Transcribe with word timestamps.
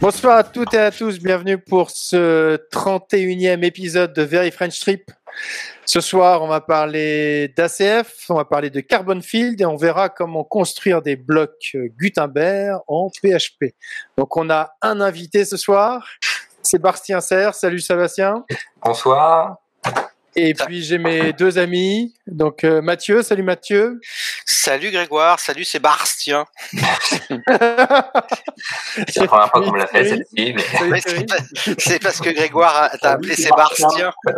Bonsoir 0.00 0.38
à 0.38 0.44
toutes 0.44 0.72
et 0.72 0.78
à 0.78 0.90
tous, 0.90 1.18
bienvenue 1.18 1.58
pour 1.58 1.90
ce 1.90 2.56
31e 2.72 3.62
épisode 3.62 4.14
de 4.14 4.22
Very 4.22 4.50
French 4.50 4.80
Trip. 4.80 5.10
Ce 5.84 6.00
soir, 6.00 6.42
on 6.42 6.48
va 6.48 6.62
parler 6.62 7.52
d'ACF, 7.54 8.24
on 8.30 8.36
va 8.36 8.46
parler 8.46 8.70
de 8.70 8.80
Carbon 8.80 9.20
Field 9.20 9.60
et 9.60 9.66
on 9.66 9.76
verra 9.76 10.08
comment 10.08 10.42
construire 10.42 11.02
des 11.02 11.16
blocs 11.16 11.76
Gutenberg 11.98 12.80
en 12.88 13.10
PHP. 13.10 13.74
Donc, 14.16 14.36
on 14.38 14.48
a 14.48 14.72
un 14.80 15.00
invité 15.00 15.44
ce 15.44 15.56
soir, 15.56 16.06
Sébastien 16.62 17.20
Serre. 17.20 17.54
Salut 17.54 17.80
Sébastien. 17.80 18.44
Bonsoir. 18.82 19.58
Et 20.36 20.54
puis 20.54 20.82
j'ai 20.82 20.98
mes 20.98 21.32
deux 21.32 21.58
amis, 21.58 22.14
donc 22.26 22.62
euh, 22.64 22.80
Mathieu, 22.80 23.22
salut 23.22 23.42
Mathieu. 23.42 24.00
Salut 24.44 24.90
Grégoire, 24.90 25.40
salut 25.40 25.64
Sébastien. 25.64 26.46
c'est 26.72 26.80
la 29.16 29.26
première 29.26 29.50
fois 29.50 29.62
qu'on 29.62 29.72
me 29.72 29.78
l'a 29.78 29.86
fait 29.88 30.08
celle-ci. 30.08 30.54
Mais... 30.54 31.00
C'est 31.78 32.00
parce 32.00 32.20
que 32.20 32.30
Grégoire 32.30 32.90
t'a 33.00 33.12
appelé 33.12 33.34
Sébastien. 33.34 34.12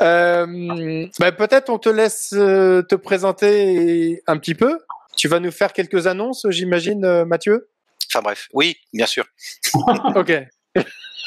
euh, 0.00 1.06
bah, 1.18 1.32
Peut-être 1.32 1.70
on 1.70 1.78
te 1.78 1.88
laisse 1.88 2.34
euh, 2.34 2.82
te 2.82 2.94
présenter 2.94 4.22
un 4.26 4.36
petit 4.38 4.54
peu. 4.54 4.78
Tu 5.16 5.28
vas 5.28 5.40
nous 5.40 5.52
faire 5.52 5.72
quelques 5.72 6.06
annonces, 6.06 6.46
j'imagine, 6.50 7.04
euh, 7.04 7.24
Mathieu? 7.24 7.70
Enfin 8.10 8.22
bref, 8.22 8.48
oui, 8.52 8.76
bien 8.92 9.06
sûr. 9.06 9.24
ok. 10.14 10.32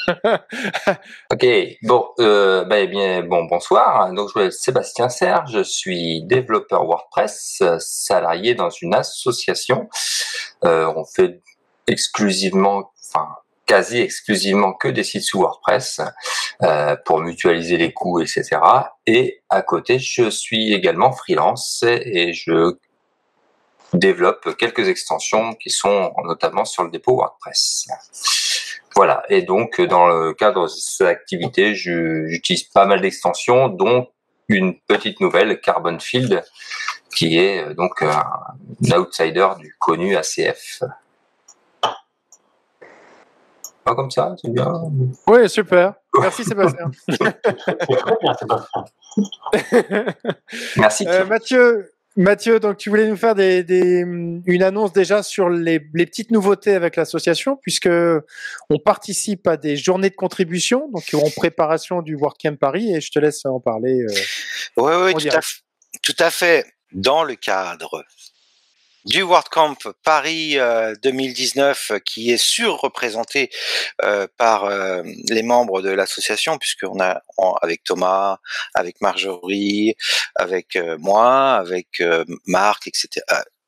ok, 1.32 1.46
bon, 1.82 2.08
euh, 2.20 2.64
bah, 2.64 2.80
eh 2.80 2.86
bien, 2.86 3.22
bon, 3.22 3.44
bonsoir. 3.44 4.12
Donc, 4.12 4.30
je 4.34 4.50
suis 4.50 4.60
Sébastien 4.60 5.08
Serre, 5.08 5.46
je 5.46 5.62
suis 5.62 6.22
développeur 6.24 6.84
WordPress, 6.84 7.62
salarié 7.78 8.54
dans 8.54 8.70
une 8.70 8.94
association. 8.94 9.88
Euh, 10.64 10.92
on 10.96 11.04
fait 11.04 11.40
exclusivement, 11.86 12.92
enfin, 13.08 13.28
quasi 13.66 13.98
exclusivement 14.00 14.72
que 14.72 14.88
des 14.88 15.04
sites 15.04 15.22
sous 15.22 15.40
WordPress 15.40 16.00
euh, 16.62 16.96
pour 17.04 17.20
mutualiser 17.20 17.76
les 17.76 17.92
coûts, 17.92 18.20
etc. 18.20 18.58
Et 19.06 19.42
à 19.50 19.62
côté, 19.62 19.98
je 19.98 20.30
suis 20.30 20.72
également 20.72 21.12
freelance 21.12 21.84
et 21.86 22.32
je 22.32 22.76
développe 23.92 24.56
quelques 24.56 24.88
extensions 24.88 25.54
qui 25.54 25.70
sont 25.70 26.12
notamment 26.24 26.64
sur 26.64 26.84
le 26.84 26.90
dépôt 26.90 27.16
WordPress. 27.16 27.86
Voilà, 28.98 29.22
et 29.28 29.42
donc 29.42 29.80
dans 29.80 30.08
le 30.08 30.34
cadre 30.34 30.64
de 30.64 30.66
cette 30.66 31.06
activité, 31.06 31.76
j'utilise 31.76 32.64
pas 32.64 32.84
mal 32.84 33.00
d'extensions, 33.00 33.68
dont 33.68 34.08
une 34.48 34.76
petite 34.76 35.20
nouvelle, 35.20 35.60
Carbon 35.60 36.00
Field, 36.00 36.42
qui 37.14 37.38
est 37.38 37.62
euh, 37.62 37.74
donc 37.74 38.02
un, 38.02 38.98
outsider 38.98 39.50
du 39.60 39.76
connu 39.78 40.16
ACF. 40.16 40.82
Pas 43.84 43.94
comme 43.94 44.10
ça, 44.10 44.34
c'est 44.42 44.52
bien. 44.52 44.72
Oui, 45.28 45.48
super. 45.48 45.94
Merci 46.20 46.42
Sébastien. 46.44 46.90
Merci. 50.76 51.06
Euh, 51.06 51.24
Mathieu, 51.24 51.92
Mathieu, 52.18 52.58
donc 52.58 52.78
tu 52.78 52.90
voulais 52.90 53.06
nous 53.06 53.16
faire 53.16 53.36
des, 53.36 53.64
une 54.44 54.62
annonce 54.64 54.92
déjà 54.92 55.22
sur 55.22 55.48
les, 55.48 55.78
petites 55.78 56.32
nouveautés 56.32 56.74
avec 56.74 56.96
l'association, 56.96 57.56
puisque 57.62 57.88
on 58.70 58.78
participe 58.78 59.46
à 59.46 59.56
des 59.56 59.76
journées 59.76 60.10
de 60.10 60.16
contribution, 60.16 60.88
donc 60.92 61.04
en 61.14 61.30
préparation 61.30 62.02
du 62.02 62.16
WordCamp 62.16 62.56
Paris, 62.56 62.92
et 62.92 63.00
je 63.00 63.12
te 63.12 63.20
laisse 63.20 63.46
en 63.46 63.60
parler. 63.60 64.04
oui, 64.76 64.92
oui, 65.04 65.14
tout 65.14 65.36
à, 65.36 65.40
tout 66.02 66.16
à 66.18 66.30
fait. 66.30 66.66
Dans 66.92 67.22
le 67.22 67.36
cadre 67.36 68.04
du 69.04 69.22
WordCamp 69.22 69.76
Paris 70.04 70.56
2019 71.02 71.90
euh, 71.90 71.98
qui 71.98 72.30
est 72.32 72.36
surreprésenté 72.36 73.50
euh, 74.02 74.26
par 74.36 74.64
euh, 74.64 75.02
les 75.28 75.42
membres 75.42 75.82
de 75.82 75.90
l'association 75.90 76.58
puisqu'on 76.58 77.00
a 77.00 77.22
avec 77.62 77.84
Thomas, 77.84 78.38
avec 78.74 79.00
Marjorie, 79.00 79.94
avec 80.34 80.78
moi, 80.98 81.54
avec 81.54 82.02
Marc, 82.46 82.88
etc. 82.88 83.24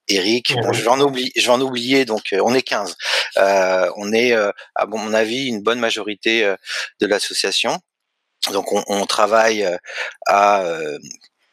Eric, 0.09 0.55
bon, 0.55 0.73
je 0.73 0.83
vais 0.83 0.89
en 0.89 1.01
oublier, 1.01 1.31
je 1.37 1.43
vais 1.43 1.53
en 1.53 1.61
oublier, 1.61 2.05
donc 2.05 2.23
on 2.33 2.53
est 2.53 2.63
15. 2.63 2.97
on 3.37 4.13
est, 4.13 4.33
à 4.33 4.87
mon 4.87 5.15
avis, 5.15 5.47
une 5.47 5.63
bonne 5.63 5.79
majorité 5.79 6.53
de 7.01 7.07
l'association. 7.07 7.79
Donc 8.53 8.73
on, 8.73 8.83
on 8.89 9.07
travaille 9.07 9.69
à 10.27 10.65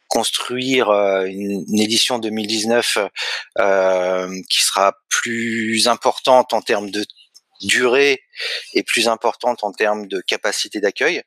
construire 0.08 0.90
euh, 0.90 1.26
une, 1.26 1.80
édition 1.80 2.20
2019 2.20 2.98
euh, 3.60 4.42
qui 4.50 4.62
sera 4.62 4.98
plus 5.10 5.88
importante 5.88 6.54
en 6.54 6.62
termes 6.62 6.90
de 6.90 7.06
durée 7.62 8.22
et 8.74 8.84
plus 8.84 9.08
importante 9.08 9.64
en 9.64 9.72
termes 9.72 10.08
de 10.08 10.22
capacité 10.22 10.80
d'accueil. 10.80 11.24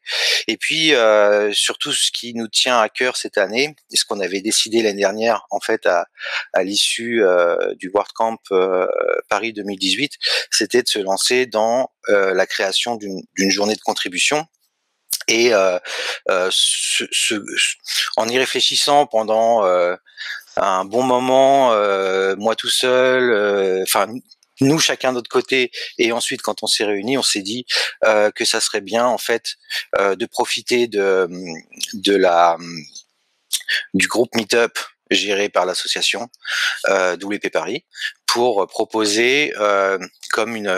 Et 0.47 0.57
puis 0.57 0.95
euh, 0.95 1.53
surtout 1.53 1.93
ce 1.93 2.11
qui 2.11 2.35
nous 2.35 2.49
tient 2.49 2.79
à 2.79 2.89
cœur 2.89 3.17
cette 3.17 3.39
année, 3.39 3.75
et 3.91 3.97
ce 3.97 4.05
qu'on 4.05 4.21
avait 4.21 4.41
décidé 4.41 4.83
l'année 4.83 5.01
dernière 5.01 5.47
en 5.51 5.61
fait 5.61 5.87
à, 5.87 6.07
à 6.53 6.63
l'issue 6.63 7.23
euh, 7.23 7.75
du 7.75 7.91
WordCamp 7.93 8.39
euh, 8.53 8.87
Paris 9.29 9.53
2018, 9.53 10.13
c'était 10.51 10.83
de 10.83 10.89
se 10.89 10.99
lancer 10.99 11.47
dans 11.47 11.91
euh, 12.09 12.33
la 12.35 12.47
création 12.47 12.97
d'une 12.97 13.51
journée 13.51 13.75
de 13.75 13.81
contribution 13.81 14.47
et 15.31 15.55
euh, 15.55 15.79
euh, 16.29 16.49
ce, 16.53 17.05
ce, 17.11 17.35
en 18.17 18.29
y 18.29 18.39
réfléchissant 18.39 19.07
pendant 19.07 19.65
euh, 19.65 19.97
un 20.57 20.85
bon 20.85 21.03
moment, 21.03 21.71
moi 22.37 22.57
tout 22.57 22.69
seul, 22.69 23.83
enfin 23.83 24.09
nous 24.61 24.79
chacun 24.79 25.11
de 25.11 25.15
notre 25.15 25.31
côté 25.31 25.71
et 25.99 26.13
ensuite 26.13 26.43
quand 26.43 26.63
on 26.63 26.67
s'est 26.67 26.85
réunis 26.85 27.17
on 27.17 27.23
s'est 27.23 27.41
dit 27.43 27.65
euh, 28.05 28.31
que 28.31 28.45
ça 28.45 28.61
serait 28.61 28.83
bien 28.83 29.07
en 29.07 29.17
fait 29.17 29.55
euh, 29.99 30.17
de 30.17 30.27
profiter 30.27 30.87
de 30.87 31.29
de 31.95 32.15
la 32.15 32.59
du 33.95 34.07
groupe 34.07 34.35
Meetup 34.35 34.79
géré 35.11 35.49
par 35.49 35.65
l'association 35.65 36.29
euh, 36.89 37.17
WP 37.17 37.51
Paris 37.51 37.87
pour 38.27 38.67
proposer 38.69 39.53
comme 40.33 40.55
une, 40.55 40.69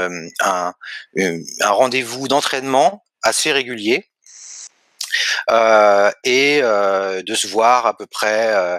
un, 0.40 0.72
un 1.19 1.70
rendez-vous 1.70 2.26
d'entraînement 2.26 3.04
assez 3.22 3.52
régulier 3.52 4.11
et 6.24 6.60
euh, 6.62 7.22
de 7.22 7.34
se 7.34 7.46
voir 7.46 7.86
à 7.86 7.96
peu 7.96 8.06
près. 8.06 8.54
Euh, 8.54 8.78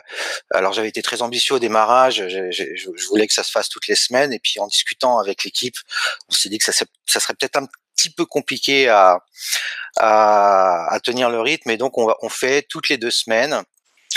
alors 0.52 0.74
j'avais 0.74 0.90
été 0.90 1.02
très 1.02 1.22
ambitieux 1.22 1.56
au 1.56 1.60
démarrage, 1.60 2.24
je, 2.28 2.52
je, 2.52 2.64
je, 2.76 3.08
voulais 3.08 3.28
que 3.28 3.34
ça 3.34 3.44
se 3.44 3.52
fasse 3.52 3.70
toutes 3.70 3.88
les 3.88 3.96
semaines, 3.96 4.34
et 4.34 4.40
puis 4.40 4.60
en 4.60 4.68
discutant 4.68 5.20
avec 5.20 5.44
l'équipe, 5.44 5.76
on 6.30 6.34
s'est 6.34 6.50
dit 6.50 6.58
que 6.58 6.66
ça, 6.66 6.72
ça 7.06 7.20
serait 7.20 7.34
peut-être 7.34 7.58
un 7.58 7.68
petit 7.96 8.10
peu 8.10 8.26
compliqué 8.26 8.90
à, 8.90 9.20
à, 9.98 10.94
à, 10.94 11.00
tenir 11.00 11.30
le 11.30 11.42
rythme, 11.42 11.70
et 11.70 11.78
donc 11.78 11.98
on, 11.98 12.14
on 12.22 12.30
fait 12.30 12.66
toutes 12.68 12.90
les 12.90 12.98
deux 12.98 13.12
semaines 13.12 13.64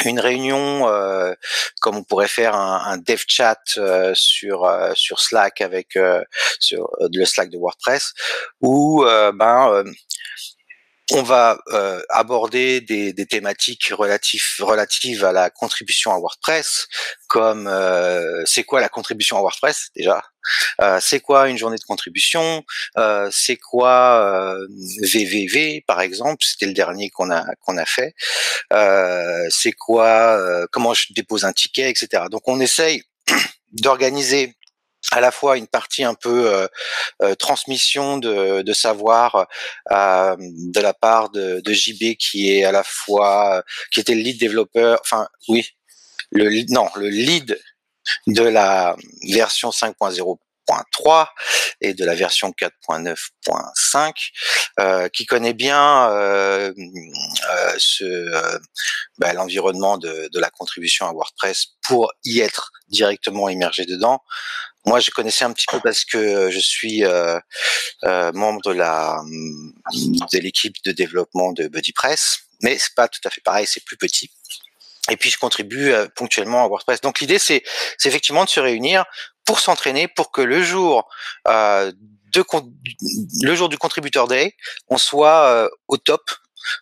une 0.05 0.21
réunion 0.21 0.89
euh, 0.89 1.33
comme 1.81 1.97
on 1.97 2.05
pourrait 2.05 2.29
faire 2.29 2.55
un, 2.55 2.83
un 2.85 2.99
dev 2.99 3.23
chat 3.27 3.59
euh, 3.79 4.13
sur 4.15 4.65
euh, 4.65 4.93
sur 4.95 5.21
Slack 5.21 5.63
avec 5.63 5.99
sur 6.61 6.91
le 7.01 7.25
Slack 7.25 7.49
de 7.49 7.57
WordPress 7.57 8.13
où 8.61 9.05
ben 9.05 9.85
on 11.13 11.23
va 11.23 11.59
euh, 11.73 12.03
aborder 12.09 12.81
des, 12.81 13.13
des, 13.13 13.27
thématiques 13.27 13.93
relatives, 13.93 15.25
à 15.25 15.33
la 15.33 15.51
contribution 15.51 16.13
à 16.13 16.19
WordPress, 16.19 16.89
comme 17.29 17.69
euh, 17.69 18.43
c'est 18.45 18.65
quoi 18.65 18.81
la 18.81 18.89
contribution 18.89 19.37
à 19.37 19.41
WordPress 19.41 19.91
déjà, 19.95 20.23
euh, 20.81 20.99
c'est 21.01 21.21
quoi 21.21 21.49
une 21.49 21.59
journée 21.59 21.77
de 21.77 21.85
contribution, 21.85 22.65
euh, 22.99 23.29
c'est 23.31 23.57
quoi 23.57 24.59
VVV 25.03 25.85
par 25.87 26.01
exemple, 26.01 26.45
c'était 26.45 26.67
le 26.67 26.73
dernier 26.73 27.11
qu'on 27.11 27.31
a 27.31 27.45
qu'on 27.61 27.77
a 27.77 27.87
fait, 27.87 28.15
c'est 29.51 29.73
quoi, 29.73 30.67
comment 30.73 30.95
je 30.95 31.13
dépose 31.15 31.45
un 31.45 31.53
ticket, 31.53 31.89
etc. 31.89 32.25
Donc 32.31 32.43
on 32.47 32.59
essaye 32.61 33.03
d'organiser 33.73 34.57
à 35.13 35.21
la 35.21 35.31
fois 35.31 35.57
une 35.57 35.67
partie 35.67 36.05
un 36.05 36.15
peu 36.15 36.53
euh, 36.53 36.67
euh, 37.23 37.35
transmission 37.35 38.19
de, 38.19 38.63
de 38.63 38.73
savoir 38.73 39.47
euh, 39.93 40.37
de 40.39 40.81
la 40.81 40.95
part 40.95 41.31
de, 41.31 41.61
de, 41.61 41.73
JB 41.73 42.17
qui 42.19 42.51
est 42.51 42.65
à 42.65 42.73
la 42.73 42.83
fois 42.83 43.63
qui 43.93 44.01
était 44.01 44.15
le 44.15 44.23
lead 44.23 44.39
développeur 44.39 44.99
enfin 45.01 45.29
oui 45.49 45.69
le 46.33 46.65
non 46.73 46.89
le 46.97 47.09
lead 47.09 47.61
de 48.27 48.43
la 48.43 48.97
version 49.29 49.71
5.0.3 50.69 51.27
et 51.81 51.95
de 51.95 52.05
la 52.05 52.15
version 52.15 52.51
4.9.5 52.51 54.13
euh, 54.79 55.09
qui 55.09 55.27
connaît 55.27 55.55
bien 55.55 56.11
euh, 56.11 56.73
euh, 56.77 57.75
ce 57.79 58.59
bah, 59.19 59.33
l'environnement 59.33 59.99
de, 59.99 60.29
de, 60.33 60.41
la 60.41 60.51
contribution 60.51 61.07
à 61.07 61.13
WordPress 61.13 61.67
pour 61.87 62.13
y 62.25 62.41
être 62.41 62.73
directement 62.89 63.49
immergé 63.49 63.87
dedans 63.87 64.23
moi, 64.87 65.01
je 65.01 65.11
connaissais 65.11 65.45
un 65.45 65.53
petit 65.53 65.67
peu 65.67 65.81
parce 65.81 66.05
que 66.05 66.49
je 66.49 66.61
suis 66.61 67.05
euh, 67.05 67.41
euh, 68.05 68.31
membre 68.33 68.63
de 68.63 68.71
la 68.71 69.21
de 69.25 70.39
l'équipe 70.39 70.77
de 70.85 70.93
développement 70.93 71.53
de 71.53 71.67
BuddyPress 71.67 72.39
mais 72.63 72.79
c'est 72.79 72.95
pas 72.95 73.09
tout 73.09 73.21
à 73.25 73.31
fait 73.31 73.41
pareil, 73.43 73.67
c'est 73.67 73.85
plus 73.85 73.97
petit. 73.97 74.31
Et 75.11 75.17
puis 75.17 75.29
je 75.31 75.39
contribue 75.39 75.93
euh, 75.93 76.07
ponctuellement 76.15 76.65
à 76.65 76.69
WordPress. 76.69 77.01
Donc 77.01 77.19
l'idée 77.21 77.41
c'est 77.41 77.65
effectivement 78.05 78.45
de 78.45 78.49
se 78.49 78.61
réunir 78.61 79.05
pour 79.47 79.61
s'entraîner, 79.61 80.09
pour 80.09 80.31
que 80.33 80.43
le 80.43 80.63
jour 80.63 81.09
euh, 81.49 81.93
le 83.43 83.55
jour 83.55 83.69
du 83.69 83.79
contributeur 83.79 84.29
day, 84.29 84.55
on 84.89 84.99
soit 84.99 85.47
euh, 85.47 85.69
au 85.89 85.97
top 85.97 86.31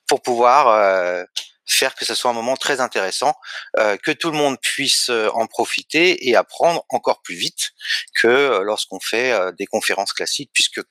pour 0.08 0.20
pouvoir 0.22 0.68
euh, 0.68 1.22
faire 1.66 1.94
que 1.94 2.04
ce 2.04 2.14
soit 2.14 2.30
un 2.30 2.34
moment 2.34 2.56
très 2.56 2.80
intéressant, 2.80 3.34
que 3.74 4.10
tout 4.10 4.30
le 4.30 4.36
monde 4.36 4.58
puisse 4.60 5.08
en 5.08 5.46
profiter 5.46 6.28
et 6.28 6.36
apprendre 6.36 6.84
encore 6.90 7.22
plus 7.22 7.36
vite 7.36 7.70
que 8.14 8.60
lorsqu'on 8.62 9.00
fait 9.00 9.32
des 9.56 9.64
conférences 9.64 10.12
classiques, 10.12 10.50
puisque 10.52 10.82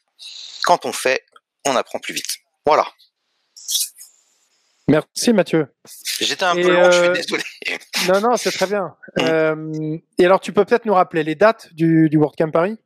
quand 0.63 0.85
on 0.85 0.91
fait, 0.91 1.25
on 1.65 1.75
apprend 1.75 1.99
plus 1.99 2.15
vite. 2.15 2.37
Voilà. 2.65 2.87
Merci 4.88 5.31
Mathieu. 5.31 5.68
J'étais 6.19 6.44
un 6.44 6.56
peu 6.56 6.69
long, 6.69 6.91
je 6.91 7.03
suis 7.03 7.13
désolé. 7.13 7.44
Non, 8.09 8.19
non, 8.19 8.35
c'est 8.35 8.51
très 8.51 8.68
bien. 8.68 8.95
Mm. 9.18 9.95
et 10.19 10.25
alors, 10.25 10.41
tu 10.41 10.51
peux 10.51 10.65
peut-être 10.65 10.85
nous 10.85 10.94
rappeler 10.94 11.24
les 11.24 11.35
dates 11.35 11.74
du, 11.74 12.09
du 12.09 12.18
WordCamp 12.18 12.51
Paris? 12.51 12.77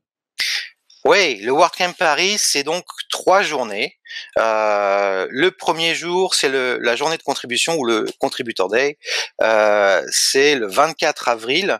Oui, 1.05 1.37
le 1.37 1.51
WordCamp 1.53 1.93
Paris, 1.93 2.35
c'est 2.37 2.63
donc 2.63 2.83
trois 3.09 3.41
journées. 3.41 3.97
Euh, 4.37 5.25
le 5.29 5.51
premier 5.51 5.95
jour, 5.95 6.35
c'est 6.35 6.49
la 6.49 6.95
journée 6.95 7.17
de 7.17 7.23
contribution 7.23 7.75
ou 7.77 7.85
le 7.85 8.05
Contributor 8.19 8.69
Day. 8.69 8.97
Euh, 9.41 10.03
c'est 10.11 10.55
le 10.55 10.67
24 10.67 11.29
avril 11.29 11.79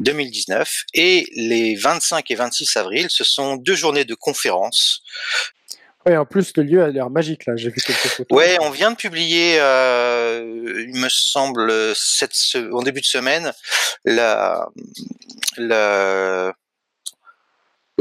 2019 0.00 0.84
et 0.94 1.26
les 1.36 1.76
25 1.76 2.30
et 2.30 2.34
26 2.34 2.76
avril, 2.76 3.06
ce 3.10 3.24
sont 3.24 3.56
deux 3.56 3.76
journées 3.76 4.04
de 4.04 4.14
conférences. 4.14 5.02
Oui, 6.06 6.16
en 6.16 6.24
plus 6.24 6.52
le 6.56 6.64
lieu 6.64 6.82
a 6.82 6.88
l'air 6.88 7.10
magique 7.10 7.46
là. 7.46 7.54
J'ai 7.56 7.70
vu 7.70 7.80
quelques 7.80 7.98
photos. 7.98 8.36
Ouais, 8.36 8.56
on 8.60 8.70
vient 8.70 8.90
de 8.90 8.96
publier, 8.96 9.58
euh, 9.60 10.84
il 10.88 11.00
me 11.00 11.08
semble, 11.08 11.94
cette, 11.94 12.34
en 12.72 12.82
début 12.82 13.00
de 13.00 13.06
semaine, 13.06 13.52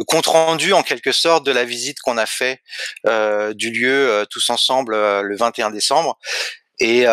le 0.01 0.03
compte 0.03 0.25
rendu 0.25 0.74
en 0.74 0.83
quelque 0.83 1.12
sorte 1.12 1.45
de 1.45 1.51
la 1.51 1.65
visite 1.65 2.00
qu'on 2.00 2.18
a 2.18 2.25
fait 2.25 2.62
euh, 3.07 3.53
du 3.53 3.71
lieu 3.71 4.09
euh, 4.09 4.25
tous 4.25 4.50
ensemble 4.50 4.94
euh, 4.94 5.21
le 5.21 5.36
21 5.36 5.69
décembre. 5.71 6.18
Et, 6.80 7.06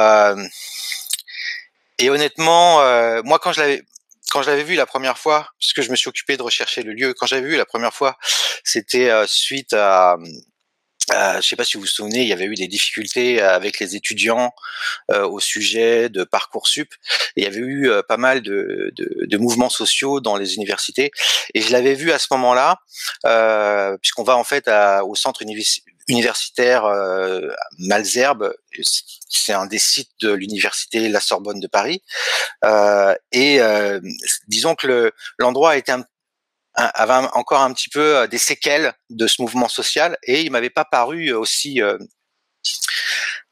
et 1.99 2.09
honnêtement, 2.09 2.77
moi 3.23 3.39
quand 3.39 3.53
je 3.53 3.61
l'avais 3.61 3.83
quand 4.31 4.43
je 4.43 4.49
l'avais 4.49 4.63
vu 4.63 4.77
la 4.77 4.87
première 4.87 5.19
fois, 5.19 5.47
puisque 5.59 5.83
je 5.83 5.91
me 5.91 5.97
suis 5.97 6.09
occupé 6.09 6.39
de 6.39 6.43
rechercher 6.43 6.83
le 6.83 6.95
lieu, 6.95 7.13
quand 7.13 7.27
j'avais 7.27 7.47
vu 7.47 7.57
la 7.57 7.67
première 7.67 7.93
fois, 7.93 8.17
c'était 8.65 9.11
suite 9.27 9.75
à 9.75 10.17
euh, 11.13 11.33
je 11.33 11.37
ne 11.39 11.43
sais 11.43 11.57
pas 11.57 11.65
si 11.65 11.77
vous 11.77 11.83
vous 11.83 11.87
souvenez, 11.87 12.23
il 12.23 12.29
y 12.29 12.33
avait 12.33 12.45
eu 12.45 12.55
des 12.55 12.69
difficultés 12.69 13.41
avec 13.41 13.79
les 13.81 13.97
étudiants 13.97 14.53
euh, 15.11 15.27
au 15.27 15.41
sujet 15.41 16.09
de 16.09 16.25
parcoursup. 16.25 16.95
il 17.37 17.45
y 17.45 17.47
avait 17.47 17.59
eu 17.59 17.91
euh, 17.91 18.03
pas 18.03 18.17
mal 18.17 18.43
de, 18.43 18.93
de, 18.97 19.27
de, 19.27 19.39
mouvements 19.39 19.71
sociaux 19.71 20.21
dans 20.21 20.37
les 20.37 20.57
universités. 20.57 21.11
Et 21.55 21.63
je 21.63 21.73
l'avais 21.73 21.95
vu 21.95 22.13
à 22.13 22.19
ce 22.19 22.27
moment-là, 22.33 22.79
puisqu'on 24.03 24.25
va 24.25 24.37
en 24.37 24.45
fait 24.45 24.69
à, 24.69 25.05
au 25.05 25.15
centre 25.15 25.43
universitaire 26.09 26.85
Malzerbe. 27.79 28.55
C'est 29.31 29.53
un 29.53 29.67
des 29.67 29.79
sites 29.79 30.11
de 30.21 30.33
l'université 30.33 31.09
La 31.09 31.21
Sorbonne 31.21 31.61
de 31.61 31.69
Paris. 31.69 32.03
et 33.33 33.61
disons 34.49 34.75
que 34.75 35.13
l'endroit 35.39 35.73
a 35.73 35.77
été 35.77 35.93
un 35.93 36.05
avait 36.79 37.29
encore 37.33 37.61
un 37.61 37.73
petit 37.73 37.89
peu 37.89 38.17
euh, 38.17 38.27
des 38.27 38.39
séquelles 38.39 38.93
de 39.11 39.27
ce 39.27 39.43
mouvement 39.43 39.69
social 39.69 40.17
et 40.23 40.43
il 40.43 40.51
m'avait 40.51 40.71
pas 40.71 40.85
paru 40.85 41.33
aussi 41.33 41.83
euh, 41.83 41.99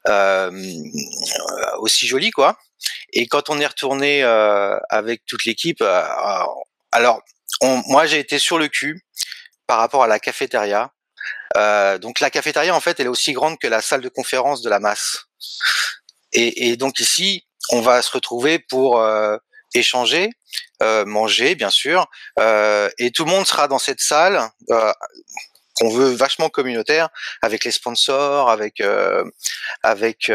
euh, 0.07 0.51
aussi 1.79 2.07
joli 2.07 2.31
quoi. 2.31 2.57
Et 3.13 3.27
quand 3.27 3.49
on 3.49 3.59
est 3.59 3.65
retourné 3.65 4.23
euh, 4.23 4.77
avec 4.89 5.25
toute 5.25 5.45
l'équipe, 5.45 5.81
euh, 5.81 6.03
alors 6.91 7.21
on, 7.61 7.81
moi 7.87 8.05
j'ai 8.05 8.19
été 8.19 8.39
sur 8.39 8.57
le 8.57 8.67
cul 8.67 9.01
par 9.65 9.79
rapport 9.79 10.03
à 10.03 10.07
la 10.07 10.19
cafétéria. 10.19 10.91
donc 11.99 12.19
la 12.19 12.29
cafétéria 12.29 12.73
en 12.75 12.79
fait 12.79 12.99
elle 12.99 13.07
est 13.07 13.09
aussi 13.09 13.33
grande 13.33 13.57
que 13.59 13.67
la 13.67 13.81
salle 13.81 14.01
de 14.01 14.09
conférence 14.09 14.61
de 14.61 14.69
la 14.69 14.79
masse. 14.79 15.25
Et, 16.31 16.69
et 16.69 16.77
donc 16.77 16.99
ici 16.99 17.45
on 17.71 17.81
va 17.81 18.01
se 18.01 18.11
retrouver 18.11 18.59
pour 18.59 19.01
échanger, 19.73 20.25
euh, 20.25 20.46
manger 21.05 21.55
bien 21.55 21.69
sûr, 21.69 22.07
euh, 22.39 22.89
et 22.97 23.11
tout 23.11 23.25
le 23.25 23.31
monde 23.31 23.45
sera 23.45 23.67
dans 23.67 23.79
cette 23.79 24.01
salle 24.01 24.49
euh, 24.69 24.91
qu'on 25.75 25.89
veut 25.89 26.09
vachement 26.09 26.49
communautaire 26.49 27.09
avec 27.41 27.63
les 27.63 27.71
sponsors, 27.71 28.49
avec 28.49 28.81
avec 29.83 30.31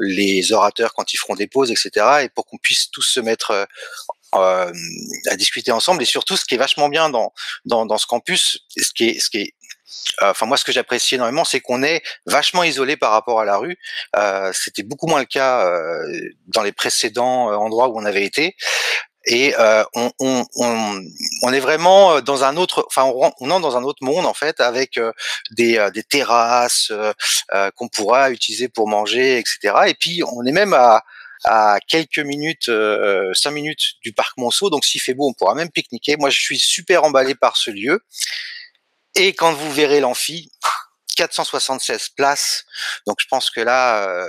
les 0.00 0.52
orateurs 0.52 0.92
quand 0.92 1.12
ils 1.12 1.18
feront 1.18 1.36
des 1.36 1.46
pauses, 1.46 1.70
etc. 1.70 2.22
Et 2.22 2.28
pour 2.28 2.46
qu'on 2.46 2.58
puisse 2.58 2.90
tous 2.90 3.02
se 3.02 3.20
mettre 3.20 3.68
à 4.32 4.72
discuter 5.36 5.70
ensemble. 5.70 6.02
Et 6.02 6.06
surtout, 6.06 6.36
ce 6.36 6.44
qui 6.44 6.56
est 6.56 6.58
vachement 6.58 6.88
bien 6.88 7.10
dans 7.10 7.32
dans, 7.64 7.86
dans 7.86 7.98
ce 7.98 8.06
campus, 8.06 8.58
ce 8.76 8.92
qui 8.92 9.10
est 9.10 9.20
ce 9.20 9.30
qui 9.30 9.38
est 9.38 9.54
enfin 10.22 10.46
moi 10.46 10.56
ce 10.56 10.64
que 10.64 10.72
j'apprécie 10.72 11.16
énormément 11.16 11.44
c'est 11.44 11.60
qu'on 11.60 11.82
est 11.82 12.02
vachement 12.26 12.64
isolé 12.64 12.96
par 12.96 13.10
rapport 13.10 13.40
à 13.40 13.44
la 13.44 13.56
rue 13.56 13.76
euh, 14.16 14.50
c'était 14.54 14.82
beaucoup 14.82 15.06
moins 15.06 15.20
le 15.20 15.26
cas 15.26 15.66
euh, 15.66 16.30
dans 16.46 16.62
les 16.62 16.72
précédents 16.72 17.50
euh, 17.50 17.56
endroits 17.56 17.88
où 17.88 17.98
on 17.98 18.04
avait 18.04 18.24
été 18.24 18.56
et 19.26 19.54
on, 19.94 20.10
on, 20.18 20.44
on, 20.56 21.00
on, 21.42 21.52
est 21.52 21.60
vraiment 21.60 22.20
dans 22.20 22.44
un 22.44 22.56
autre 22.56 22.84
enfin 22.86 23.04
on, 23.04 23.60
dans 23.60 23.76
un 23.76 23.82
autre 23.82 24.02
monde 24.02 24.24
en 24.24 24.34
fait 24.34 24.60
avec 24.60 24.98
des, 25.50 25.88
des 25.92 26.02
terrasses 26.02 26.90
qu'on 27.76 27.88
pourra 27.88 28.30
utiliser 28.30 28.68
pour 28.68 28.88
manger 28.88 29.38
etc 29.38 29.74
et 29.88 29.94
puis 29.94 30.22
on 30.32 30.44
est 30.46 30.52
même 30.52 30.72
à 30.72 31.02
à 31.44 31.78
quelques 31.86 32.18
minutes, 32.18 32.68
euh, 32.68 33.32
cinq 33.34 33.52
minutes 33.52 33.94
du 34.02 34.12
parc 34.12 34.36
Monceau. 34.36 34.70
Donc 34.70 34.84
s'il 34.84 35.00
fait 35.00 35.14
beau, 35.14 35.28
on 35.28 35.32
pourra 35.32 35.54
même 35.54 35.70
pique-niquer. 35.70 36.16
Moi, 36.16 36.30
je 36.30 36.40
suis 36.40 36.58
super 36.58 37.04
emballé 37.04 37.34
par 37.34 37.56
ce 37.56 37.70
lieu. 37.70 38.00
Et 39.14 39.32
quand 39.32 39.52
vous 39.52 39.72
verrez 39.72 40.00
l'amphi, 40.00 40.50
476 41.20 42.08
places. 42.16 42.64
Donc 43.06 43.18
je 43.20 43.26
pense 43.28 43.50
que 43.50 43.60
là, 43.60 44.08
euh, 44.08 44.26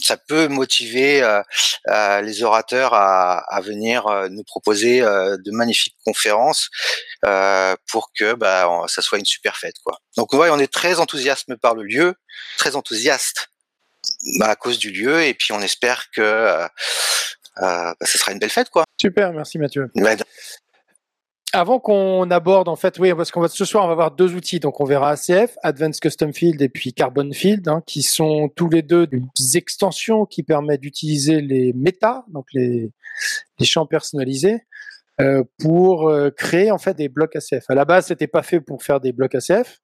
ça 0.00 0.16
peut 0.16 0.46
motiver 0.46 1.22
euh, 1.22 1.42
euh, 1.88 2.20
les 2.20 2.44
orateurs 2.44 2.94
à, 2.94 3.38
à 3.52 3.60
venir 3.60 4.06
nous 4.30 4.44
proposer 4.44 5.00
de 5.00 5.50
magnifiques 5.50 5.96
conférences 6.04 6.70
pour 7.90 8.12
que 8.16 8.34
bah, 8.34 8.84
ça 8.86 9.02
soit 9.02 9.18
une 9.18 9.24
super 9.24 9.56
fête. 9.56 9.76
Quoi. 9.84 9.98
Donc 10.16 10.32
ouais, 10.32 10.50
on 10.50 10.58
est 10.58 10.72
très 10.72 11.00
enthousiaste 11.00 11.52
par 11.56 11.74
le 11.74 11.82
lieu, 11.82 12.14
très 12.58 12.76
enthousiaste 12.76 13.48
bah, 14.38 14.50
à 14.50 14.56
cause 14.56 14.78
du 14.78 14.92
lieu, 14.92 15.24
et 15.24 15.34
puis 15.34 15.52
on 15.52 15.60
espère 15.60 16.10
que 16.14 16.68
bah, 17.56 17.94
ça 18.02 18.18
sera 18.18 18.32
une 18.32 18.38
belle 18.38 18.50
fête. 18.50 18.70
quoi. 18.70 18.84
Super, 19.00 19.32
merci 19.32 19.58
Mathieu. 19.58 19.90
Avant 21.54 21.80
qu'on 21.80 22.30
aborde, 22.30 22.68
en 22.68 22.76
fait, 22.76 22.98
oui, 22.98 23.14
parce 23.14 23.30
qu'on 23.30 23.40
va 23.40 23.48
ce 23.48 23.64
soir, 23.64 23.84
on 23.84 23.86
va 23.86 23.92
avoir 23.92 24.10
deux 24.10 24.34
outils. 24.34 24.60
Donc, 24.60 24.80
on 24.80 24.84
verra 24.84 25.12
ACF, 25.12 25.56
Advanced 25.62 26.00
Custom 26.00 26.34
Field 26.34 26.60
et 26.60 26.68
puis 26.68 26.92
Carbon 26.92 27.30
Field, 27.32 27.66
hein, 27.68 27.82
qui 27.86 28.02
sont 28.02 28.50
tous 28.54 28.68
les 28.68 28.82
deux 28.82 29.06
des 29.06 29.56
extensions 29.56 30.26
qui 30.26 30.42
permettent 30.42 30.82
d'utiliser 30.82 31.40
les 31.40 31.72
méta, 31.72 32.26
donc 32.28 32.44
les, 32.52 32.90
les 33.58 33.66
champs 33.66 33.86
personnalisés, 33.86 34.60
euh, 35.22 35.42
pour 35.58 36.10
euh, 36.10 36.30
créer 36.30 36.70
en 36.70 36.78
fait 36.78 36.94
des 36.94 37.08
blocs 37.08 37.34
ACF. 37.34 37.64
À 37.70 37.74
la 37.74 37.86
base, 37.86 38.08
c'était 38.08 38.26
pas 38.26 38.42
fait 38.42 38.60
pour 38.60 38.82
faire 38.82 39.00
des 39.00 39.12
blocs 39.12 39.34
ACF, 39.34 39.80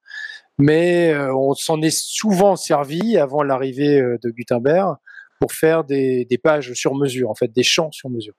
mais 0.59 1.13
euh, 1.13 1.35
on 1.35 1.55
s'en 1.55 1.81
est 1.81 1.95
souvent 1.95 2.55
servi 2.55 3.17
avant 3.17 3.41
l'arrivée 3.41 3.99
euh, 3.99 4.19
de 4.23 4.29
Gutenberg 4.29 4.97
pour 5.39 5.51
faire 5.51 5.83
des, 5.83 6.25
des 6.25 6.37
pages 6.37 6.73
sur 6.73 6.93
mesure, 6.95 7.31
en 7.31 7.35
fait, 7.35 7.51
des 7.51 7.63
champs 7.63 7.91
sur 7.91 8.09
mesure. 8.11 8.35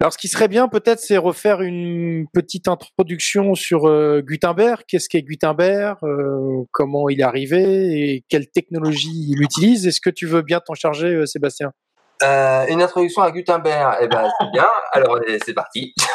Alors, 0.00 0.12
ce 0.12 0.18
qui 0.18 0.28
serait 0.28 0.48
bien, 0.48 0.68
peut-être, 0.68 1.00
c'est 1.00 1.16
refaire 1.16 1.62
une 1.62 2.26
petite 2.32 2.68
introduction 2.68 3.54
sur 3.54 3.88
euh, 3.88 4.20
Gutenberg. 4.20 4.82
Qu'est-ce 4.88 5.08
qu'est 5.08 5.22
Gutenberg 5.22 5.98
euh, 6.02 6.64
Comment 6.72 7.08
il 7.08 7.20
est 7.20 7.24
arrivé 7.24 7.62
Et 7.62 8.24
quelle 8.28 8.48
technologie 8.48 9.28
il 9.30 9.42
utilise? 9.42 9.86
Est-ce 9.86 10.00
que 10.00 10.10
tu 10.10 10.26
veux 10.26 10.42
bien 10.42 10.60
t'en 10.60 10.74
charger, 10.74 11.14
euh, 11.14 11.26
Sébastien? 11.26 11.72
Une 12.20 12.80
introduction 12.80 13.22
à 13.22 13.32
Gutenberg, 13.32 13.96
eh 14.00 14.06
ben, 14.06 14.30
c'est 14.38 14.50
bien. 14.52 14.66
Alors, 14.92 15.18
c'est 15.44 15.54
parti. 15.54 15.92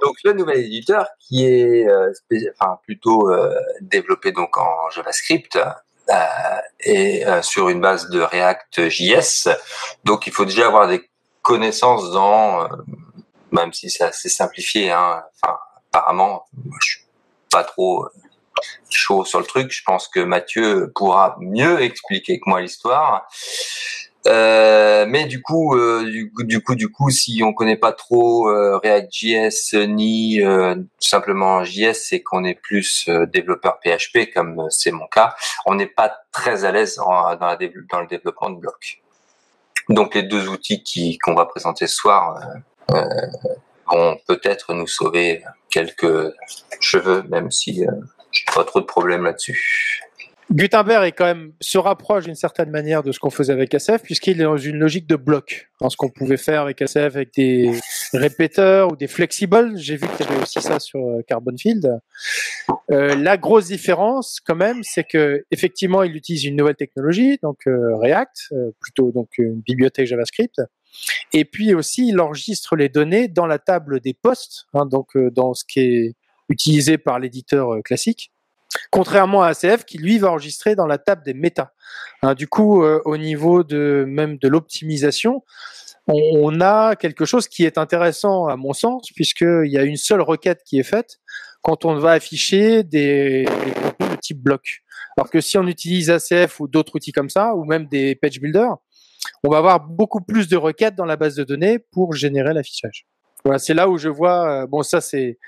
donc, 0.00 0.14
le 0.22 0.32
nouvel 0.32 0.60
éditeur 0.60 1.08
qui 1.18 1.44
est 1.44 1.84
plutôt 2.84 3.28
développé 3.80 4.30
donc 4.30 4.56
en 4.58 4.90
JavaScript 4.94 5.58
et 6.80 7.26
euh, 7.26 7.42
sur 7.42 7.68
une 7.68 7.80
base 7.80 8.08
de 8.10 8.20
React 8.20 8.88
JS. 8.88 9.48
Donc 10.04 10.26
il 10.26 10.32
faut 10.32 10.44
déjà 10.44 10.66
avoir 10.66 10.88
des 10.88 11.08
connaissances 11.42 12.10
dans, 12.12 12.62
euh, 12.62 12.68
même 13.52 13.72
si 13.72 13.90
c'est 13.90 14.04
assez 14.04 14.28
simplifié, 14.28 14.90
hein, 14.90 15.22
enfin, 15.42 15.58
apparemment, 15.92 16.46
je 16.80 16.88
suis 16.88 17.04
pas 17.50 17.64
trop 17.64 18.06
chaud 18.90 19.24
sur 19.24 19.40
le 19.40 19.46
truc. 19.46 19.70
Je 19.70 19.82
pense 19.84 20.08
que 20.08 20.20
Mathieu 20.20 20.92
pourra 20.94 21.36
mieux 21.40 21.80
expliquer 21.82 22.38
que 22.38 22.44
moi 22.48 22.60
l'histoire. 22.60 23.26
Euh, 24.28 25.06
mais 25.08 25.24
du 25.24 25.40
coup, 25.42 25.74
euh, 25.74 26.04
du 26.04 26.62
coup, 26.62 26.74
du 26.74 26.90
coup, 26.90 27.10
si 27.10 27.42
on 27.42 27.52
connaît 27.52 27.76
pas 27.76 27.92
trop 27.92 28.48
euh, 28.48 28.78
React.js 28.78 29.86
ni 29.86 30.40
simplement 30.98 31.64
JS, 31.64 32.12
et 32.12 32.22
qu'on 32.22 32.44
est 32.44 32.54
plus 32.54 33.08
développeur 33.32 33.78
PHP, 33.82 34.32
comme 34.34 34.66
c'est 34.70 34.92
mon 34.92 35.06
cas, 35.06 35.34
on 35.66 35.74
n'est 35.74 35.86
pas 35.86 36.18
très 36.32 36.64
à 36.64 36.72
l'aise 36.72 36.96
dans, 36.96 37.34
dans, 37.36 37.50
le 37.50 38.06
développement 38.06 38.50
de 38.50 38.60
blocs. 38.60 39.02
Donc 39.88 40.14
les 40.14 40.22
deux 40.22 40.48
outils 40.48 40.82
qui 40.82 41.18
qu'on 41.18 41.34
va 41.34 41.46
présenter 41.46 41.86
ce 41.86 41.96
soir 41.96 42.38
vont 43.90 44.18
peut-être 44.26 44.74
nous 44.74 44.86
sauver 44.86 45.42
quelques 45.70 46.32
cheveux, 46.80 47.22
même 47.28 47.50
si 47.50 47.86
euh, 47.86 47.90
j'ai 48.32 48.44
pas 48.54 48.64
trop 48.64 48.80
de 48.80 48.86
problèmes 48.86 49.24
là-dessus. 49.24 50.02
Gutenberg 50.50 51.04
est 51.06 51.12
quand 51.12 51.26
même 51.26 51.52
se 51.60 51.76
rapproche 51.76 52.24
d'une 52.24 52.34
certaine 52.34 52.70
manière 52.70 53.02
de 53.02 53.12
ce 53.12 53.18
qu'on 53.18 53.28
faisait 53.28 53.52
avec 53.52 53.74
SF 53.74 54.02
puisqu'il 54.02 54.40
est 54.40 54.44
dans 54.44 54.56
une 54.56 54.78
logique 54.78 55.06
de 55.06 55.16
bloc. 55.16 55.68
Dans 55.78 55.90
ce 55.90 55.96
qu'on 55.96 56.08
pouvait 56.08 56.38
faire 56.38 56.62
avec 56.62 56.80
SF 56.80 57.16
avec 57.16 57.34
des 57.34 57.72
répéteurs 58.14 58.90
ou 58.90 58.96
des 58.96 59.08
flexibles, 59.08 59.76
j'ai 59.76 59.96
vu 59.96 60.08
qu'il 60.08 60.24
y 60.24 60.28
avait 60.30 60.42
aussi 60.42 60.62
ça 60.62 60.80
sur 60.80 61.00
euh, 61.00 61.20
Carbon 61.26 61.54
Field. 61.58 62.00
Euh, 62.90 63.14
la 63.14 63.36
grosse 63.36 63.66
différence 63.66 64.40
quand 64.44 64.56
même, 64.56 64.82
c'est 64.82 65.04
que 65.04 65.44
effectivement, 65.50 66.02
il 66.02 66.16
utilise 66.16 66.44
une 66.44 66.56
nouvelle 66.56 66.76
technologie, 66.76 67.38
donc 67.42 67.58
euh, 67.66 67.96
React, 67.96 68.54
plutôt 68.80 69.12
donc 69.12 69.28
une 69.36 69.60
bibliothèque 69.60 70.06
JavaScript. 70.06 70.62
Et 71.34 71.44
puis 71.44 71.74
aussi, 71.74 72.08
il 72.08 72.20
enregistre 72.20 72.74
les 72.74 72.88
données 72.88 73.28
dans 73.28 73.46
la 73.46 73.58
table 73.58 74.00
des 74.00 74.14
postes, 74.14 74.64
hein, 74.72 74.86
donc 74.86 75.16
dans 75.16 75.52
ce 75.52 75.64
qui 75.68 75.80
est 75.80 76.14
utilisé 76.48 76.96
par 76.96 77.18
l'éditeur 77.18 77.82
classique. 77.84 78.32
Contrairement 78.90 79.42
à 79.42 79.48
ACF 79.48 79.84
qui 79.84 79.98
lui 79.98 80.18
va 80.18 80.30
enregistrer 80.30 80.74
dans 80.74 80.86
la 80.86 80.98
table 80.98 81.22
des 81.24 81.34
méta. 81.34 81.72
Hein, 82.22 82.34
du 82.34 82.48
coup, 82.48 82.82
euh, 82.82 83.00
au 83.04 83.16
niveau 83.16 83.64
de 83.64 84.04
même 84.06 84.38
de 84.38 84.48
l'optimisation, 84.48 85.42
on, 86.06 86.60
a 86.60 86.96
quelque 86.96 87.26
chose 87.26 87.48
qui 87.48 87.64
est 87.64 87.76
intéressant 87.76 88.46
à 88.46 88.56
mon 88.56 88.72
sens 88.72 89.10
puisqu'il 89.14 89.70
y 89.70 89.76
a 89.76 89.82
une 89.82 89.96
seule 89.96 90.22
requête 90.22 90.62
qui 90.64 90.78
est 90.78 90.84
faite 90.84 91.18
quand 91.60 91.84
on 91.84 91.96
va 91.96 92.12
afficher 92.12 92.82
des, 92.82 93.44
des 93.44 93.72
contenus 93.72 94.10
de 94.10 94.16
type 94.16 94.42
bloc. 94.42 94.82
Alors 95.16 95.30
que 95.30 95.40
si 95.40 95.58
on 95.58 95.66
utilise 95.66 96.10
ACF 96.10 96.60
ou 96.60 96.68
d'autres 96.68 96.94
outils 96.96 97.12
comme 97.12 97.28
ça, 97.28 97.54
ou 97.54 97.64
même 97.64 97.86
des 97.88 98.14
page 98.14 98.40
builders, 98.40 98.76
on 99.44 99.50
va 99.50 99.58
avoir 99.58 99.80
beaucoup 99.80 100.20
plus 100.20 100.48
de 100.48 100.56
requêtes 100.56 100.94
dans 100.94 101.04
la 101.04 101.16
base 101.16 101.34
de 101.34 101.44
données 101.44 101.78
pour 101.78 102.14
générer 102.14 102.54
l'affichage. 102.54 103.06
Voilà, 103.44 103.58
c'est 103.58 103.74
là 103.74 103.88
où 103.88 103.98
je 103.98 104.08
vois. 104.08 104.62
Euh, 104.62 104.66
bon, 104.66 104.82
ça 104.82 105.00
c'est 105.00 105.38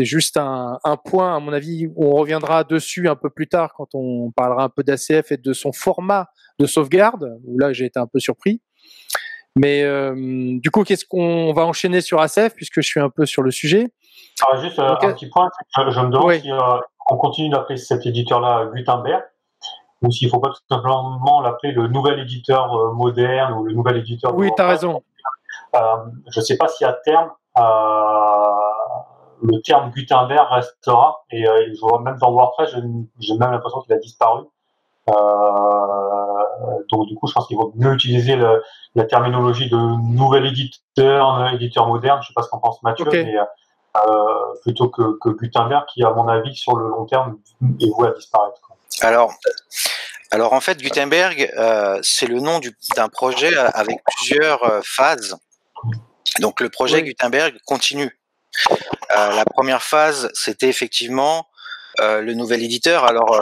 c'est 0.00 0.06
juste 0.06 0.38
un, 0.38 0.78
point, 1.04 1.36
à 1.36 1.40
mon 1.40 1.52
avis, 1.52 1.86
où 1.94 2.06
on 2.06 2.14
reviendra 2.14 2.64
dessus 2.64 3.06
un 3.06 3.16
peu 3.16 3.28
plus 3.28 3.48
tard 3.48 3.74
quand 3.76 3.88
on 3.92 4.30
parlera 4.30 4.64
un 4.64 4.68
peu 4.70 4.82
d'ACF 4.82 5.30
et 5.30 5.36
de 5.36 5.52
son 5.52 5.72
format 5.72 6.28
de 6.58 6.64
sauvegarde, 6.64 7.38
où 7.46 7.58
là 7.58 7.74
j'ai 7.74 7.84
été 7.84 8.00
un 8.00 8.06
peu 8.06 8.18
surpris. 8.18 8.62
Mais 9.56 9.82
euh, 9.82 10.14
du 10.58 10.70
coup, 10.70 10.84
qu'est-ce 10.84 11.04
qu'on 11.04 11.52
va 11.52 11.66
enchaîner 11.66 12.00
sur 12.00 12.18
ACF, 12.18 12.54
puisque 12.54 12.80
je 12.80 12.86
suis 12.86 13.00
un 13.00 13.10
peu 13.10 13.26
sur 13.26 13.42
le 13.42 13.50
sujet? 13.50 13.88
Ah, 14.48 14.56
Juste 14.62 14.78
euh, 14.78 14.94
un 15.02 15.12
petit 15.12 15.28
point, 15.28 15.50
je, 15.76 15.82
me 15.82 16.08
demande 16.08 16.32
si 16.32 16.50
euh, 16.50 16.58
on 17.10 17.18
continue 17.18 17.50
d'appeler 17.50 17.76
cet 17.76 18.06
éditeur-là 18.06 18.70
Gutenberg, 18.74 19.22
ou 20.00 20.10
s'il 20.10 20.28
ne 20.28 20.30
faut 20.30 20.40
pas 20.40 20.48
tout 20.48 20.62
simplement 20.70 21.42
l'appeler 21.42 21.72
le 21.72 21.88
nouvel 21.88 22.20
éditeur 22.20 22.94
moderne 22.94 23.52
ou 23.52 23.64
le 23.64 23.74
nouvel 23.74 23.98
éditeur. 23.98 24.34
Oui, 24.34 24.48
tu 24.56 24.62
as 24.62 24.68
raison. 24.68 25.02
je 25.74 26.40
ne 26.40 26.42
sais 26.42 26.56
pas 26.56 26.68
si 26.68 26.86
à 26.86 26.94
terme, 26.94 27.28
le 29.42 29.60
terme 29.62 29.90
Gutenberg 29.90 30.46
restera. 30.50 31.24
Et 31.30 31.48
euh, 31.48 31.72
je 31.74 31.80
vois 31.80 32.00
même 32.00 32.16
dans 32.18 32.32
WordPress, 32.32 32.74
j'ai 33.18 33.36
même 33.36 33.50
l'impression 33.50 33.80
qu'il 33.80 33.92
a 33.92 33.98
disparu. 33.98 34.44
Euh, 35.08 35.12
donc 36.90 37.06
du 37.06 37.14
coup, 37.16 37.26
je 37.26 37.32
pense 37.32 37.46
qu'il 37.46 37.56
vaut 37.56 37.72
mieux 37.74 37.94
utiliser 37.94 38.36
le, 38.36 38.62
la 38.94 39.04
terminologie 39.04 39.68
de 39.68 39.76
nouvel 39.76 40.46
éditeur, 40.46 41.52
éditeur 41.52 41.86
moderne. 41.86 42.20
Je 42.22 42.28
sais 42.28 42.34
pas 42.34 42.42
ce 42.42 42.48
qu'en 42.48 42.58
pense 42.58 42.82
Mathieu, 42.82 43.06
mais 43.10 43.36
euh, 43.96 44.54
plutôt 44.62 44.88
que, 44.88 45.18
que, 45.18 45.30
Gutenberg, 45.30 45.84
qui 45.92 46.04
à 46.04 46.10
mon 46.10 46.28
avis 46.28 46.54
sur 46.54 46.76
le 46.76 46.88
long 46.88 47.06
terme 47.06 47.38
est 47.80 47.90
voué 47.90 48.08
à 48.08 48.12
disparaître. 48.12 48.60
Alors. 49.00 49.32
Alors 50.32 50.52
en 50.52 50.60
fait, 50.60 50.80
Gutenberg, 50.80 51.50
euh, 51.58 51.98
c'est 52.02 52.28
le 52.28 52.38
nom 52.38 52.60
d'un 52.94 53.08
projet 53.08 53.56
avec 53.56 53.98
plusieurs 54.04 54.62
euh, 54.62 54.80
phases. 54.84 55.36
Donc 56.38 56.60
le 56.60 56.68
projet 56.68 57.02
Gutenberg 57.02 57.58
continue. 57.66 58.16
Euh, 59.16 59.32
la 59.34 59.44
première 59.44 59.82
phase, 59.82 60.30
c'était 60.34 60.68
effectivement 60.68 61.48
euh, 62.00 62.20
le 62.20 62.34
nouvel 62.34 62.62
éditeur. 62.62 63.04
Alors, 63.04 63.34
euh, 63.34 63.40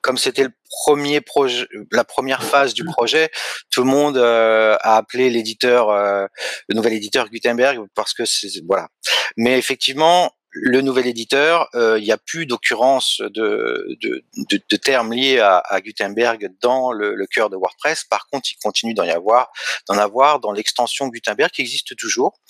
comme 0.00 0.16
c'était 0.16 0.44
le 0.44 0.52
premier 0.84 1.20
projet, 1.20 1.66
la 1.92 2.04
première 2.04 2.42
phase 2.42 2.74
du 2.74 2.84
projet, 2.84 3.30
tout 3.70 3.82
le 3.82 3.90
monde 3.90 4.16
a 4.16 4.96
appelé 4.96 5.28
l'éditeur, 5.28 5.92
le 5.92 6.74
nouvel 6.74 6.94
éditeur 6.94 7.28
Gutenberg 7.28 7.80
parce 7.94 8.14
que 8.14 8.24
c'est 8.24 8.48
voilà. 8.66 8.88
Mais 9.36 9.58
effectivement, 9.58 10.32
le 10.52 10.80
nouvel 10.80 11.06
éditeur, 11.06 11.68
il 11.74 12.02
n'y 12.02 12.12
a 12.12 12.18
plus 12.18 12.46
d'occurrence 12.46 13.20
de, 13.20 13.96
de, 14.02 14.24
de, 14.36 14.60
de, 14.68 14.76
termes 14.76 15.12
liés 15.12 15.38
à, 15.38 15.58
à 15.58 15.80
Gutenberg 15.80 16.50
dans 16.60 16.92
le, 16.92 17.14
le, 17.14 17.26
cœur 17.26 17.50
de 17.50 17.56
WordPress. 17.56 18.04
Par 18.04 18.26
contre, 18.28 18.50
il 18.50 18.56
continue 18.56 18.94
d'en 18.94 19.08
avoir, 19.08 19.50
d'en 19.88 19.96
avoir 19.98 20.40
dans 20.40 20.52
l'extension 20.52 21.08
Gutenberg 21.08 21.50
qui 21.50 21.60
existe 21.60 21.96
toujours, 21.96 22.40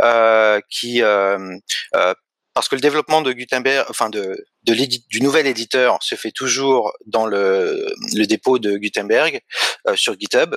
euh, 0.00 0.60
qui 0.70 1.02
euh, 1.02 1.56
euh, 1.96 2.14
parce 2.54 2.68
que 2.68 2.74
le 2.74 2.80
développement 2.80 3.22
de 3.22 3.32
Gutenberg, 3.32 3.86
enfin 3.88 4.10
de, 4.10 4.44
de 4.64 4.74
du 5.08 5.20
nouvel 5.20 5.46
éditeur, 5.46 6.02
se 6.02 6.14
fait 6.14 6.32
toujours 6.32 6.92
dans 7.06 7.26
le, 7.26 7.92
le 8.14 8.26
dépôt 8.26 8.58
de 8.58 8.76
Gutenberg 8.76 9.40
sur 9.94 10.18
GitHub. 10.18 10.54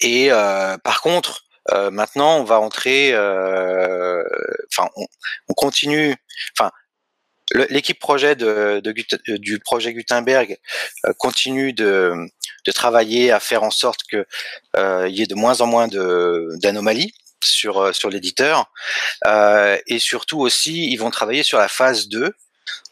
et 0.00 0.28
par 0.82 1.00
contre, 1.02 1.44
euh, 1.72 1.90
maintenant, 1.90 2.38
on 2.38 2.44
va 2.44 2.60
entrer, 2.60 3.12
euh, 3.12 4.22
enfin, 4.72 4.88
on, 4.96 5.06
on, 5.48 5.54
continue, 5.54 6.14
enfin, 6.56 6.70
l'équipe 7.70 7.98
projet 7.98 8.36
de, 8.36 8.80
de, 8.82 8.94
euh, 9.28 9.38
du 9.38 9.58
projet 9.58 9.92
Gutenberg 9.92 10.58
continue 11.18 11.72
de, 11.72 12.14
de, 12.66 12.72
travailler 12.72 13.32
à 13.32 13.40
faire 13.40 13.62
en 13.62 13.70
sorte 13.70 14.00
que 14.10 14.26
il 14.76 15.16
y 15.16 15.22
ait 15.22 15.26
de 15.26 15.34
moins 15.34 15.60
en 15.60 15.66
moins 15.66 15.88
d'anomalies 15.88 17.14
sur 17.42 17.94
sur 17.94 18.10
l'éditeur. 18.10 18.70
Et 19.26 19.98
surtout 19.98 20.40
aussi 20.40 20.90
ils 20.90 20.96
vont 20.96 21.10
travailler 21.10 21.42
sur 21.42 21.58
la 21.58 21.68
phase 21.68 22.08
2 22.08 22.34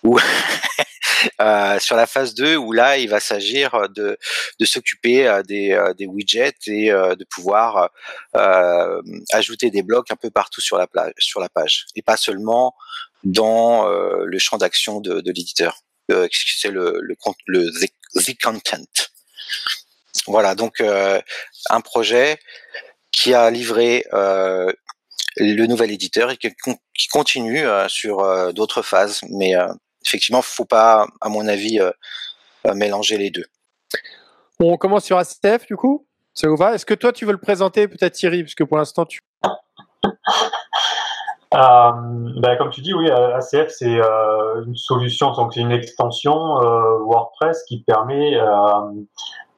où 0.03 0.19
Euh, 1.41 1.79
sur 1.79 1.97
la 1.97 2.07
phase 2.07 2.35
2 2.35 2.57
où 2.57 2.73
là 2.73 2.97
il 2.99 3.09
va 3.09 3.21
s'agir 3.21 3.89
de, 3.91 4.19
de 4.59 4.65
s'occuper 4.65 5.27
euh, 5.27 5.43
des, 5.43 5.73
euh, 5.73 5.93
des 5.93 6.07
widgets 6.07 6.55
et 6.67 6.89
de 6.91 7.25
pouvoir 7.25 7.91
ajouter 9.33 9.71
des 9.71 9.83
blocs 9.83 10.11
un 10.11 10.17
peu 10.17 10.31
partout 10.31 10.61
sur 10.61 10.79
la, 10.79 10.87
plage, 10.87 11.13
sur 11.19 11.41
la 11.41 11.49
page 11.49 11.87
et 11.95 12.03
pas 12.03 12.17
seulement 12.17 12.75
dans 13.25 13.87
le 13.89 14.39
champ 14.39 14.57
d'action 14.57 15.01
de, 15.01 15.21
de 15.21 15.33
l'éditeur. 15.33 15.79
c'est 16.09 16.71
le, 16.71 17.01
le, 17.01 17.17
le 17.47 17.71
the, 17.71 18.43
content. 18.43 18.85
Voilà, 20.27 20.55
donc 20.55 20.81
un 20.81 21.81
projet 21.81 22.39
qui 23.11 23.35
a 23.35 23.51
livré 23.51 24.05
le 24.13 25.67
nouvel 25.67 25.91
éditeur 25.91 26.31
et 26.31 26.37
qui, 26.37 27.09
continue 27.11 27.65
sur 27.89 28.53
d'autres 28.53 28.83
phases, 28.83 29.21
mais 29.31 29.55
effectivement, 30.07 30.43
faut 30.43 30.65
pas, 30.65 31.07
à 31.21 31.29
mon 31.29 31.47
avis, 31.47 31.81
euh, 31.81 31.91
euh, 32.67 32.75
mélanger 32.75 33.19
les 33.19 33.31
deux. 33.31 33.45
On 34.61 34.77
commence 34.77 35.05
sur 35.05 35.19
ACF 35.19 35.67
du 35.67 35.77
coup 35.77 36.07
Ça 36.33 36.49
vous 36.49 36.57
va? 36.57 36.75
Est-ce 36.75 36.87
que 36.87 36.95
toi 36.95 37.13
tu 37.13 37.27
veux 37.27 37.33
le 37.33 37.39
présenter 37.39 37.89
peut-être 37.89 38.15
Thierry? 38.15 38.43
Parce 38.43 38.55
que 38.55 38.65
pour 38.65 38.79
l'instant 38.79 39.05
tu. 39.05 39.21
Euh, 41.55 41.93
ben, 42.41 42.59
comme 42.59 42.71
tu 42.71 42.83
dis, 42.83 42.93
oui, 42.93 43.09
ACF 43.09 43.69
c'est 43.69 43.99
une 44.67 44.75
solution, 44.75 45.33
donc 45.33 45.55
c'est 45.55 45.61
une 45.61 45.71
extension 45.71 46.35
WordPress 46.35 47.63
qui 47.69 47.83
permet 47.83 48.33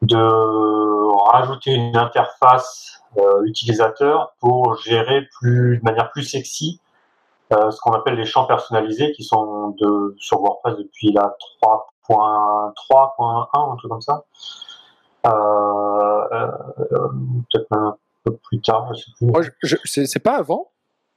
de 0.03 1.33
rajouter 1.33 1.73
une 1.73 1.97
interface 1.97 3.01
utilisateur 3.45 4.35
pour 4.39 4.77
gérer 4.77 5.27
plus, 5.41 5.79
de 5.79 5.83
manière 5.83 6.11
plus 6.11 6.25
sexy 6.25 6.79
euh, 7.53 7.71
ce 7.71 7.81
qu'on 7.81 7.93
appelle 7.93 8.17
les 8.17 8.27
champs 8.27 8.45
personnalisés 8.45 9.13
qui 9.13 9.25
sont 9.25 9.71
de, 9.81 10.15
sur 10.19 10.41
WordPress 10.41 10.77
depuis 10.77 11.13
la 11.13 11.35
3.3.1, 11.63 13.73
un 13.73 13.77
truc 13.77 13.91
comme 13.91 14.03
ça. 14.03 14.25
Euh, 15.27 15.31
euh, 16.33 16.49
Peut-être 17.51 17.67
un 17.71 17.97
peu 18.25 18.37
plus 18.37 18.61
tard, 18.61 18.93
je 18.95 19.01
sais 19.01 19.11
plus. 19.19 19.33
c'est 19.85 20.23
pas 20.23 20.37
avant 20.37 20.71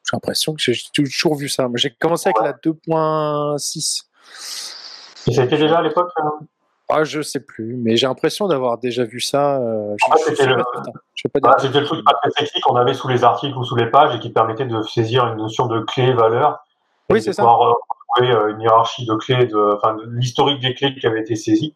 J'ai 0.06 0.16
l'impression 0.16 0.54
que 0.54 0.62
j'ai 0.62 0.78
toujours 0.94 1.36
vu 1.36 1.50
ça. 1.50 1.68
J'ai 1.76 1.92
commencé 1.92 2.30
avec 2.30 2.42
la 2.42 2.54
2.6. 2.54 4.06
Et 5.28 5.34
ça 5.34 5.42
a 5.42 5.46
été 5.46 5.58
déjà 5.58 5.80
à 5.80 5.82
l'époque 5.82 6.10
ah, 6.92 7.04
je 7.04 7.22
sais 7.22 7.40
plus, 7.40 7.76
mais 7.78 7.96
j'ai 7.96 8.08
l'impression 8.08 8.48
d'avoir 8.48 8.78
déjà 8.78 9.04
vu 9.04 9.22
ça. 9.22 9.58
Euh, 9.60 9.96
ah, 10.10 10.16
c'était 10.18 10.46
le, 10.46 10.56
ah, 10.56 11.58
le, 11.64 11.84
truc 11.86 12.04
pas 12.04 12.14
très 12.22 12.32
sexy 12.32 12.60
qu'on 12.62 12.76
avait 12.76 12.94
sous 12.94 13.08
les 13.08 13.24
articles 13.24 13.58
ou 13.58 13.64
sous 13.64 13.76
les 13.76 13.88
pages 13.88 14.16
et 14.16 14.20
qui 14.20 14.30
permettait 14.30 14.66
de 14.66 14.82
saisir 14.82 15.26
une 15.28 15.38
notion 15.38 15.68
de 15.68 15.80
clé 15.82 16.14
valeur. 16.14 16.66
Oui, 17.10 17.22
c'est 17.22 17.34
ça. 17.34 17.44
Pouvoir 17.44 17.76
retrouver 18.16 18.36
euh, 18.36 18.54
une 18.54 18.62
hiérarchie 18.62 19.06
de 19.06 19.16
clés, 19.16 19.46
de, 19.46 19.76
enfin, 19.76 19.98
l'historique 20.10 20.60
des 20.62 20.74
clés 20.74 20.94
qui 20.96 21.06
avaient 21.08 21.22
été 21.22 21.36
saisies. 21.36 21.76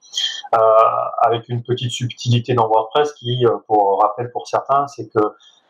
avec 1.21 1.47
une 1.49 1.63
petite 1.63 1.91
subtilité 1.91 2.53
dans 2.53 2.67
WordPress 2.67 3.13
qui, 3.13 3.45
pour 3.67 4.01
rappel 4.01 4.31
pour 4.31 4.47
certains, 4.47 4.87
c'est 4.87 5.07
que 5.07 5.19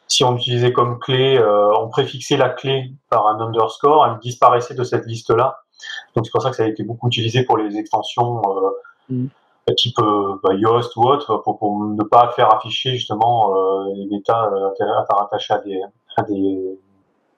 si 0.08 0.24
on 0.24 0.36
utilisait 0.36 0.72
comme 0.72 1.00
clé, 1.00 1.40
on 1.80 1.88
préfixait 1.90 2.38
la 2.38 2.50
clé 2.50 2.92
par 3.10 3.28
un 3.28 3.40
underscore, 3.40 4.08
elle 4.08 4.20
disparaissait 4.20 4.76
de 4.76 4.84
cette 4.84 5.06
liste-là. 5.06 5.60
Donc 6.16 6.26
c'est 6.26 6.32
pour 6.32 6.42
ça 6.42 6.50
que 6.50 6.56
ça 6.56 6.64
a 6.64 6.68
été 6.68 6.84
beaucoup 6.84 7.08
utilisé 7.08 7.44
pour 7.44 7.58
les 7.58 7.78
extensions 7.78 8.42
mm. 9.10 9.28
type 9.76 10.00
bah, 10.44 10.54
Yoast 10.54 10.96
ou 10.96 11.04
autre, 11.04 11.38
pour, 11.38 11.84
ne 11.84 12.04
pas 12.04 12.30
faire 12.30 12.54
afficher 12.54 12.92
justement 12.92 13.54
les 13.94 14.06
méta 14.08 14.50
rattachés 15.10 15.54
à 15.54 15.60
des, 15.60 15.82
à 16.18 16.24
des, 16.24 16.80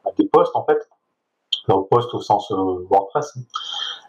à 0.06 0.12
des 0.18 0.28
postes 0.28 0.56
en 0.56 0.64
fait 0.64 0.88
poste 1.90 2.14
au 2.14 2.22
sens 2.22 2.52
euh, 2.52 2.86
WordPress. 2.90 3.38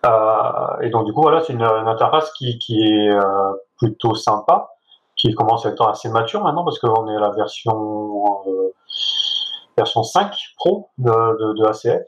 Euh, 0.06 0.80
et 0.82 0.90
donc 0.90 1.06
du 1.06 1.12
coup 1.12 1.22
voilà, 1.22 1.40
c'est 1.40 1.52
une, 1.52 1.62
interface 1.62 2.32
qui, 2.32 2.58
qui 2.58 2.80
est 2.82 3.10
euh, 3.10 3.52
plutôt 3.78 4.14
sympa, 4.14 4.70
qui 5.16 5.34
commence 5.34 5.66
à 5.66 5.70
être 5.70 5.86
assez 5.86 6.08
mature 6.08 6.42
maintenant 6.42 6.64
parce 6.64 6.78
qu'on 6.78 7.08
est 7.08 7.16
à 7.16 7.20
la 7.20 7.30
version 7.30 8.44
version 9.76 10.02
5 10.02 10.34
Pro 10.56 10.90
de, 10.98 11.54
de, 11.54 11.64
ACF. 11.66 12.02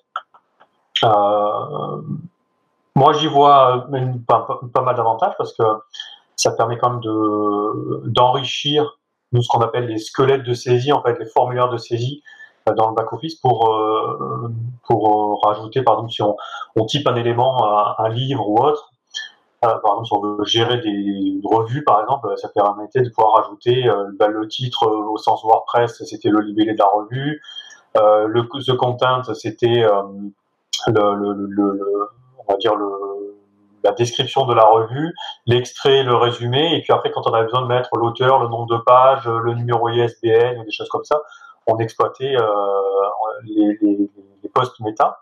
Moi 2.96 3.12
j'y 3.14 3.26
vois 3.26 3.86
pas, 4.26 4.46
pas, 4.72 4.82
mal 4.82 4.96
d'avantages 4.96 5.34
parce 5.38 5.52
que 5.52 5.62
ça 6.36 6.52
permet 6.52 6.78
quand 6.78 6.90
même 6.90 7.00
de 7.00 8.08
d'enrichir 8.08 8.98
ce 9.32 9.48
qu'on 9.48 9.60
appelle 9.60 9.86
les 9.86 9.98
squelettes 9.98 10.42
de 10.42 10.54
saisie, 10.54 10.92
en 10.92 11.02
fait 11.02 11.18
les 11.18 11.26
formulaires 11.26 11.68
de 11.68 11.76
saisie 11.76 12.22
dans 12.76 12.90
le 12.90 12.94
back-office 12.94 13.36
pour, 13.36 13.72
euh, 13.72 14.52
pour 14.86 15.08
euh, 15.08 15.48
rajouter, 15.48 15.82
par 15.82 15.94
exemple, 15.94 16.12
si 16.12 16.22
on, 16.22 16.36
on 16.76 16.84
type 16.84 17.06
un 17.08 17.16
élément, 17.16 17.98
un, 17.98 18.08
livre 18.08 18.48
ou 18.48 18.58
autre, 18.58 18.90
euh, 19.64 19.68
par 19.68 19.92
exemple, 19.92 20.06
si 20.06 20.12
on 20.14 20.20
veut 20.20 20.44
gérer 20.44 20.78
des 20.78 21.40
revues, 21.44 21.84
par 21.84 22.00
exemple, 22.00 22.32
ça 22.36 22.48
permettait 22.48 23.02
de 23.02 23.10
pouvoir 23.10 23.42
rajouter 23.42 23.90
bah, 24.18 24.28
le 24.28 24.48
titre 24.48 24.86
au 24.86 25.16
sens 25.18 25.42
WordPress, 25.44 26.02
c'était 26.04 26.28
le 26.28 26.40
libellé 26.40 26.72
de 26.72 26.78
la 26.78 26.86
revue, 26.86 27.42
le 27.94 28.72
content, 28.74 29.22
c'était 29.34 29.86
le, 30.86 31.14
le, 31.14 31.46
le, 31.48 32.08
on 32.46 32.52
va 32.52 32.58
dire 32.58 32.74
la 33.82 33.92
description 33.92 34.46
de 34.46 34.54
la 34.54 34.64
revue, 34.64 35.14
l'extrait, 35.46 36.02
le 36.02 36.14
résumé, 36.14 36.76
et 36.76 36.82
puis 36.82 36.92
après, 36.92 37.10
quand 37.10 37.26
on 37.26 37.32
a 37.32 37.42
besoin 37.42 37.62
de 37.62 37.66
mettre 37.66 37.96
l'auteur, 37.96 38.40
le 38.40 38.48
nombre 38.48 38.66
de 38.66 38.76
pages, 38.78 39.26
le 39.26 39.54
numéro 39.54 39.88
ISBN, 39.88 40.64
des 40.64 40.70
choses 40.70 40.88
comme 40.88 41.04
ça, 41.04 41.20
on 41.66 41.78
exploitait 41.78 42.36
euh, 42.36 42.46
les, 43.44 43.78
les, 43.80 43.96
les, 43.96 44.10
méta. 44.80 45.20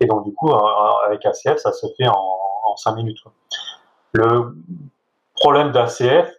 Et 0.00 0.06
donc, 0.06 0.24
du 0.24 0.32
coup, 0.34 0.50
euh, 0.50 0.58
avec 1.06 1.24
ACF, 1.26 1.56
ça 1.56 1.72
se 1.72 1.86
fait 1.96 2.08
en, 2.08 2.38
en 2.64 2.76
5 2.76 2.94
minutes. 2.96 3.18
Le 4.12 4.54
problème 5.34 5.72
d'ACF, 5.72 6.30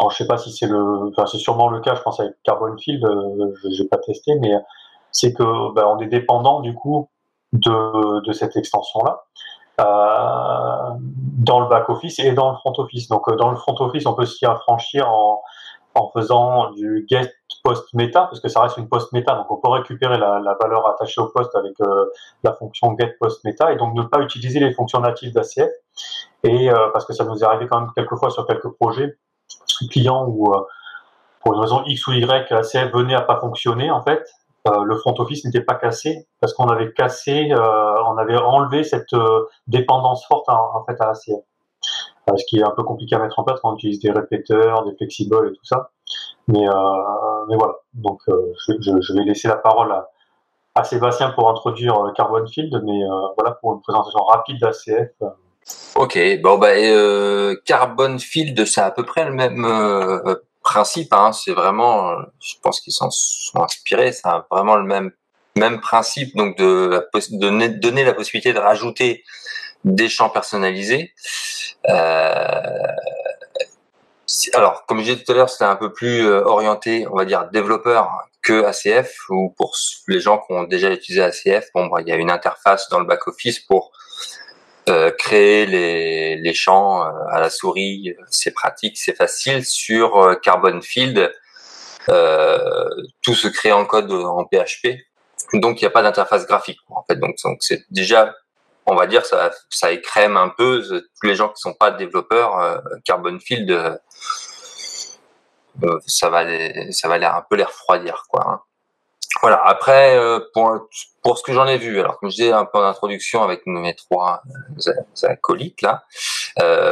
je 0.00 0.04
ne 0.04 0.10
sais 0.10 0.26
pas 0.26 0.38
si 0.38 0.52
c'est 0.52 0.66
le, 0.66 1.08
enfin, 1.08 1.26
c'est 1.26 1.38
sûrement 1.38 1.68
le 1.68 1.80
cas, 1.80 1.94
je 1.94 2.02
pense 2.02 2.20
avec 2.20 2.34
Carbon 2.42 2.76
Field, 2.78 3.04
euh, 3.04 3.54
je 3.62 3.82
n'ai 3.82 3.88
pas 3.88 3.98
testé, 3.98 4.34
mais 4.40 4.52
c'est 5.12 5.32
que 5.32 5.72
ben, 5.74 5.84
on 5.86 5.98
est 5.98 6.06
dépendant 6.06 6.60
du 6.60 6.74
coup 6.74 7.08
de, 7.54 8.20
de 8.26 8.32
cette 8.32 8.56
extension-là. 8.56 9.24
Euh, 9.80 10.90
dans 11.00 11.58
le 11.58 11.68
back 11.68 11.88
office 11.88 12.20
et 12.20 12.30
dans 12.32 12.50
le 12.52 12.56
front 12.58 12.72
office. 12.78 13.08
Donc 13.08 13.28
dans 13.36 13.50
le 13.50 13.56
front 13.56 13.74
office, 13.80 14.06
on 14.06 14.14
peut 14.14 14.24
s'y 14.24 14.46
affranchir 14.46 15.10
en, 15.10 15.42
en 15.94 16.10
faisant 16.10 16.70
du 16.72 17.06
get 17.08 17.32
post 17.64 17.92
meta 17.94 18.22
parce 18.22 18.40
que 18.40 18.48
ça 18.48 18.60
reste 18.60 18.76
une 18.76 18.88
post 18.88 19.10
meta 19.12 19.34
donc 19.34 19.50
on 19.50 19.56
peut 19.56 19.70
récupérer 19.70 20.18
la, 20.18 20.38
la 20.38 20.54
valeur 20.60 20.86
attachée 20.86 21.20
au 21.20 21.28
poste 21.28 21.56
avec 21.56 21.72
euh, 21.80 22.04
la 22.42 22.52
fonction 22.52 22.94
get 22.98 23.16
post 23.18 23.42
meta 23.42 23.72
et 23.72 23.76
donc 23.76 23.94
ne 23.94 24.02
pas 24.02 24.20
utiliser 24.20 24.60
les 24.60 24.72
fonctions 24.72 25.00
natives 25.00 25.32
d'ACF 25.32 25.70
et 26.42 26.70
euh, 26.70 26.88
parce 26.92 27.06
que 27.06 27.14
ça 27.14 27.24
nous 27.24 27.38
est 27.38 27.42
arrivé 27.42 27.66
quand 27.66 27.80
même 27.80 27.90
quelques 27.96 28.16
fois 28.16 28.30
sur 28.30 28.46
quelques 28.46 28.68
projets 28.78 29.16
clients 29.90 30.26
où 30.28 30.52
euh, 30.52 30.60
pour 31.42 31.54
une 31.54 31.60
raison 31.60 31.82
X 31.86 32.06
ou 32.06 32.12
Y 32.12 32.52
ACF 32.52 32.92
venait 32.92 33.14
à 33.14 33.22
pas 33.22 33.40
fonctionner 33.40 33.90
en 33.90 34.02
fait 34.02 34.28
le 34.66 34.96
front 34.96 35.14
office 35.18 35.44
n'était 35.44 35.60
pas 35.60 35.74
cassé 35.74 36.26
parce 36.40 36.54
qu'on 36.54 36.68
avait 36.68 36.92
cassé 36.92 37.52
on 37.54 38.16
avait 38.16 38.36
enlevé 38.36 38.84
cette 38.84 39.14
dépendance 39.66 40.26
forte 40.26 40.48
en, 40.48 40.84
fait 40.86 41.00
à 41.00 41.10
ACF 41.10 41.44
euh, 42.30 42.36
ce 42.36 42.44
qui 42.46 42.58
est 42.58 42.64
un 42.64 42.70
peu 42.70 42.82
compliqué 42.82 43.14
à 43.16 43.18
mettre 43.18 43.38
en 43.38 43.44
place 43.44 43.60
quand 43.60 43.72
on 43.72 43.76
utilise 43.76 44.00
des 44.00 44.10
répéteurs, 44.10 44.84
des 44.84 44.96
flexibles 44.96 45.36
et 45.46 45.52
tout 45.52 45.64
ça. 45.64 45.90
Mais, 46.48 46.66
euh, 46.66 46.72
voilà, 47.48 47.74
donc 47.92 48.20
euh, 48.28 48.52
je, 48.68 49.12
vais 49.12 49.24
laisser 49.24 49.48
la 49.48 49.56
parole 49.56 49.92
à, 50.74 50.84
Sébastien 50.84 51.30
pour 51.30 51.48
introduire 51.50 52.12
Carbon 52.16 52.44
Field, 52.46 52.82
mais 52.84 53.00
voilà 53.38 53.52
pour 53.60 53.74
une 53.74 53.80
présentation 53.80 54.24
rapide 54.24 54.58
d'ACF. 54.58 55.12
Ok, 55.94 56.18
bon 56.42 56.58
bah 56.58 56.72
euh, 56.74 57.54
Carbon 57.64 58.18
Field, 58.18 58.64
c'est 58.66 58.80
à 58.80 58.90
peu 58.90 59.04
près 59.04 59.24
le 59.24 59.32
même 59.32 59.64
euh, 59.64 60.34
principe. 60.64 61.12
Hein, 61.12 61.32
c'est 61.32 61.52
vraiment, 61.52 62.16
je 62.40 62.54
pense 62.62 62.80
qu'ils 62.80 62.92
s'en 62.92 63.10
sont 63.10 63.62
inspirés. 63.62 64.12
C'est 64.12 64.28
vraiment 64.50 64.76
le 64.76 64.84
même 64.84 65.12
même 65.56 65.80
principe, 65.80 66.34
donc 66.36 66.56
de, 66.56 67.06
de 67.14 67.66
donner 67.78 68.04
la 68.04 68.12
possibilité 68.12 68.52
de 68.52 68.58
rajouter 68.58 69.22
des 69.84 70.08
champs 70.08 70.30
personnalisés. 70.30 71.12
Euh, 71.88 72.60
alors, 74.54 74.84
comme 74.86 74.98
je 74.98 75.04
disais 75.04 75.22
tout 75.22 75.30
à 75.32 75.34
l'heure, 75.34 75.50
c'était 75.50 75.64
un 75.64 75.76
peu 75.76 75.92
plus 75.92 76.26
euh, 76.26 76.42
orienté, 76.44 77.06
on 77.10 77.16
va 77.16 77.24
dire, 77.24 77.48
développeur 77.52 78.10
que 78.42 78.64
ACF, 78.64 79.14
ou 79.30 79.54
pour 79.56 79.74
les 80.08 80.20
gens 80.20 80.38
qui 80.38 80.52
ont 80.52 80.64
déjà 80.64 80.90
utilisé 80.90 81.22
ACF, 81.22 81.68
bon, 81.74 81.86
bah, 81.86 82.00
il 82.00 82.08
y 82.08 82.12
a 82.12 82.16
une 82.16 82.30
interface 82.30 82.88
dans 82.88 82.98
le 82.98 83.06
back-office 83.06 83.60
pour 83.60 83.92
euh, 84.88 85.10
créer 85.10 85.66
les, 85.66 86.36
les 86.36 86.54
champs 86.54 87.02
à 87.02 87.40
la 87.40 87.50
souris. 87.50 88.14
C'est 88.30 88.52
pratique, 88.52 88.98
c'est 88.98 89.16
facile. 89.16 89.64
Sur 89.64 90.38
Carbon 90.42 90.80
Field, 90.80 91.32
tout 92.06 93.34
se 93.34 93.48
crée 93.48 93.72
en 93.72 93.84
code 93.86 94.12
en 94.12 94.44
PHP. 94.44 94.98
Donc, 95.54 95.80
il 95.80 95.84
n'y 95.84 95.88
a 95.88 95.90
pas 95.90 96.02
d'interface 96.02 96.46
graphique. 96.46 96.78
En 96.88 97.04
fait, 97.04 97.16
donc, 97.16 97.36
c'est 97.60 97.84
déjà 97.90 98.34
on 98.86 98.94
va 98.94 99.06
dire 99.06 99.24
ça 99.24 99.50
ça 99.70 99.92
écrème 99.92 100.36
un 100.36 100.48
peu 100.48 100.82
tous 100.88 101.26
les 101.26 101.34
gens 101.34 101.48
qui 101.48 101.60
sont 101.60 101.74
pas 101.74 101.90
développeurs 101.90 102.58
euh, 102.58 102.78
Carbon 103.04 103.38
Field 103.38 103.70
euh, 103.70 103.96
euh, 105.82 105.98
ça 106.06 106.28
va 106.28 106.44
ça 106.90 107.08
va 107.08 107.36
un 107.36 107.42
peu 107.48 107.56
les 107.56 107.64
refroidir 107.64 108.24
quoi 108.28 108.44
hein. 108.48 108.60
Voilà 109.40 109.60
après 109.64 110.18
pour 110.52 110.88
pour 111.22 111.38
ce 111.38 111.42
que 111.42 111.52
j'en 111.52 111.66
ai 111.66 111.76
vu 111.76 111.98
alors 112.00 112.18
comme 112.18 112.30
je 112.30 112.36
disais 112.36 112.52
un 112.52 112.64
peu 112.64 112.78
en 112.78 112.84
introduction 112.84 113.42
avec 113.42 113.62
mes 113.66 113.94
trois 113.94 114.42
acolytes 115.22 115.82
là 115.82 116.04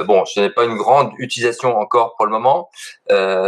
bon 0.05 0.25
je 0.25 0.41
n'ai 0.41 0.51
pas 0.51 0.65
une 0.65 0.77
grande 0.77 1.13
utilisation 1.19 1.77
encore 1.79 2.15
pour 2.17 2.27
le 2.27 2.33
moment 2.33 2.71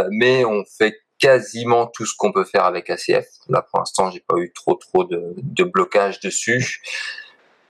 mais 0.09 0.45
on 0.45 0.63
fait 0.77 0.95
quasiment 1.19 1.87
tout 1.87 2.05
ce 2.05 2.13
qu'on 2.17 2.31
peut 2.31 2.45
faire 2.45 2.65
avec 2.65 2.89
ACF 2.89 3.25
là 3.49 3.61
pour 3.61 3.79
l'instant 3.79 4.11
j'ai 4.11 4.19
pas 4.19 4.37
eu 4.37 4.51
trop 4.53 4.75
trop 4.75 5.03
de, 5.03 5.33
de 5.37 5.63
blocage 5.63 6.19
dessus. 6.19 6.81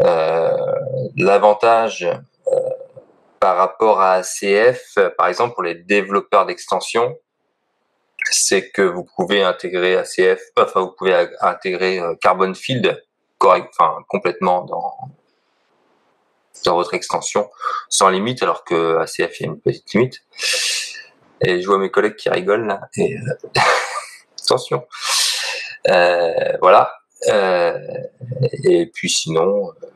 Euh, 0.02 0.58
l'avantage 1.16 2.04
euh, 2.48 2.60
par 3.40 3.58
rapport 3.58 4.02
à 4.02 4.14
ACF, 4.16 4.98
par 5.18 5.28
exemple 5.28 5.54
pour 5.54 5.64
les 5.64 5.76
développeurs 5.76 6.46
d'extension, 6.46 7.18
c'est 8.32 8.70
que 8.72 8.82
vous 8.82 9.08
pouvez 9.16 9.44
intégrer 9.44 9.98
ACF, 9.98 10.40
enfin 10.58 10.82
vous 10.82 10.92
pouvez 10.98 11.28
intégrer 11.42 12.00
euh, 12.00 12.16
Carbon 12.22 12.54
Field 12.54 13.02
correct, 13.38 13.74
enfin 13.78 14.04
complètement 14.08 14.64
dans 14.64 14.94
dans 16.64 16.76
votre 16.76 16.94
extension 16.94 17.50
sans 17.90 18.10
limite, 18.10 18.42
alors 18.42 18.64
que 18.64 18.98
ACF 19.00 19.40
il 19.40 19.44
y 19.44 19.46
a 19.46 19.52
une 19.52 19.60
petite 19.60 19.94
limite. 19.94 20.24
Et 21.42 21.62
je 21.62 21.68
vois 21.68 21.78
mes 21.78 21.92
collègues 21.92 22.16
qui 22.16 22.30
rigolent 22.30 22.66
là. 22.66 22.82
Et 22.98 23.18
attention. 24.42 24.86
Euh, 25.90 26.58
voilà. 26.62 26.94
Euh, 27.30 27.78
et 28.64 28.88
puis 28.88 29.10
sinon. 29.10 29.70
Euh, 29.70 29.88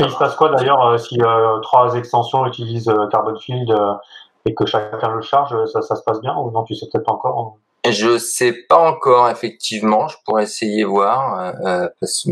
il 0.00 0.10
se 0.10 0.16
passe 0.16 0.36
quoi 0.36 0.50
d'ailleurs 0.50 0.86
euh, 0.86 0.96
si 0.96 1.18
trois 1.62 1.94
extensions 1.96 2.46
utilisent 2.46 2.92
Carbon 3.10 3.36
Field 3.38 3.68
et 4.48 4.54
que 4.54 4.64
chacun 4.64 5.10
le 5.10 5.20
charge, 5.20 5.54
ça, 5.66 5.82
ça 5.82 5.94
se 5.94 6.02
passe 6.02 6.20
bien 6.20 6.34
ou 6.36 6.50
non 6.50 6.64
Tu 6.64 6.74
sais 6.74 6.86
peut-être 6.90 7.04
pas 7.04 7.12
encore 7.12 7.58
Je 7.86 8.18
sais 8.18 8.52
pas 8.52 8.78
encore 8.78 9.28
effectivement. 9.28 10.08
Je 10.08 10.16
pourrais 10.24 10.44
essayer 10.44 10.84
voir. 10.84 11.54
Euh, 11.66 11.88
parce... 12.00 12.26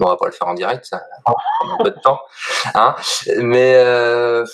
On 0.00 0.04
va 0.04 0.16
pas 0.16 0.26
le 0.26 0.32
faire 0.32 0.46
en 0.46 0.54
direct, 0.54 0.84
ça 0.84 1.00
prend 1.24 1.36
un 1.72 1.82
peu 1.82 1.90
de 1.90 1.98
temps. 2.00 2.20
Hein 2.74 2.94
Mais 3.38 3.74
euh, 3.74 4.44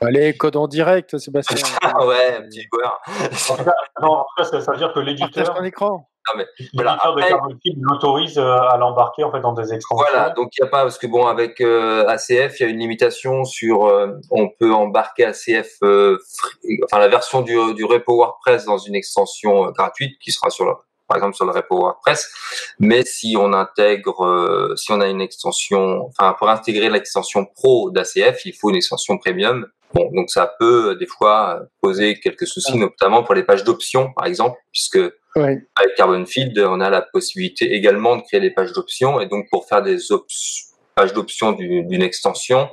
Allez, 0.00 0.36
code 0.36 0.56
en 0.56 0.66
direct, 0.66 1.18
Sébastien. 1.18 1.56
Ah 1.82 2.04
ouais, 2.04 2.38
un 2.38 2.42
petit 2.42 2.66
joueur. 2.72 3.00
non, 4.00 4.08
en 4.08 4.24
tout 4.24 4.34
cas, 4.38 4.60
ça, 4.60 4.72
veut 4.72 4.78
dire 4.78 4.92
que 4.92 5.00
l'éditeur. 5.00 5.56
un 5.56 5.64
écran. 5.64 6.09
Non, 6.28 6.34
mais, 6.36 6.46
voilà, 6.74 6.98
après, 7.00 7.30
l'autorise 7.80 8.38
euh, 8.38 8.58
à 8.58 8.76
l'embarquer 8.76 9.24
en 9.24 9.32
fait 9.32 9.40
dans 9.40 9.54
des 9.54 9.72
extensions. 9.72 9.96
Voilà, 9.96 10.30
donc 10.30 10.50
il 10.56 10.62
n'y 10.62 10.68
a 10.68 10.70
pas 10.70 10.82
parce 10.82 10.98
que 10.98 11.06
bon 11.06 11.26
avec 11.26 11.60
euh, 11.60 12.06
ACF, 12.06 12.60
il 12.60 12.62
y 12.62 12.62
a 12.64 12.68
une 12.68 12.78
limitation 12.78 13.44
sur 13.44 13.86
euh, 13.86 14.18
on 14.30 14.48
peut 14.48 14.72
embarquer 14.72 15.24
ACF 15.24 15.78
enfin 15.82 16.98
la 16.98 17.08
version 17.08 17.40
du, 17.40 17.56
du 17.74 17.84
repo 17.84 18.16
WordPress 18.16 18.66
dans 18.66 18.76
une 18.76 18.94
extension 18.94 19.70
gratuite 19.70 20.18
qui 20.20 20.30
sera 20.30 20.50
sur 20.50 20.84
par 21.08 21.16
exemple 21.16 21.34
sur 21.34 21.46
le 21.46 21.52
repo 21.52 21.78
WordPress. 21.78 22.30
Mais 22.78 23.02
si 23.04 23.34
on 23.38 23.54
intègre, 23.54 24.74
si 24.76 24.92
on 24.92 25.00
a 25.00 25.08
une 25.08 25.22
extension, 25.22 26.06
enfin 26.06 26.36
pour 26.38 26.50
intégrer 26.50 26.90
l'extension 26.90 27.46
pro 27.46 27.90
d'ACF, 27.90 28.44
il 28.44 28.52
faut 28.52 28.68
une 28.68 28.76
extension 28.76 29.16
premium. 29.16 29.66
Bon, 29.92 30.08
donc 30.12 30.30
ça 30.30 30.54
peut 30.60 30.94
des 30.96 31.06
fois 31.06 31.62
poser 31.80 32.20
quelques 32.20 32.46
soucis, 32.46 32.76
notamment 32.78 33.24
pour 33.24 33.34
les 33.34 33.42
pages 33.42 33.64
d'options, 33.64 34.12
par 34.12 34.26
exemple, 34.26 34.56
puisque 34.70 35.00
avec 35.36 35.94
Carbon 35.96 36.26
Field, 36.26 36.58
on 36.58 36.80
a 36.80 36.90
la 36.90 37.02
possibilité 37.02 37.72
également 37.74 38.16
de 38.16 38.22
créer 38.22 38.40
des 38.40 38.50
pages 38.50 38.72
d'options, 38.72 39.20
et 39.20 39.26
donc 39.26 39.48
pour 39.50 39.66
faire 39.68 39.82
des 39.82 39.98
pages 40.94 41.12
d'options 41.12 41.52
d'une 41.52 42.02
extension, 42.02 42.68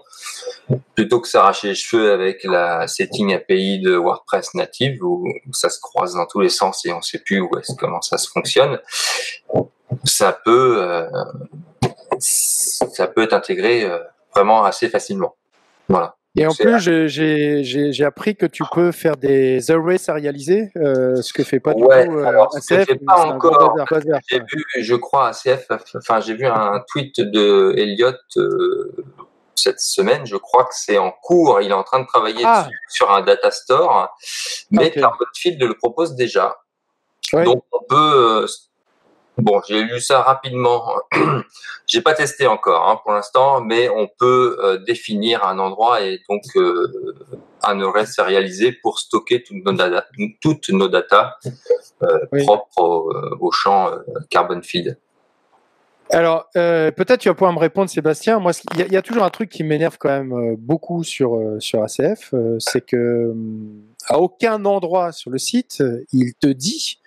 plutôt 0.96 1.22
que 1.22 1.28
s'arracher 1.28 1.70
les 1.70 1.76
cheveux 1.76 2.12
avec 2.12 2.44
la 2.44 2.88
setting 2.88 3.34
API 3.34 3.80
de 3.80 3.96
WordPress 3.96 4.54
native 4.54 5.04
où 5.04 5.26
ça 5.52 5.70
se 5.70 5.80
croise 5.80 6.16
dans 6.16 6.26
tous 6.26 6.42
les 6.42 6.50
sens 6.50 6.86
et 6.86 6.92
on 6.92 6.98
ne 6.98 7.02
sait 7.02 7.20
plus 7.20 7.40
où 7.40 7.50
est 7.58 7.78
comment 7.78 8.02
ça 8.02 8.18
se 8.18 8.30
fonctionne, 8.30 8.80
ça 10.04 10.34
peut 10.34 10.82
euh, 10.82 11.08
ça 12.20 13.08
peut 13.08 13.24
être 13.24 13.34
intégré 13.34 13.84
euh, 13.84 14.00
vraiment 14.34 14.66
assez 14.66 14.90
facilement. 14.90 15.36
Voilà. 15.88 16.17
Et 16.38 16.46
en 16.46 16.54
plus, 16.54 16.80
j'ai 16.80 18.04
appris 18.04 18.36
que 18.36 18.46
tu 18.46 18.64
peux 18.72 18.92
faire 18.92 19.18
des 19.18 19.72
arrays 19.72 19.98
serialisés, 19.98 20.72
euh, 20.78 21.22
ce 21.22 21.34
que 21.34 21.44
fait 21.44 21.60
pas 21.60 21.74
du 21.74 21.84
ouais, 21.84 22.06
tout 22.06 22.14
euh, 22.14 22.26
alors, 22.26 22.56
ACF. 22.56 22.88
pas 23.06 23.26
encore. 23.26 23.76
J'ai 24.30 24.40
vu, 24.40 24.64
je 24.80 24.96
crois, 24.96 25.30
ACF. 25.30 25.68
Enfin, 25.96 26.20
j'ai 26.20 26.36
vu 26.36 26.46
un 26.46 26.84
tweet 26.92 27.20
de 27.20 27.74
Elliot 27.76 28.12
euh, 28.38 28.96
cette 29.56 29.80
semaine. 29.80 30.28
Je 30.28 30.38
crois 30.38 30.66
que 30.66 30.74
c'est 30.74 31.00
en 31.00 31.12
cours. 31.12 31.60
Il 31.62 31.72
est 31.72 31.74
en 31.74 31.84
train 31.84 32.02
de 32.02 32.08
travailler 32.08 32.44
ah. 32.46 32.68
sur 32.88 33.12
un 33.12 33.22
data 33.22 33.50
store, 33.50 34.16
mais 34.70 34.88
okay. 34.88 35.00
Carbonfield 35.00 35.62
le 35.64 35.74
propose 35.74 36.16
déjà. 36.16 36.56
Donc, 37.34 37.64
on 37.72 37.84
peut 37.90 38.46
Bon, 39.38 39.62
j'ai 39.68 39.84
lu 39.84 40.00
ça 40.00 40.22
rapidement. 40.22 40.96
j'ai 41.88 42.02
pas 42.02 42.14
testé 42.14 42.48
encore 42.48 42.90
hein, 42.90 43.00
pour 43.04 43.14
l'instant, 43.14 43.62
mais 43.62 43.88
on 43.88 44.08
peut 44.20 44.58
euh, 44.64 44.78
définir 44.80 45.46
un 45.46 45.60
endroit 45.60 46.02
et 46.02 46.20
donc 46.28 46.42
euh, 46.56 47.16
un 47.64 47.80
array 47.82 48.08
sérialisé 48.08 48.72
pour 48.72 49.00
stocker 49.00 49.44
toutes 49.44 49.64
nos 49.64 49.74
data, 49.74 50.06
toutes 50.42 50.70
nos 50.70 50.88
data 50.88 51.38
euh, 52.02 52.44
propres 52.44 52.82
au, 52.82 53.14
au 53.40 53.52
champ 53.52 53.92
Carbon 54.30 54.62
Field. 54.64 54.98
Alors, 56.10 56.48
peut-être 56.54 57.18
tu 57.18 57.28
vas 57.28 57.36
pouvoir 57.36 57.52
me 57.52 57.60
répondre, 57.60 57.90
Sébastien. 57.90 58.40
Moi, 58.40 58.54
il 58.76 58.88
y, 58.88 58.94
y, 58.94 58.98
a 58.98 59.02
toujours 59.02 59.24
un 59.24 59.30
truc 59.30 59.50
qui 59.50 59.64
m'énerve 59.64 59.98
quand 60.00 60.10
même 60.10 60.56
beaucoup 60.56 61.04
sur 61.04 61.38
sur 61.60 61.84
ACF, 61.84 62.34
c'est 62.60 62.86
que 62.86 63.36
à 64.08 64.18
aucun 64.18 64.64
endroit 64.64 65.12
sur 65.12 65.32
le 65.32 65.38
site, 65.38 65.84
il 66.14 66.34
te 66.36 66.48
dit 66.48 67.02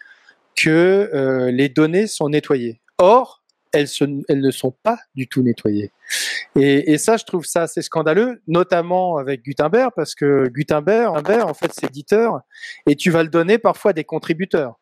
que 0.62 1.10
euh, 1.14 1.50
les 1.50 1.68
données 1.68 2.06
sont 2.06 2.28
nettoyées. 2.28 2.80
Or, 2.98 3.42
elles, 3.72 3.88
ne 4.28 4.50
sont 4.50 4.74
pas 4.82 4.98
du 5.14 5.28
tout 5.28 5.42
nettoyées. 5.42 5.92
Et, 6.56 6.92
et, 6.92 6.98
ça, 6.98 7.16
je 7.16 7.24
trouve 7.24 7.44
ça 7.44 7.62
assez 7.62 7.82
scandaleux, 7.82 8.42
notamment 8.48 9.16
avec 9.16 9.44
Gutenberg, 9.44 9.92
parce 9.94 10.14
que 10.14 10.48
Gutenberg, 10.48 11.14
en 11.16 11.54
fait, 11.54 11.72
c'est 11.72 11.86
éditeur, 11.86 12.40
et 12.86 12.96
tu 12.96 13.10
vas 13.10 13.22
le 13.22 13.28
donner 13.28 13.58
parfois 13.58 13.92
à 13.92 13.94
des 13.94 14.04
contributeurs. 14.04 14.80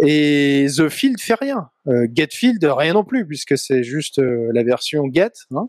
Et 0.00 0.66
The 0.76 0.88
Field 0.88 1.20
fait 1.20 1.34
rien. 1.34 1.70
Euh, 1.86 2.06
Getfield, 2.12 2.64
rien 2.64 2.94
non 2.94 3.04
plus, 3.04 3.26
puisque 3.26 3.56
c'est 3.56 3.84
juste 3.84 4.18
euh, 4.18 4.50
la 4.52 4.64
version 4.64 5.04
Get. 5.12 5.32
Hein. 5.54 5.68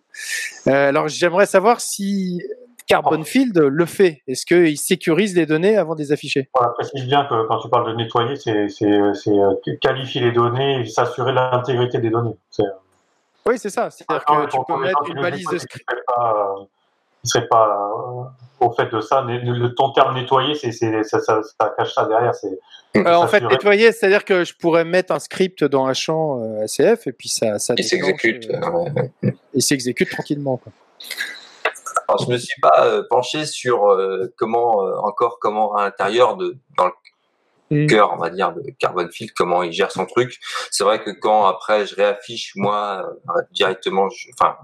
Euh, 0.68 0.90
alors 0.90 1.08
j'aimerais 1.08 1.46
savoir 1.46 1.82
si 1.82 2.42
Carbon 2.88 3.24
Field 3.24 3.58
le 3.58 3.86
fait 3.86 4.21
Est-ce 4.28 4.45
qu'il 4.45 4.78
sécurise 4.78 5.36
les 5.36 5.45
données 5.45 5.78
avant 5.78 5.95
de 5.95 6.00
les 6.00 6.12
afficher? 6.12 6.50
Voilà, 6.54 6.74
précise 6.74 7.06
bien 7.06 7.26
que 7.26 7.48
quand 7.48 7.60
tu 7.60 7.69
parles 7.69 7.91
de 7.91 7.95
nettoyer, 7.95 8.36
c'est 8.36 8.86
euh, 8.86 9.54
qualifier 9.82 10.21
les 10.21 10.32
données 10.32 10.82
et 10.82 10.86
s'assurer 10.86 11.34
l'intégrité 11.34 11.98
des 11.98 12.10
données. 12.10 12.36
Euh, 12.60 12.63
oui, 13.48 13.58
c'est 13.58 13.69
ça. 13.69 13.89
C'est-à-dire 13.89 14.26
que 14.26 14.52
tu 14.52 14.58
peux 14.67 14.80
mettre 14.80 15.04
une 15.08 15.21
balise 15.21 15.48
de 15.48 15.58
script. 15.58 15.86
Euh, 15.89 16.65
il 17.24 17.28
ne 17.28 17.30
serait 17.30 17.48
pas 17.48 18.36
au 18.60 18.71
fait 18.71 18.91
de 18.91 19.02
ça. 19.02 19.21
Le, 19.21 19.67
ton 19.69 19.91
terme 19.91 20.13
nettoyer, 20.13 20.54
c'est, 20.54 20.71
ça, 20.71 21.19
ça, 21.19 21.41
ça, 21.41 21.74
cache 21.76 21.93
ça 21.93 22.06
derrière. 22.06 22.34
en 23.19 23.28
fait, 23.28 23.41
nettoyer, 23.41 23.91
c'est-à-dire 23.91 24.24
que 24.24 24.43
je 24.43 24.54
pourrais 24.56 24.86
mettre 24.86 25.12
un 25.12 25.19
script 25.19 25.63
dans 25.63 25.88
un 25.88 25.93
champ 25.93 26.39
ACF 26.62 27.08
et 27.08 27.12
puis 27.13 27.30
ça, 27.30 27.58
ça 27.58 27.74
il 27.78 27.84
s'exécute. 27.84 28.48
il 29.56 29.62
s'exécute 29.63 30.12
tranquillement. 30.12 30.58
Quoi. 30.58 30.71
Alors, 32.08 32.24
je 32.24 32.32
me 32.32 32.38
suis 32.38 32.60
pas 32.62 32.86
euh, 32.86 33.04
penché 33.10 33.46
sur 33.46 33.88
euh, 33.88 34.34
comment 34.38 34.86
euh, 34.86 34.96
encore 34.98 35.39
comment 35.39 35.76
à 35.76 35.84
l'intérieur 35.84 36.38
de 36.38 36.58
dans 36.78 36.91
le 37.72 37.84
mm. 37.84 37.88
cœur, 37.88 38.13
on 38.13 38.18
va 38.18 38.30
dire, 38.30 38.54
de 38.54 38.62
Carbon 38.80 39.08
Field, 39.12 39.34
comment 39.36 39.63
il 39.63 39.72
gère 39.72 39.91
son 39.91 40.06
truc. 40.06 40.38
C'est 40.72 40.84
vrai 40.84 41.04
que 41.04 41.12
quand 41.12 41.46
après 41.46 41.86
je 41.86 41.96
réaffiche 41.96 42.54
moi 42.56 43.10
directement, 43.52 44.08
enfin 44.34 44.58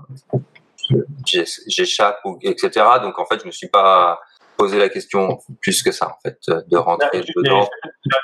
j'échappe 1.68 2.20
ou 2.26 2.38
etc. 2.42 2.86
Donc 3.02 3.20
en 3.20 3.26
fait, 3.26 3.42
je 3.42 3.48
me 3.48 3.52
suis 3.52 3.70
pas 3.70 4.20
posé 4.58 4.78
la 4.78 4.90
question 4.90 5.40
plus 5.62 5.82
que 5.82 5.92
ça 5.92 6.08
en 6.10 6.20
fait 6.22 6.40
de 6.48 6.78
rentrer 6.78 7.24
dedans. 7.36 7.68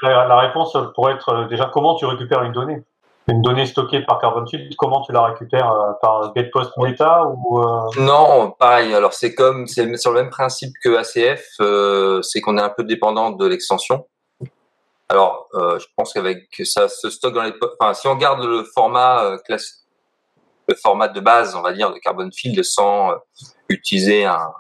La, 0.04 0.28
la 0.28 0.40
réponse 0.40 0.78
pourrait 0.94 1.14
être 1.14 1.48
déjà 1.50 1.72
comment 1.74 1.96
tu 1.96 2.06
récupères 2.06 2.44
une 2.44 2.52
donnée? 2.52 2.84
Une 3.30 3.42
donnée 3.42 3.66
stockée 3.66 4.02
par 4.02 4.20
Carbon 4.20 4.46
Field, 4.46 4.74
comment 4.78 5.02
tu 5.02 5.12
la 5.12 5.26
récupères 5.26 5.72
euh, 5.72 5.92
par 6.02 6.34
GetPost 6.36 6.72
Meta 6.78 7.26
ou 7.26 7.60
euh... 7.60 7.90
Non, 8.00 8.52
pareil. 8.52 8.94
Alors 8.94 9.14
c'est 9.14 9.36
comme 9.36 9.68
c'est 9.68 9.98
sur 9.98 10.12
le 10.14 10.22
même 10.22 10.30
principe 10.30 10.74
que 10.82 10.96
ACF, 10.96 11.46
euh, 11.60 12.22
c'est 12.22 12.40
qu'on 12.40 12.58
est 12.58 12.62
un 12.62 12.70
peu 12.70 12.84
dépendant 12.84 13.32
de 13.32 13.46
l'extension. 13.46 14.08
Alors 15.10 15.48
euh, 15.56 15.78
je 15.80 15.86
pense 15.96 16.14
qu'avec 16.14 16.48
ça 16.64 16.88
se 16.88 17.10
stocke 17.10 17.34
dans 17.34 17.44
les, 17.44 17.54
enfin 17.80 17.94
si 17.94 18.08
on 18.08 18.16
garde 18.16 18.44
le 18.44 18.64
format 18.64 19.24
euh, 19.24 19.38
classe, 19.40 19.86
le 20.70 20.76
format 20.76 21.10
de 21.10 21.20
base, 21.20 21.56
on 21.56 21.62
va 21.62 21.74
dire 21.74 21.94
de 21.94 22.00
Carbon 22.00 22.30
Field 22.34 22.62
sans 22.64 23.14
utiliser 23.70 24.26
un, 24.26 24.54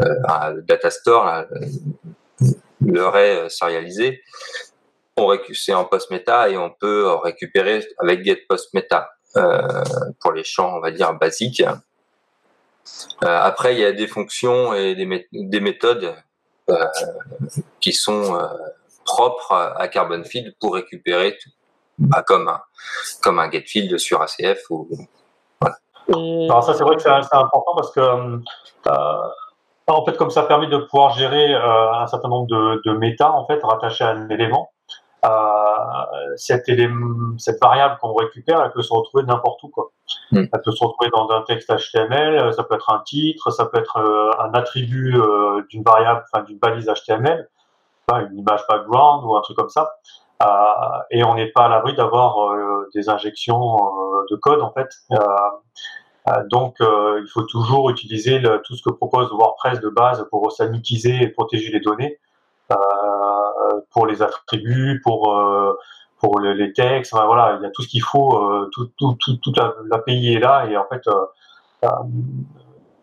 un, 0.00 0.54
data 0.66 0.90
store, 0.90 1.44
le 2.80 3.06
ray 3.06 3.50
serialisé, 3.50 4.22
c'est 5.52 5.74
en 5.74 5.84
post-meta 5.84 6.48
et 6.48 6.56
on 6.56 6.70
peut 6.70 7.08
récupérer 7.22 7.84
avec 7.98 8.24
get 8.24 8.44
post-meta 8.48 9.10
euh, 9.36 9.84
pour 10.20 10.32
les 10.32 10.44
champs, 10.44 10.76
on 10.76 10.80
va 10.80 10.90
dire, 10.90 11.12
basiques. 11.14 11.62
Euh, 11.62 11.76
après, 13.22 13.74
il 13.74 13.80
y 13.80 13.84
a 13.84 13.92
des 13.92 14.06
fonctions 14.06 14.74
et 14.74 14.94
des, 14.94 15.28
des 15.32 15.60
méthodes 15.60 16.14
euh, 16.70 16.86
qui 17.80 17.92
sont 17.92 18.34
euh, 18.34 18.46
propres 19.04 19.52
à 19.52 19.88
Carbon 19.88 20.22
Field 20.24 20.54
pour 20.60 20.74
récupérer 20.74 21.36
tout, 21.42 21.50
bah, 21.98 22.22
comme, 22.26 22.48
un, 22.48 22.60
comme 23.22 23.38
un 23.38 23.50
get 23.50 23.64
field 23.66 23.98
sur 23.98 24.22
ACF. 24.22 24.70
Ou, 24.70 24.88
voilà. 25.60 25.76
Alors 26.08 26.64
ça, 26.64 26.74
c'est 26.74 26.84
vrai 26.84 26.96
que 26.96 27.02
c'est 27.02 27.08
important 27.10 27.74
parce 27.76 27.92
que 27.92 28.00
euh, 28.00 29.28
en 29.86 30.04
fait, 30.04 30.16
comme 30.16 30.30
ça 30.30 30.42
permet 30.44 30.68
de 30.68 30.78
pouvoir 30.78 31.10
gérer 31.16 31.54
euh, 31.54 31.92
un 31.92 32.06
certain 32.06 32.28
nombre 32.28 32.46
de, 32.46 32.82
de 32.84 32.96
méta 32.96 33.30
en 33.30 33.46
fait 33.46 33.60
rattachés 33.62 34.04
à 34.04 34.10
un 34.10 34.28
élément, 34.28 34.70
euh, 35.24 36.36
cette, 36.36 36.66
cette 37.38 37.60
variable 37.60 37.98
qu'on 38.00 38.14
récupère, 38.14 38.62
elle 38.64 38.72
peut 38.72 38.82
se 38.82 38.92
retrouver 38.92 39.24
n'importe 39.24 39.62
où. 39.62 39.68
Quoi. 39.68 39.92
Mm. 40.32 40.44
Elle 40.52 40.62
peut 40.62 40.72
se 40.72 40.84
retrouver 40.84 41.10
dans 41.12 41.30
un 41.30 41.42
texte 41.42 41.70
HTML, 41.70 42.38
euh, 42.38 42.52
ça 42.52 42.64
peut 42.64 42.74
être 42.74 42.90
un 42.90 43.00
titre, 43.00 43.50
ça 43.50 43.66
peut 43.66 43.78
être 43.78 43.98
euh, 43.98 44.30
un 44.40 44.52
attribut 44.54 45.16
d'une 45.68 45.82
variable, 45.82 46.24
enfin 46.32 46.44
d'une 46.44 46.58
balise 46.58 46.86
HTML, 46.86 47.48
une 48.10 48.38
image 48.38 48.62
background 48.68 49.24
ou 49.24 49.36
un 49.36 49.40
truc 49.42 49.56
comme 49.56 49.68
ça. 49.68 49.94
Euh, 50.42 50.46
et 51.10 51.24
on 51.24 51.34
n'est 51.34 51.48
pas 51.48 51.66
à 51.66 51.68
l'abri 51.68 51.94
d'avoir 51.94 52.50
euh, 52.50 52.88
des 52.94 53.08
injections 53.08 53.76
euh, 53.76 54.26
de 54.30 54.36
code 54.36 54.60
en 54.60 54.72
fait. 54.72 54.88
donc 56.50 56.76
il 56.80 57.28
faut 57.32 57.42
toujours 57.42 57.90
utiliser 57.90 58.42
tout 58.64 58.76
ce 58.76 58.82
que 58.82 58.90
propose 58.90 59.30
WordPress 59.32 59.80
de 59.80 59.88
base 59.88 60.26
pour 60.30 60.50
sanitiser 60.52 61.22
et 61.22 61.28
protéger 61.28 61.72
les 61.72 61.80
données. 61.80 62.18
Pour 63.90 64.06
les 64.06 64.22
attributs, 64.22 65.00
pour 65.02 65.36
euh, 65.36 65.78
pour 66.18 66.38
les, 66.38 66.72
textes, 66.72 67.12
voilà, 67.12 67.56
il 67.56 67.64
y 67.64 67.66
a 67.66 67.70
tout 67.70 67.82
ce 67.82 67.88
qu'il 67.88 68.02
faut, 68.02 68.36
euh, 68.36 68.70
tout, 68.72 68.92
tout, 68.96 69.16
tout, 69.18 69.36
toute 69.38 69.58
l'API 69.90 70.34
est 70.34 70.38
là 70.38 70.66
et 70.66 70.76
en 70.76 70.86
fait, 70.86 71.02
euh, 71.08 71.88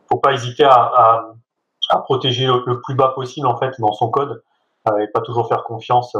faut 0.09 0.19
pas 0.19 0.31
hésiter 0.31 0.63
à, 0.63 1.33
à, 1.89 1.97
protéger 1.99 2.47
le, 2.47 2.79
plus 2.79 2.95
bas 2.95 3.09
possible 3.09 3.45
en 3.45 3.57
fait 3.57 3.75
dans 3.79 3.91
son 3.91 4.09
code 4.09 4.41
et 5.01 5.07
pas 5.07 5.19
toujours 5.19 5.49
faire 5.49 5.65
confiance 5.65 6.15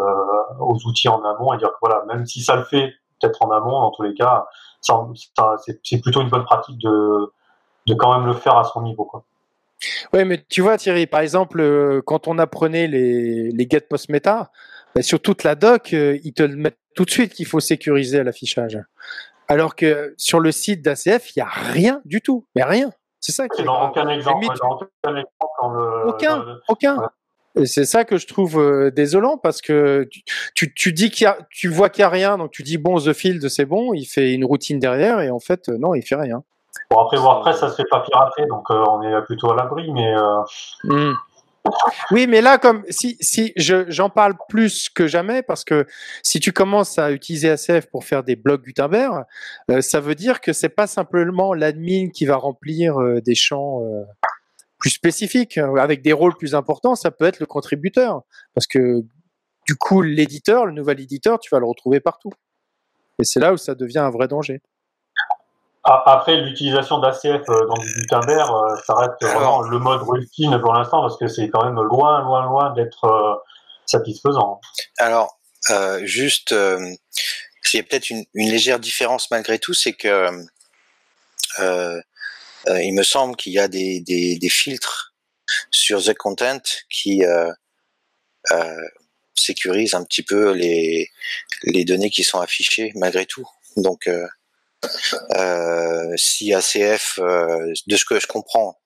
aux 0.59 0.77
outils 0.85 1.07
en 1.07 1.23
amont 1.23 1.53
et 1.53 1.57
dire 1.57 1.69
que 1.69 1.77
voilà, 1.81 2.03
même 2.05 2.25
si 2.25 2.41
ça 2.41 2.57
le 2.57 2.63
fait 2.63 2.93
peut-être 3.19 3.41
en 3.43 3.51
amont, 3.51 3.79
dans 3.79 3.91
tous 3.91 4.03
les 4.03 4.13
cas, 4.13 4.47
c'est 4.81 6.01
plutôt 6.01 6.21
une 6.21 6.29
bonne 6.29 6.43
pratique 6.43 6.77
de, 6.79 7.31
de 7.87 7.93
quand 7.93 8.13
même 8.13 8.27
le 8.27 8.33
faire 8.33 8.57
à 8.57 8.65
son 8.65 8.81
niveau. 8.81 9.05
Quoi. 9.05 9.23
Oui, 10.13 10.25
mais 10.25 10.43
tu 10.49 10.61
vois, 10.61 10.77
Thierry, 10.77 11.07
par 11.07 11.21
exemple, 11.21 11.59
euh, 11.59 12.01
quand 12.05 12.27
on 12.27 12.37
apprenait 12.37 12.87
les, 12.87 13.51
les 13.51 13.67
get 13.69 13.81
post 13.81 14.09
meta, 14.09 14.51
bah, 14.95 15.01
sur 15.01 15.21
toute 15.21 15.43
la 15.43 15.55
doc, 15.55 15.93
euh, 15.93 16.17
ils 16.23 16.33
te 16.33 16.43
le 16.43 16.55
mettent 16.55 16.79
tout 16.95 17.05
de 17.05 17.11
suite 17.11 17.33
qu'il 17.33 17.45
faut 17.45 17.59
sécuriser 17.59 18.23
l'affichage. 18.23 18.79
Alors 19.47 19.75
que 19.75 20.13
sur 20.17 20.39
le 20.39 20.51
site 20.51 20.81
d'ACF, 20.81 21.35
il 21.35 21.39
n'y 21.39 21.43
a 21.43 21.49
rien 21.49 22.01
du 22.05 22.21
tout. 22.21 22.45
Mais 22.55 22.63
rien. 22.63 22.91
C'est 23.19 23.31
ça 23.31 23.47
qui 23.47 23.61
est. 23.61 23.65
Dans 23.65 23.89
aucun 23.89 24.07
exemple. 24.09 24.45
aucun 25.03 25.25
Aucun. 26.05 26.45
aucun. 26.67 27.09
Et 27.55 27.65
c'est 27.65 27.85
ça 27.85 28.05
que 28.05 28.17
je 28.17 28.27
trouve 28.27 28.59
euh, 28.59 28.91
désolant 28.91 29.37
parce 29.37 29.61
que 29.61 30.07
tu, 30.53 30.73
tu, 30.73 30.93
dis 30.93 31.09
qu'il 31.09 31.25
y 31.25 31.27
a, 31.27 31.37
tu 31.49 31.67
vois 31.67 31.89
qu'il 31.89 32.01
y 32.01 32.05
a 32.05 32.09
rien, 32.09 32.37
donc 32.37 32.51
tu 32.51 32.61
dis 32.61 32.77
bon, 32.77 32.99
The 32.99 33.11
Field 33.11 33.49
c'est 33.49 33.65
bon, 33.65 33.93
il 33.93 34.05
fait 34.05 34.33
une 34.33 34.45
routine 34.45 34.79
derrière 34.79 35.19
et 35.19 35.31
en 35.31 35.39
fait 35.39 35.67
non, 35.67 35.95
il 35.95 36.03
fait 36.03 36.15
rien. 36.15 36.43
Bon 36.89 36.99
après 36.99 37.17
WordPress 37.17 37.59
ça 37.59 37.69
se 37.69 37.75
fait 37.75 37.89
pas 37.89 38.01
pirater 38.01 38.45
donc 38.47 38.69
on 38.69 39.01
est 39.01 39.21
plutôt 39.23 39.51
à 39.51 39.55
l'abri 39.55 39.91
mais. 39.91 40.13
Hmm. 40.83 41.13
Oui, 42.11 42.27
mais 42.27 42.41
là, 42.41 42.57
comme 42.57 42.83
si, 42.89 43.17
si 43.19 43.53
j'en 43.55 44.09
parle 44.09 44.33
plus 44.47 44.89
que 44.89 45.07
jamais, 45.07 45.43
parce 45.43 45.63
que 45.63 45.85
si 46.23 46.39
tu 46.39 46.51
commences 46.51 46.97
à 46.97 47.11
utiliser 47.11 47.49
ACF 47.49 47.87
pour 47.87 48.03
faire 48.05 48.23
des 48.23 48.35
blogs 48.35 48.63
Gutenberg, 48.63 49.25
euh, 49.71 49.81
ça 49.81 49.99
veut 49.99 50.15
dire 50.15 50.41
que 50.41 50.53
c'est 50.53 50.69
pas 50.69 50.87
simplement 50.87 51.53
l'admin 51.53 52.09
qui 52.09 52.25
va 52.25 52.37
remplir 52.37 52.99
euh, 52.99 53.21
des 53.21 53.35
champs 53.35 53.83
euh, 53.83 54.03
plus 54.77 54.91
spécifiques, 54.91 55.57
avec 55.57 56.01
des 56.01 56.13
rôles 56.13 56.35
plus 56.37 56.55
importants, 56.55 56.95
ça 56.95 57.11
peut 57.11 57.25
être 57.25 57.39
le 57.39 57.45
contributeur. 57.45 58.21
Parce 58.55 58.65
que 58.65 59.01
du 59.67 59.75
coup, 59.75 60.01
l'éditeur, 60.01 60.65
le 60.65 60.71
nouvel 60.71 61.01
éditeur, 61.01 61.39
tu 61.39 61.49
vas 61.51 61.59
le 61.59 61.65
retrouver 61.65 61.99
partout. 61.99 62.31
Et 63.19 63.25
c'est 63.25 63.41
là 63.41 63.51
où 63.53 63.57
ça 63.57 63.75
devient 63.75 63.99
un 63.99 64.09
vrai 64.09 64.29
danger. 64.29 64.61
Après, 65.83 66.35
l'utilisation 66.37 66.99
d'ACF 66.99 67.47
euh, 67.49 67.65
dans 67.67 67.81
du 67.81 67.93
Gutenberg, 67.93 68.49
euh, 68.51 68.75
ça 68.85 68.95
reste 68.95 69.21
vraiment 69.21 69.61
le 69.61 69.79
mode 69.79 70.01
routine 70.01 70.59
pour 70.59 70.73
l'instant 70.73 71.01
parce 71.01 71.17
que 71.17 71.27
c'est 71.27 71.49
quand 71.49 71.63
même 71.63 71.81
loin, 71.81 72.21
loin, 72.21 72.45
loin 72.45 72.73
d'être 72.73 73.05
euh, 73.05 73.35
satisfaisant. 73.85 74.59
Alors, 74.97 75.39
juste, 76.03 76.51
il 76.51 77.77
y 77.77 77.79
a 77.79 77.83
peut-être 77.83 78.09
une, 78.09 78.25
légère 78.33 78.79
différence 78.79 79.31
malgré 79.31 79.59
tout, 79.59 79.73
c'est 79.73 79.93
que 79.93 80.29
il 81.59 82.93
me 82.93 83.03
semble 83.03 83.35
qu'il 83.35 83.53
y 83.53 83.59
a 83.59 83.67
des, 83.67 84.01
des, 84.01 84.49
filtres 84.49 85.13
sur 85.71 86.03
The 86.03 86.13
Content 86.13 86.61
qui 86.89 87.23
sécurisent 89.35 89.95
un 89.95 90.03
petit 90.03 90.23
peu 90.23 90.51
les, 90.51 91.09
les 91.63 91.85
données 91.85 92.09
qui 92.09 92.23
sont 92.23 92.39
affichées 92.39 92.91
malgré 92.95 93.25
tout. 93.25 93.47
Donc, 93.77 94.07
euh, 94.07 94.27
si 96.17 96.53
ACF, 96.53 97.19
euh, 97.19 97.73
de 97.87 97.97
ce 97.97 98.05
que 98.05 98.19
je 98.19 98.27
comprends, 98.27 98.79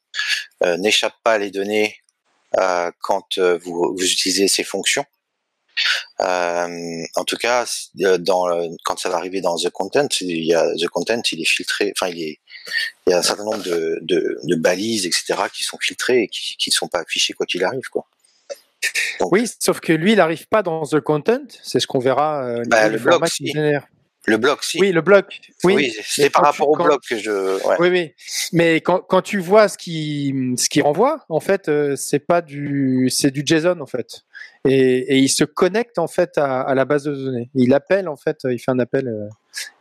euh, 0.64 0.78
n'échappe 0.78 1.16
pas 1.24 1.38
les 1.38 1.52
données 1.52 1.98
quand 3.00 3.40
vous, 3.40 3.96
utilisez 4.00 4.48
ces 4.48 4.64
fonctions, 4.64 5.06
en 6.20 7.24
tout 7.26 7.38
cas, 7.38 7.66
dans, 8.20 8.46
quand 8.84 9.00
ça 9.00 9.10
va 9.10 9.18
arriver 9.18 9.42
dans 9.42 9.58
the 9.58 9.72
content, 9.72 10.08
il 10.22 10.46
y 10.46 10.54
a 10.54 10.64
the 10.76 10.88
content, 10.88 11.24
il 11.32 11.42
est 11.42 11.50
filtré, 11.50 11.92
enfin 11.98 12.12
il 12.14 12.22
est, 12.22 12.40
il 13.08 13.10
y 13.10 13.14
a 13.14 13.18
un 13.18 13.24
certain 13.24 13.44
nombre 13.44 13.64
de, 13.64 13.98
de, 14.04 14.56
balises, 14.56 15.08
etc., 15.08 15.34
qui 15.52 15.64
sont 15.64 15.80
filtrées 15.82 16.22
et 16.22 16.28
qui 16.28 16.70
ne 16.70 16.74
sont 16.74 16.88
pas 16.88 17.00
affichées 17.00 17.34
quoi 17.34 17.48
qu'il 17.48 17.64
arrive, 17.64 17.90
quoi. 17.92 18.06
oui, 19.22 19.50
sauf 19.60 19.80
que 19.80 19.94
lui, 19.94 20.12
il 20.12 20.18
n'arrive 20.18 20.46
pas 20.48 20.62
dans 20.62 20.86
the 20.86 21.00
content, 21.00 21.48
c'est 21.64 21.80
ce 21.80 21.88
qu'on 21.88 21.98
verra. 21.98 22.60
Bah, 22.68 22.88
le 22.88 23.00
blog, 23.00 23.26
le 24.26 24.38
bloc, 24.38 24.64
si. 24.64 24.80
Oui, 24.80 24.92
le 24.92 25.02
bloc. 25.02 25.42
Oui, 25.66 25.92
c'est 26.02 26.30
par 26.30 26.44
rapport 26.44 26.70
au 26.70 26.76
bloc 26.78 27.02
que 27.10 27.18
je. 27.18 27.60
Oui, 27.80 27.90
oui. 27.90 28.14
Mais 28.54 28.78
quand, 28.78 29.00
quand, 29.00 29.22
tu 29.22 29.40
vois 29.40 29.68
ce 29.68 29.78
qui 29.78 30.34
ce 30.58 30.70
qui 30.70 30.82
renvoie, 30.82 31.20
en 31.28 31.42
fait, 31.42 31.68
euh, 31.68 31.96
c'est 31.98 32.20
pas 32.20 32.42
du 32.42 33.10
c'est 33.10 33.32
du 33.32 33.44
JSON 33.46 33.82
en 33.82 33.86
fait. 33.86 34.22
Et, 34.66 35.16
et, 35.16 35.18
il 35.18 35.28
se 35.28 35.44
connecte 35.44 36.00
en 36.00 36.08
fait 36.08 36.38
à, 36.38 36.62
à, 36.62 36.74
la 36.74 36.86
base 36.86 37.04
de 37.04 37.14
données. 37.14 37.50
Il 37.54 37.74
appelle 37.74 38.08
en 38.08 38.16
fait, 38.16 38.40
il 38.46 38.60
fait 38.60 38.72
un 38.72 38.80
appel, 38.80 39.10
euh, 39.10 39.28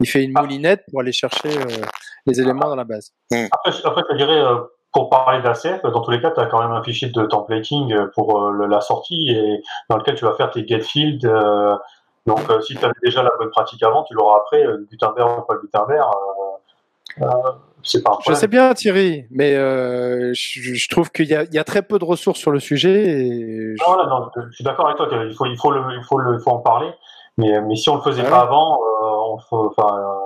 il 0.00 0.08
fait 0.08 0.24
une 0.24 0.32
ah. 0.34 0.42
moulinette 0.42 0.82
pour 0.90 1.00
aller 1.00 1.12
chercher 1.12 1.48
euh, 1.48 1.84
les 2.26 2.40
éléments 2.40 2.68
dans 2.68 2.76
la 2.76 2.84
base. 2.84 3.12
Hmm. 3.30 3.46
Après, 3.52 3.70
après, 3.84 4.02
je 4.10 4.16
dirais 4.16 4.42
pour 4.92 5.08
parler 5.08 5.40
d'ACF, 5.40 5.82
dans 5.84 6.02
tous 6.02 6.10
les 6.10 6.20
cas, 6.20 6.32
tu 6.32 6.40
as 6.40 6.46
quand 6.46 6.60
même 6.60 6.72
un 6.72 6.82
fichier 6.82 7.08
de 7.08 7.24
templating 7.26 7.94
pour 8.14 8.52
la 8.52 8.80
sortie 8.80 9.30
et 9.30 9.62
dans 9.88 9.96
lequel 9.96 10.16
tu 10.16 10.24
vas 10.24 10.34
faire 10.34 10.50
tes 10.50 10.66
get 10.66 10.80
fields 10.80 11.26
donc, 12.26 12.48
euh, 12.50 12.60
si 12.60 12.76
tu 12.76 12.84
avais 12.84 12.94
déjà 13.02 13.22
la 13.22 13.30
bonne 13.38 13.50
pratique 13.50 13.82
avant, 13.82 14.04
tu 14.04 14.14
l'auras 14.14 14.38
après, 14.38 14.64
euh, 14.64 14.86
Gutenberg 14.90 15.40
ou 15.40 15.42
pas 15.42 15.56
Gutenberg. 15.56 16.08
Euh, 17.20 17.26
c'est 17.82 18.02
pas 18.02 18.12
un 18.12 18.18
Je 18.28 18.34
sais 18.34 18.46
bien, 18.46 18.72
Thierry, 18.74 19.26
mais 19.30 19.54
je, 19.54 20.88
trouve 20.88 21.10
qu'il 21.10 21.26
y, 21.26 21.30
y, 21.54 21.58
a 21.58 21.64
très 21.64 21.82
peu 21.82 21.98
de 21.98 22.04
ressources 22.04 22.38
sur 22.38 22.52
le 22.52 22.60
sujet. 22.60 22.92
Et 22.92 23.76
je... 23.76 23.84
Non, 23.84 24.06
non, 24.06 24.30
je 24.36 24.54
suis 24.54 24.64
d'accord 24.64 24.86
avec 24.86 24.98
toi. 24.98 25.08
Il 25.10 25.34
faut, 25.34 25.46
il 25.46 25.58
faut, 25.58 25.72
le, 25.72 25.82
il 25.96 26.04
faut, 26.04 26.18
le, 26.18 26.38
faut 26.38 26.50
en 26.50 26.58
parler. 26.58 26.90
Mais, 27.38 27.60
mais 27.62 27.74
si 27.74 27.90
on 27.90 27.96
le 27.96 28.02
faisait 28.02 28.22
ah 28.26 28.30
pas 28.30 28.40
avant, 28.42 28.78
on, 29.02 29.38
enfin, 29.50 30.16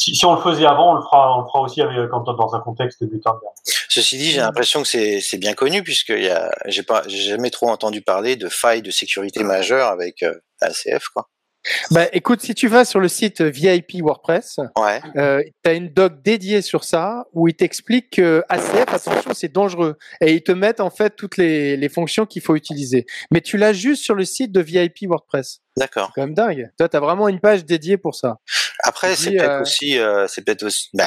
si, 0.00 0.14
si, 0.14 0.24
on 0.24 0.34
le 0.34 0.40
faisait 0.40 0.66
avant, 0.66 0.92
on 0.92 0.94
le 0.94 1.02
fera, 1.02 1.36
on 1.36 1.42
le 1.42 1.46
fera 1.46 1.60
aussi 1.60 1.82
avec, 1.82 2.10
quand, 2.10 2.22
dans 2.22 2.54
un 2.54 2.60
contexte 2.60 3.04
Gutenberg. 3.04 3.52
Ceci 3.88 4.16
dit, 4.16 4.30
j'ai 4.30 4.40
l'impression 4.40 4.82
que 4.82 4.88
c'est 4.88 5.38
bien 5.38 5.54
connu 5.54 5.82
puisque 5.82 6.14
j'ai 6.66 6.82
pas, 6.82 7.02
j'ai 7.06 7.30
jamais 7.30 7.50
trop 7.50 7.68
entendu 7.68 8.00
parler 8.00 8.36
de 8.36 8.48
failles 8.48 8.82
de 8.82 8.90
sécurité 8.90 9.44
majeures 9.44 9.88
avec 9.88 10.24
ACF, 10.60 11.08
quoi. 11.12 11.28
Bah, 11.90 12.06
écoute, 12.12 12.40
si 12.40 12.54
tu 12.54 12.68
vas 12.68 12.84
sur 12.84 13.00
le 13.00 13.08
site 13.08 13.42
VIP 13.42 14.00
WordPress, 14.00 14.60
ouais. 14.78 15.00
euh, 15.16 15.42
tu 15.62 15.70
as 15.70 15.74
une 15.74 15.88
doc 15.92 16.22
dédiée 16.22 16.62
sur 16.62 16.84
ça 16.84 17.26
où 17.32 17.48
ils 17.48 17.54
t'expliquent 17.54 18.10
que 18.10 18.42
ACF, 18.48 18.92
attention, 18.92 19.32
c'est 19.34 19.52
dangereux. 19.52 19.96
Et 20.22 20.32
ils 20.32 20.42
te 20.42 20.52
mettent 20.52 20.80
en 20.80 20.90
fait 20.90 21.16
toutes 21.16 21.36
les, 21.36 21.76
les 21.76 21.88
fonctions 21.88 22.24
qu'il 22.24 22.42
faut 22.42 22.56
utiliser. 22.56 23.04
Mais 23.30 23.40
tu 23.42 23.58
l'as 23.58 23.74
juste 23.74 24.02
sur 24.02 24.14
le 24.14 24.24
site 24.24 24.52
de 24.52 24.60
VIP 24.60 25.06
WordPress. 25.06 25.60
D'accord. 25.76 26.06
C'est 26.08 26.20
quand 26.20 26.26
même 26.26 26.34
dingue. 26.34 26.70
Toi, 26.76 26.88
tu 26.88 26.96
as 26.96 27.00
vraiment 27.00 27.28
une 27.28 27.40
page 27.40 27.64
dédiée 27.64 27.96
pour 27.96 28.14
ça. 28.14 28.38
Après, 28.82 29.14
c'est 29.14 29.30
peut-être 29.30 29.50
euh, 29.50 29.62
aussi, 29.62 29.98
euh, 29.98 30.26
c'est 30.26 30.42
peut-être 30.44 30.64
aussi, 30.64 30.88
bah, 30.94 31.04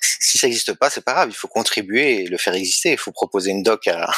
si 0.00 0.38
ça 0.38 0.46
n'existe 0.46 0.74
pas, 0.78 0.88
c'est 0.90 1.04
pas 1.04 1.14
grave. 1.14 1.28
Il 1.30 1.34
faut 1.34 1.48
contribuer 1.48 2.22
et 2.22 2.26
le 2.26 2.36
faire 2.36 2.54
exister. 2.54 2.92
Il 2.92 2.98
faut 2.98 3.12
proposer 3.12 3.50
une 3.50 3.62
doc 3.62 3.88
à, 3.88 4.08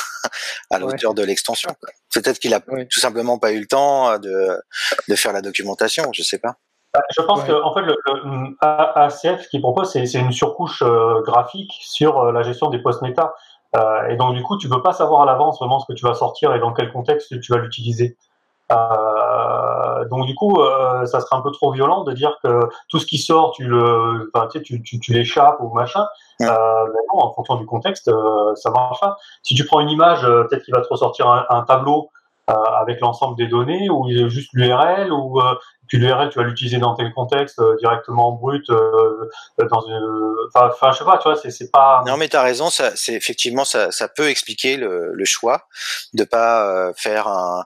à 0.71 0.79
l'auteur 0.79 1.14
de 1.14 1.23
l'extension. 1.23 1.71
Peut-être 2.12 2.38
qu'il 2.38 2.53
a 2.53 2.61
tout 2.61 3.01
simplement 3.01 3.38
pas 3.38 3.53
eu 3.53 3.61
le 3.61 3.66
temps 3.66 4.19
de, 4.19 4.61
de 5.09 5.14
faire 5.16 5.33
la 5.33 5.40
documentation. 5.40 6.11
Je 6.12 6.23
sais 6.23 6.38
pas. 6.38 6.57
Bah, 6.93 7.03
je 7.16 7.23
pense 7.23 7.45
que 7.45 7.53
en 7.53 7.73
fait, 7.73 7.83
le, 7.83 7.97
le 8.07 8.57
ACF, 8.61 9.43
ce 9.45 9.49
qu'il 9.49 9.62
propose, 9.62 9.93
c'est 9.93 10.12
une 10.14 10.33
surcouche 10.33 10.83
euh, 10.83 11.23
graphique 11.23 11.73
sur 11.81 12.33
la 12.33 12.43
gestion 12.43 12.69
des 12.69 12.81
post 12.81 13.01
méta. 13.01 13.35
et 14.09 14.16
donc, 14.16 14.35
du 14.35 14.43
coup, 14.43 14.59
tu 14.59 14.69
peux 14.69 14.83
pas 14.83 14.93
savoir 14.93 15.23
à 15.23 15.25
l'avance 15.25 15.59
vraiment 15.59 15.79
ce 15.79 15.87
que 15.87 15.97
tu 15.97 16.05
vas 16.05 16.14
sortir 16.14 16.55
et 16.55 16.59
dans 16.59 16.73
quel 16.73 16.93
contexte 16.93 17.40
tu 17.40 17.53
vas 17.53 17.59
l'utiliser. 17.59 18.19
Euh, 18.73 19.60
donc 20.08 20.26
du 20.26 20.34
coup, 20.34 20.60
euh, 20.60 21.04
ça 21.06 21.20
serait 21.20 21.36
un 21.36 21.40
peu 21.40 21.50
trop 21.50 21.72
violent 21.72 22.04
de 22.04 22.12
dire 22.12 22.38
que 22.42 22.68
tout 22.88 22.98
ce 22.98 23.06
qui 23.06 23.18
sort, 23.18 23.52
tu 23.52 23.64
le, 23.64 24.30
enfin, 24.32 24.46
tu, 24.48 24.58
sais, 24.58 24.64
tu, 24.64 25.00
tu, 25.00 25.12
l'échappes 25.12 25.58
ou 25.60 25.72
machin. 25.74 26.06
Euh, 26.42 26.46
mais 26.46 27.00
non, 27.12 27.24
en 27.24 27.32
fonction 27.32 27.56
du 27.56 27.66
contexte, 27.66 28.08
euh, 28.08 28.54
ça 28.54 28.70
marche 28.70 29.00
pas. 29.00 29.16
Si 29.42 29.54
tu 29.54 29.64
prends 29.64 29.80
une 29.80 29.90
image, 29.90 30.24
euh, 30.24 30.44
peut-être 30.44 30.64
qu'il 30.64 30.74
va 30.74 30.80
te 30.80 30.88
ressortir 30.88 31.28
un, 31.28 31.44
un 31.50 31.62
tableau 31.62 32.10
avec 32.80 33.00
l'ensemble 33.00 33.36
des 33.36 33.46
données 33.46 33.88
ou 33.90 34.08
juste 34.28 34.50
l'URL 34.52 35.12
ou 35.12 35.40
euh, 35.40 35.54
puis 35.88 35.98
l'URL 35.98 36.30
tu 36.30 36.38
vas 36.38 36.44
l'utiliser 36.44 36.78
dans 36.78 36.94
tel 36.94 37.12
contexte 37.12 37.58
euh, 37.58 37.76
directement 37.80 38.32
brut 38.32 38.64
dans 38.68 39.80
une 39.86 40.34
enfin 40.54 40.92
je 40.92 40.98
sais 40.98 41.04
pas 41.04 41.18
tu 41.18 41.24
vois 41.24 41.36
c'est 41.36 41.50
c'est 41.50 41.70
pas 41.70 42.02
non 42.06 42.16
mais 42.16 42.28
tu 42.28 42.36
as 42.36 42.42
raison 42.42 42.68
c'est 42.70 43.14
effectivement 43.14 43.64
ça, 43.64 43.90
ça 43.90 44.08
peut 44.08 44.28
expliquer 44.28 44.76
le, 44.76 45.24
choix 45.24 45.68
de 46.14 46.24
pas 46.24 46.92
faire 46.96 47.28
un, 47.28 47.64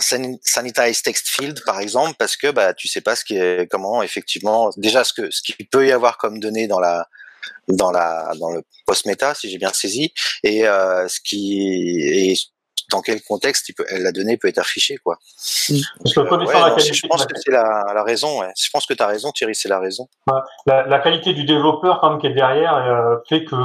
sanitized 0.00 1.02
text 1.02 1.28
field 1.28 1.62
par 1.64 1.80
exemple 1.80 2.14
parce 2.18 2.36
que 2.36 2.50
bah 2.50 2.72
tu 2.72 2.88
sais 2.88 3.00
pas 3.00 3.16
ce 3.16 3.24
qui 3.24 3.36
est 3.36 3.70
comment 3.70 4.02
effectivement 4.02 4.70
déjà 4.76 5.04
ce 5.04 5.12
que 5.12 5.30
ce 5.30 5.42
qu'il 5.42 5.68
peut 5.68 5.86
y 5.86 5.92
avoir 5.92 6.18
comme 6.18 6.40
données 6.40 6.66
dans 6.66 6.80
la 6.80 7.06
dans 7.68 7.90
la 7.90 8.32
dans 8.38 8.50
le 8.50 8.62
post 8.86 9.06
méta 9.06 9.34
si 9.34 9.50
j'ai 9.50 9.58
bien 9.58 9.72
saisi 9.72 10.12
et 10.42 10.66
euh, 10.66 11.08
ce 11.08 11.20
qui 11.20 12.38
dans 12.90 13.00
quel 13.00 13.22
contexte 13.22 13.68
il 13.68 13.74
peut, 13.74 13.84
la 13.90 14.12
donnée 14.12 14.36
peut 14.36 14.48
être 14.48 14.58
affichée 14.58 14.96
quoi. 14.96 15.16
Mm. 15.68 15.74
je 16.04 17.06
pense 17.06 17.26
que 17.26 17.34
c'est 17.36 17.50
la, 17.50 17.84
la, 17.94 18.02
raison. 18.02 18.40
Ouais. 18.40 18.52
Je 18.56 18.68
pense 18.72 18.86
que 18.86 18.94
tu 18.94 19.02
as 19.02 19.06
raison 19.06 19.30
Thierry, 19.32 19.54
c'est 19.54 19.68
la 19.68 19.80
raison. 19.80 20.08
La, 20.66 20.86
la, 20.86 20.98
qualité 20.98 21.32
du 21.32 21.44
développeur 21.44 22.00
quand 22.00 22.10
même 22.10 22.18
qui 22.18 22.26
est 22.26 22.34
derrière 22.34 22.74
euh, 22.74 23.16
fait 23.28 23.44
que 23.44 23.56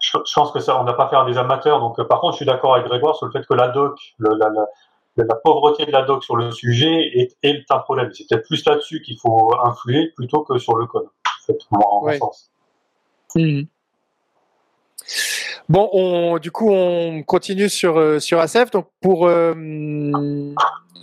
je, 0.00 0.34
pense 0.34 0.52
que 0.52 0.60
ça 0.60 0.80
on 0.80 0.84
n'a 0.84 0.94
pas 0.94 1.08
faire 1.08 1.24
des 1.26 1.38
amateurs. 1.38 1.80
Donc 1.80 1.98
euh, 1.98 2.04
par 2.04 2.20
contre 2.20 2.34
je 2.34 2.36
suis 2.38 2.46
d'accord 2.46 2.74
avec 2.74 2.86
Grégoire 2.86 3.16
sur 3.16 3.26
le 3.26 3.32
fait 3.32 3.44
que 3.46 3.54
la 3.54 3.68
doc, 3.68 3.98
le, 4.18 4.30
la, 4.36 4.48
la, 5.16 5.34
pauvreté 5.36 5.86
de 5.86 5.92
la 5.92 6.02
doc 6.02 6.24
sur 6.24 6.36
le 6.36 6.50
sujet 6.50 7.10
est, 7.14 7.36
est 7.42 7.64
un 7.70 7.78
problème. 7.78 8.10
C'est 8.12 8.28
peut-être 8.28 8.46
plus 8.46 8.64
là-dessus 8.64 9.02
qu'il 9.02 9.18
faut 9.18 9.52
influer 9.64 10.12
plutôt 10.16 10.42
que 10.44 10.58
sur 10.58 10.76
le 10.76 10.86
code. 10.86 11.06
En 11.06 11.46
fait, 11.46 11.58
en 11.70 12.06
mon 12.06 12.18
sens. 12.18 12.50
Bon, 15.68 15.90
on, 15.92 16.38
du 16.38 16.50
coup, 16.50 16.70
on 16.70 17.22
continue 17.22 17.68
sur 17.68 17.98
euh, 17.98 18.18
sur 18.20 18.40
ASF. 18.40 18.70
Donc 18.70 18.86
pour, 19.02 19.26
euh, 19.26 19.52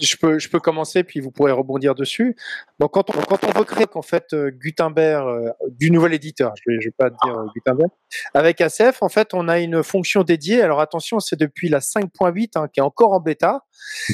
je 0.01 0.17
peux 0.19 0.39
je 0.39 0.49
peux 0.49 0.59
commencer 0.59 1.03
puis 1.03 1.19
vous 1.19 1.29
pourrez 1.29 1.51
rebondir 1.51 1.93
dessus. 1.93 2.35
Donc 2.79 2.93
quand 2.93 3.15
on 3.15 3.21
quand 3.21 3.43
on 3.43 3.59
veut 3.59 3.63
créer 3.63 3.85
en 3.93 4.01
fait 4.01 4.33
euh, 4.33 4.49
Gutenberg 4.49 5.53
du 5.69 5.91
nouvel 5.91 6.15
éditeur, 6.15 6.53
je 6.55 6.71
vais 6.71 6.81
je 6.81 6.87
vais 6.87 6.95
pas 6.97 7.11
dire 7.11 7.45
Gutenberg, 7.55 7.91
avec 8.33 8.59
ASF 8.59 9.03
en 9.03 9.09
fait 9.09 9.35
on 9.35 9.47
a 9.47 9.59
une 9.59 9.83
fonction 9.83 10.23
dédiée. 10.23 10.63
Alors 10.63 10.79
attention, 10.79 11.19
c'est 11.19 11.39
depuis 11.39 11.69
la 11.69 11.79
5.8 11.79 12.49
hein, 12.55 12.67
qui 12.73 12.79
est 12.79 12.83
encore 12.83 13.13
en 13.13 13.19
bêta. 13.19 13.65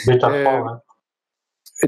Bêta 0.05 0.27
3, 0.27 0.83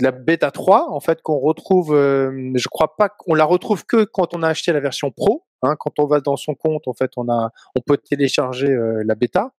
la 0.02 0.12
bêta 0.12 0.52
3 0.52 0.90
en 0.92 1.00
fait 1.00 1.22
qu'on 1.22 1.40
retrouve 1.40 1.96
euh, 1.96 2.52
je 2.56 2.68
crois 2.68 2.96
pas 2.96 3.10
qu'on 3.10 3.34
la 3.34 3.46
retrouve 3.46 3.86
que 3.86 4.04
quand 4.04 4.34
on 4.34 4.42
a 4.42 4.50
acheté 4.50 4.72
la 4.74 4.80
version 4.80 5.12
pro 5.12 5.46
hein. 5.62 5.76
quand 5.80 6.00
on 6.00 6.08
va 6.08 6.20
dans 6.20 6.36
son 6.36 6.56
compte 6.56 6.88
en 6.88 6.94
fait 6.94 7.12
on 7.16 7.30
a 7.30 7.52
on 7.76 7.82
peut 7.82 7.98
télécharger 7.98 8.70
euh, 8.70 9.04
la 9.06 9.16
bêta. 9.16 9.52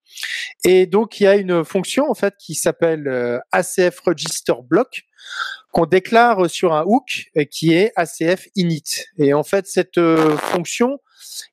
Et 0.64 0.86
donc 0.86 1.20
il 1.20 1.24
y 1.24 1.26
a 1.26 1.36
une 1.36 1.64
fonction 1.64 2.10
en 2.10 2.14
fait 2.14 2.34
qui 2.38 2.54
s'appelle 2.54 3.06
euh, 3.06 3.38
ACF 3.52 4.00
Register 4.00 4.54
Block 4.62 5.02
qu'on 5.72 5.86
déclare 5.86 6.48
sur 6.50 6.72
un 6.74 6.84
hook 6.84 7.30
qui 7.50 7.72
est 7.72 7.92
ACF 7.96 8.48
init. 8.54 9.06
Et 9.18 9.34
en 9.34 9.42
fait 9.42 9.66
cette 9.66 10.00
fonction 10.36 10.98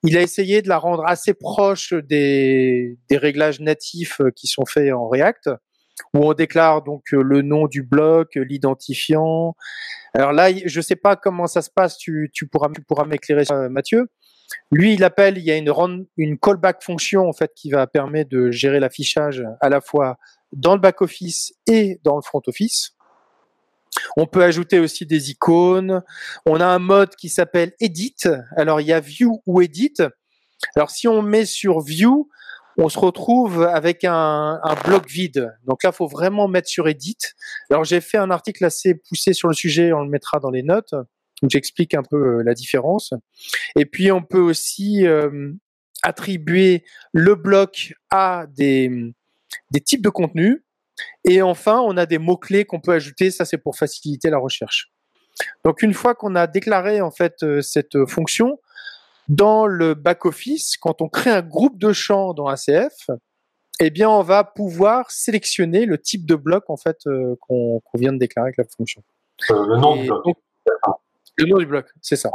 il 0.04 0.18
a 0.18 0.22
essayé 0.22 0.62
de 0.62 0.70
la 0.70 0.78
rendre 0.78 1.06
assez 1.06 1.34
proche 1.34 1.94
des, 1.94 2.98
des 3.10 3.18
réglages 3.18 3.60
natifs 3.62 4.22
qui 4.36 4.48
sont 4.48 4.66
faits 4.66 4.92
en 4.94 5.08
React 5.08 5.50
où 6.14 6.26
on 6.26 6.34
déclare 6.34 6.82
donc 6.82 7.14
euh, 7.14 7.22
le 7.22 7.42
nom 7.42 7.68
du 7.68 7.84
bloc, 7.84 8.38
euh, 8.38 8.42
l'identifiant. 8.42 9.56
Alors 10.14 10.34
là, 10.34 10.50
je 10.54 10.80
ne 10.80 10.84
sais 10.84 10.96
pas 10.96 11.16
comment 11.16 11.48
ça 11.48 11.62
se 11.62 11.70
passe, 11.70 11.98
tu, 11.98 12.30
pourras, 12.52 12.70
tu 12.74 12.82
pourras 12.82 13.06
m'éclairer, 13.06 13.44
Mathieu. 13.70 14.10
Lui, 14.72 14.94
il 14.94 15.04
appelle, 15.04 15.38
il 15.38 15.44
y 15.46 15.52
a 15.52 15.58
une, 15.58 15.74
une 16.18 16.38
callback 16.38 16.84
fonction 16.84 17.28
en 17.28 17.34
fait 17.34 17.52
qui 17.56 17.72
va 17.72 17.88
permettre 17.88 18.30
de 18.30 18.52
gérer 18.52 18.80
l'affichage 18.80 19.44
à 19.62 19.70
la 19.70 19.80
fois 19.80 20.18
dans 20.52 20.74
le 20.76 20.82
back 20.82 21.02
office 21.02 21.54
et 21.68 22.00
dans 22.04 22.18
le 22.18 22.22
front 22.22 22.42
office. 22.48 22.96
On 24.18 24.26
peut 24.26 24.44
ajouter 24.44 24.80
aussi 24.80 25.06
des 25.06 25.32
icônes. 25.32 26.02
On 26.46 26.60
a 26.60 26.66
un 26.66 26.80
mode 26.80 27.16
qui 27.16 27.30
s'appelle 27.30 27.74
Edit. 27.80 28.28
Alors 28.56 28.82
il 28.82 28.88
y 28.88 28.94
a 28.94 29.00
View 29.00 29.42
ou 29.46 29.62
Edit. 29.62 29.96
Alors 30.76 30.92
si 30.92 31.08
on 31.08 31.22
met 31.22 31.46
sur 31.46 31.82
View, 31.82 32.30
on 32.78 32.90
se 32.90 33.00
retrouve 33.00 33.64
avec 33.64 34.04
un, 34.04 34.60
bloc 34.86 35.08
vide. 35.08 35.54
Donc 35.66 35.84
là, 35.84 35.92
il 35.94 35.96
faut 35.96 36.08
vraiment 36.08 36.48
mettre 36.48 36.70
sur 36.70 36.88
Edit. 36.88 37.18
Alors 37.70 37.84
j'ai 37.84 38.02
fait 38.02 38.18
un 38.18 38.32
article 38.32 38.66
assez 38.66 38.96
poussé 38.96 39.34
sur 39.34 39.48
le 39.48 39.54
sujet, 39.54 39.94
on 39.94 40.02
le 40.02 40.10
mettra 40.10 40.40
dans 40.40 40.50
les 40.50 40.64
notes, 40.64 40.94
où 41.42 41.50
j'explique 41.50 41.94
un 41.94 42.04
peu 42.04 42.40
euh, 42.40 42.44
la 42.44 42.54
différence. 42.54 43.14
Et 43.76 43.86
puis 43.86 44.12
on 44.12 44.22
peut 44.22 44.40
aussi 44.40 45.06
euh, 45.06 45.52
attribuer 46.04 46.84
le 47.14 47.36
bloc 47.36 47.94
à 48.10 48.46
des, 48.50 49.14
des 49.72 49.82
types 49.82 50.02
de 50.02 50.10
contenus. 50.10 50.62
Et 51.24 51.42
enfin, 51.42 51.82
on 51.82 51.98
a 51.98 52.06
des 52.06 52.20
mots-clés 52.20 52.66
qu'on 52.66 52.80
peut 52.80 52.94
ajouter, 52.94 53.32
ça 53.32 53.46
c'est 53.46 53.58
pour 53.58 53.78
faciliter 53.78 54.30
la 54.30 54.38
recherche. 54.38 54.92
Donc 55.66 55.82
une 55.82 55.94
fois 55.94 56.14
qu'on 56.14 56.36
a 56.36 56.48
déclaré 56.48 57.02
en 57.02 57.12
fait 57.12 57.44
euh, 57.44 57.62
cette 57.62 58.06
fonction, 58.08 58.60
dans 59.32 59.66
le 59.66 59.94
back-office, 59.94 60.76
quand 60.76 61.02
on 61.02 61.08
crée 61.08 61.30
un 61.30 61.42
groupe 61.42 61.80
de 61.80 61.94
champs 61.94 62.34
dans 62.34 62.48
ACF, 62.48 63.10
eh 63.80 63.90
bien, 63.90 64.10
on 64.10 64.24
va 64.24 64.44
pouvoir 64.44 65.10
sélectionner 65.10 65.86
le 65.86 65.98
type 65.98 66.26
de 66.26 66.36
bloc 66.36 66.70
en 66.70 66.76
fait 66.76 66.98
euh, 67.08 67.36
qu'on 67.40 67.82
vient 67.94 68.12
de 68.12 68.18
déclarer 68.18 68.48
avec 68.48 68.58
la 68.58 68.66
fonction. 68.66 69.02
Euh, 69.50 69.66
le 69.68 69.78
nom 69.78 69.96
du 69.96 70.08
bloc. 70.08 70.36
le 71.38 71.46
nom 71.46 71.58
du 71.60 71.66
bloc, 71.66 71.88
c'est 72.02 72.18
ça. 72.18 72.30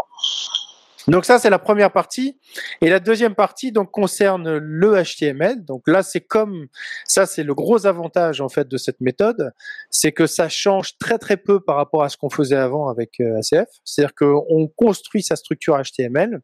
Donc 1.07 1.27
ça, 1.27 1.39
c'est 1.39 1.51
la 1.51 1.59
première 1.59 1.93
partie. 1.93 2.41
Et 2.81 2.89
la 2.89 2.99
deuxième 2.99 3.35
partie 3.35 3.73
donc 3.73 3.91
concerne 3.91 4.57
le 4.57 5.03
HTML. 5.03 5.67
Donc 5.67 5.83
là, 5.87 6.03
c'est 6.03 6.23
comme 6.23 6.67
ça, 7.05 7.27
c'est 7.27 7.45
le 7.45 7.55
gros 7.55 7.87
avantage 7.87 8.41
en 8.41 8.49
fait 8.49 8.67
de 8.67 8.79
cette 8.79 9.03
méthode, 9.03 9.53
c'est 9.91 10.13
que 10.13 10.27
ça 10.27 10.49
change 10.49 10.97
très 10.97 11.19
très 11.19 11.37
peu 11.37 11.61
par 11.61 11.77
rapport 11.77 12.03
à 12.03 12.09
ce 12.09 12.17
qu'on 12.17 12.31
faisait 12.31 12.57
avant 12.57 12.89
avec 12.89 13.21
euh, 13.21 13.37
ACF. 13.37 13.69
C'est-à-dire 13.85 14.15
qu'on 14.15 14.67
construit 14.75 15.23
sa 15.23 15.37
structure 15.37 15.79
HTML 15.79 16.41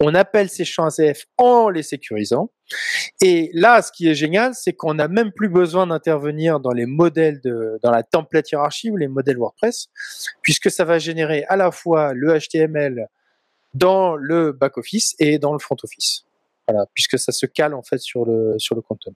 on 0.00 0.14
appelle 0.14 0.48
ces 0.48 0.64
champs 0.64 0.86
ACF 0.86 1.26
en 1.36 1.68
les 1.70 1.82
sécurisant. 1.82 2.50
Et 3.20 3.50
là, 3.52 3.82
ce 3.82 3.90
qui 3.90 4.08
est 4.08 4.14
génial, 4.14 4.54
c'est 4.54 4.72
qu'on 4.72 4.94
n'a 4.94 5.08
même 5.08 5.32
plus 5.32 5.48
besoin 5.48 5.86
d'intervenir 5.86 6.60
dans 6.60 6.72
les 6.72 6.86
modèles 6.86 7.40
de, 7.40 7.78
dans 7.82 7.90
la 7.90 8.02
template 8.02 8.50
hiérarchie 8.50 8.90
ou 8.90 8.96
les 8.96 9.08
modèles 9.08 9.38
WordPress, 9.38 9.88
puisque 10.42 10.70
ça 10.70 10.84
va 10.84 10.98
générer 10.98 11.44
à 11.48 11.56
la 11.56 11.70
fois 11.70 12.12
le 12.12 12.38
HTML 12.38 13.08
dans 13.74 14.14
le 14.14 14.52
back-office 14.52 15.16
et 15.18 15.38
dans 15.38 15.52
le 15.52 15.58
front-office. 15.58 16.24
Voilà, 16.68 16.86
puisque 16.94 17.18
ça 17.18 17.32
se 17.32 17.46
cale 17.46 17.74
en 17.74 17.82
fait 17.82 17.98
sur 17.98 18.24
le, 18.24 18.54
sur 18.58 18.74
le 18.74 18.82
content. 18.82 19.12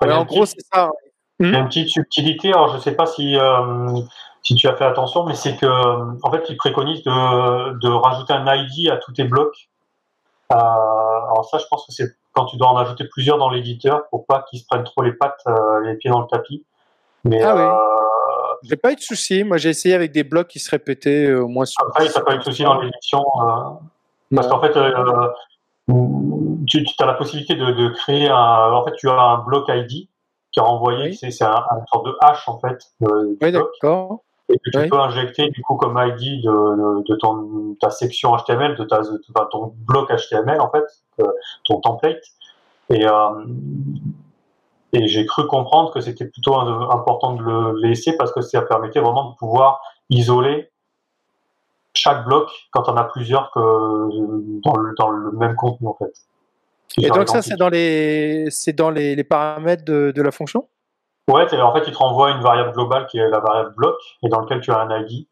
en 0.00 0.24
gros, 0.24 0.46
c'est 0.46 0.64
ça. 0.72 0.90
Il 1.40 1.50
y 1.50 1.54
a 1.54 1.58
une 1.60 1.68
petite 1.68 1.88
subtilité, 1.88 2.48
alors 2.48 2.70
je 2.72 2.76
ne 2.76 2.80
sais 2.80 2.92
pas 2.96 3.06
si, 3.06 3.36
euh, 3.36 4.00
si 4.48 4.54
tu 4.54 4.66
as 4.66 4.74
fait 4.76 4.86
attention, 4.86 5.24
mais 5.24 5.34
c'est 5.34 5.56
que 5.56 5.66
en 5.66 6.30
fait, 6.30 6.42
ils 6.48 6.56
préconisent 6.56 7.02
de, 7.02 7.78
de 7.80 7.88
rajouter 7.90 8.32
un 8.32 8.46
ID 8.46 8.88
à 8.88 8.96
tous 8.96 9.12
tes 9.12 9.24
blocs. 9.24 9.68
Euh, 10.50 10.56
alors 10.56 11.46
ça, 11.50 11.58
je 11.58 11.66
pense 11.70 11.84
que 11.86 11.92
c'est 11.92 12.16
quand 12.32 12.46
tu 12.46 12.56
dois 12.56 12.68
en 12.68 12.78
ajouter 12.78 13.04
plusieurs 13.12 13.36
dans 13.36 13.50
l'éditeur 13.50 14.08
pour 14.08 14.24
pas 14.24 14.46
qu'ils 14.48 14.60
se 14.60 14.64
prennent 14.66 14.84
trop 14.84 15.02
les 15.02 15.12
pattes, 15.12 15.42
euh, 15.48 15.80
les 15.84 15.96
pieds 15.96 16.10
dans 16.10 16.22
le 16.22 16.26
tapis. 16.28 16.64
Mais 17.24 17.42
ah 17.42 17.54
oui. 17.54 17.60
Euh, 17.60 18.54
j'ai 18.62 18.76
pas 18.76 18.92
eu 18.92 18.94
de 18.94 19.02
souci. 19.02 19.44
Moi, 19.44 19.58
j'ai 19.58 19.68
essayé 19.68 19.94
avec 19.94 20.12
des 20.12 20.24
blocs 20.24 20.48
qui 20.48 20.60
se 20.60 20.70
répétaient 20.70 21.26
euh, 21.26 21.44
au 21.44 21.48
moins. 21.48 21.66
Sur... 21.66 21.84
Après, 21.86 22.08
ça 22.08 22.20
n'a 22.20 22.24
pas 22.24 22.34
eu 22.34 22.38
de 22.38 22.44
souci 22.44 22.62
dans 22.62 22.80
l'édition. 22.80 23.22
parce 24.34 24.48
qu'en 24.48 24.62
fait, 24.62 24.72
tu, 26.66 26.84
tu 26.84 26.94
as 27.00 27.06
la 27.06 27.14
possibilité 27.14 27.54
de, 27.54 27.66
de, 27.70 27.88
créer 27.90 28.30
un. 28.30 28.72
En 28.72 28.82
fait, 28.86 28.92
tu 28.96 29.10
as 29.10 29.20
un 29.20 29.38
bloc 29.44 29.66
ID 29.68 30.08
qui 30.52 30.58
est 30.58 30.62
renvoyé. 30.62 31.12
C'est 31.12 31.44
un, 31.44 31.66
une 31.76 31.86
sorte 31.92 32.06
de 32.06 32.16
hash 32.22 32.48
en 32.48 32.58
fait. 32.60 32.78
oui, 33.00 33.52
d'accord 33.52 34.22
et 34.48 34.58
que 34.58 34.70
tu 34.70 34.88
peux 34.88 34.98
injecter 34.98 35.50
du 35.50 35.62
coup 35.62 35.76
comme 35.76 35.98
ID 35.98 36.42
de, 36.42 37.02
de, 37.08 37.16
ton, 37.16 37.76
ta 37.80 37.90
section 37.90 38.34
HTML, 38.36 38.76
de, 38.76 38.84
ta, 38.84 39.00
de 39.00 39.48
ton 39.50 39.74
bloc 39.86 40.10
HTML 40.10 40.60
en 40.60 40.70
fait, 40.70 40.84
euh, 41.20 41.26
ton 41.64 41.80
template. 41.80 42.22
Et, 42.90 43.06
euh, 43.06 43.44
et 44.94 45.06
j'ai 45.06 45.26
cru 45.26 45.46
comprendre 45.46 45.92
que 45.92 46.00
c'était 46.00 46.24
plutôt 46.24 46.56
important 46.56 47.34
de 47.34 47.42
le 47.42 47.80
laisser 47.80 48.16
parce 48.16 48.32
que 48.32 48.40
ça 48.40 48.62
permettait 48.62 49.00
vraiment 49.00 49.30
de 49.30 49.36
pouvoir 49.36 49.82
isoler 50.08 50.70
chaque 51.92 52.24
bloc 52.24 52.48
quand 52.70 52.88
on 52.88 52.96
a 52.96 53.04
plusieurs 53.04 53.50
que 53.50 53.60
dans 53.60 54.76
le, 54.76 54.94
dans 54.96 55.10
le 55.10 55.32
même 55.32 55.56
contenu 55.56 55.88
en 55.88 55.94
fait. 55.94 56.12
Et 56.96 57.10
donc 57.10 57.28
ça 57.28 57.42
c'est 57.42 57.56
dans 57.56 57.68
les 57.68 58.46
c'est 58.50 58.72
dans 58.72 58.90
les, 58.90 59.14
les 59.14 59.24
paramètres 59.24 59.84
de, 59.84 60.10
de 60.14 60.22
la 60.22 60.30
fonction? 60.30 60.66
Ouais, 61.28 61.60
en 61.60 61.74
fait, 61.74 61.84
il 61.86 61.92
te 61.92 61.98
renvoie 61.98 62.30
une 62.30 62.40
variable 62.40 62.72
globale 62.72 63.06
qui 63.06 63.18
est 63.18 63.28
la 63.28 63.40
variable 63.40 63.74
bloc 63.76 63.96
et 64.22 64.28
dans 64.28 64.40
lequel 64.40 64.60
tu 64.60 64.72
as 64.72 64.80
un 64.80 65.00
ID. 65.00 65.26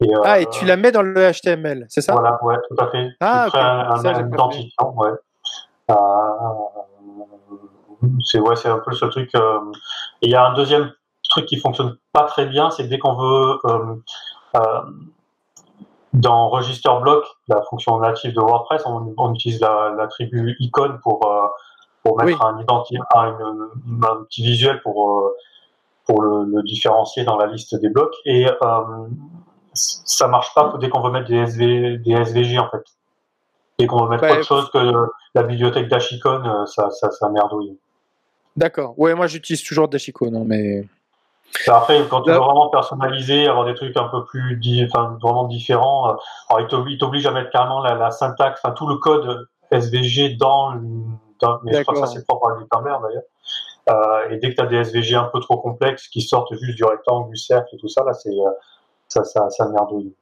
Et, 0.00 0.14
euh, 0.14 0.20
ah, 0.24 0.40
et 0.40 0.46
tu 0.46 0.64
la 0.66 0.76
mets 0.76 0.90
dans 0.90 1.02
le 1.02 1.14
HTML, 1.14 1.86
c'est 1.88 2.00
ça? 2.00 2.12
Voilà, 2.12 2.38
ouais, 2.42 2.56
tout 2.68 2.76
à 2.82 2.90
fait. 2.90 3.08
Ah, 3.20 3.46
tu 3.50 3.56
un, 3.56 3.90
un, 3.90 4.28
identifiant, 4.28 4.92
ouais. 4.96 5.10
Euh, 5.90 5.94
c'est 8.24 8.40
ouais, 8.40 8.56
c'est 8.56 8.68
un 8.68 8.80
peu 8.80 8.92
ce 8.92 9.06
truc. 9.06 9.30
Euh, 9.36 9.60
et 10.20 10.26
il 10.26 10.30
y 10.30 10.34
a 10.34 10.44
un 10.44 10.54
deuxième 10.54 10.92
truc 11.30 11.46
qui 11.46 11.56
fonctionne 11.58 11.96
pas 12.12 12.24
très 12.24 12.46
bien, 12.46 12.70
c'est 12.70 12.88
dès 12.88 12.98
qu'on 12.98 13.14
veut 13.14 13.58
dans 16.12 16.48
Register 16.48 16.90
Block, 17.00 17.24
la 17.48 17.62
fonction 17.62 17.98
native 17.98 18.34
de 18.34 18.40
WordPress, 18.40 18.82
on, 18.86 19.14
on 19.18 19.34
utilise 19.34 19.60
l'attribut 19.60 20.46
la, 20.46 20.54
icône 20.60 20.98
pour 21.02 21.30
pour 22.06 22.22
mettre 22.22 22.44
un, 22.44 22.58
un, 22.58 22.84
petit 24.24 24.42
visuel 24.42 24.80
pour, 24.82 25.10
euh, 25.10 25.36
pour 26.04 26.22
le, 26.22 26.62
différencier 26.62 27.24
dans 27.24 27.36
la 27.36 27.46
liste 27.46 27.74
des 27.80 27.88
blocs. 27.88 28.14
Et 28.24 28.46
euh, 28.46 28.80
ça 29.74 30.28
marche 30.28 30.54
pas 30.54 30.72
dès 30.80 30.88
qu'on 30.88 31.02
veut 31.02 31.10
mettre 31.10 31.28
des, 31.28 31.36
SV, 31.36 31.98
des 31.98 32.12
SVG 32.12 32.58
en 32.58 32.70
fait. 32.70 32.84
Dès 33.78 33.86
qu'on 33.86 34.04
veut 34.04 34.08
mettre 34.08 34.24
autre 34.24 34.42
chose 34.42 34.70
que 34.70 34.92
la 35.34 35.42
bibliothèque 35.42 35.88
d'Ashicon, 35.88 36.42
euh, 36.44 36.66
ça, 36.66 36.90
ça, 36.90 37.10
ça 37.10 37.28
merdouille. 37.28 37.76
D'accord. 38.56 38.98
Ouais, 38.98 39.14
moi 39.14 39.26
j'utilise 39.26 39.62
toujours 39.62 39.88
Dashicon, 39.88 40.30
non, 40.30 40.44
mais. 40.44 40.86
Après, 41.68 42.04
quand 42.08 42.22
tu 42.22 42.30
veux 42.30 42.36
vraiment 42.36 42.68
personnaliser, 42.70 43.46
avoir 43.46 43.66
des 43.66 43.74
trucs 43.74 43.96
un 43.96 44.08
peu 44.08 44.24
plus 44.24 44.60
enfin, 44.86 45.16
vraiment 45.22 45.44
différents, 45.44 46.16
alors 46.48 46.68
il 46.88 46.98
t'oblige 46.98 47.26
à 47.26 47.30
mettre 47.30 47.50
carrément 47.50 47.80
la, 47.80 47.94
la 47.94 48.10
syntaxe, 48.10 48.60
enfin 48.62 48.74
tout 48.74 48.86
le 48.88 48.96
code 48.96 49.46
SVG 49.70 50.36
dans 50.36 50.74
mais 51.62 51.72
je 51.74 51.82
crois 51.82 51.94
que 51.94 52.00
ça 52.00 52.06
c'est 52.06 52.26
propre 52.26 52.50
à 52.50 52.56
Gutenberg 52.56 53.02
d'ailleurs. 53.02 53.22
Euh, 53.88 54.30
et 54.30 54.38
dès 54.38 54.50
que 54.50 54.56
tu 54.56 54.62
as 54.62 54.66
des 54.66 54.76
SVG 54.76 55.14
un 55.14 55.30
peu 55.32 55.38
trop 55.40 55.58
complexes 55.58 56.08
qui 56.08 56.20
sortent 56.20 56.52
juste 56.60 56.76
du 56.76 56.84
rectangle, 56.84 57.30
du 57.30 57.36
cercle 57.36 57.68
et 57.72 57.78
tout 57.78 57.88
ça, 57.88 58.02
là, 58.04 58.12
c'est 58.12 58.30
euh, 58.30 58.50
ça, 59.08 59.22
ça, 59.22 59.48
ça 59.50 59.68
merdouille. 59.68 60.12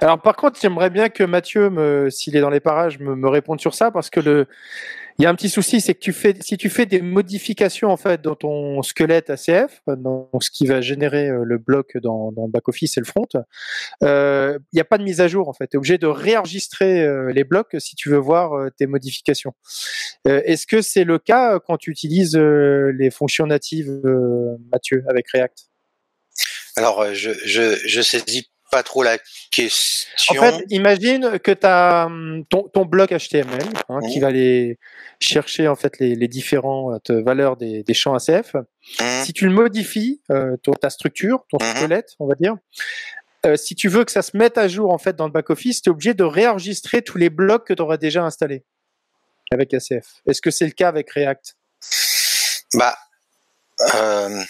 Alors 0.00 0.18
par 0.20 0.36
contre, 0.36 0.58
j'aimerais 0.60 0.90
bien 0.90 1.08
que 1.08 1.24
Mathieu, 1.24 2.08
s'il 2.10 2.36
est 2.36 2.40
dans 2.40 2.50
les 2.50 2.60
parages, 2.60 2.98
me, 2.98 3.14
me 3.14 3.28
réponde 3.28 3.60
sur 3.60 3.74
ça 3.74 3.90
parce 3.90 4.10
que 4.10 4.20
le, 4.20 4.46
il 5.18 5.22
y 5.22 5.26
a 5.26 5.30
un 5.30 5.34
petit 5.34 5.48
souci, 5.48 5.80
c'est 5.80 5.94
que 5.94 6.12
si 6.40 6.56
tu 6.56 6.70
fais 6.70 6.86
des 6.86 7.02
modifications 7.02 7.90
en 7.90 7.96
fait 7.96 8.20
dans 8.22 8.34
ton 8.34 8.82
squelette 8.82 9.30
ACF, 9.30 9.80
dans 9.86 10.28
ce 10.40 10.50
qui 10.50 10.66
va 10.66 10.80
générer 10.80 11.28
euh, 11.28 11.44
le 11.44 11.58
bloc 11.58 11.96
dans, 11.98 12.32
le 12.36 12.50
back 12.50 12.68
office 12.68 12.96
et 12.96 13.00
le 13.00 13.06
front, 13.06 13.28
euh, 14.02 14.58
il 14.72 14.76
n'y 14.76 14.80
a 14.80 14.84
pas 14.84 14.98
de 14.98 15.04
mise 15.04 15.20
à 15.20 15.28
jour 15.28 15.48
en 15.48 15.52
fait. 15.52 15.68
Tu 15.68 15.76
es 15.76 15.78
obligé 15.78 15.98
de 15.98 16.06
réenregistrer 16.06 17.02
euh, 17.02 17.32
les 17.32 17.44
blocs 17.44 17.76
si 17.78 17.94
tu 17.94 18.08
veux 18.08 18.18
voir 18.18 18.54
euh, 18.54 18.70
tes 18.70 18.86
modifications. 18.86 19.54
Est-ce 20.24 20.66
que 20.66 20.82
c'est 20.82 21.04
le 21.04 21.18
cas 21.18 21.58
quand 21.58 21.76
tu 21.76 21.90
utilises 21.90 22.36
les 22.36 23.10
fonctions 23.10 23.46
natives, 23.46 23.90
Mathieu, 24.70 25.04
avec 25.08 25.28
React? 25.30 25.66
Alors, 26.76 27.12
je, 27.12 27.32
je, 27.44 27.76
je 27.86 28.00
saisis 28.00 28.48
pas 28.72 28.82
trop 28.82 29.02
la 29.02 29.18
question. 29.50 30.08
En 30.30 30.34
fait, 30.34 30.64
imagine 30.70 31.38
que 31.38 31.52
tu 31.52 31.66
as 31.66 32.06
hum, 32.06 32.44
ton, 32.48 32.62
ton, 32.62 32.86
bloc 32.86 33.10
HTML 33.10 33.62
hein, 33.90 34.00
qui 34.10 34.18
va 34.18 34.28
aller 34.28 34.78
chercher 35.20 35.68
en 35.68 35.76
fait 35.76 35.98
les, 35.98 36.14
les 36.14 36.26
différentes 36.26 37.10
valeurs 37.10 37.56
des, 37.58 37.82
des 37.82 37.94
champs 37.94 38.14
ACF. 38.14 38.54
Mmh. 38.54 39.04
Si 39.24 39.32
tu 39.34 39.46
le 39.46 39.52
modifies, 39.52 40.22
euh, 40.30 40.56
ta 40.80 40.88
structure, 40.88 41.44
ton 41.50 41.58
Mhm. 41.60 41.76
squelette, 41.76 42.14
on 42.18 42.26
va 42.26 42.34
dire, 42.34 42.56
euh, 43.44 43.56
si 43.56 43.74
tu 43.74 43.88
veux 43.88 44.04
que 44.04 44.10
ça 44.12 44.22
se 44.22 44.36
mette 44.36 44.56
à 44.56 44.68
jour 44.68 44.90
en 44.90 44.98
fait 44.98 45.16
dans 45.16 45.26
le 45.26 45.32
back-office, 45.32 45.82
tu 45.82 45.90
es 45.90 45.92
obligé 45.92 46.14
de 46.14 46.24
réenregistrer 46.24 47.02
tous 47.02 47.18
les 47.18 47.28
blocs 47.28 47.66
que 47.66 47.74
tu 47.74 47.82
auras 47.82 47.98
déjà 47.98 48.24
installés 48.24 48.64
avec 49.50 49.74
ACF. 49.74 50.22
Est-ce 50.26 50.40
que 50.40 50.50
c'est 50.50 50.64
le 50.64 50.72
cas 50.72 50.88
avec 50.88 51.10
React? 51.10 51.56
Bah, 52.74 52.96
euh, 53.94 54.42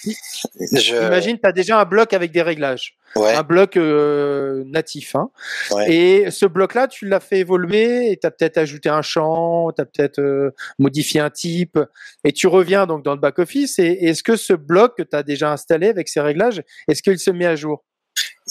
je, 0.72 1.06
Imagine, 1.06 1.38
tu 1.38 1.48
as 1.48 1.52
déjà 1.52 1.80
un 1.80 1.84
bloc 1.84 2.12
avec 2.12 2.32
des 2.32 2.42
réglages, 2.42 2.96
ouais, 3.16 3.34
un 3.34 3.42
bloc 3.42 3.76
euh, 3.76 4.62
natif. 4.66 5.14
Hein. 5.14 5.30
Ouais. 5.70 5.92
Et 5.92 6.30
ce 6.30 6.46
bloc-là, 6.46 6.88
tu 6.88 7.08
l'as 7.08 7.20
fait 7.20 7.38
évoluer 7.38 8.10
et 8.10 8.16
tu 8.18 8.26
as 8.26 8.30
peut-être 8.30 8.58
ajouté 8.58 8.88
un 8.88 9.02
champ, 9.02 9.70
tu 9.72 9.80
as 9.82 9.84
peut-être 9.84 10.18
euh, 10.20 10.50
modifié 10.78 11.20
un 11.20 11.30
type. 11.30 11.78
Et 12.24 12.32
tu 12.32 12.46
reviens 12.46 12.86
donc 12.86 13.04
dans 13.04 13.14
le 13.14 13.20
back-office. 13.20 13.78
Et 13.78 13.84
et 14.02 14.08
est-ce 14.08 14.22
que 14.22 14.36
ce 14.36 14.52
bloc 14.52 14.96
que 14.96 15.02
tu 15.02 15.16
as 15.16 15.22
déjà 15.22 15.52
installé 15.52 15.88
avec 15.88 16.08
ces 16.08 16.20
réglages, 16.20 16.62
est-ce 16.88 17.02
qu'il 17.02 17.18
se 17.18 17.30
met 17.30 17.46
à 17.46 17.56
jour 17.56 17.84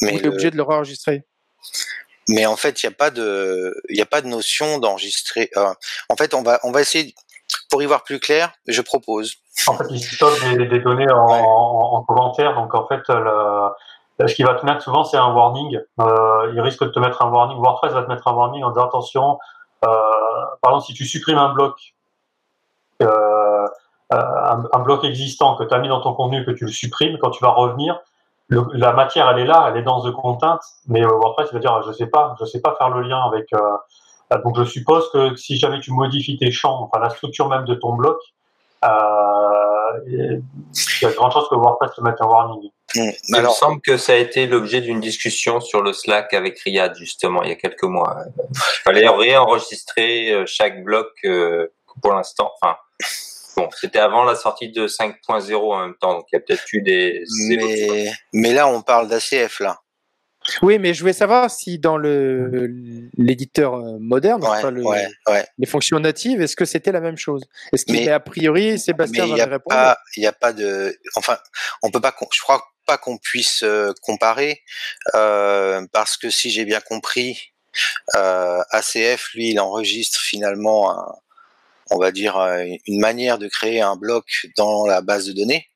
mais, 0.02 0.14
Ou 0.14 0.18
tu 0.18 0.20
es 0.20 0.24
le- 0.24 0.30
obligé 0.30 0.52
de 0.52 0.58
le 0.58 0.64
réenregistrer? 0.64 1.24
Mais 2.30 2.46
en 2.46 2.56
fait, 2.56 2.82
il 2.82 2.86
n'y 2.86 2.94
a 2.94 2.96
pas 2.96 3.10
de, 3.10 3.76
il 3.90 4.00
a 4.02 4.06
pas 4.06 4.22
de 4.22 4.28
notion 4.28 4.78
d'enregistrer. 4.80 5.50
en 6.10 6.16
fait, 6.16 6.34
on 6.34 6.44
va, 6.44 6.60
on 6.64 6.72
va 6.72 6.82
essayer, 6.82 7.14
pour 7.70 7.82
y 7.82 7.86
voir 7.86 8.04
plus 8.04 8.20
clair, 8.20 8.54
je 8.68 8.82
propose. 8.82 9.36
En 9.68 9.74
fait, 9.74 9.86
il 9.90 10.00
stocke 10.00 10.40
des, 10.58 10.66
des 10.68 10.80
données 10.80 11.12
en, 11.12 11.26
Ouais. 11.28 11.42
en, 11.46 11.98
en 11.98 12.04
commentaire. 12.04 12.56
Donc, 12.56 12.74
en 12.74 12.88
fait, 12.88 13.02
le- 13.10 14.28
ce 14.28 14.34
qu'il 14.36 14.46
va 14.46 14.54
te 14.56 14.66
mettre 14.66 14.82
souvent, 14.82 15.04
c'est 15.04 15.18
un 15.18 15.34
warning. 15.34 15.80
Euh, 16.00 16.52
il 16.54 16.62
risque 16.62 16.84
de 16.84 16.90
te 16.90 17.00
mettre 17.00 17.22
un 17.22 17.30
warning. 17.32 17.58
WordPress 17.58 17.94
va 17.94 18.04
te 18.04 18.08
mettre 18.10 18.28
un 18.28 18.34
warning 18.34 18.64
en 18.64 18.70
disant 18.70 18.86
attention, 18.86 19.40
euh, 19.86 19.88
par 20.62 20.72
exemple, 20.72 20.86
si 20.86 20.94
tu 20.94 21.06
supprimes 21.06 21.38
un 21.40 21.54
bloc, 21.54 21.74
euh, 23.02 23.08
euh, 23.08 24.18
un, 24.18 24.64
un 24.74 24.80
bloc 24.80 25.04
existant 25.04 25.56
que 25.56 25.64
tu 25.64 25.74
as 25.74 25.80
mis 25.80 25.88
dans 25.88 26.02
ton 26.02 26.14
contenu, 26.14 26.46
que 26.46 26.52
tu 26.52 26.66
le 26.66 26.72
supprimes, 26.72 27.18
quand 27.20 27.32
tu 27.32 27.44
vas 27.44 27.52
revenir, 27.52 28.00
le- 28.48 28.68
la 28.74 28.94
matière, 28.94 29.30
elle 29.30 29.40
est 29.40 29.46
là, 29.46 29.66
elle 29.70 29.78
est 29.78 29.84
dans 29.84 30.02
The 30.02 30.12
Content, 30.12 30.60
mais 30.88 31.04
euh, 31.04 31.08
WordPress, 31.10 31.50
il 31.52 31.54
va 31.56 31.60
dire, 31.60 31.82
je 31.84 31.92
sais 31.94 32.08
pas, 32.08 32.36
je 32.40 32.46
sais 32.46 32.62
pas 32.62 32.76
faire 32.76 32.90
le 32.90 33.02
lien 33.02 33.22
avec. 33.22 33.50
donc, 34.44 34.58
je 34.58 34.64
suppose 34.64 35.10
que 35.12 35.36
si 35.36 35.58
jamais 35.58 35.80
tu 35.80 35.92
modifies 35.92 36.38
tes 36.38 36.52
champs, 36.52 36.82
enfin 36.84 37.00
la 37.04 37.10
structure 37.10 37.48
même 37.50 37.66
de 37.66 37.76
ton 37.76 37.94
bloc, 37.94 38.18
il 38.84 40.42
y 41.02 41.06
a 41.06 41.10
de 41.10 41.16
grandes 41.16 41.32
chances 41.32 41.50
que 41.50 41.56
WordPress 41.56 41.92
te 41.96 42.02
mette 42.02 42.16
un 42.20 42.26
warning. 42.26 42.72
Hmm. 42.96 43.10
Il 43.30 43.42
me 43.42 43.50
semble 43.50 43.82
que 43.82 43.98
ça 43.98 44.14
a 44.14 44.18
été 44.18 44.48
l'objet 44.48 44.82
d'une 44.82 45.00
discussion 45.00 45.62
sur 45.62 45.82
le 45.82 45.94
Slack 45.94 46.34
avec 46.34 46.60
Riyad, 46.60 46.96
justement, 46.96 47.42
il 47.44 47.50
y 47.50 47.54
a 47.54 47.56
quelques 47.56 47.84
mois. 47.84 48.18
Il 48.54 48.82
fallait 48.84 49.08
réenregistrer 49.08 50.32
euh, 50.32 50.46
chaque 50.46 50.84
bloc 50.84 51.08
euh, 51.24 51.68
pour 52.02 52.14
l'instant. 52.14 52.52
Enfin, 52.62 52.76
bon, 53.56 53.70
c'était 53.80 54.00
avant 54.00 54.24
la 54.24 54.36
sortie 54.36 54.72
de 54.72 54.88
5.0 54.88 55.56
en 55.56 55.80
même 55.80 55.96
temps, 55.96 56.16
donc 56.16 56.26
il 56.32 56.36
y 56.36 56.38
a 56.38 56.42
peut-être 56.42 56.74
eu 56.74 56.82
des 56.82 57.24
mais, 57.48 58.12
mais 58.34 58.54
là, 58.54 58.68
on 58.68 58.82
parle 58.82 59.08
d'ACF 59.08 59.62
là. 59.62 59.81
Oui, 60.62 60.80
mais 60.80 60.94
je 60.94 61.02
voulais 61.02 61.14
savoir 61.14 61.50
si 61.52 61.80
dans 61.80 61.98
le 61.98 62.48
l'éditeur 63.18 63.76
euh, 63.76 63.98
moderne, 64.00 64.42
Ouais, 64.44 64.50
enfin, 64.50 64.72
le- 64.72 64.84
ouais, 64.84 65.08
ouais. 65.28 65.46
les 65.58 65.66
fonctions 65.66 66.00
natives, 66.00 66.42
est-ce 66.42 66.56
que 66.56 66.66
c'était 66.66 66.92
la 66.92 67.02
même 67.02 67.18
chose? 67.18 67.44
Est-ce 67.74 67.86
qu'il 67.86 68.10
a 68.10 68.20
priori, 68.20 68.78
Sébastien 68.80 69.26
va 69.28 69.36
n'y 69.36 69.42
a 69.42 69.46
répondre 69.46 69.76
pas, 69.76 69.98
il 70.18 70.24
y 70.24 70.28
a 70.28 70.34
pas 70.34 70.54
de, 70.54 70.98
enfin, 71.16 71.38
on 71.84 71.92
peut 71.92 72.02
pas, 72.02 72.16
je 72.34 72.42
crois 72.42 72.62
pas 72.86 72.98
qu'on 72.98 73.18
puisse 73.18 73.64
euh, 73.64 73.94
comparer 74.02 74.62
euh, 75.16 75.86
parce 75.94 76.18
que 76.18 76.30
si 76.30 76.50
j'ai 76.50 76.66
bien 76.66 76.80
compris, 76.82 77.52
euh, 78.16 78.62
ACF 78.72 79.30
lui, 79.34 79.52
il 79.52 79.60
enregistre 79.60 80.20
finalement, 80.20 80.92
un- 80.92 81.16
on 81.92 81.98
va 81.98 82.12
dire 82.12 82.38
une 82.88 83.00
manière 83.02 83.38
de 83.38 83.48
créer 83.50 83.82
un 83.82 83.96
bloc 83.98 84.26
dans 84.58 84.86
la 84.88 85.02
base 85.02 85.26
de 85.28 85.34
données. 85.34 85.68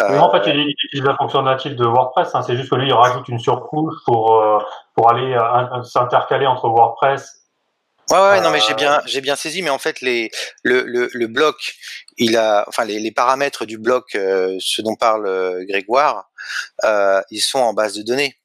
Euh, 0.00 0.18
en 0.18 0.30
fait, 0.30 0.42
il, 0.50 0.56
il 0.56 0.70
utilise 0.70 1.04
la 1.06 1.16
fonction 1.16 1.42
native 1.42 1.76
de 1.76 1.84
WordPress. 1.84 2.34
hein. 2.34 2.42
c'est 2.42 2.56
juste 2.56 2.70
que 2.70 2.74
lui, 2.76 2.88
il 2.88 2.92
rajoute 2.92 3.28
une 3.28 3.38
surcouche 3.38 3.94
pour, 4.04 4.40
euh, 4.40 4.58
pour 4.94 5.10
aller 5.10 5.34
euh, 5.34 5.82
s'intercaler 5.84 6.46
entre 6.46 6.68
WordPress. 6.68 7.42
Ouais, 8.10 8.18
ouais, 8.18 8.40
non, 8.42 8.50
mais 8.50 8.58
Euh, 8.58 8.64
j'ai 8.68 8.74
bien, 8.74 9.00
j'ai 9.06 9.20
bien 9.22 9.34
saisi, 9.36 9.62
mais 9.62 9.70
en 9.70 9.78
fait, 9.78 10.00
les, 10.02 10.30
le, 10.62 10.82
le, 10.82 11.08
le 11.12 11.26
bloc, 11.26 11.74
il 12.18 12.36
a, 12.36 12.64
enfin, 12.68 12.84
les, 12.84 12.98
les 12.98 13.12
paramètres 13.12 13.64
du 13.64 13.78
bloc, 13.78 14.14
euh, 14.14 14.56
ce 14.60 14.82
dont 14.82 14.94
parle 14.94 15.26
euh, 15.26 15.64
Grégoire, 15.66 16.28
euh, 16.84 17.22
ils 17.30 17.40
sont 17.40 17.60
en 17.60 17.72
base 17.72 17.94
de 17.94 18.02
données. 18.02 18.36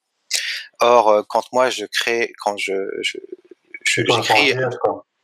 Or, 0.79 1.09
euh, 1.09 1.23
quand 1.27 1.43
moi 1.51 1.69
je 1.69 1.85
crée, 1.85 2.31
quand 2.41 2.55
je, 2.57 2.73
je, 3.01 3.17
j'écris. 3.83 4.53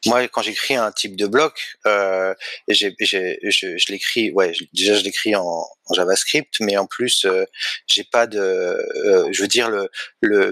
Moi 0.06 0.28
quand 0.28 0.42
j'écris 0.42 0.76
un 0.76 0.92
type 0.92 1.16
de 1.16 1.28
bloc, 1.28 1.76
euh, 1.86 2.34
je, 2.68 2.90
je 3.00 3.92
l'écris, 3.92 4.32
ouais, 4.32 4.54
déjà 4.74 4.96
je 4.96 5.04
l'écris 5.04 5.36
en, 5.36 5.66
JavaScript, 5.94 6.60
mais 6.62 6.78
en 6.78 6.88
plus, 6.88 7.26
euh, 7.26 7.46
j'ai 7.88 8.04
pas 8.04 8.26
de, 8.28 8.40
euh, 8.40 9.30
je 9.32 9.42
veux 9.42 9.48
dire 9.48 9.70
le, 9.70 9.90
le, 10.22 10.52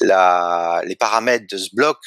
la, 0.00 0.82
les 0.84 0.96
paramètres 0.96 1.46
de 1.50 1.58
ce 1.58 1.74
bloc 1.74 1.98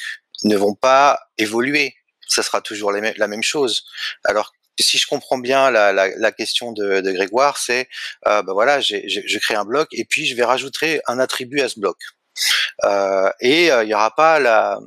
ne 0.44 0.56
vont 0.56 0.74
pas 0.74 1.20
évoluer. 1.38 1.94
Ça 2.28 2.42
sera 2.42 2.60
toujours 2.62 2.92
la 2.92 3.28
même 3.28 3.42
chose. 3.42 3.84
Alors 4.24 4.52
si 4.80 4.98
je 4.98 5.06
comprends 5.06 5.38
bien 5.38 5.70
la, 5.70 5.92
la, 5.92 6.08
la 6.16 6.32
question 6.32 6.72
de, 6.72 7.00
de 7.00 7.12
Grégoire, 7.12 7.58
c'est 7.58 7.88
euh, 8.26 8.42
bah 8.42 8.52
voilà, 8.54 8.80
j'ai, 8.80 9.06
j'ai- 9.08 9.22
je 9.26 9.38
crée 9.38 9.54
un 9.54 9.64
bloc 9.64 9.88
et 9.92 10.04
puis 10.04 10.26
je 10.26 10.34
vais 10.34 10.44
rajouter 10.44 11.00
un 11.06 11.18
attribut 11.18 11.60
à 11.60 11.68
ce 11.68 11.78
bloc. 11.78 11.96
Euh, 12.84 13.30
et 13.40 13.70
euh, 13.70 13.84
il 13.84 13.90
y 13.90 13.94
aura 13.94 14.10
pas 14.14 14.38
la, 14.40 14.78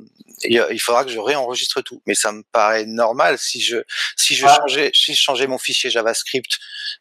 il 0.44 0.78
faudra 0.80 1.04
que 1.04 1.10
je 1.10 1.18
réenregistre 1.18 1.80
tout. 1.82 2.02
Mais 2.06 2.14
ça 2.14 2.32
me 2.32 2.42
paraît 2.52 2.84
normal 2.86 3.38
si 3.38 3.60
je 3.60 3.78
si 4.16 4.34
je 4.34 4.46
changeais 4.46 4.90
si 4.92 5.14
je 5.14 5.20
changeais 5.20 5.46
mon 5.46 5.58
fichier 5.58 5.88
JavaScript 5.90 6.58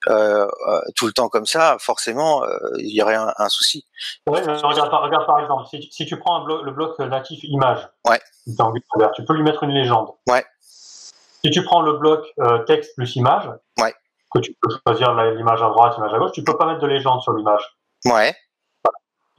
euh, 0.07 0.47
euh, 0.67 0.81
tout 0.95 1.07
le 1.07 1.13
temps 1.13 1.29
comme 1.29 1.45
ça, 1.45 1.77
forcément 1.79 2.43
euh, 2.43 2.57
il 2.77 2.95
y 2.95 3.01
aurait 3.01 3.15
un, 3.15 3.33
un 3.37 3.49
souci. 3.49 3.85
Ouais, 4.27 4.41
regarde, 4.41 4.89
par, 4.91 5.01
regarde 5.03 5.25
par 5.25 5.39
exemple, 5.39 5.63
si, 5.69 5.79
tu- 5.79 5.91
si 5.91 6.05
tu 6.05 6.17
prends 6.19 6.43
un 6.43 6.63
le 6.63 6.71
bloc 6.71 6.97
natif 6.99 7.39
image, 7.43 7.87
Ouais. 8.05 8.21
tu 9.15 9.25
peux 9.25 9.33
lui 9.33 9.43
mettre 9.43 9.63
une 9.63 9.71
légende. 9.71 10.09
Ouais. 10.27 10.45
Si 10.61 11.51
tu 11.51 11.63
prends 11.63 11.81
le 11.81 11.93
bloc 11.93 12.25
texte 12.67 12.95
plus 12.95 13.15
image, 13.15 13.49
que 14.33 14.39
tu 14.39 14.53
peux 14.61 14.69
choisir 14.85 15.13
l'image 15.13 15.61
à 15.61 15.69
droite, 15.69 15.93
l'image 15.95 16.13
à 16.13 16.17
gauche, 16.17 16.31
tu 16.33 16.43
peux 16.43 16.57
pas 16.57 16.65
mettre 16.65 16.81
de 16.81 16.87
légende 16.87 17.21
sur 17.21 17.31
l'image. 17.33 17.61
Ouais, 18.03 18.35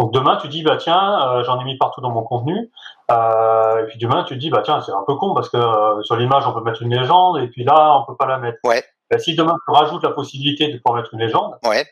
Donc 0.06 0.14
demain, 0.14 0.36
tu 0.36 0.46
dis, 0.46 0.62
bah 0.62 0.76
tiens, 0.76 1.20
euh, 1.20 1.42
j'en 1.42 1.60
ai 1.60 1.64
mis 1.64 1.76
partout 1.78 2.00
dans 2.00 2.12
mon 2.12 2.22
contenu. 2.22 2.70
Euh, 3.10 3.82
et 3.82 3.86
puis 3.88 3.98
demain, 3.98 4.22
tu 4.22 4.34
te 4.34 4.38
dis, 4.38 4.50
bah 4.50 4.62
tiens, 4.64 4.80
c'est 4.80 4.92
un 4.92 5.02
peu 5.04 5.16
con 5.16 5.34
parce 5.34 5.48
que 5.48 5.56
euh, 5.56 6.00
sur 6.04 6.14
l'image, 6.14 6.46
on 6.46 6.52
peut 6.52 6.60
mettre 6.60 6.82
une 6.82 6.94
légende 6.94 7.40
et 7.40 7.48
puis 7.48 7.64
là, 7.64 7.98
on 7.98 8.06
peut 8.06 8.16
pas 8.16 8.26
la 8.26 8.38
mettre. 8.38 8.58
Ouais. 8.62 8.84
Bah, 9.10 9.18
si 9.18 9.34
demain, 9.34 9.56
tu 9.66 9.74
rajoutes 9.74 10.04
la 10.04 10.10
possibilité 10.10 10.72
de 10.72 10.78
pouvoir 10.78 11.02
mettre 11.02 11.12
une 11.12 11.18
légende, 11.18 11.58
ouais, 11.64 11.84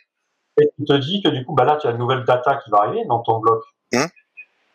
et 0.61 0.71
tu 0.79 0.85
te 0.85 0.93
dis 0.93 1.23
que 1.25 1.29
du 1.29 1.45
coup, 1.45 1.55
bah 1.55 1.65
là, 1.65 1.77
tu 1.77 1.89
as 1.89 1.91
une 1.91 1.99
nouvelle 1.99 2.23
data 2.23 2.55
qui 2.57 2.71
va 2.71 2.83
arriver 2.83 3.05
dans 3.09 3.19
ton 3.19 3.41
bloc. 3.41 3.65
Mhm. 3.93 4.07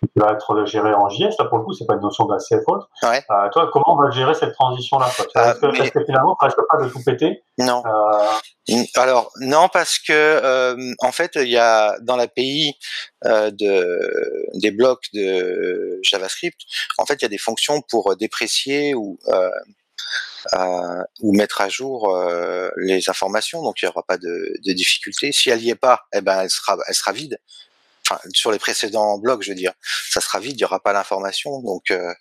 Qui 0.02 0.20
va 0.20 0.32
être 0.32 0.66
géré 0.66 0.94
en 0.94 1.10
JS. 1.10 1.36
Là, 1.40 1.46
pour 1.46 1.58
le 1.58 1.66
coup, 1.66 1.74
c'est 1.74 1.86
pas 1.86 1.96
une 1.96 2.00
notion 2.02 2.24
autre. 2.26 2.90
Ouais. 3.04 3.22
Euh, 3.30 3.50
toi, 3.52 3.70
comment 3.74 3.94
on 3.98 4.02
va 4.02 4.10
gérer 4.12 4.34
cette 4.34 4.54
transition-là 4.54 5.10
Tu 5.18 5.24
Ah, 5.36 5.52
Est-ce 5.52 5.60
que, 5.60 5.66
mais- 5.68 5.80
est-ce 5.80 5.92
que 5.92 6.06
finalement, 6.06 6.38
ça 6.40 6.46
risque 6.48 6.60
pas 6.70 6.82
de 6.84 6.90
tout 6.90 7.04
péter 7.04 7.44
non. 7.58 7.84
euh, 7.86 8.84
Alors 8.96 9.32
non 9.42 9.68
parce 9.68 10.00
que 10.00 10.14
euh, 10.14 10.94
en 11.00 11.12
fait 11.12 11.32
il 11.36 11.50
y 11.50 11.58
a 11.58 11.98
dans 12.00 12.16
l'API 12.16 12.76
euh, 13.26 13.52
de 13.52 14.48
des 14.54 14.72
blocs 14.72 15.04
de 15.14 16.00
JavaScript 16.04 16.62
en 17.00 17.06
fait 17.06 17.16
il 17.16 17.24
y 17.24 17.26
a 17.26 17.30
des 17.30 17.38
fonctions 17.40 17.82
pour 17.82 18.16
déprécier 18.16 18.94
ou 18.96 19.18
euh, 19.28 19.50
euh, 20.54 21.04
ou 21.22 21.34
mettre 21.36 21.60
à 21.62 21.68
jour 21.68 22.16
euh, 22.16 22.70
les 22.78 23.10
informations 23.10 23.62
donc 23.64 23.82
il 23.82 23.86
n'y 23.86 23.90
aura 23.90 24.04
pas 24.04 24.18
de, 24.18 24.54
de 24.66 24.72
difficulté 24.74 25.32
si 25.34 25.50
elle 25.50 25.62
y 25.64 25.70
est 25.72 25.76
pas 25.76 26.04
eh 26.14 26.22
ben 26.22 26.42
elle 26.44 26.50
sera 26.50 26.78
elle 26.88 26.96
sera 26.96 27.12
vide 27.12 27.40
enfin 28.10 28.20
sur 28.34 28.52
les 28.52 28.60
précédents 28.60 29.18
blocs 29.18 29.44
je 29.44 29.50
veux 29.50 29.56
dire 29.56 29.74
ça 30.10 30.22
sera 30.22 30.40
vide 30.40 30.56
il 30.58 30.62
y 30.62 30.66
aura 30.66 30.80
pas 30.80 30.94
l'information 30.94 31.62
donc 31.62 31.92
euh, 31.92 32.14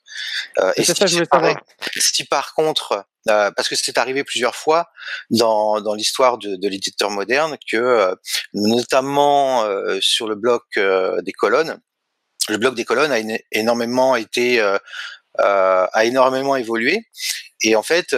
euh, 0.58 0.72
et 0.76 0.84
C'est 0.84 0.94
si 0.94 0.98
ça 0.98 1.04
que 1.06 1.10
je 1.10 2.00
si 2.00 2.24
par 2.24 2.54
contre, 2.54 3.04
euh, 3.28 3.50
parce 3.52 3.68
que 3.68 3.76
c'est 3.76 3.98
arrivé 3.98 4.24
plusieurs 4.24 4.54
fois 4.54 4.88
dans, 5.30 5.80
dans 5.80 5.94
l'histoire 5.94 6.38
de, 6.38 6.56
de 6.56 6.68
l'éditeur 6.68 7.10
moderne, 7.10 7.56
que 7.70 7.76
euh, 7.76 8.14
notamment 8.54 9.64
sur 10.00 10.28
le 10.28 10.34
bloc 10.34 10.64
des 10.76 11.32
colonnes, 11.32 11.78
le 12.48 12.56
bloc 12.56 12.74
des 12.74 12.84
colonnes 12.84 13.12
a 13.12 13.18
énormément 13.52 14.16
été 14.16 14.60
a 15.38 16.04
énormément 16.04 16.56
évolué. 16.56 17.06
Et 17.60 17.76
en 17.76 17.82
fait 17.82 18.14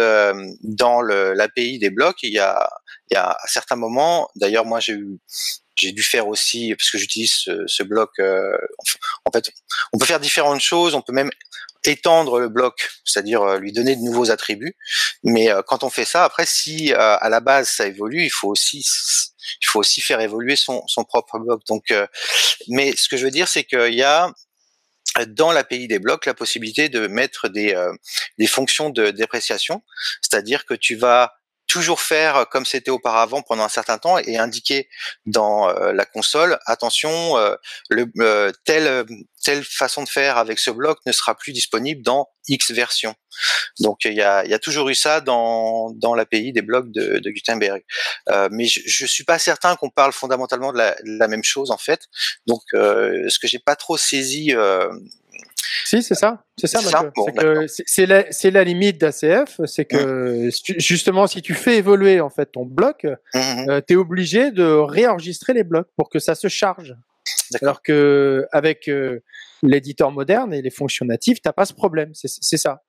dans 0.62 1.01
l'API 1.03 1.79
des 1.79 1.91
blocs 1.91 2.23
il 2.23 2.33
y 2.33 2.39
a 2.39 2.68
il 3.11 3.14
y 3.14 3.16
a 3.16 3.31
à 3.31 3.47
certains 3.47 3.77
moments 3.77 4.29
d'ailleurs 4.37 4.66
moi 4.66 4.81
j'ai 4.81 4.93
eu 4.93 5.18
j'ai 5.77 5.93
dû 5.93 6.03
faire 6.03 6.29
aussi 6.29 6.75
parce 6.77 6.91
que 6.91 6.99
j'utilise 6.99 7.33
ce, 7.33 7.66
ce 7.66 7.83
bloc 7.83 8.11
euh, 8.18 8.57
en 9.25 9.31
fait 9.31 9.51
on 9.93 9.99
peut 9.99 10.07
faire 10.07 10.21
différentes 10.21 10.61
choses 10.61 10.95
on 10.95 11.03
peut 11.03 11.12
même 11.12 11.31
étendre 11.85 12.39
le 12.39 12.49
bloc, 12.49 12.91
c'est-à-dire 13.05 13.43
euh, 13.43 13.59
lui 13.59 13.73
donner 13.73 13.97
de 13.97 14.03
nouveaux 14.03 14.31
attributs. 14.31 14.77
Mais 15.25 15.51
euh, 15.51 15.62
quand 15.66 15.83
on 15.83 15.91
fait 15.91 16.05
ça, 16.05 16.25
après, 16.25 16.47
si 16.47 16.93
euh, 16.93 17.16
à 17.18 17.29
la 17.29 17.41
base 17.41 17.71
ça 17.71 17.87
évolue, 17.87 18.25
il 18.25 18.31
faut 18.31 18.49
aussi 18.49 18.85
il 19.62 19.66
faut 19.66 19.81
aussi 19.81 20.01
faire 20.01 20.21
évoluer 20.21 20.57
son, 20.57 20.83
son 20.87 21.05
propre 21.05 21.39
bloc. 21.39 21.62
Donc, 21.66 21.91
euh, 21.91 22.07
mais 22.68 22.95
ce 22.97 23.09
que 23.09 23.16
je 23.16 23.25
veux 23.25 23.31
dire, 23.31 23.49
c'est 23.49 23.64
qu'il 23.64 23.95
y 23.95 24.03
a 24.03 24.31
dans 25.29 25.51
l'API 25.51 25.89
des 25.89 25.99
blocs 25.99 26.27
la 26.27 26.35
possibilité 26.35 26.89
de 26.89 27.07
mettre 27.09 27.49
des, 27.49 27.75
euh, 27.75 27.93
des 28.39 28.47
fonctions 28.47 28.91
de 28.91 29.11
dépréciation, 29.11 29.83
c'est-à-dire 30.23 30.66
que 30.66 30.75
tu 30.75 30.95
vas 30.95 31.35
toujours 31.71 32.01
faire 32.01 32.49
comme 32.51 32.66
c'était 32.66 32.91
auparavant 32.91 33.43
pendant 33.43 33.62
un 33.62 33.68
certain 33.68 33.97
temps 33.97 34.18
et 34.18 34.37
indiquer 34.37 34.89
dans 35.25 35.73
la 35.73 36.05
console 36.05 36.59
attention 36.66 37.37
le 37.89 38.53
telle 38.64 39.07
telle 39.45 39.62
façon 39.62 40.03
de 40.03 40.09
faire 40.09 40.37
avec 40.37 40.59
ce 40.59 40.73
bloc 40.73 40.99
ne 41.07 41.12
sera 41.12 41.37
plus 41.37 41.53
disponible 41.53 42.03
dans 42.03 42.27
X 42.49 42.73
version. 42.73 43.14
Donc 43.79 44.05
il 44.05 44.14
y 44.14 44.21
a, 44.21 44.45
y 44.45 44.53
a 44.53 44.59
toujours 44.59 44.89
eu 44.89 44.97
ça 44.97 45.21
dans 45.21 45.93
dans 45.93 46.16
l'API 46.16 46.53
des 46.53 46.62
blocs 46.62 46.91
de, 46.91 47.21
de 47.21 47.31
Gutenberg. 47.31 47.83
mais 48.51 48.64
je, 48.64 48.81
je 48.85 49.07
suis 49.07 49.25
pas 49.25 49.39
certain 49.39 49.77
qu'on 49.77 49.91
parle 49.91 50.12
fondamentalement 50.12 50.73
de 50.73 50.79
la, 50.79 50.97
de 50.97 51.18
la, 51.18 51.29
même 51.29 51.45
chose 51.45 51.71
en 51.71 51.79
fait. 51.79 52.01
Donc 52.49 52.62
ce 52.73 53.39
que 53.39 53.47
j'ai 53.47 53.61
pas 53.61 53.77
trop 53.77 53.97
saisi 53.97 54.53
si, 55.85 56.03
c'est 56.03 56.14
ça. 56.14 56.45
C'est 56.59 56.66
ça, 56.66 56.81
c'est 57.87 58.07
la, 58.07 58.25
la, 58.51 58.64
limite 58.64 58.99
d'ACF. 58.99 59.61
C'est 59.64 59.85
que, 59.85 60.49
mmh. 60.49 60.51
justement, 60.79 61.27
si 61.27 61.43
tu 61.43 61.55
fais 61.55 61.77
évoluer, 61.79 62.21
en 62.21 62.31
fait, 62.31 62.47
ton 62.47 62.64
bloc, 62.64 63.05
mmh, 63.05 63.39
euh, 63.68 63.81
tu 63.87 63.95
es 63.95 63.97
obligé 63.97 64.51
de 64.51 64.64
réenregistrer 64.64 65.55
les 65.55 65.64
blocs 65.64 65.89
pour 65.97 66.11
que 66.11 66.18
ça 66.18 66.35
se 66.35 66.49
charge. 66.49 66.95
Alors 67.62 67.83
que, 67.83 68.47
avec 68.53 68.89
euh, 68.89 69.21
l'éditeur 69.62 70.11
moderne 70.11 70.55
et 70.55 70.62
les 70.62 70.71
fonctions 70.71 71.07
natives, 71.07 71.39
t'as 71.43 71.53
pas 71.53 71.64
ce 71.64 71.75
problème. 71.75 72.12
C'est 72.14 72.57
ça. 72.57 72.83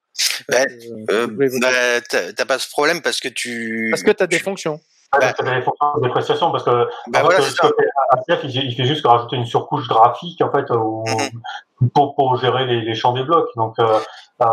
Ben, 0.50 0.68
euh, 1.10 1.28
bah, 1.62 2.02
t'as 2.10 2.46
pas 2.46 2.60
ce 2.60 2.70
problème 2.70 3.02
parce 3.02 3.20
que 3.20 3.30
tu. 3.30 3.88
Parce 3.92 4.04
que 4.04 4.12
tu 4.12 4.24
as 4.24 4.28
des 4.28 4.40
fonctions. 4.40 4.80
Ouais, 5.14 5.20
bah, 5.20 5.94
des 5.98 6.02
dépréciation 6.08 6.52
parce 6.52 6.64
que 6.64 6.88
bah 7.08 7.22
voilà, 7.22 7.40
ACF, 7.40 8.44
il, 8.46 8.74
fait 8.76 8.86
juste 8.86 9.06
rajouter 9.06 9.36
une 9.36 9.46
surcouche 9.46 9.88
graphique 9.88 10.42
en 10.42 10.50
fait 10.50 10.72
au, 10.72 11.04
pour, 11.94 12.16
pour 12.16 12.38
gérer 12.38 12.66
les, 12.66 12.82
les, 12.82 12.96
champs 12.96 13.12
des 13.12 13.24
blocs. 13.24 13.50
Donc, 13.56 13.78
euh, 13.80 14.00
euh, 14.42 14.46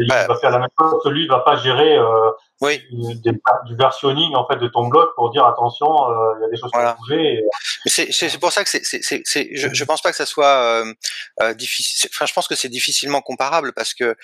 il 0.00 0.08
va 0.08 0.36
faire 0.40 0.50
la 0.50 0.58
même 0.58 0.68
chose. 0.78 1.00
Celui, 1.04 1.24
il 1.24 1.28
va 1.28 1.40
pas 1.40 1.56
gérer 1.56 1.96
euh, 1.96 2.30
oui. 2.60 2.82
du 2.90 3.76
versionning 3.76 4.34
en 4.34 4.46
fait 4.46 4.56
de 4.56 4.68
ton 4.68 4.88
bloc 4.88 5.14
pour 5.16 5.30
dire 5.30 5.44
attention, 5.44 5.86
euh, 5.86 6.34
il 6.38 6.42
y 6.42 6.44
a 6.44 6.48
des 6.48 6.56
choses 6.56 6.70
qui 6.70 6.78
vont 6.78 6.94
bouger. 6.98 7.42
C'est 7.86 8.40
pour 8.40 8.52
ça 8.52 8.64
que 8.64 8.70
c'est, 8.70 8.84
c'est, 8.84 9.22
c'est, 9.24 9.50
je, 9.54 9.68
je 9.72 9.84
pense 9.84 10.02
pas 10.02 10.10
que 10.10 10.16
ça 10.16 10.26
soit 10.26 10.84
euh, 11.40 11.54
difficile. 11.54 12.10
Enfin, 12.12 12.26
je 12.26 12.32
pense 12.32 12.48
que 12.48 12.54
c'est 12.54 12.68
difficilement 12.68 13.20
comparable 13.20 13.72
parce 13.72 13.94
que 13.94 14.16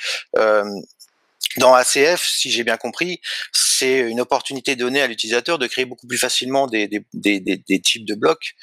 dans 1.59 1.75
ACF, 1.75 2.23
si 2.23 2.51
j'ai 2.51 2.65
bien 2.65 2.77
compris, 2.77 3.21
c'est 3.53 3.99
une 3.99 4.21
opportunité 4.21 4.77
donnée 4.77 5.03
à 5.03 5.07
l'utilisateur 5.07 5.59
de 5.59 5.67
créer 5.67 5.85
beaucoup 5.85 6.07
plus 6.07 6.19
facilement 6.19 6.67
des, 6.67 6.89
types 7.83 8.05
de 8.05 8.15
blocs 8.15 8.55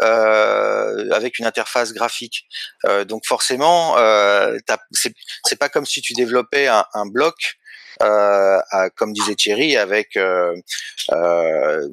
euh, 0.00 1.10
avec 1.12 1.38
une 1.38 1.46
interface 1.46 1.92
graphique. 1.92 2.46
Euh, 2.86 3.04
donc 3.04 3.26
forcément, 3.26 3.96
euh, 3.98 4.58
c'est 4.94 5.58
pas 5.58 5.68
comme 5.68 5.86
si 5.86 6.02
tu 6.02 6.12
développais 6.12 6.68
un 6.68 7.06
bloc 7.06 7.58
euh, 8.00 8.60
comme 8.96 9.12
disait 9.12 9.34
Thierry, 9.34 9.76
avec 9.76 10.16
euh, 10.16 10.54
euh, 11.10 11.88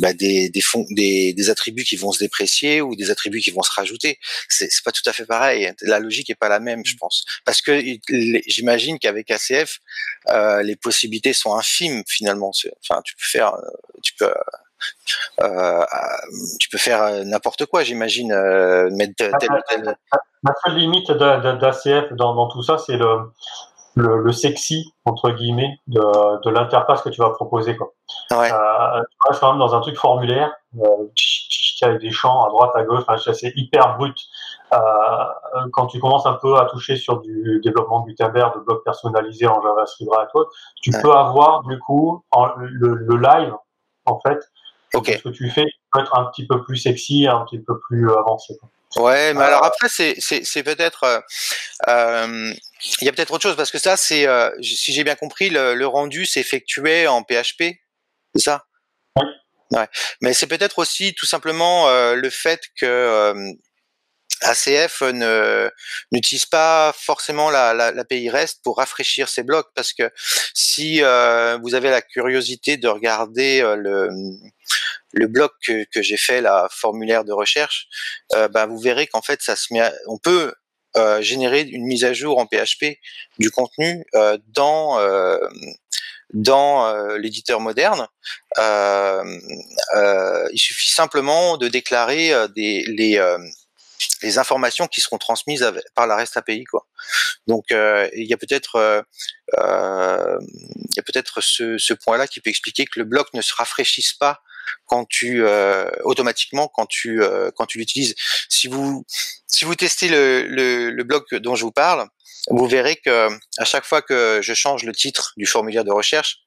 bah 0.00 0.12
des, 0.12 1.50
attributs 1.50 1.84
qui 1.84 1.96
vont 1.96 2.12
se 2.12 2.18
déprécier 2.18 2.80
ou 2.82 2.94
des 2.96 3.10
attributs 3.10 3.40
qui 3.40 3.50
vont 3.50 3.62
se 3.62 3.72
rajouter. 3.72 4.18
C'est 4.48 4.68
pas 4.84 4.92
tout 4.92 5.02
à 5.06 5.12
fait 5.12 5.24
pareil. 5.24 5.72
La 5.82 5.98
logique 5.98 6.30
est 6.30 6.34
pas 6.34 6.48
la 6.48 6.60
même, 6.60 6.84
je 6.84 6.96
pense, 6.96 7.24
parce 7.44 7.62
que 7.62 7.80
j'imagine 8.46 8.98
qu'avec 8.98 9.30
ACF, 9.30 9.78
les 10.62 10.76
possibilités 10.76 11.32
sont 11.32 11.54
infimes 11.54 12.02
finalement. 12.06 12.52
Enfin, 12.82 13.00
tu 13.02 13.14
peux 13.16 13.26
faire, 13.26 13.54
tu 14.02 14.14
peux 14.14 14.32
tu 16.58 16.68
peux 16.70 16.78
faire 16.78 17.24
n'importe 17.24 17.66
quoi, 17.66 17.82
j'imagine. 17.82 18.34
Mettre 18.92 19.14
tel, 19.16 19.32
tel... 19.68 19.96
La 20.42 20.54
seule 20.64 20.76
limite 20.76 21.10
d'ACF 21.10 22.12
dans, 22.12 22.48
tout 22.48 22.62
ça, 22.62 22.78
c'est 22.78 22.96
le, 22.96 23.30
le, 23.94 24.22
le, 24.22 24.32
sexy 24.32 24.94
entre 25.04 25.30
guillemets 25.30 25.78
de, 25.86 26.00
de 26.44 26.50
l'interface 26.50 27.02
que 27.02 27.08
tu 27.08 27.20
vas 27.20 27.30
proposer 27.30 27.76
quoi. 27.76 27.92
Ouais. 28.30 28.50
Euh, 28.52 29.00
tu 29.00 29.28
restes 29.28 29.40
quand 29.40 29.50
même 29.50 29.58
dans 29.58 29.74
un 29.74 29.80
truc 29.80 29.96
formulaire 29.96 30.52
euh, 30.78 31.08
avec 31.82 32.00
des 32.00 32.10
champs 32.10 32.44
à 32.44 32.48
droite 32.48 32.72
à 32.74 32.82
gauche, 32.82 33.02
enfin, 33.06 33.16
c'est 33.32 33.52
hyper 33.56 33.96
brut. 33.96 34.16
Euh, 34.72 34.78
quand 35.72 35.86
tu 35.86 35.98
commences 35.98 36.26
un 36.26 36.34
peu 36.34 36.56
à 36.56 36.66
toucher 36.66 36.96
sur 36.96 37.20
du 37.20 37.60
développement 37.64 38.02
Gutenberg, 38.02 38.54
de 38.54 38.60
blocs 38.60 38.84
personnalisés 38.84 39.46
en 39.46 39.60
JavaScript 39.62 40.10
et 40.12 40.26
toi, 40.30 40.46
tu 40.82 40.90
peux 40.90 41.12
avoir 41.12 41.62
du 41.62 41.78
coup 41.78 42.22
en, 42.30 42.54
le, 42.56 42.94
le, 42.94 43.16
live 43.16 43.54
en 44.06 44.20
fait. 44.20 44.38
Okay. 44.92 45.18
Ce 45.18 45.22
que 45.22 45.28
tu 45.30 45.48
fais 45.50 45.66
peut 45.92 46.00
être 46.00 46.16
un 46.18 46.24
petit 46.26 46.46
peu 46.46 46.62
plus 46.62 46.76
sexy, 46.76 47.26
un 47.26 47.44
petit 47.44 47.58
peu 47.58 47.78
plus 47.80 48.10
avancé. 48.12 48.56
Quoi. 48.58 48.68
Ouais, 48.96 49.32
mais 49.34 49.44
alors 49.44 49.64
après 49.64 49.88
c'est 49.88 50.16
c'est 50.18 50.44
c'est 50.44 50.64
peut-être 50.64 51.04
euh, 51.04 51.20
euh, 51.88 52.52
il 53.00 53.04
y 53.04 53.08
a 53.08 53.12
peut-être 53.12 53.32
autre 53.32 53.42
chose 53.44 53.54
parce 53.56 53.70
que 53.70 53.78
ça 53.78 53.96
c'est 53.96 54.26
euh, 54.26 54.50
si 54.62 54.92
j'ai 54.92 55.04
bien 55.04 55.14
compris 55.14 55.48
le, 55.48 55.74
le 55.74 55.86
rendu 55.86 56.26
s'effectuait 56.26 57.06
en 57.06 57.22
PHP, 57.22 57.76
c'est 58.34 58.42
ça? 58.42 58.64
Oui. 59.16 59.24
Ouais. 59.72 59.88
Mais 60.22 60.34
c'est 60.34 60.48
peut-être 60.48 60.78
aussi 60.80 61.14
tout 61.14 61.26
simplement 61.26 61.88
euh, 61.88 62.14
le 62.16 62.30
fait 62.30 62.62
que 62.80 62.86
euh, 62.86 63.52
ACF 64.42 65.02
ne 65.02 65.70
n'utilise 66.12 66.46
pas 66.46 66.94
forcément 66.96 67.50
la, 67.50 67.74
la, 67.74 67.92
l'API 67.92 68.30
REST 68.30 68.60
pour 68.64 68.78
rafraîchir 68.78 69.28
ses 69.28 69.42
blocs 69.42 69.68
parce 69.74 69.92
que 69.92 70.10
si 70.54 71.02
euh, 71.02 71.58
vous 71.62 71.74
avez 71.74 71.90
la 71.90 72.02
curiosité 72.02 72.76
de 72.78 72.88
regarder 72.88 73.60
euh, 73.62 73.76
le 73.76 74.08
le 75.12 75.26
bloc 75.26 75.52
que, 75.66 75.84
que 75.92 76.02
j'ai 76.02 76.16
fait 76.16 76.40
la 76.40 76.68
formulaire 76.70 77.24
de 77.24 77.32
recherche, 77.32 77.86
euh, 78.34 78.48
bah, 78.48 78.66
vous 78.66 78.78
verrez 78.78 79.06
qu'en 79.06 79.22
fait 79.22 79.42
ça 79.42 79.56
se 79.56 79.72
met, 79.72 79.90
on 80.06 80.18
peut 80.18 80.54
euh, 80.96 81.22
générer 81.22 81.62
une 81.62 81.84
mise 81.84 82.04
à 82.04 82.12
jour 82.12 82.38
en 82.38 82.46
PHP 82.46 82.98
du 83.38 83.50
contenu 83.50 84.04
euh, 84.14 84.38
dans 84.48 84.98
dans 86.32 86.86
euh, 86.86 87.18
l'éditeur 87.18 87.58
moderne, 87.60 88.06
euh, 88.58 89.38
euh, 89.96 90.48
il 90.52 90.60
suffit 90.60 90.90
simplement 90.90 91.56
de 91.56 91.66
déclarer 91.66 92.32
des, 92.54 92.84
les, 92.86 93.20
les 94.22 94.38
informations 94.38 94.86
qui 94.86 95.00
seront 95.00 95.18
transmises 95.18 95.68
par 95.94 96.06
la 96.06 96.16
REST 96.16 96.36
API 96.36 96.64
quoi. 96.64 96.86
Donc 97.46 97.70
euh, 97.72 98.08
il 98.14 98.26
y 98.26 98.32
a 98.32 98.36
peut-être 98.36 98.76
euh, 98.76 99.02
euh, 99.58 100.38
il 100.40 100.96
y 100.96 101.00
a 101.00 101.02
peut-être 101.02 101.40
ce, 101.40 101.78
ce 101.78 101.94
point-là 101.94 102.26
qui 102.26 102.40
peut 102.40 102.50
expliquer 102.50 102.84
que 102.84 102.98
le 102.98 103.04
bloc 103.04 103.32
ne 103.34 103.42
se 103.42 103.54
rafraîchisse 103.54 104.12
pas 104.12 104.40
quand 104.86 105.06
tu 105.08 105.44
automatiquement 106.04 106.68
quand 106.68 106.86
tu 106.86 107.20
quand 107.56 107.66
tu 107.66 107.78
l'utilises. 107.78 108.14
Si 108.48 108.68
vous 108.68 109.04
si 109.46 109.64
vous 109.64 109.74
testez 109.74 110.08
le, 110.08 110.46
le, 110.46 110.90
le 110.90 111.04
bloc 111.04 111.34
dont 111.34 111.56
je 111.56 111.64
vous 111.64 111.72
parle, 111.72 112.06
vous 112.48 112.66
verrez 112.66 112.96
que 112.96 113.28
à 113.58 113.64
chaque 113.64 113.84
fois 113.84 114.02
que 114.02 114.40
je 114.42 114.54
change 114.54 114.84
le 114.84 114.92
titre 114.92 115.32
du 115.36 115.46
formulaire 115.46 115.84
de 115.84 115.92
recherche, 115.92 116.38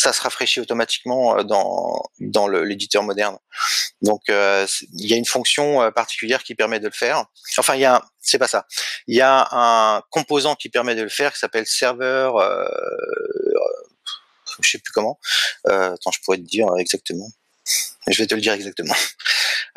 ça 0.00 0.12
se 0.12 0.20
rafraîchit 0.22 0.60
automatiquement 0.60 1.38
euh, 1.38 1.42
dans 1.42 2.02
dans 2.18 2.48
l'éditeur 2.48 3.02
moderne. 3.02 3.36
Donc 4.02 4.22
euh, 4.28 4.66
il 4.94 5.06
y 5.06 5.14
a 5.14 5.16
une 5.16 5.26
fonction 5.26 5.82
euh, 5.82 5.90
particulière 5.90 6.42
qui 6.42 6.54
permet 6.54 6.80
de 6.80 6.86
le 6.86 6.92
faire. 6.92 7.26
Enfin 7.58 7.74
il 7.74 7.80
y 7.80 7.84
a 7.84 8.02
c'est 8.20 8.38
pas 8.38 8.48
ça. 8.48 8.66
Il 9.06 9.16
y 9.16 9.20
a 9.20 9.48
un 9.52 10.02
composant 10.10 10.54
qui 10.54 10.68
permet 10.68 10.94
de 10.94 11.02
le 11.02 11.08
faire 11.08 11.32
qui 11.32 11.38
s'appelle 11.38 11.66
serveur 11.66 12.38
euh, 12.38 12.66
je 14.62 14.70
sais 14.70 14.78
plus 14.78 14.92
comment. 14.92 15.18
Euh, 15.68 15.94
attends, 15.94 16.10
je 16.10 16.20
pourrais 16.24 16.38
te 16.38 16.42
dire 16.42 16.66
exactement. 16.78 17.30
Je 18.08 18.18
vais 18.18 18.26
te 18.26 18.34
le 18.34 18.40
dire 18.40 18.52
exactement. 18.52 18.94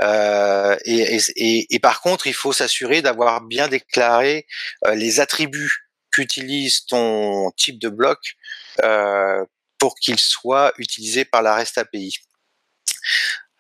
Euh, 0.01 0.75
et, 0.85 1.79
par 1.79 2.01
contre, 2.01 2.25
il 2.25 2.33
faut 2.33 2.51
s'assurer 2.51 3.01
d'avoir 3.01 3.41
bien 3.41 3.67
déclaré 3.67 4.47
les 4.95 5.19
attributs 5.19 5.85
qu'utilise 6.11 6.85
ton 6.85 7.51
type 7.51 7.79
de 7.79 7.89
bloc 7.89 8.35
euh, 8.83 9.45
pour 9.77 9.95
qu'il 9.95 10.19
soit 10.19 10.73
utilisé 10.77 11.25
par 11.25 11.41
la 11.41 11.55
REST 11.55 11.77
API. 11.77 12.17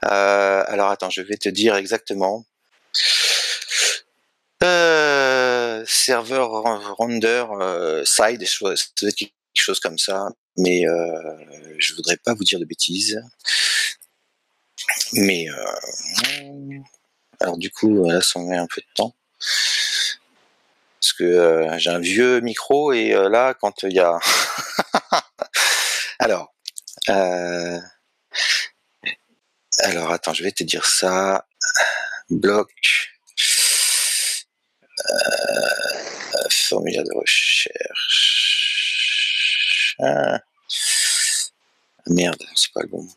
Euh, 0.05 0.63
alors 0.67 0.89
attends, 0.89 1.09
je 1.09 1.21
vais 1.21 1.37
te 1.37 1.49
dire 1.49 1.75
exactement. 1.75 2.45
Euh, 4.63 5.83
serveur 5.85 6.51
render 6.97 7.45
euh, 7.59 8.05
side, 8.05 8.39
quelque 8.39 9.31
chose 9.55 9.79
comme 9.81 9.97
ça, 9.97 10.29
mais 10.57 10.87
euh, 10.87 11.11
je 11.79 11.93
voudrais 11.95 12.17
pas 12.17 12.33
vous 12.33 12.45
dire 12.45 12.59
de 12.59 12.65
bêtises. 12.65 13.21
Mais 15.13 15.47
euh, 15.49 16.79
alors 17.39 17.57
du 17.57 17.71
coup, 17.71 18.09
là, 18.09 18.21
ça 18.21 18.39
met 18.39 18.57
un 18.57 18.67
peu 18.67 18.81
de 18.81 18.87
temps 18.95 19.15
parce 21.01 21.13
que 21.13 21.23
euh, 21.23 21.77
j'ai 21.77 21.89
un 21.89 21.99
vieux 21.99 22.39
micro 22.39 22.93
et 22.93 23.13
euh, 23.13 23.29
là, 23.29 23.53
quand 23.53 23.83
il 23.83 23.93
y 23.93 23.99
a 23.99 24.19
Alors, 26.19 26.53
alors 29.79 30.11
attends, 30.11 30.33
je 30.33 30.43
vais 30.43 30.51
te 30.51 30.63
dire 30.63 30.85
ça. 30.85 31.45
Bloc. 32.29 32.71
Euh... 35.09 35.13
Formulaire 36.49 37.03
de 37.03 37.13
recherche. 37.13 37.73
Ah. 39.99 40.39
Merde, 42.07 42.41
c'est 42.55 42.71
pas 42.73 42.81
le 42.81 42.87
bon. 42.87 43.07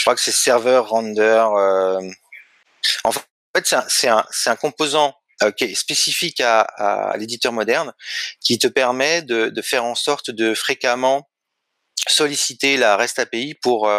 Je 0.00 0.04
crois 0.04 0.14
que 0.14 0.22
c'est 0.22 0.32
serveur 0.32 0.88
render. 0.88 1.44
Euh... 1.54 2.00
En 3.04 3.12
fait, 3.12 3.74
c'est 3.88 4.08
un, 4.08 4.56
composant 4.56 5.14
euh, 5.42 5.52
spécifique 5.74 6.40
à, 6.40 7.14
l'éditeur 7.18 7.52
moderne 7.52 7.92
qui 8.40 8.58
te 8.58 8.66
permet 8.66 9.20
de, 9.20 9.60
faire 9.60 9.84
en 9.84 9.94
sorte 9.94 10.30
de 10.30 10.54
fréquemment 10.54 11.28
solliciter 12.08 12.78
la 12.78 12.96
REST 12.96 13.18
API 13.18 13.52
pour 13.60 13.90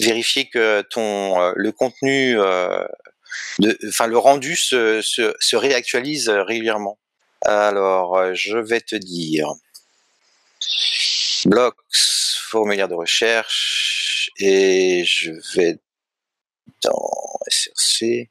vérifier 0.00 0.48
que 0.48 0.82
ton 0.90 1.52
le 1.54 1.70
contenu 1.70 2.36
enfin 2.40 4.08
le 4.08 4.18
rendu 4.18 4.56
se, 4.56 5.00
se, 5.02 5.36
se, 5.38 5.54
réactualise 5.54 6.30
régulièrement. 6.30 6.98
Alors, 7.44 8.34
je 8.34 8.58
vais 8.58 8.80
te 8.80 8.96
dire 8.96 9.52
blocks, 11.44 11.76
formulaire 11.92 12.88
de 12.88 12.94
recherche, 12.94 14.07
et 14.38 15.04
je 15.04 15.32
vais 15.56 15.78
dans 16.82 17.10
SRC, 17.48 18.28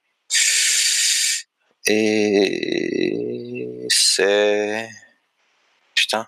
et 1.87 3.87
c'est 3.89 4.89
putain, 5.95 6.27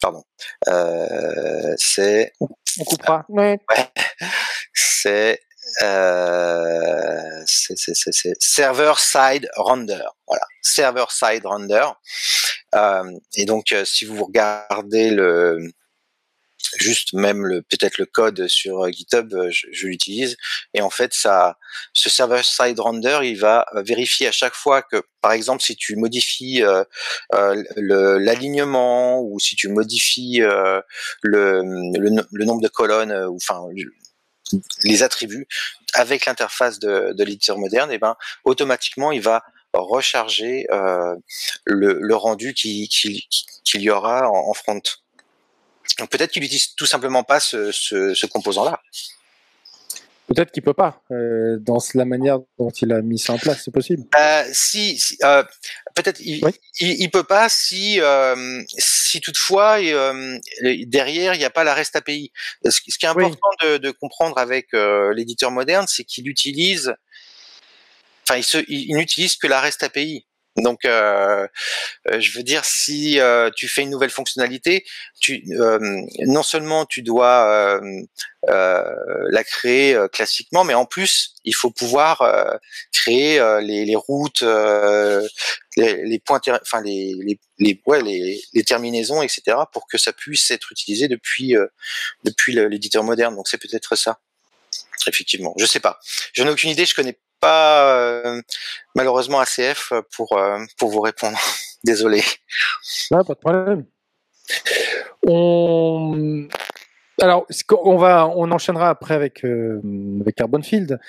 pardon, 0.00 0.24
euh, 0.68 1.74
c'est 1.78 2.32
on 2.40 2.84
coupera. 2.84 3.24
Ouais, 3.28 3.58
c'est 4.74 5.40
euh, 5.82 7.42
c'est 7.46 7.76
server 8.40 8.94
side 8.98 9.48
render. 9.56 10.04
Voilà, 10.26 10.46
server 10.62 11.04
side 11.10 11.44
render. 11.44 11.86
Euh, 12.74 13.18
et 13.36 13.44
donc, 13.44 13.72
euh, 13.72 13.84
si 13.84 14.04
vous 14.04 14.24
regardez 14.24 15.10
le 15.10 15.70
juste 16.78 17.12
même 17.12 17.46
le 17.46 17.62
peut-être 17.62 17.98
le 17.98 18.06
code 18.06 18.48
sur 18.48 18.90
GitHub, 18.90 19.32
je, 19.50 19.66
je 19.72 19.86
l'utilise 19.86 20.36
et 20.74 20.80
en 20.80 20.90
fait 20.90 21.14
ça, 21.14 21.58
ce 21.92 22.10
server 22.10 22.42
side 22.42 22.78
render, 22.80 23.20
il 23.22 23.38
va 23.38 23.66
vérifier 23.74 24.26
à 24.28 24.32
chaque 24.32 24.54
fois 24.54 24.82
que, 24.82 25.02
par 25.20 25.32
exemple, 25.32 25.62
si 25.62 25.76
tu 25.76 25.96
modifies 25.96 26.62
euh, 26.62 26.84
l'alignement 27.76 29.20
ou 29.20 29.38
si 29.38 29.56
tu 29.56 29.68
modifies 29.68 30.42
le, 31.22 31.62
nombre 32.44 32.62
de 32.62 32.68
colonnes, 32.68 33.12
ou 33.12 33.36
enfin 33.36 33.62
les 34.84 35.02
attributs 35.02 35.48
avec 35.94 36.26
l'interface 36.26 36.78
de, 36.78 37.12
de 37.12 37.24
l'éditeur 37.24 37.58
moderne, 37.58 37.90
et 37.90 37.98
ben 37.98 38.16
automatiquement 38.44 39.12
il 39.12 39.20
va 39.20 39.42
recharger 39.72 40.66
euh, 40.70 41.16
le, 41.64 42.14
rendu 42.14 42.54
qu'il 42.54 42.88
qui, 42.88 43.28
qui, 43.64 43.78
y 43.78 43.90
aura 43.90 44.28
en 44.30 44.54
front. 44.54 44.80
Donc 45.98 46.10
peut-être 46.10 46.30
qu'il 46.32 46.42
n'utilise 46.42 46.74
tout 46.74 46.86
simplement 46.86 47.24
pas 47.24 47.40
ce, 47.40 47.72
ce, 47.72 48.14
ce 48.14 48.26
composant-là. 48.26 48.80
Peut-être 50.26 50.50
qu'il 50.50 50.64
peut 50.64 50.74
pas, 50.74 51.02
euh, 51.12 51.56
dans 51.60 51.78
la 51.94 52.04
manière 52.04 52.38
dont 52.58 52.70
il 52.70 52.92
a 52.92 53.00
mis 53.00 53.16
ça 53.18 53.34
en 53.34 53.38
place, 53.38 53.62
c'est 53.64 53.70
possible. 53.70 54.02
Euh, 54.18 54.44
si, 54.52 54.98
si 54.98 55.16
euh, 55.22 55.44
peut-être 55.94 56.20
il, 56.20 56.44
oui. 56.44 56.50
il, 56.80 57.00
il, 57.02 57.10
peut 57.12 57.22
pas 57.22 57.48
si 57.48 58.00
euh, 58.00 58.60
si 58.76 59.20
toutefois 59.20 59.78
derrière 59.78 61.34
il 61.34 61.38
n'y 61.38 61.44
a 61.44 61.50
pas 61.50 61.62
la 61.62 61.74
REST 61.74 61.94
API. 61.94 62.32
Ce, 62.64 62.70
ce 62.72 62.98
qui 62.98 63.06
est 63.06 63.08
important 63.08 63.38
oui. 63.62 63.68
de, 63.68 63.76
de, 63.76 63.90
comprendre 63.92 64.36
avec 64.38 64.72
l'éditeur 64.72 65.52
moderne, 65.52 65.86
c'est 65.88 66.02
qu'il 66.02 66.28
utilise, 66.28 66.92
enfin 68.28 68.40
il, 68.66 68.88
il 68.88 68.96
n'utilise 68.96 69.36
que 69.36 69.46
la 69.46 69.60
REST 69.60 69.84
API. 69.84 70.26
Donc, 70.56 70.84
euh, 70.84 71.46
euh, 72.10 72.20
je 72.20 72.36
veux 72.36 72.42
dire, 72.42 72.64
si 72.64 73.20
euh, 73.20 73.50
tu 73.54 73.68
fais 73.68 73.82
une 73.82 73.90
nouvelle 73.90 74.10
fonctionnalité, 74.10 74.84
non 76.26 76.42
seulement 76.42 76.86
tu 76.86 77.02
dois 77.02 77.80
la 78.48 79.44
créer 79.44 79.98
classiquement, 80.12 80.64
mais 80.64 80.74
en 80.74 80.86
plus, 80.86 81.34
il 81.44 81.54
faut 81.54 81.70
pouvoir 81.70 82.58
créer 82.92 83.40
les, 83.60 83.96
routes, 83.96 84.42
les, 85.76 86.18
points, 86.24 86.40
enfin 86.62 86.80
les, 86.80 87.14
les, 87.20 87.38
les, 87.58 88.40
les, 88.52 88.64
terminaisons, 88.64 89.22
etc., 89.22 89.58
pour 89.72 89.86
que 89.88 89.98
ça 89.98 90.12
puisse 90.12 90.50
être 90.50 90.72
utilisé 90.72 91.08
depuis 91.08 91.54
depuis 92.24 92.54
l'éditeur 92.54 93.04
moderne. 93.04 93.34
Donc, 93.36 93.48
c'est 93.48 93.58
peut-être 93.58 93.96
ça. 93.96 94.20
Effectivement, 95.08 95.54
je 95.56 95.66
sais 95.66 95.80
pas. 95.80 96.00
Je 96.32 96.42
n'ai 96.42 96.50
aucune 96.50 96.70
idée. 96.70 96.84
Je 96.84 96.94
connais 96.94 97.16
pas 97.40 97.94
euh, 97.94 98.40
malheureusement 98.94 99.40
ACF 99.40 99.92
pour 100.14 100.36
euh, 100.36 100.58
pour 100.78 100.90
vous 100.90 101.00
répondre. 101.00 101.38
Désolé. 101.84 102.22
Pas 103.10 103.22
de 103.22 103.34
problème. 103.34 103.86
On 105.26 106.48
alors, 107.22 107.46
on 107.82 107.96
va, 107.96 108.28
on 108.28 108.50
enchaînera 108.50 108.90
après 108.90 109.14
avec 109.14 109.42
euh, 109.44 109.80
avec 110.20 110.34
Carbonfield. 110.34 111.00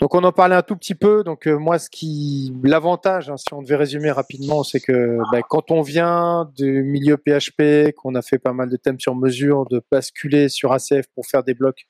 Donc, 0.00 0.14
on 0.14 0.24
en 0.24 0.32
parlait 0.32 0.56
un 0.56 0.62
tout 0.62 0.74
petit 0.74 0.96
peu. 0.96 1.22
Donc, 1.22 1.46
euh, 1.46 1.56
moi, 1.56 1.78
ce 1.78 1.88
qui, 1.88 2.52
l'avantage, 2.64 3.30
hein, 3.30 3.36
si 3.36 3.54
on 3.54 3.62
devait 3.62 3.76
résumer 3.76 4.10
rapidement, 4.10 4.64
c'est 4.64 4.80
que 4.80 5.18
bah, 5.30 5.40
quand 5.48 5.70
on 5.70 5.82
vient 5.82 6.50
du 6.56 6.82
milieu 6.82 7.16
PHP, 7.16 7.94
qu'on 7.96 8.16
a 8.16 8.22
fait 8.22 8.38
pas 8.38 8.52
mal 8.52 8.70
de 8.70 8.76
thèmes 8.76 8.98
sur 8.98 9.14
mesure, 9.14 9.66
de 9.66 9.80
basculer 9.88 10.48
sur 10.48 10.72
ACF 10.72 11.06
pour 11.14 11.26
faire 11.26 11.44
des 11.44 11.54
blocs, 11.54 11.86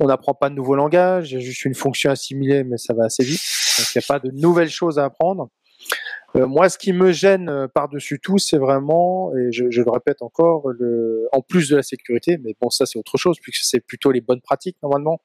on 0.00 0.06
n'apprend 0.06 0.34
pas 0.34 0.50
de 0.50 0.54
nouveaux 0.54 0.74
langages. 0.74 1.30
Il 1.30 1.34
y 1.34 1.36
a 1.38 1.40
juste 1.40 1.64
une 1.64 1.74
fonction 1.74 2.10
assimilée, 2.10 2.64
mais 2.64 2.76
ça 2.76 2.94
va 2.94 3.04
assez 3.04 3.24
vite. 3.24 3.42
Il 3.78 3.98
n'y 3.98 4.04
a 4.04 4.06
pas 4.06 4.18
de 4.18 4.30
nouvelles 4.32 4.70
choses 4.70 4.98
à 4.98 5.04
apprendre. 5.04 5.48
Euh, 6.36 6.46
moi, 6.46 6.68
ce 6.68 6.78
qui 6.78 6.92
me 6.92 7.12
gêne 7.12 7.48
euh, 7.48 7.68
par-dessus 7.68 8.18
tout, 8.18 8.38
c'est 8.38 8.58
vraiment, 8.58 9.32
et 9.36 9.52
je, 9.52 9.64
le 9.64 9.90
répète 9.90 10.20
encore, 10.20 10.68
en 11.32 11.40
plus 11.42 11.68
de 11.68 11.76
la 11.76 11.82
sécurité, 11.82 12.38
mais 12.42 12.54
bon, 12.60 12.70
ça 12.70 12.86
c'est 12.86 12.98
autre 12.98 13.16
chose, 13.16 13.38
puisque 13.40 13.64
c'est 13.64 13.80
plutôt 13.80 14.10
les 14.10 14.20
bonnes 14.20 14.40
pratiques 14.40 14.76
normalement. 14.82 15.20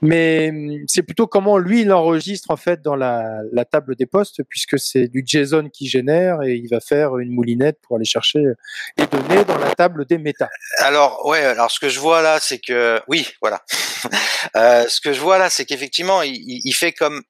Mais 0.00 0.52
c'est 0.86 1.02
plutôt 1.02 1.26
comment 1.26 1.58
lui 1.58 1.82
il 1.82 1.92
enregistre 1.92 2.50
en 2.50 2.56
fait 2.56 2.82
dans 2.82 2.94
la, 2.94 3.40
la 3.52 3.64
table 3.64 3.96
des 3.96 4.06
postes, 4.06 4.42
puisque 4.48 4.78
c'est 4.78 5.08
du 5.08 5.24
JSON 5.26 5.68
qui 5.70 5.88
génère 5.88 6.42
et 6.42 6.54
il 6.54 6.68
va 6.68 6.80
faire 6.80 7.18
une 7.18 7.32
moulinette 7.32 7.78
pour 7.82 7.96
aller 7.96 8.04
chercher 8.04 8.40
les 8.96 9.06
données 9.06 9.44
dans 9.44 9.58
la 9.58 9.74
table 9.74 10.06
des 10.06 10.18
méta. 10.18 10.48
Alors 10.78 11.26
ouais, 11.26 11.42
alors 11.42 11.70
ce 11.70 11.80
que 11.80 11.88
je 11.88 11.98
vois 11.98 12.22
là, 12.22 12.38
c'est 12.40 12.58
que 12.58 13.00
oui, 13.08 13.28
voilà. 13.40 13.62
euh, 14.56 14.84
ce 14.88 15.00
que 15.00 15.12
je 15.12 15.20
vois 15.20 15.38
là, 15.38 15.50
c'est 15.50 15.64
qu'effectivement, 15.64 16.22
il, 16.22 16.60
il 16.64 16.72
fait 16.72 16.92
comme 16.92 17.22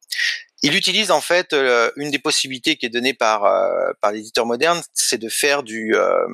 il 0.62 0.74
utilise 0.74 1.10
en 1.10 1.20
fait 1.20 1.52
euh, 1.52 1.90
une 1.96 2.10
des 2.10 2.18
possibilités 2.18 2.76
qui 2.76 2.86
est 2.86 2.90
donnée 2.90 3.14
par 3.14 3.44
euh, 3.44 3.92
par 4.00 4.12
l'éditeur 4.12 4.46
moderne, 4.46 4.82
c'est 4.92 5.18
de 5.18 5.28
faire 5.28 5.62
du 5.62 5.94
euh, 5.94 6.26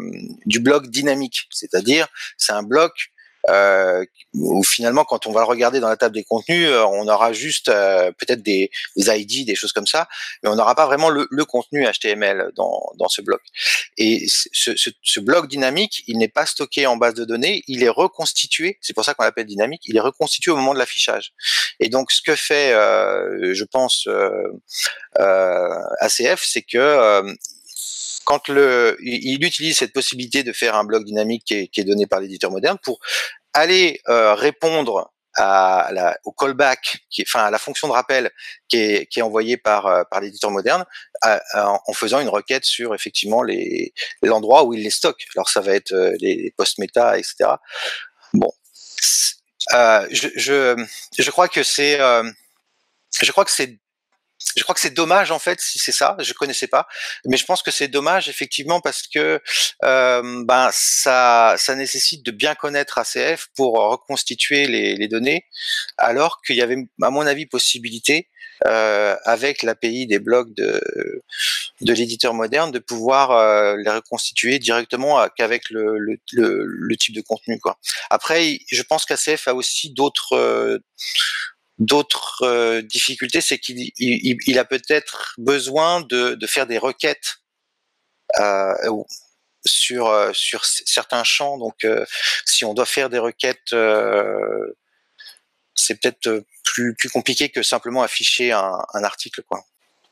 du 0.47 0.61
bloc 0.61 0.87
dynamique, 0.89 1.47
c'est-à-dire 1.51 2.09
c'est 2.39 2.53
un 2.53 2.63
bloc 2.63 3.11
euh, 3.49 4.05
où 4.33 4.63
finalement, 4.65 5.05
quand 5.05 5.27
on 5.27 5.33
va 5.33 5.41
le 5.41 5.47
regarder 5.47 5.81
dans 5.81 5.89
la 5.89 5.97
table 5.97 6.15
des 6.15 6.25
contenus, 6.25 6.67
euh, 6.69 6.85
on 6.85 7.07
aura 7.09 7.33
juste 7.33 7.69
euh, 7.69 8.11
peut-être 8.13 8.43
des, 8.43 8.71
des, 8.97 9.09
ID, 9.09 9.47
des 9.47 9.55
choses 9.55 9.73
comme 9.73 9.87
ça, 9.87 10.09
mais 10.43 10.49
on 10.49 10.57
n'aura 10.57 10.75
pas 10.75 10.87
vraiment 10.87 11.11
le, 11.11 11.27
le, 11.31 11.45
contenu 11.45 11.87
HTML 11.87 12.51
dans, 12.57 12.81
dans 12.99 13.09
ce 13.09 13.21
bloc. 13.23 13.41
Et 13.99 14.27
ce, 14.29 14.77
ce, 14.77 14.91
ce 15.03 15.21
bloc 15.21 15.47
dynamique, 15.47 16.03
il 16.07 16.19
n'est 16.19 16.29
pas 16.29 16.47
stocké 16.47 16.87
en 16.87 16.97
base 16.97 17.15
de 17.15 17.25
données, 17.25 17.63
il 17.69 17.83
est 17.83 17.89
reconstitué. 17.89 18.79
C'est 18.81 18.95
pour 18.95 19.05
ça 19.05 19.15
qu'on 19.15 19.25
l'appelle 19.25 19.47
dynamique. 19.47 19.83
Il 19.85 19.97
est 19.97 20.01
reconstitué 20.01 20.51
au 20.51 20.57
moment 20.57 20.75
de 20.75 20.79
l'affichage. 20.79 21.33
Et 21.81 21.89
donc, 21.89 22.13
ce 22.13 22.23
que 22.23 22.35
fait, 22.35 22.73
euh, 22.73 23.53
je 23.53 23.65
pense, 23.65 24.09
ACF, 25.17 26.43
c'est 26.45 26.63
que 26.63 27.23
quand 28.25 28.49
le, 28.49 28.97
il 29.01 29.45
utilise 29.45 29.79
cette 29.79 29.93
possibilité 29.93 30.43
de 30.43 30.53
faire 30.53 30.75
un 30.77 30.85
bloc 30.85 31.05
dynamique 31.05 31.45
qui 31.45 31.55
est, 31.55 31.69
qui 31.69 31.81
est 31.81 31.85
donné 31.85 32.07
par 32.07 32.21
l'éditeur 32.21 32.51
moderne 32.51 32.79
pour 32.83 32.99
aller 33.53 34.01
euh, 34.09 34.35
répondre 34.35 35.13
à 35.37 35.89
la, 35.93 36.17
au 36.25 36.33
callback, 36.33 36.99
qui 37.11 37.23
est, 37.23 37.25
enfin 37.29 37.45
à 37.45 37.51
la 37.51 37.59
fonction 37.59 37.89
de 37.89 37.93
rappel 37.93 38.31
qui 38.69 38.79
est, 38.79 39.07
qui 39.07 39.19
est 39.19 39.23
envoyée 39.23 39.57
par 39.57 39.87
euh, 39.87 40.05
par 40.11 40.21
l'éditeur 40.21 40.51
moderne, 40.51 40.85
à, 41.23 41.41
en 41.87 41.93
faisant 41.93 42.21
une 42.21 42.29
requête 42.29 42.65
sur 42.65 42.95
effectivement 42.95 43.43
les 43.43 43.93
l'endroit 44.23 44.65
où 44.65 44.75
il 44.75 44.83
les 44.83 44.91
stocke. 44.91 45.27
Alors 45.35 45.49
ça 45.49 45.61
va 45.61 45.75
être 45.75 45.93
euh, 45.93 46.15
les 46.21 46.53
post 46.57 46.79
méta, 46.79 47.19
etc. 47.19 47.51
Bon, 48.33 48.53
euh, 49.73 50.07
je, 50.11 50.29
je 50.37 50.85
je 51.19 51.31
crois 51.31 51.49
que 51.49 51.63
c'est 51.63 51.99
je 51.99 53.33
crois 53.33 53.45
que 53.45 53.51
c'est 53.51 53.79
je 54.57 54.63
crois 54.63 54.75
que 54.75 54.81
c'est 54.81 54.95
dommage 54.95 55.31
en 55.31 55.39
fait 55.39 55.61
si 55.61 55.79
c'est 55.79 55.93
ça. 55.93 56.17
Je 56.21 56.33
connaissais 56.33 56.67
pas, 56.67 56.87
mais 57.27 57.37
je 57.37 57.45
pense 57.45 57.63
que 57.63 57.71
c'est 57.71 57.89
dommage 57.89 58.29
effectivement 58.29 58.81
parce 58.81 59.03
que 59.07 59.41
euh, 59.85 60.45
ben 60.45 60.71
ça 60.73 61.55
ça 61.59 61.75
nécessite 61.75 62.25
de 62.25 62.31
bien 62.31 62.55
connaître 62.55 62.99
ACF 62.99 63.49
pour 63.57 63.75
reconstituer 63.75 64.67
les, 64.67 64.97
les 64.97 65.09
données, 65.09 65.47
alors 65.99 66.41
qu'il 66.43 66.57
y 66.57 66.63
avait 66.63 66.79
à 67.03 67.11
mon 67.11 67.27
avis 67.27 67.47
possibilité 67.47 68.29
euh, 68.67 69.17
avec 69.25 69.63
l'API 69.63 70.07
des 70.07 70.19
blocs 70.21 70.55
de 70.55 70.81
de 71.81 71.93
l'éditeur 71.93 72.35
moderne 72.35 72.71
de 72.71 72.79
pouvoir 72.79 73.33
euh, 73.33 73.77
les 73.77 73.91
reconstituer 73.91 74.59
directement 74.59 75.27
qu'avec 75.37 75.71
le, 75.71 75.99
le, 75.99 76.17
le, 76.33 76.65
le, 76.65 76.97
type 76.97 77.15
de 77.15 77.21
contenu 77.21 77.59
quoi. 77.59 77.79
Après, 78.11 78.59
je 78.71 78.83
pense 78.83 79.05
qu'ACF 79.05 79.49
a 79.49 79.55
aussi 79.55 79.91
d'autres 79.91 80.35
euh, 80.35 80.79
d'autres 81.79 82.43
euh, 82.43 82.83
difficultés, 82.83 83.41
c'est 83.41 83.59
qu'il 83.59 83.91
il, 83.97 84.37
il 84.47 84.59
a 84.59 84.65
peut-être 84.65 85.35
besoin 85.39 86.01
de, 86.03 86.35
de, 86.35 86.47
faire 86.47 86.67
des 86.67 86.79
requêtes 86.79 87.39
euh, 88.39 88.75
sur 89.67 90.07
euh, 90.09 90.31
sur 90.33 90.65
certains 90.65 91.25
champs. 91.25 91.59
Donc, 91.59 91.85
euh, 91.85 92.05
si 92.45 92.65
on 92.65 92.75
doit 92.75 92.87
faire 92.87 93.11
des 93.11 93.19
requêtes, 93.19 93.73
euh, 93.73 94.77
c'est 95.75 96.01
peut-être 96.01 96.45
plus 96.65 96.95
plus 96.95 97.11
compliqué 97.11 97.49
que 97.49 97.63
simplement 97.63 98.03
afficher 98.03 98.53
un, 98.53 98.79
un 98.95 99.05
article, 99.05 99.43
quoi. 99.49 99.61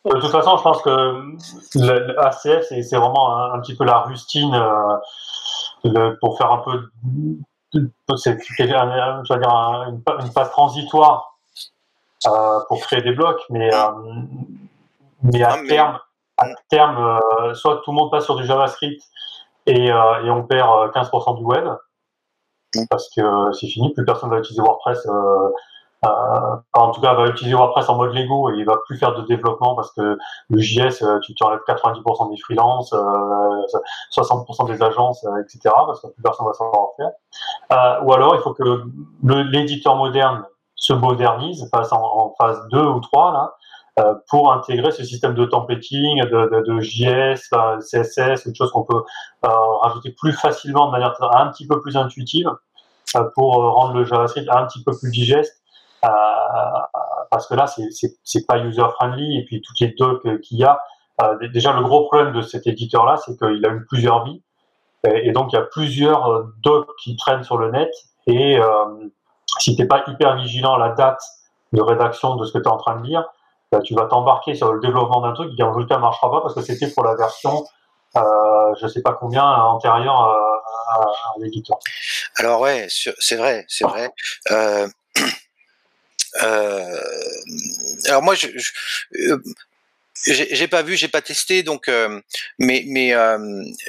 De 0.04 0.18
toute 0.18 0.32
façon, 0.32 0.56
je 0.56 0.62
pense 0.64 0.82
que 0.82 1.78
l'ACF, 1.78 2.66
c'est 2.68 2.96
vraiment 2.96 3.52
un, 3.54 3.60
petit 3.60 3.76
peu 3.76 3.84
la 3.84 4.00
rustine 4.00 4.50
pour 6.20 6.36
faire 6.36 6.50
un 6.50 6.58
peu 6.58 6.88
c'est 8.16 8.36
dire, 8.66 8.82
une, 8.82 10.02
phase 10.34 10.50
transitoire 10.50 11.31
euh, 11.31 11.31
pour 12.68 12.80
créer 12.80 13.02
des 13.02 13.12
blocs, 13.12 13.42
mais, 13.50 13.74
euh, 13.74 13.90
mais 15.22 15.42
à 15.42 15.56
terme, 15.66 15.98
à 16.38 16.46
terme 16.68 17.20
soit 17.54 17.80
tout 17.84 17.90
le 17.90 17.96
monde 17.96 18.10
passe 18.10 18.24
sur 18.24 18.36
du 18.36 18.44
JavaScript 18.46 19.02
et, 19.66 19.86
et 19.86 20.30
on 20.30 20.44
perd 20.44 20.92
15% 20.92 21.38
du 21.38 21.44
web, 21.44 21.68
parce 22.90 23.08
que 23.14 23.52
c'est 23.52 23.68
fini, 23.68 23.92
plus 23.92 24.04
personne 24.04 24.30
va 24.30 24.38
utiliser 24.38 24.62
WordPress 24.62 25.06
euh, 26.04 26.56
en 26.72 26.90
tout 26.90 27.00
cas, 27.00 27.14
va 27.14 27.28
utiliser 27.28 27.54
WordPress 27.54 27.88
en 27.88 27.96
mode 27.96 28.12
Lego 28.12 28.50
et 28.50 28.56
il 28.56 28.64
va 28.64 28.76
plus 28.86 28.98
faire 28.98 29.14
de 29.14 29.22
développement 29.22 29.76
parce 29.76 29.92
que 29.92 30.18
le 30.50 30.58
JS, 30.58 31.02
euh, 31.02 31.20
tu, 31.20 31.34
tu 31.34 31.44
enlèves 31.44 31.60
90% 31.68 32.30
des 32.30 32.36
freelances, 32.38 32.92
60% 32.92 34.64
euh, 34.70 34.72
des 34.72 34.82
agences, 34.82 35.24
etc. 35.40 35.60
Parce 35.64 36.00
que 36.00 36.08
plus 36.08 36.22
personne 36.22 36.46
va 36.46 36.54
savoir 36.54 36.80
en 36.80 36.92
faire. 36.96 38.02
ou 38.04 38.12
alors, 38.12 38.34
il 38.34 38.40
faut 38.40 38.52
que 38.52 38.84
l'éditeur 39.22 39.94
moderne 39.94 40.44
se 40.82 40.92
modernise, 40.92 41.68
passe 41.70 41.92
en, 41.92 42.34
phase 42.40 42.60
2 42.70 42.80
ou 42.80 43.00
3 43.00 43.32
là, 43.32 44.18
pour 44.28 44.52
intégrer 44.52 44.90
ce 44.90 45.04
système 45.04 45.34
de 45.34 45.44
templating, 45.44 46.22
de, 46.24 46.48
de, 46.50 46.74
de 46.74 46.80
JS, 46.80 47.50
CSS, 47.80 48.46
une 48.46 48.54
chose 48.54 48.72
qu'on 48.72 48.84
peut 48.84 49.02
rajouter 49.42 50.10
plus 50.10 50.32
facilement 50.32 50.86
de 50.86 50.92
manière 50.92 51.14
un 51.34 51.48
petit 51.48 51.66
peu 51.66 51.80
plus 51.80 51.96
intuitive 51.96 52.50
pour 53.34 53.54
rendre 53.54 53.94
le 53.94 54.04
JavaScript 54.04 54.48
un 54.50 54.66
petit 54.66 54.82
peu 54.82 54.92
plus 54.98 55.10
digeste 55.10 55.62
euh, 56.04 56.08
parce 57.30 57.46
que 57.46 57.54
là, 57.54 57.66
c'est 57.66 58.46
pas 58.46 58.58
user 58.58 58.82
friendly 58.94 59.38
et 59.38 59.44
puis 59.44 59.62
toutes 59.62 59.78
les 59.80 59.94
docs 59.98 60.40
qu'il 60.40 60.58
y 60.58 60.64
a. 60.64 60.80
Euh, 61.22 61.48
déjà, 61.48 61.72
le 61.72 61.82
gros 61.82 62.06
problème 62.06 62.32
de 62.32 62.42
cet 62.42 62.66
éditeur-là, 62.66 63.16
c'est 63.16 63.36
qu'il 63.38 63.64
a 63.64 63.70
eu 63.70 63.84
plusieurs 63.86 64.24
vies 64.24 64.42
et, 65.04 65.32
donc 65.32 65.52
il 65.52 65.56
y 65.56 65.58
a 65.58 65.62
plusieurs 65.62 66.26
euh, 66.26 66.54
docs 66.62 66.88
qui 67.02 67.16
traînent 67.16 67.44
sur 67.44 67.58
le 67.58 67.70
net 67.70 67.90
et 68.26 68.58
si 69.58 69.76
t'es 69.76 69.86
pas 69.86 70.04
hyper 70.06 70.36
vigilant 70.36 70.74
à 70.74 70.78
la 70.78 70.88
date 70.90 71.22
de 71.72 71.80
rédaction 71.80 72.36
de 72.36 72.44
ce 72.44 72.52
que 72.52 72.58
tu 72.58 72.64
es 72.64 72.68
en 72.68 72.76
train 72.76 72.96
de 72.96 73.06
lire, 73.06 73.24
bah, 73.70 73.80
tu 73.80 73.94
vas 73.94 74.06
t'embarquer 74.06 74.54
sur 74.54 74.72
le 74.72 74.80
développement 74.80 75.20
d'un 75.20 75.32
truc 75.32 75.54
qui 75.54 75.62
en 75.62 75.72
résultat 75.72 75.98
marchera 75.98 76.30
pas 76.30 76.40
parce 76.40 76.54
que 76.54 76.62
c'était 76.62 76.90
pour 76.90 77.04
la 77.04 77.14
version 77.14 77.64
euh, 78.16 78.74
je 78.80 78.86
sais 78.88 79.00
pas 79.00 79.16
combien 79.18 79.42
antérieure 79.42 80.20
à, 80.20 80.62
à, 80.94 81.34
l'éditeur. 81.40 81.78
Alors 82.36 82.60
ouais, 82.60 82.86
c'est 82.88 83.36
vrai, 83.36 83.64
c'est 83.68 83.84
vrai. 83.84 84.10
Euh, 84.50 84.86
euh, 86.42 87.00
alors 88.06 88.22
moi, 88.22 88.34
je, 88.34 88.48
je 88.54 89.32
euh, 89.32 89.42
j'ai 90.26 90.68
pas 90.68 90.82
vu, 90.82 90.96
j'ai 90.96 91.08
pas 91.08 91.22
testé, 91.22 91.62
donc 91.62 91.90
mais 92.58 92.84
mais 92.86 93.10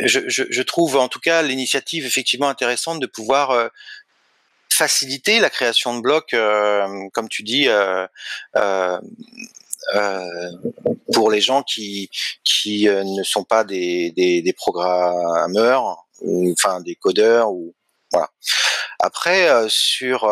je, 0.04 0.62
trouve 0.62 0.96
en 0.96 1.08
tout 1.08 1.20
cas 1.20 1.44
l'initiative 1.44 2.06
effectivement 2.06 2.50
intéressante 2.50 3.00
de 3.00 3.06
pouvoir 3.06 3.70
faciliter 4.74 5.40
la 5.40 5.50
création 5.50 5.96
de 5.96 6.02
blocs, 6.02 6.36
comme 7.14 7.30
tu 7.30 7.44
dis, 7.44 7.68
pour 11.14 11.32
les 11.32 11.42
gens 11.42 11.64
qui 11.64 12.10
qui 12.44 12.86
ne 12.88 13.24
sont 13.24 13.44
pas 13.44 13.64
des, 13.64 14.12
des, 14.12 14.42
des 14.42 14.54
programmeurs 14.54 16.06
ou 16.22 16.52
enfin 16.52 16.82
des 16.82 16.96
codeurs 16.96 17.52
ou 17.52 17.74
voilà. 18.12 18.30
Après 19.00 19.50
sur 19.70 20.30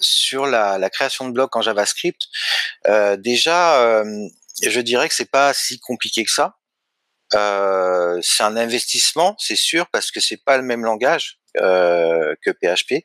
sur 0.00 0.46
la, 0.46 0.78
la, 0.78 0.90
création 0.90 1.28
de 1.28 1.32
blocs 1.32 1.54
en 1.54 1.62
JavaScript, 1.62 2.28
euh, 2.88 3.16
déjà, 3.16 3.82
euh, 3.82 4.28
je 4.62 4.80
dirais 4.80 5.08
que 5.08 5.14
c'est 5.14 5.30
pas 5.30 5.52
si 5.54 5.78
compliqué 5.78 6.24
que 6.24 6.30
ça. 6.30 6.56
Euh, 7.34 8.18
c'est 8.22 8.42
un 8.42 8.56
investissement, 8.56 9.36
c'est 9.38 9.56
sûr, 9.56 9.86
parce 9.88 10.10
que 10.10 10.20
c'est 10.20 10.42
pas 10.42 10.56
le 10.56 10.64
même 10.64 10.84
langage 10.84 11.38
euh, 11.38 11.39
que 11.56 12.50
PHP. 12.50 13.04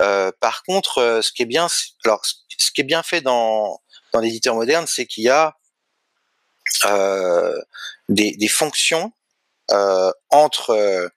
Euh, 0.00 0.30
par 0.40 0.62
contre, 0.62 0.98
euh, 0.98 1.22
ce 1.22 1.32
qui 1.32 1.42
est 1.42 1.46
bien, 1.46 1.66
alors 2.04 2.24
ce 2.24 2.70
qui 2.72 2.80
est 2.80 2.84
bien 2.84 3.02
fait 3.02 3.20
dans 3.20 3.80
dans 4.12 4.20
l'éditeur 4.20 4.54
moderne, 4.54 4.86
c'est 4.86 5.06
qu'il 5.06 5.24
y 5.24 5.28
a 5.28 5.54
des, 8.08 8.36
des, 8.36 8.48
fonctions 8.48 9.12
entre 10.30 11.10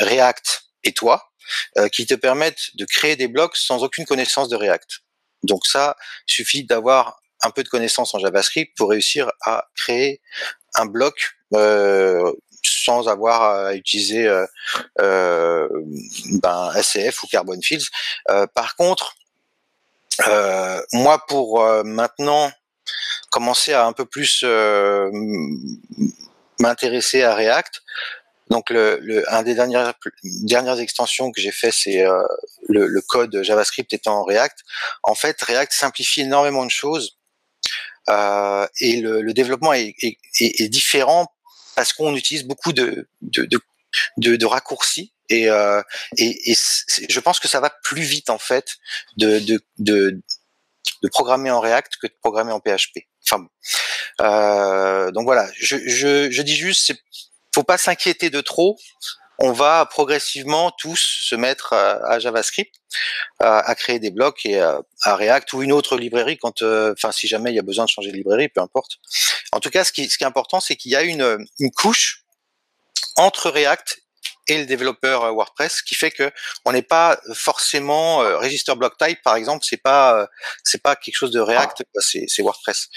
React 0.00 0.64
et 0.84 0.92
toi 0.92 1.28
euh, 1.78 1.88
qui 1.88 2.06
te 2.06 2.14
permettent 2.14 2.76
de 2.76 2.84
créer 2.84 3.16
des 3.16 3.28
blocs 3.28 3.56
sans 3.56 3.82
aucune 3.82 4.04
connaissance 4.04 4.48
de 4.48 4.56
React. 4.56 5.00
Donc 5.42 5.66
ça, 5.66 5.96
suffit 6.26 6.64
d'avoir 6.64 7.20
un 7.42 7.50
peu 7.50 7.62
de 7.62 7.68
connaissance 7.68 8.14
en 8.14 8.18
JavaScript 8.18 8.76
pour 8.76 8.90
réussir 8.90 9.30
à 9.44 9.68
créer 9.76 10.20
un 10.74 10.86
bloc 10.86 11.36
euh, 11.54 12.32
sans 12.62 13.08
avoir 13.08 13.42
à 13.42 13.74
utiliser 13.74 14.26
euh, 14.26 14.46
euh 15.00 15.68
ben, 16.42 16.72
SCF 16.80 17.22
ou 17.22 17.26
Carbon 17.26 17.58
Fields. 17.62 17.88
Euh, 18.30 18.46
par 18.54 18.76
contre, 18.76 19.14
euh, 20.26 20.80
moi 20.92 21.24
pour 21.26 21.62
maintenant 21.84 22.50
commencer 23.30 23.72
à 23.72 23.86
un 23.86 23.92
peu 23.92 24.04
plus 24.04 24.44
m'intéresser 26.58 27.22
à 27.22 27.34
React, 27.34 27.82
donc, 28.50 28.70
le, 28.70 28.98
le, 29.02 29.30
un 29.32 29.42
des 29.42 29.54
dernières, 29.54 30.80
extensions 30.80 31.30
que 31.32 31.40
j'ai 31.40 31.52
fait, 31.52 31.70
c'est 31.70 32.04
euh, 32.04 32.22
le, 32.68 32.86
le, 32.86 33.00
code 33.02 33.42
JavaScript 33.42 33.92
étant 33.92 34.20
en 34.20 34.24
React. 34.24 34.60
En 35.02 35.14
fait, 35.14 35.40
React 35.42 35.72
simplifie 35.72 36.22
énormément 36.22 36.64
de 36.64 36.70
choses 36.70 37.18
euh, 38.08 38.66
et 38.80 39.00
le, 39.00 39.20
le 39.20 39.32
développement 39.34 39.74
est, 39.74 39.94
est, 40.00 40.16
est, 40.40 40.68
différent 40.68 41.26
parce 41.78 41.92
qu'on 41.92 42.16
utilise 42.16 42.42
beaucoup 42.42 42.72
de, 42.72 43.08
de, 43.22 43.46
de, 44.16 44.46
raccourcis 44.46 45.14
et, 45.28 45.48
euh, 45.48 45.80
et, 46.16 46.52
je 47.08 47.20
pense 47.20 47.38
que 47.38 47.46
ça 47.46 47.60
va 47.60 47.70
plus 47.84 48.02
vite 48.02 48.30
en 48.30 48.38
fait 48.38 48.78
de, 49.16 49.38
de, 49.38 49.60
de, 49.78 50.20
programmer 51.12 51.52
en 51.52 51.60
React 51.60 51.98
que 52.02 52.08
de 52.08 52.14
programmer 52.20 52.50
en 52.50 52.58
PHP. 52.58 53.06
Enfin, 53.24 53.46
euh, 54.22 55.12
donc 55.12 55.22
voilà, 55.22 55.48
je, 55.56 55.76
je, 55.86 56.32
je 56.32 56.42
dis 56.42 56.56
juste, 56.56 56.92
faut 57.54 57.62
pas 57.62 57.78
s'inquiéter 57.78 58.28
de 58.28 58.40
trop. 58.40 58.76
On 59.38 59.52
va 59.52 59.86
progressivement 59.86 60.72
tous 60.72 60.98
se 60.98 61.36
mettre 61.36 61.74
à, 61.74 62.18
JavaScript, 62.18 62.74
à, 63.38 63.72
créer 63.76 64.00
des 64.00 64.10
blocs 64.10 64.44
et 64.44 64.60
à, 64.60 64.82
React 65.04 65.52
ou 65.52 65.62
une 65.62 65.70
autre 65.70 65.96
librairie 65.96 66.38
quand, 66.38 66.62
euh, 66.62 66.92
enfin, 66.92 67.12
si 67.12 67.28
jamais 67.28 67.52
il 67.52 67.54
y 67.54 67.60
a 67.60 67.62
besoin 67.62 67.84
de 67.84 67.90
changer 67.90 68.10
de 68.10 68.16
librairie, 68.16 68.48
peu 68.48 68.60
importe. 68.60 68.98
En 69.58 69.60
tout 69.60 69.70
cas, 69.70 69.82
ce 69.82 69.92
qui, 69.92 70.08
ce 70.08 70.16
qui 70.16 70.22
est 70.22 70.26
important, 70.26 70.60
c'est 70.60 70.76
qu'il 70.76 70.92
y 70.92 70.96
a 70.96 71.02
une, 71.02 71.44
une 71.58 71.70
couche 71.72 72.22
entre 73.16 73.50
React 73.50 74.00
et 74.46 74.58
le 74.58 74.66
développeur 74.66 75.24
euh, 75.24 75.32
WordPress, 75.32 75.82
qui 75.82 75.96
fait 75.96 76.12
que 76.12 76.30
on 76.64 76.72
n'est 76.72 76.82
pas 76.82 77.20
forcément 77.34 78.22
euh, 78.22 78.38
register 78.38 78.74
block 78.76 78.96
type 78.96 79.20
par 79.22 79.34
exemple, 79.34 79.66
c'est 79.68 79.82
pas 79.82 80.28
c'est 80.62 80.80
pas 80.80 80.94
quelque 80.94 81.16
chose 81.16 81.32
de 81.32 81.40
React, 81.40 81.82
c'est 81.98 82.40
WordPress. 82.42 82.88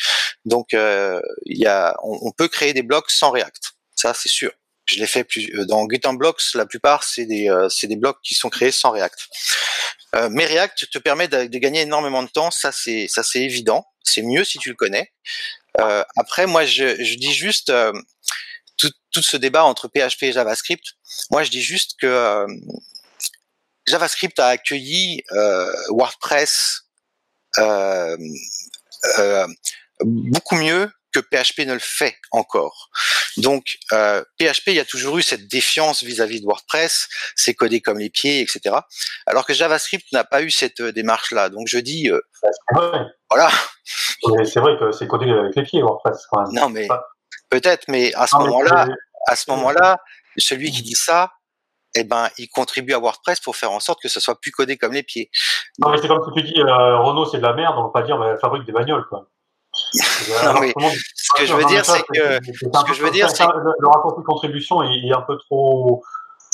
Donc 0.46 0.68
il 0.74 1.58
y 1.58 1.66
a, 1.66 1.96
on, 2.04 2.20
on, 2.22 2.32
peut 2.32 2.48
créer 2.48 2.74
des 2.74 2.84
blocs 2.84 3.10
sans 3.10 3.32
React. 3.32 3.74
Ça, 3.96 4.14
c'est 4.14 4.30
sûr. 4.30 4.52
Je 4.92 5.00
l'ai 5.00 5.08
fait 5.08 5.24
plus, 5.24 5.50
euh, 5.56 5.66
dans 5.66 6.14
Blocks, 6.14 6.42
la 6.54 6.66
plupart, 6.66 7.04
c'est 7.04 7.26
des, 7.26 7.50
euh, 7.50 7.70
c'est 7.70 7.88
des 7.88 7.96
blocs 7.96 8.20
qui 8.24 8.36
sont 8.36 8.50
créés 8.50 8.72
sans 8.72 8.92
React. 8.92 9.28
Euh, 10.16 10.30
mais 10.30 10.46
React 10.46 10.90
te 10.92 10.98
permet 10.98 11.28
de, 11.28 11.46
gagner 11.58 11.82
énormément 11.82 12.24
de 12.24 12.28
temps, 12.28 12.52
ça 12.52 12.72
c'est, 12.72 13.08
ça 13.08 13.24
c'est 13.24 13.42
évident. 13.42 13.86
C'est 14.04 14.24
mieux 14.24 14.44
si 14.44 14.58
tu 14.58 14.70
le 14.70 14.76
connais. 14.76 15.14
Après, 15.78 16.46
moi, 16.48 16.66
je, 16.66 17.04
je 17.04 17.16
dis 17.16 17.34
juste 17.34 17.72
tout, 18.78 18.92
tout, 19.12 19.22
ce 19.22 19.38
débat 19.38 19.64
entre 19.64 19.88
PHP 19.88 20.24
et 20.24 20.32
JavaScript. 20.34 20.84
Moi, 21.30 21.44
je 21.44 21.50
dis 21.50 21.62
juste 21.62 21.96
que 22.00 22.46
JavaScript 23.88 24.40
a 24.40 24.48
accueilli 24.48 25.24
WordPress 25.90 26.84
beaucoup 30.04 30.56
mieux 30.56 30.92
que 31.14 31.20
PHP 31.20 31.66
ne 31.66 31.74
le 31.74 31.80
fait 31.80 32.16
encore. 32.32 32.90
Donc 33.38 33.78
euh, 33.94 34.24
PHP, 34.40 34.68
il 34.68 34.76
y 34.76 34.80
a 34.80 34.86
toujours 34.86 35.18
eu 35.18 35.22
cette 35.22 35.48
défiance 35.48 36.04
vis-à-vis 36.04 36.42
de 36.42 36.46
WordPress, 36.46 37.08
c'est 37.36 37.54
codé 37.54 37.82
comme 37.82 38.00
les 38.00 38.10
pieds, 38.10 38.42
etc. 38.42 38.76
Alors 39.26 39.46
que 39.46 39.54
JavaScript 39.54 40.12
n'a 40.12 40.24
pas 40.24 40.42
eu 40.42 40.52
cette 40.52 40.82
euh, 40.82 40.92
démarche-là. 40.92 41.50
Donc 41.50 41.68
je 41.68 41.78
dis, 41.80 42.10
euh, 42.10 42.22
voilà. 43.30 43.50
C'est 44.46 44.60
vrai 44.60 44.78
que 44.80 44.92
c'est 44.92 45.08
codé 45.08 45.30
avec 45.32 45.56
les 45.56 45.64
pieds 45.64 45.82
WordPress. 45.82 46.26
Quand 46.32 46.44
même. 46.44 46.54
Non 46.54 46.70
mais 46.70 46.88
peut-être, 47.50 47.86
mais 47.88 48.14
à 48.16 48.28
ce 48.28 48.36
moment-là, 48.38 48.88
à 49.28 49.36
ce 49.36 49.50
moment-là, 49.52 49.98
celui 50.38 50.72
qui 50.72 50.82
dit 50.82 50.96
ça, 50.96 51.32
eh 51.96 52.04
ben, 52.04 52.30
il 52.38 52.48
contribue 52.48 52.94
à 52.94 53.00
WordPress 53.00 53.40
pour 53.42 53.56
faire 53.56 53.72
en 53.72 53.80
sorte 53.80 54.02
que 54.02 54.08
ça 54.08 54.20
soit 54.20 54.40
plus 54.40 54.52
codé 54.52 54.78
comme 54.78 54.94
les 54.94 55.04
pieds. 55.04 55.30
Non, 55.80 55.90
mais 55.90 55.98
c'est 55.98 56.08
comme 56.08 56.22
tu 56.34 56.42
dis, 56.42 56.60
euh, 56.60 56.98
Renault 57.00 57.26
c'est 57.26 57.38
de 57.38 57.44
la 57.44 57.54
merde, 57.54 57.76
on 57.78 57.84
va 57.84 57.90
pas 57.90 58.04
dire, 58.04 58.18
mais 58.18 58.38
fabrique 58.38 58.66
des 58.66 58.72
bagnoles, 58.72 59.06
quoi. 59.10 59.28
Non, 60.44 60.90
ce 61.16 61.42
que 61.42 61.46
je 61.46 61.54
veux 61.54 61.66
dire, 61.66 61.86
c'est 61.86 62.02
que 62.02 62.40
ce 62.44 62.86
que 62.86 62.94
je 62.94 63.04
veux 63.04 63.12
dire, 63.12 63.30
c'est 63.30 63.44
le 63.44 63.88
rapport 63.88 64.18
de 64.18 64.24
contribution 64.24 64.82
est 64.84 65.12
un 65.14 65.22
peu 65.22 65.38
trop 65.38 66.04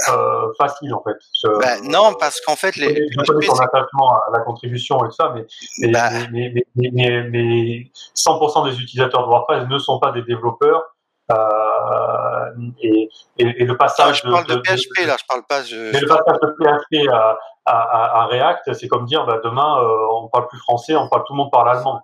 euh, 0.10 0.54
facile 0.60 0.94
en 0.94 1.02
fait. 1.02 1.18
bah, 1.60 1.80
non, 1.82 2.14
parce 2.20 2.40
qu'en 2.42 2.56
fait, 2.56 2.76
les. 2.76 3.08
Je 3.10 3.32
connais 3.32 3.48
ton 3.48 3.56
attachement 3.56 4.14
à 4.14 4.32
la 4.32 4.40
contribution 4.42 5.04
et 5.04 5.10
tout 5.10 5.16
ça, 5.16 5.34
mais 5.34 5.46
mais, 5.80 5.92
bah... 5.92 6.10
mais, 6.32 6.54
mais, 6.76 6.92
mais, 6.94 7.24
mais 7.24 7.92
100% 8.16 8.70
des 8.70 8.80
utilisateurs 8.80 9.24
de 9.24 9.28
WordPress 9.28 9.68
ne 9.68 9.78
sont 9.80 10.00
pas 10.00 10.12
des 10.12 10.22
développeurs. 10.22 10.84
Euh, 11.30 12.72
et, 12.82 13.10
et, 13.38 13.66
le 13.66 13.76
passage. 13.76 14.22
je 14.24 14.32
parle 14.32 14.46
de, 14.48 14.56
PHP 14.56 15.06
là, 15.06 15.18
je 15.20 15.26
parle 15.28 15.44
pas. 15.48 15.62
mais 15.72 16.00
le 16.00 16.08
passage 16.08 16.38
de 16.42 16.56
PHP 16.58 17.10
à, 17.12 17.38
à, 17.66 18.22
à 18.22 18.26
React, 18.28 18.74
c'est 18.74 18.88
comme 18.88 19.06
dire 19.06 19.26
bah, 19.26 19.42
demain 19.44 19.78
on 20.14 20.30
parle 20.30 20.48
plus 20.48 20.60
français, 20.60 20.96
on 20.96 21.10
parle 21.10 21.24
tout 21.26 21.34
le 21.34 21.38
monde 21.38 21.52
parle 21.52 21.70
allemand. 21.70 22.02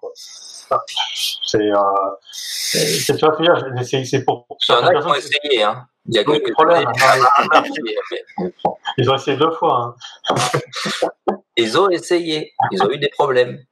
C'est 1.45 1.71
euh, 1.71 1.77
c'est 2.31 3.17
pour. 4.25 4.45
Il 4.67 4.71
y 4.71 4.75
en 4.75 4.85
a 4.85 5.01
qui 5.01 5.07
ont 5.07 5.13
essayé, 5.13 5.63
hein. 5.63 5.87
Il 6.05 6.15
y 6.15 6.19
a 6.19 6.23
quelques 6.23 6.51
problèmes. 6.53 6.91
Ils 8.97 9.09
ont 9.09 9.15
essayé 9.15 9.37
deux 9.37 9.51
fois. 9.51 9.95
Hein. 10.29 10.35
Ils 11.55 11.79
ont 11.79 11.89
essayé. 11.89 12.53
Ils 12.71 12.83
ont 12.83 12.89
eu 12.89 12.97
des 12.97 13.09
problèmes. 13.09 13.63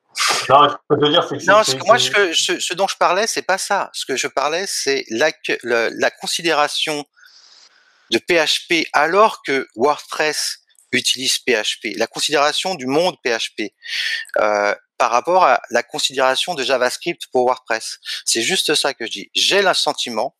Non, 0.49 0.67
dire, 1.09 1.23
c'est 1.27 1.47
non 1.47 1.63
ce, 1.63 1.75
moi, 1.85 1.97
ce, 1.97 2.59
ce, 2.59 2.73
dont 2.73 2.87
je 2.87 2.97
parlais, 2.97 3.27
c'est 3.27 3.41
pas 3.41 3.57
ça. 3.57 3.89
Ce 3.93 4.05
que 4.05 4.15
je 4.15 4.27
parlais, 4.27 4.65
c'est 4.67 5.05
la, 5.09 5.31
la 5.63 6.11
considération 6.11 7.05
de 8.11 8.17
PHP 8.17 8.87
alors 8.93 9.41
que 9.43 9.67
WordPress 9.75 10.57
utilise 10.91 11.37
PHP, 11.39 11.97
la 11.97 12.07
considération 12.07 12.75
du 12.75 12.85
monde 12.85 13.15
PHP 13.25 13.71
euh, 14.39 14.75
par 14.97 15.11
rapport 15.11 15.45
à 15.45 15.61
la 15.71 15.83
considération 15.83 16.53
de 16.53 16.63
JavaScript 16.63 17.23
pour 17.31 17.45
WordPress. 17.45 17.99
C'est 18.25 18.41
juste 18.41 18.75
ça 18.75 18.93
que 18.93 19.05
je 19.05 19.11
dis. 19.11 19.31
J'ai 19.33 19.61
le 19.61 19.73
sentiment 19.73 20.35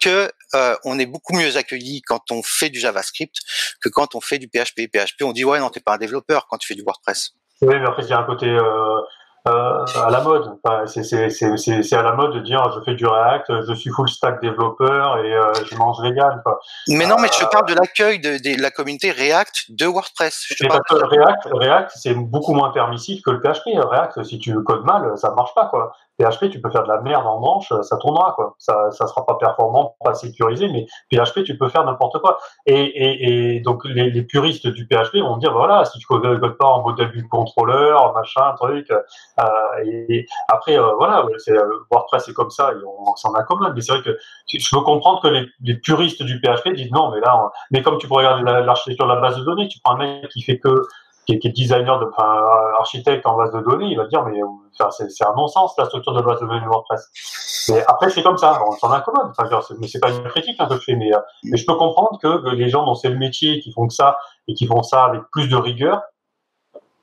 que 0.00 0.30
euh, 0.54 0.76
on 0.84 0.98
est 0.98 1.06
beaucoup 1.06 1.34
mieux 1.34 1.56
accueilli 1.56 2.02
quand 2.02 2.30
on 2.30 2.42
fait 2.42 2.68
du 2.68 2.78
JavaScript 2.78 3.36
que 3.80 3.88
quand 3.88 4.14
on 4.14 4.20
fait 4.20 4.38
du 4.38 4.48
PHP. 4.48 4.90
PHP, 4.92 5.22
on 5.22 5.32
dit 5.32 5.44
ouais 5.44 5.58
non 5.60 5.70
t'es 5.70 5.80
pas 5.80 5.94
un 5.94 5.98
développeur 5.98 6.46
quand 6.48 6.58
tu 6.58 6.66
fais 6.66 6.74
du 6.74 6.82
WordPress. 6.82 7.30
Oui, 7.62 7.74
mais 7.78 7.86
après 7.86 8.02
il 8.02 8.10
y 8.10 8.12
a 8.12 8.18
un 8.18 8.24
côté 8.24 8.46
euh, 8.46 9.00
euh, 9.46 9.84
à 10.04 10.10
la 10.10 10.20
mode. 10.22 10.58
Enfin, 10.64 10.86
c'est 10.86 11.92
à 11.96 12.02
la 12.02 12.12
mode 12.12 12.34
de 12.34 12.40
dire 12.40 12.68
je 12.74 12.80
fais 12.84 12.94
du 12.94 13.06
React, 13.06 13.66
je 13.68 13.72
suis 13.74 13.90
full 13.90 14.08
stack 14.08 14.40
développeur 14.40 15.18
et 15.18 15.32
euh, 15.32 15.52
je 15.64 15.76
mange 15.76 16.00
vegan. 16.02 16.40
Quoi. 16.44 16.58
Mais 16.88 17.06
non, 17.06 17.16
mais 17.20 17.28
je 17.28 17.44
euh, 17.44 17.48
parle 17.50 17.66
de 17.66 17.74
l'accueil 17.74 18.18
de, 18.18 18.38
de, 18.38 18.60
la 18.60 18.70
communauté 18.70 19.12
React 19.12 19.66
de 19.70 19.86
WordPress. 19.86 20.46
Je 20.50 20.66
parce 20.66 20.80
que 20.88 20.94
React, 20.96 21.48
React 21.52 21.92
c'est 21.94 22.14
beaucoup 22.14 22.54
moins 22.54 22.70
permissif 22.70 23.22
que 23.22 23.30
le 23.30 23.40
PHP. 23.40 23.78
React, 23.78 24.24
si 24.24 24.38
tu 24.38 24.62
codes 24.64 24.84
mal, 24.84 25.16
ça 25.16 25.32
marche 25.36 25.54
pas. 25.54 25.66
Quoi. 25.66 25.92
PHP, 26.18 26.50
tu 26.50 26.60
peux 26.60 26.70
faire 26.70 26.82
de 26.82 26.88
la 26.88 27.00
merde 27.00 27.26
en 27.26 27.40
manche, 27.40 27.72
ça 27.82 27.96
tournera. 27.98 28.32
Quoi. 28.34 28.54
Ça 28.58 28.90
ça 28.90 29.06
sera 29.06 29.24
pas 29.26 29.34
performant, 29.34 29.96
pas 30.04 30.14
sécurisé, 30.14 30.68
mais 30.68 30.86
PHP, 31.10 31.44
tu 31.44 31.56
peux 31.58 31.68
faire 31.68 31.84
n'importe 31.84 32.18
quoi. 32.20 32.38
Et, 32.66 32.74
et, 32.74 33.56
et 33.56 33.60
donc 33.60 33.84
les, 33.84 34.10
les, 34.10 34.22
puristes 34.22 34.66
du 34.66 34.86
PHP 34.86 35.16
vont 35.16 35.36
dire 35.36 35.52
voilà, 35.52 35.84
si 35.84 35.98
tu 35.98 36.06
codes 36.06 36.56
pas 36.58 36.66
en 36.66 36.82
modèle 36.82 37.10
du 37.12 37.26
contrôleur, 37.28 38.14
machin, 38.14 38.54
truc 38.56 38.90
euh, 38.90 39.44
et 39.84 40.26
après, 40.48 40.78
euh, 40.78 40.94
voilà, 40.94 41.24
euh, 41.48 41.68
WordPress 41.90 42.24
c'est 42.26 42.32
comme 42.32 42.50
ça, 42.50 42.72
et 42.72 42.76
on, 42.84 43.14
s'en 43.16 43.32
accommode. 43.34 43.72
Mais 43.74 43.80
c'est 43.80 43.92
vrai 43.92 44.02
que 44.02 44.16
je 44.48 44.68
peux 44.70 44.82
comprendre 44.82 45.20
que 45.22 45.28
les, 45.28 45.74
puristes 45.76 46.22
du 46.22 46.40
PHP 46.40 46.70
disent 46.74 46.90
non, 46.90 47.10
mais 47.10 47.20
là, 47.20 47.50
mais 47.70 47.82
comme 47.82 47.98
tu 47.98 48.08
pourrais 48.08 48.26
regarder 48.26 48.64
l'architecture 48.64 49.06
de 49.06 49.12
la 49.12 49.20
base 49.20 49.36
de 49.36 49.44
données, 49.44 49.68
tu 49.68 49.78
prends 49.82 49.94
un 49.94 49.98
mec 49.98 50.28
qui 50.28 50.42
fait 50.42 50.58
que 50.58 50.82
qui 51.26 51.32
est, 51.32 51.48
designer, 51.50 51.98
de, 51.98 52.06
enfin, 52.06 52.40
architecte 52.78 53.26
en 53.26 53.36
base 53.36 53.52
de 53.52 53.60
données, 53.60 53.86
il 53.86 53.96
va 53.96 54.06
dire 54.06 54.24
mais 54.24 54.40
c'est 54.90 55.26
un 55.26 55.34
non-sens 55.34 55.74
la 55.76 55.86
structure 55.86 56.14
de 56.14 56.22
base 56.22 56.40
de 56.40 56.46
données 56.46 56.66
WordPress. 56.66 57.66
Mais 57.70 57.84
après 57.86 58.10
c'est 58.10 58.22
comme 58.22 58.38
ça, 58.38 58.62
on 58.66 58.72
s'en 58.72 58.90
accommode. 58.92 59.32
Enfin, 59.36 59.48
mais 59.80 59.88
c'est 59.88 59.98
pas 59.98 60.10
une 60.10 60.22
critique 60.24 60.56
hein, 60.58 60.66
que 60.68 60.76
je 60.76 60.80
fais, 60.80 60.94
mais, 60.94 61.10
je 61.44 61.64
peux 61.66 61.74
comprendre 61.74 62.18
que 62.22 62.48
les 62.50 62.68
gens 62.68 62.84
dont 62.86 62.94
c'est 62.94 63.08
le 63.08 63.18
métier 63.18 63.60
qui 63.60 63.72
font 63.72 63.88
que 63.88 63.94
ça 63.94 64.18
et 64.46 64.54
qui 64.54 64.66
font 64.66 64.82
ça 64.82 65.04
avec 65.04 65.22
plus 65.32 65.48
de 65.48 65.56
rigueur, 65.56 66.02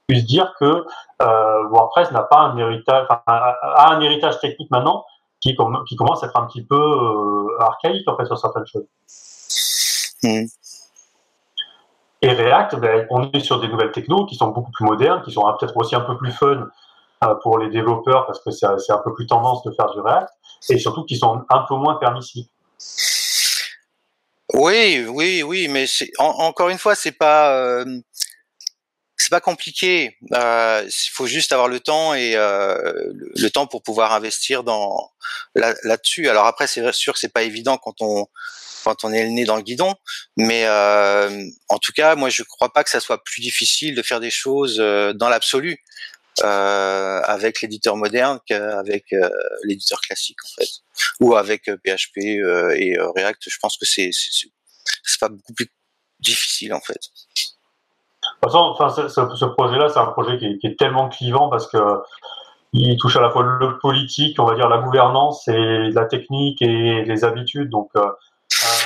puisse 0.08 0.26
dire 0.26 0.54
que 0.60 0.86
euh, 1.22 1.68
WordPress 1.70 2.12
n'a 2.12 2.24
pas 2.24 2.40
un 2.40 2.58
héritage, 2.58 3.06
a 3.10 3.94
un 3.94 4.00
héritage 4.02 4.40
technique 4.40 4.72
maintenant 4.72 5.04
qui, 5.42 5.56
commence 5.56 6.24
à 6.24 6.28
être 6.28 6.38
un 6.38 6.46
petit 6.46 6.64
peu 6.64 6.80
euh, 6.80 7.60
archaïque 7.60 8.08
en 8.08 8.16
fait 8.16 8.26
sur 8.26 8.38
certaines 8.38 8.66
choses. 8.66 8.88
Hmm. 10.24 10.46
Et 12.24 12.30
React, 12.30 12.76
ben, 12.76 13.06
on 13.10 13.30
est 13.32 13.42
sur 13.42 13.60
des 13.60 13.68
nouvelles 13.68 13.92
technos 13.92 14.26
qui 14.26 14.36
sont 14.36 14.48
beaucoup 14.48 14.72
plus 14.72 14.86
modernes, 14.86 15.22
qui 15.24 15.32
sont 15.34 15.42
peut-être 15.60 15.76
aussi 15.76 15.94
un 15.94 16.00
peu 16.00 16.18
plus 16.18 16.32
fun 16.32 16.70
euh, 17.26 17.36
pour 17.44 17.60
les 17.60 17.70
développeurs 17.70 18.26
parce 18.26 18.40
que 18.42 18.50
c'est 18.50 18.66
un 18.66 19.02
peu 19.04 19.14
plus 19.14 19.28
tendance 19.28 19.62
de 19.64 19.72
faire 19.72 19.92
du 19.94 20.00
React, 20.00 20.30
et 20.70 20.78
surtout 20.78 21.04
qui 21.04 21.18
sont 21.18 21.44
un 21.50 21.66
peu 21.68 21.76
moins 21.76 21.96
permissifs. 21.96 22.48
Oui, 24.54 25.06
oui, 25.10 25.44
oui, 25.44 25.68
mais 25.70 25.86
encore 26.18 26.70
une 26.70 26.78
fois, 26.78 26.96
c'est 26.96 27.12
pas 27.12 27.84
c'est 28.14 28.33
pas 29.34 29.42
compliqué. 29.42 30.16
Euh, 30.36 30.84
il 30.86 31.10
faut 31.12 31.26
juste 31.26 31.54
avoir 31.54 31.68
le 31.68 31.80
temps 31.80 32.14
et 32.14 32.36
euh, 32.36 33.12
le, 33.36 33.50
temps 33.50 33.66
pour 33.66 33.82
pouvoir 33.82 34.14
investir 34.14 34.64
dans 34.64 35.12
là-dessus. 35.56 36.30
Alors 36.30 36.46
après, 36.46 36.68
c'est 36.68 36.92
sûr 36.92 37.14
que 37.14 37.20
c'est 37.20 37.34
pas 37.34 37.42
évident 37.42 37.78
quand 37.78 37.96
on 38.02 38.28
quand 38.84 39.04
on 39.06 39.12
est 39.12 39.24
le 39.24 39.30
nez 39.30 39.46
dans 39.46 39.56
le 39.56 39.64
guidon, 39.64 39.96
mais 40.38 40.66
euh, 40.66 41.46
en 41.70 41.80
tout 41.80 41.94
cas, 41.94 42.14
moi, 42.16 42.30
je 42.30 42.44
crois 42.44 42.72
pas 42.72 42.84
que 42.84 42.92
ça 42.92 43.00
soit 43.00 43.24
plus 43.24 43.42
difficile 43.42 43.96
de 43.96 44.04
faire 44.04 44.20
des 44.20 44.30
choses 44.30 44.78
dans 44.78 45.30
l'absolu 45.30 45.80
avec 46.44 47.62
l'éditeur 47.62 47.96
moderne 47.96 48.40
qu'avec 48.46 49.06
l'éditeur 49.64 50.00
classique, 50.02 50.38
en 50.46 50.62
fait, 50.62 50.70
ou 51.22 51.36
avec 51.36 51.64
PHP 51.66 52.18
et 52.18 52.98
React. 53.16 53.42
Je 53.48 53.58
pense 53.60 53.78
que 53.78 53.86
c'est 53.88 54.12
c'est 54.14 55.20
pas 55.20 55.30
beaucoup 55.30 55.54
plus 55.54 55.70
difficile, 56.20 56.74
en 56.74 56.82
fait. 56.82 57.00
De 58.44 58.50
toute 58.50 58.58
façon, 58.58 58.76
enfin, 58.78 59.36
ce, 59.36 59.46
projet-là, 59.46 59.88
c'est 59.88 60.00
un 60.00 60.08
projet 60.08 60.38
qui 60.38 60.60
est, 60.62 60.78
tellement 60.78 61.08
clivant 61.08 61.50
parce 61.50 61.66
que 61.68 61.78
il 62.74 62.98
touche 62.98 63.16
à 63.16 63.22
la 63.22 63.30
fois 63.30 63.44
le 63.44 63.78
politique, 63.80 64.38
on 64.38 64.46
va 64.46 64.56
dire 64.56 64.68
la 64.68 64.80
gouvernance 64.80 65.48
et 65.48 65.90
la 65.92 66.06
technique 66.06 66.62
et 66.62 67.06
les 67.06 67.24
habitudes. 67.24 67.70
Donc, 67.70 67.90
euh, 67.96 68.04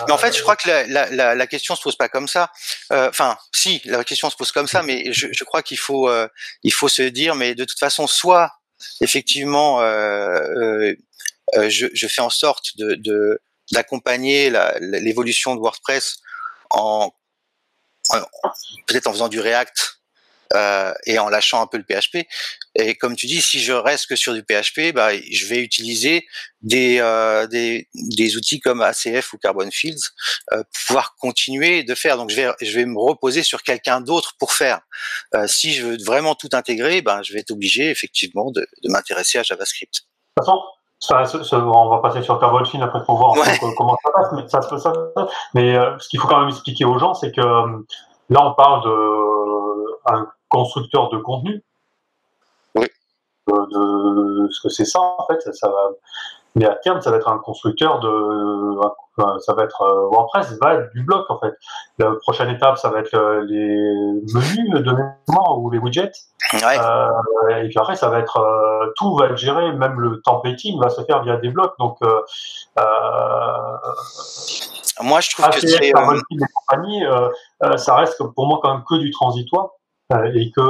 mais 0.06 0.14
en 0.14 0.18
fait, 0.18 0.38
je 0.38 0.44
crois 0.44 0.56
que 0.56 0.70
la, 0.70 1.10
la, 1.10 1.34
la, 1.34 1.48
question 1.48 1.76
se 1.76 1.82
pose 1.82 1.96
pas 1.96 2.08
comme 2.08 2.28
ça. 2.28 2.52
Euh, 2.92 3.10
enfin, 3.10 3.36
si, 3.52 3.82
la 3.86 4.04
question 4.04 4.30
se 4.30 4.36
pose 4.36 4.52
comme 4.52 4.68
ça, 4.68 4.84
mais 4.84 5.12
je, 5.12 5.28
je 5.32 5.44
crois 5.44 5.64
qu'il 5.64 5.80
faut, 5.80 6.08
euh, 6.08 6.28
il 6.64 6.72
faut 6.72 6.88
se 6.88 7.02
dire, 7.02 7.34
mais 7.34 7.56
de 7.56 7.66
toute 7.66 7.80
façon, 7.80 8.06
soit 8.06 8.52
effectivement, 9.02 9.80
je, 9.82 10.96
je, 11.94 12.08
fais 12.08 12.22
en 12.22 12.30
sorte 12.30 12.78
de 12.78 13.42
d'accompagner 13.72 14.52
l'évolution 14.82 15.56
de 15.56 15.60
WordPress 15.60 16.20
en 16.70 17.12
peut-être 18.88 19.08
en 19.08 19.14
faisant 19.14 19.28
du 19.28 19.40
React 19.40 19.98
euh, 20.54 20.94
et 21.06 21.20
en 21.20 21.30
lâchant 21.30 21.62
un 21.62 21.68
peu 21.68 21.78
le 21.78 21.84
PHP. 21.84 22.26
Et 22.76 22.96
comme 22.96 23.16
tu 23.16 23.26
dis, 23.26 23.42
si 23.42 23.60
je 23.60 23.74
reste 23.74 24.08
que 24.08 24.16
sur 24.16 24.34
du 24.34 24.44
PHP, 24.44 24.94
bah, 24.94 25.10
je 25.18 25.46
vais 25.48 25.60
utiliser 25.60 26.26
des, 26.62 27.00
euh, 27.00 27.48
des, 27.48 27.90
des, 27.94 28.38
outils 28.38 28.60
comme 28.60 28.82
ACF 28.82 29.34
ou 29.34 29.38
Carbon 29.38 29.70
Fields 29.72 30.12
euh, 30.54 30.58
pour 30.58 30.82
pouvoir 30.88 31.16
continuer 31.20 31.84
de 31.84 31.96
faire. 31.96 32.18
Donc 32.18 32.30
je 32.30 32.36
vais, 32.36 32.50
je 32.62 32.72
vais 32.72 32.86
me 32.86 33.00
reposer 33.00 33.44
sur 33.44 33.64
quelqu'un 33.64 34.00
d'autre 34.00 34.36
pour 34.40 34.54
faire. 34.54 34.80
Euh, 35.36 35.48
si 35.48 35.74
je 35.74 35.86
veux 35.86 35.98
vraiment 36.06 36.36
tout 36.36 36.50
intégrer, 36.54 37.02
ben, 37.02 37.22
je 37.24 37.34
vais 37.34 37.40
être 37.40 37.52
obligé 37.52 37.90
effectivement 37.90 38.52
de, 38.52 38.66
de 38.84 38.90
m'intéresser 38.90 39.40
à 39.40 39.44
JavaScript. 39.44 40.04
Ça, 41.00 41.24
on 41.54 41.90
va 41.90 42.00
passer 42.00 42.24
sur 42.24 42.40
Fields 42.40 42.84
après 42.84 43.04
pour 43.04 43.18
voir 43.18 43.34
comment 43.78 43.96
ça 44.04 44.12
passe. 44.14 44.32
Mais, 44.34 44.48
ça, 44.48 44.62
ça, 44.62 44.94
mais 45.54 45.78
euh, 45.78 45.98
ce 46.00 46.10
qu'il 46.10 46.20
faut 46.20 46.28
quand 46.28 46.40
même 46.40 46.50
expliquer 46.50 46.86
aux 46.86 46.98
gens, 46.98 47.14
c'est 47.14 47.32
que 47.32 47.42
là, 47.42 48.46
on 48.46 48.54
parle 48.54 48.84
de 48.84 50.28
constructeur 50.50 51.10
de 51.10 51.18
contenu. 51.18 51.64
Oui. 52.76 52.88
De, 53.48 54.48
ce 54.52 54.62
que 54.62 54.70
c'est 54.70 54.86
ça, 54.86 55.00
en 55.00 55.26
fait. 55.28 55.40
Ça, 55.54 55.70
va, 55.70 55.90
mais 56.58 56.66
à 56.66 56.76
terme, 56.76 57.02
ça 57.02 57.12
va 57.12 57.18
être 57.18 57.30
un 57.30 57.38
constructeur 57.38 58.00
de. 58.00 59.40
Ça 59.40 59.54
va 59.54 59.64
être. 59.64 59.82
Euh, 59.82 60.10
WordPress 60.10 60.58
va 60.60 60.76
être 60.76 60.92
du 60.94 61.04
bloc, 61.04 61.30
en 61.30 61.40
fait. 61.40 61.54
La 62.00 62.12
prochaine 62.22 62.50
étape, 62.50 62.78
ça 62.78 62.90
va 62.90 63.00
être 63.00 63.14
euh, 63.14 63.46
les 63.48 63.68
menus 64.34 64.70
de 64.72 64.80
développement 64.80 65.60
ou 65.60 65.70
les 65.70 65.78
widgets. 65.78 66.12
Ouais. 66.54 66.80
Euh, 66.80 67.62
et 67.62 67.68
puis 67.70 67.78
après, 67.78 67.96
ça 67.96 68.10
va 68.10 68.20
être. 68.20 68.40
tout 68.98 69.16
va 69.16 69.28
être 69.28 69.38
géré, 69.38 69.72
même 69.74 70.00
le 70.00 70.20
templating 70.24 70.80
va 70.80 70.90
se 70.90 71.04
faire 71.04 71.22
via 71.24 71.38
des 71.38 71.50
blocs. 71.50 71.74
Donc. 71.78 71.98
Euh, 72.02 72.22
moi, 75.02 75.20
je 75.22 75.30
trouve 75.30 75.50
que 75.50 75.60
c'est. 75.60 75.94
ça 77.78 77.96
reste 77.96 78.24
pour 78.36 78.48
moi 78.48 78.60
quand 78.64 78.74
même 78.74 78.84
que 78.90 78.96
du 78.96 79.12
transitoire. 79.12 79.70
Et 80.34 80.52
que 80.52 80.62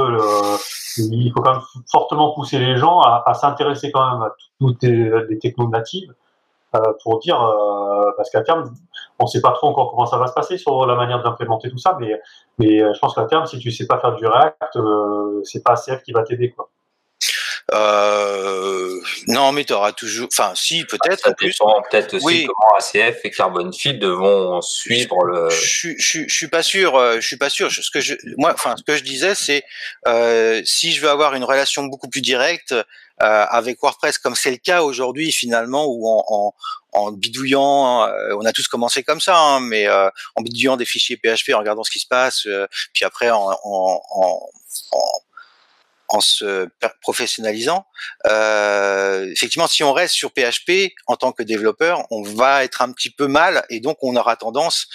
il 0.96 1.32
faut 1.32 1.40
quand 1.40 1.52
même 1.52 1.62
fortement 1.90 2.32
pousser 2.34 2.58
les 2.58 2.76
gens 2.76 3.00
à, 3.00 3.34
s'intéresser 3.34 3.92
quand 3.92 4.10
même 4.10 4.22
à 4.22 4.34
toutes 4.58 4.82
les, 4.82 5.38
technos 5.38 5.68
natives 5.68 6.12
euh, 6.74 6.80
pour 7.02 7.18
dire 7.18 7.38
parce 8.16 8.30
qu'à 8.30 8.42
terme 8.42 8.64
on 9.18 9.24
ne 9.24 9.28
sait 9.28 9.40
pas 9.40 9.52
trop 9.52 9.68
encore 9.68 9.90
comment 9.90 10.06
ça 10.06 10.18
va 10.18 10.26
se 10.26 10.34
passer 10.34 10.58
sur 10.58 10.86
la 10.86 10.94
manière 10.94 11.22
d'implémenter 11.22 11.70
tout 11.70 11.78
ça 11.78 11.96
mais 12.00 12.20
mais 12.58 12.78
je 12.78 12.98
pense 12.98 13.14
qu'à 13.14 13.24
terme 13.24 13.46
si 13.46 13.58
tu 13.58 13.70
sais 13.70 13.86
pas 13.86 13.98
faire 13.98 14.14
du 14.14 14.26
React 14.26 14.78
c'est 15.44 15.62
pas 15.62 15.72
ACF 15.72 16.02
qui 16.02 16.12
va 16.12 16.22
t'aider 16.22 16.50
quoi 16.50 16.70
euh, 17.74 18.98
non, 19.26 19.52
mais 19.52 19.64
tu 19.64 19.74
auras 19.74 19.92
toujours. 19.92 20.28
Enfin, 20.32 20.52
si, 20.54 20.84
peut-être. 20.84 21.20
Ça 21.24 21.34
dépend 21.38 21.82
peut-être 21.90 22.14
aussi 22.14 22.24
oui. 22.24 22.46
comment 22.46 22.76
ACF 22.78 23.18
et 23.24 23.30
Carbon 23.30 23.70
Field 23.72 24.02
vont 24.04 24.62
suivre 24.62 25.22
le. 25.24 25.50
Je, 25.50 25.90
je, 25.98 26.20
je, 26.26 26.34
suis 26.34 26.48
pas 26.48 26.62
sûr. 26.62 26.96
Euh, 26.96 27.16
je 27.20 27.26
suis 27.26 27.36
pas 27.36 27.50
sûr. 27.50 27.70
Ce 27.70 27.90
que 27.90 28.00
je, 28.00 28.14
moi, 28.38 28.52
enfin, 28.54 28.74
ce 28.78 28.82
que 28.82 28.96
je 28.96 29.02
disais, 29.02 29.34
c'est 29.34 29.64
euh, 30.06 30.62
si 30.64 30.92
je 30.92 31.02
veux 31.02 31.10
avoir 31.10 31.34
une 31.34 31.44
relation 31.44 31.84
beaucoup 31.84 32.08
plus 32.08 32.22
directe 32.22 32.72
euh, 32.72 32.84
avec 33.20 33.82
WordPress, 33.82 34.16
comme 34.16 34.34
c'est 34.34 34.50
le 34.50 34.56
cas 34.56 34.82
aujourd'hui 34.82 35.30
finalement, 35.30 35.84
où 35.86 36.08
en, 36.08 36.24
en, 36.26 36.54
en 36.92 37.12
bidouillant, 37.12 38.08
on 38.32 38.44
a 38.46 38.52
tous 38.52 38.66
commencé 38.66 39.02
comme 39.02 39.20
ça, 39.20 39.36
hein, 39.36 39.60
mais 39.60 39.86
en 39.90 40.42
bidouillant 40.42 40.78
des 40.78 40.86
fichiers 40.86 41.18
PHP, 41.18 41.52
en 41.52 41.58
regardant 41.58 41.84
ce 41.84 41.90
qui 41.90 41.98
se 41.98 42.06
passe, 42.06 42.46
puis 42.94 43.04
après 43.04 43.30
en, 43.30 43.50
en, 43.62 44.02
en, 44.10 44.40
en 44.92 45.20
se 46.20 46.68
professionnalisant. 47.02 47.86
Euh, 48.26 49.30
effectivement, 49.30 49.66
si 49.66 49.84
on 49.84 49.92
reste 49.92 50.14
sur 50.14 50.32
PHP 50.32 50.92
en 51.06 51.16
tant 51.16 51.32
que 51.32 51.42
développeur, 51.42 52.06
on 52.10 52.22
va 52.22 52.64
être 52.64 52.82
un 52.82 52.92
petit 52.92 53.10
peu 53.10 53.26
mal 53.26 53.64
et 53.70 53.80
donc 53.80 53.98
on 54.02 54.16
aura 54.16 54.36
tendance, 54.36 54.88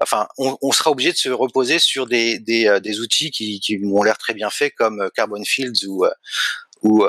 enfin, 0.00 0.28
on, 0.38 0.56
on 0.62 0.72
sera 0.72 0.90
obligé 0.90 1.12
de 1.12 1.16
se 1.16 1.28
reposer 1.28 1.78
sur 1.78 2.06
des, 2.06 2.38
des, 2.38 2.66
euh, 2.66 2.80
des 2.80 3.00
outils 3.00 3.30
qui, 3.30 3.60
qui 3.60 3.80
ont 3.84 4.02
l'air 4.02 4.18
très 4.18 4.34
bien 4.34 4.50
faits 4.50 4.74
comme 4.76 5.10
Carbon 5.14 5.42
Fields 5.44 5.86
ou 5.86 6.04
ou, 6.82 7.04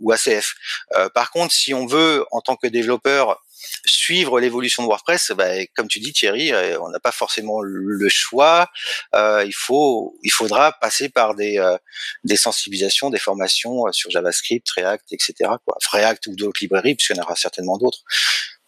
ou 0.00 0.12
ACF. 0.12 0.54
Euh, 0.96 1.08
par 1.08 1.30
contre, 1.30 1.54
si 1.54 1.74
on 1.74 1.86
veut, 1.86 2.24
en 2.30 2.40
tant 2.40 2.56
que 2.56 2.66
développeur, 2.66 3.42
suivre 3.86 4.40
l'évolution 4.40 4.82
de 4.82 4.88
WordPress, 4.88 5.32
bah, 5.32 5.64
comme 5.76 5.88
tu 5.88 6.00
dis 6.00 6.12
Thierry, 6.12 6.52
euh, 6.52 6.78
on 6.80 6.88
n'a 6.90 7.00
pas 7.00 7.12
forcément 7.12 7.60
le 7.62 8.08
choix. 8.08 8.68
Euh, 9.14 9.44
il 9.46 9.54
faut, 9.54 10.18
il 10.22 10.30
faudra 10.30 10.72
passer 10.72 11.08
par 11.08 11.34
des, 11.34 11.58
euh, 11.58 11.76
des 12.24 12.36
sensibilisations, 12.36 13.10
des 13.10 13.18
formations 13.18 13.84
sur 13.92 14.10
JavaScript, 14.10 14.68
React, 14.70 15.12
etc. 15.12 15.34
Quoi. 15.64 15.76
React 15.90 16.26
ou 16.28 16.36
d'autres 16.36 16.60
librairies, 16.60 16.94
puisqu'il 16.94 17.16
y 17.16 17.20
en 17.20 17.22
aura 17.22 17.36
certainement 17.36 17.78
d'autres. 17.78 18.00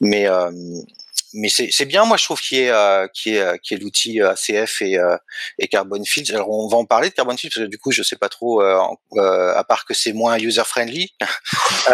Mais 0.01 0.27
mais 1.37 1.51
c'est 1.51 1.85
bien, 1.85 2.07
moi 2.07 2.17
je 2.17 2.25
trouve 2.25 2.41
qu'il 2.41 2.59
y 2.59 2.61
ait, 2.63 2.71
euh, 2.71 3.07
qui 3.09 3.35
est, 3.35 3.41
euh, 3.41 3.57
qui 3.59 3.75
est 3.75 3.77
l'outil 3.77 4.23
euh, 4.23 4.31
ACF 4.31 4.81
et, 4.81 4.99
et 5.59 5.69
Carbon 5.69 6.03
Fields. 6.03 6.33
Alors 6.33 6.51
on 6.51 6.67
va 6.67 6.79
en 6.79 6.87
parler 6.87 7.11
de 7.11 7.15
Carbon 7.15 7.37
Fields 7.37 7.51
parce 7.55 7.67
que 7.67 7.71
du 7.71 7.79
coup 7.79 7.93
je 7.93 8.03
sais 8.03 8.17
pas 8.17 8.31
trop, 8.31 8.63
à 8.63 9.65
part 9.69 9.85
que 9.85 9.93
c'est 9.95 10.15
moins 10.15 10.39
user 10.39 10.65
friendly. 10.65 11.15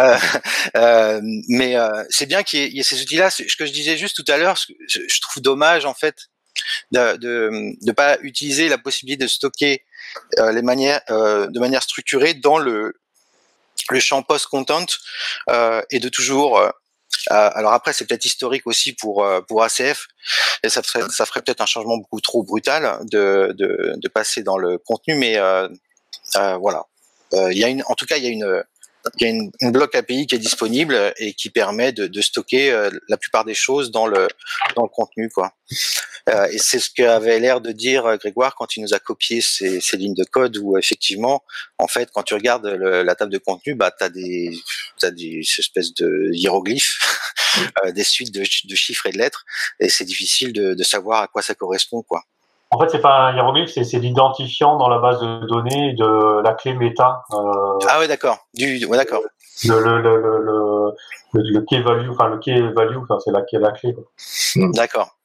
mais 0.73 1.75
c'est 2.09 2.25
bien 2.25 2.43
qu'il 2.43 2.73
y, 2.73 2.79
ait 2.79 2.83
ces 2.83 3.01
outils-là. 3.01 3.29
Ce 3.29 3.55
que 3.55 3.65
je 3.65 3.71
disais 3.71 3.97
juste 3.97 4.15
tout 4.15 4.31
à 4.31 4.37
l'heure, 4.37 4.57
je, 4.87 5.21
trouve 5.21 5.43
dommage 5.43 5.85
en 5.85 5.93
fait 5.93 6.29
de, 6.91 7.17
de 7.17 7.75
de 7.81 7.91
pas 7.91 8.17
utiliser 8.21 8.69
la 8.69 8.77
possibilité 8.77 9.25
de 9.25 9.29
stocker 9.29 9.83
les 10.37 10.61
manières 10.61 11.01
de 11.09 11.59
manière 11.59 11.83
structurée 11.83 12.33
dans 12.33 12.57
le 12.57 12.93
le 13.89 13.99
champ 13.99 14.23
post 14.23 14.47
content 14.47 14.85
et 15.89 15.99
de 15.99 16.09
toujours 16.09 16.59
euh, 16.59 16.69
alors 17.27 17.73
après, 17.73 17.93
c'est 17.93 18.05
peut-être 18.05 18.25
historique 18.25 18.67
aussi 18.67 18.93
pour 18.93 19.23
euh, 19.25 19.41
pour 19.41 19.63
ACF, 19.63 20.07
et 20.63 20.69
ça 20.69 20.83
ferait 20.83 21.09
ça 21.09 21.25
ferait 21.25 21.41
peut-être 21.41 21.61
un 21.61 21.65
changement 21.65 21.97
beaucoup 21.97 22.21
trop 22.21 22.43
brutal 22.43 22.99
de 23.11 23.53
de, 23.57 23.93
de 23.95 24.07
passer 24.09 24.43
dans 24.43 24.57
le 24.57 24.77
contenu, 24.77 25.15
mais 25.15 25.37
euh, 25.37 25.67
voilà. 26.35 26.85
Il 27.35 27.57
y 27.57 27.63
a 27.63 27.67
une, 27.67 27.81
en 27.87 27.95
tout 27.95 28.05
cas, 28.05 28.17
il 28.17 28.23
y 28.23 28.27
a 28.27 28.29
une 28.29 28.63
il 29.19 29.23
y 29.23 29.29
a 29.29 29.33
une, 29.33 29.51
une, 29.59 29.71
bloc 29.71 29.95
API 29.95 30.27
qui 30.27 30.35
est 30.35 30.39
disponible 30.39 31.13
et 31.17 31.33
qui 31.33 31.49
permet 31.49 31.91
de, 31.91 32.07
de 32.07 32.21
stocker 32.21 32.71
euh, 32.71 32.89
la 33.09 33.17
plupart 33.17 33.43
des 33.43 33.53
choses 33.53 33.91
dans 33.91 34.07
le 34.07 34.27
dans 34.75 34.83
le 34.83 34.89
contenu 34.89 35.29
quoi. 35.29 35.53
Euh, 36.29 36.47
et 36.51 36.57
c'est 36.57 36.79
ce 36.79 36.89
qu'avait 36.89 37.39
l'air 37.39 37.59
de 37.59 37.71
dire 37.71 38.05
euh, 38.05 38.15
Grégoire 38.15 38.55
quand 38.55 38.77
il 38.77 38.81
nous 38.81 38.93
a 38.93 38.99
copié 38.99 39.41
ces, 39.41 39.81
ces, 39.81 39.97
lignes 39.97 40.13
de 40.13 40.23
code 40.23 40.57
où 40.57 40.77
effectivement 40.77 41.43
en 41.79 41.87
fait 41.87 42.09
quand 42.13 42.23
tu 42.23 42.33
regardes 42.33 42.65
le, 42.65 43.03
la 43.03 43.15
table 43.15 43.31
de 43.31 43.37
contenu 43.39 43.75
bah 43.75 43.91
t'as 43.91 44.09
des 44.09 44.57
t'as 44.99 45.11
des 45.11 45.41
espèces 45.57 45.93
de 45.93 46.29
hiéroglyphes 46.33 46.99
des 47.93 48.03
suites 48.03 48.33
de, 48.33 48.39
de, 48.39 48.75
chiffres 48.75 49.07
et 49.07 49.11
de 49.11 49.17
lettres 49.17 49.43
et 49.79 49.89
c'est 49.89 50.05
difficile 50.05 50.53
de, 50.53 50.73
de 50.73 50.83
savoir 50.83 51.23
à 51.23 51.27
quoi 51.27 51.41
ça 51.41 51.55
correspond 51.55 52.03
quoi. 52.03 52.23
En 52.73 52.79
fait, 52.79 52.89
c'est 52.89 53.01
pas 53.01 53.27
un 53.27 53.35
hiéroglyphe, 53.35 53.69
c'est 53.69 53.99
l'identifiant 53.99 54.77
dans 54.77 54.89
la 54.89 54.97
base 54.97 55.19
de 55.21 55.45
données 55.45 55.93
de 55.93 56.41
la 56.41 56.53
clé 56.55 56.73
méta. 56.73 57.23
Euh, 57.31 57.77
ah 57.87 57.99
ouais, 57.99 58.07
d'accord. 58.07 58.39
Du, 58.55 58.83
ouais, 58.85 58.97
d'accord. 58.97 59.21
Le, 59.63 59.79
le, 59.79 60.01
le, 60.01 60.19
le, 60.19 60.93
le, 61.33 61.51
le 61.51 61.61
key 61.61 61.81
value, 61.81 62.09
enfin 62.09 62.29
le 62.29 62.39
key 62.39 62.59
value, 62.75 62.97
enfin, 62.97 63.19
c'est 63.23 63.31
la, 63.31 63.43
la 63.59 63.71
clé. 63.73 63.95
D'accord. 64.55 65.15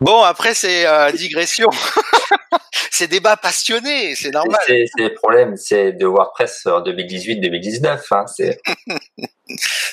Bon, 0.00 0.22
après, 0.22 0.54
c'est 0.54 0.86
euh, 0.86 1.12
digression. 1.12 1.70
c'est 2.90 3.06
débat 3.06 3.36
passionné, 3.36 4.16
c'est 4.16 4.30
normal. 4.30 4.58
C'est 4.66 4.88
le 4.98 5.14
problème, 5.14 5.56
c'est 5.56 5.92
de 5.92 6.06
WordPress 6.06 6.66
en 6.66 6.80
2018-2019. 6.82 8.00
Hein, 8.10 8.24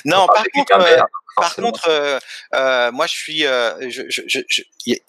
non, 0.04 0.26
par 0.26 0.44
contre, 0.52 0.80
euh, 0.80 0.98
par 1.40 1.54
contre, 1.54 1.88
euh, 1.88 2.18
euh, 2.54 2.92
moi, 2.92 3.06
je 3.06 3.12
suis, 3.12 3.46
euh, 3.46 3.74
j'ai 3.88 4.06
je, 4.08 4.40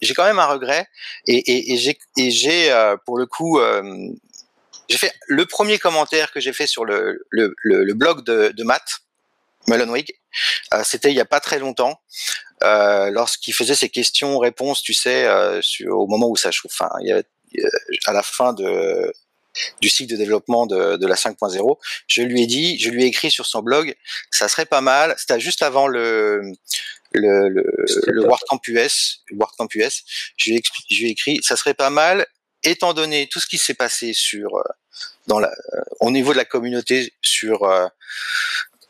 je, 0.00 0.12
quand 0.14 0.24
même 0.24 0.38
un 0.38 0.46
regret 0.46 0.86
et, 1.26 1.36
et, 1.36 1.74
et 2.16 2.30
j'ai, 2.30 2.72
euh, 2.72 2.96
pour 3.04 3.18
le 3.18 3.26
coup, 3.26 3.60
j'ai 4.88 4.98
fait 4.98 5.12
le 5.26 5.46
premier 5.46 5.78
commentaire 5.78 6.32
que 6.32 6.40
j'ai 6.40 6.52
fait 6.52 6.66
sur 6.66 6.84
le, 6.84 7.26
le, 7.30 7.54
le, 7.62 7.94
blog 7.94 8.24
de, 8.24 8.48
de 8.48 8.64
Matt 8.64 9.00
Mullenweg. 9.68 10.12
C'était 10.84 11.10
il 11.10 11.16
y 11.16 11.20
a 11.20 11.24
pas 11.24 11.40
très 11.40 11.58
longtemps, 11.58 12.00
lorsqu'il 12.62 13.54
faisait 13.54 13.74
ses 13.74 13.88
questions-réponses, 13.88 14.82
tu 14.82 14.94
sais, 14.94 15.28
sur, 15.62 15.98
au 15.98 16.06
moment 16.06 16.28
où 16.28 16.36
ça 16.36 16.50
chauffe. 16.50 16.72
Enfin, 16.80 16.90
il 17.00 17.08
y 17.08 17.12
avait, 17.12 17.24
à 18.06 18.12
la 18.12 18.22
fin 18.22 18.52
de 18.52 19.12
du 19.80 19.88
cycle 19.88 20.12
de 20.12 20.16
développement 20.16 20.66
de, 20.66 20.96
de 20.96 21.06
la 21.06 21.14
5.0. 21.14 21.78
Je 22.08 22.22
lui 22.22 22.42
ai 22.42 22.46
dit, 22.46 22.78
je 22.78 22.90
lui 22.90 23.04
ai 23.04 23.06
écrit 23.06 23.30
sur 23.30 23.46
son 23.46 23.62
blog, 23.62 23.94
ça 24.30 24.48
serait 24.48 24.66
pas 24.66 24.80
mal. 24.80 25.14
C'était 25.18 25.40
juste 25.40 25.62
avant 25.62 25.86
le 25.86 26.42
le, 27.12 27.48
le, 27.48 27.64
le 28.06 28.22
WordCamp 28.22 28.60
US, 28.68 29.22
WordCamp 29.32 29.68
US. 29.74 30.04
Je 30.36 30.50
lui, 30.50 30.58
ai, 30.58 30.62
je 30.90 31.00
lui 31.00 31.08
ai 31.08 31.10
écrit, 31.10 31.40
ça 31.42 31.56
serait 31.56 31.74
pas 31.74 31.90
mal, 31.90 32.26
étant 32.62 32.94
donné 32.94 33.26
tout 33.26 33.40
ce 33.40 33.46
qui 33.46 33.58
s'est 33.58 33.74
passé 33.74 34.12
sur 34.12 34.56
euh, 34.56 34.62
dans 35.26 35.38
la, 35.38 35.48
euh, 35.48 35.80
au 36.00 36.10
niveau 36.10 36.32
de 36.32 36.38
la 36.38 36.44
communauté 36.44 37.12
sur 37.22 37.64
euh, 37.64 37.86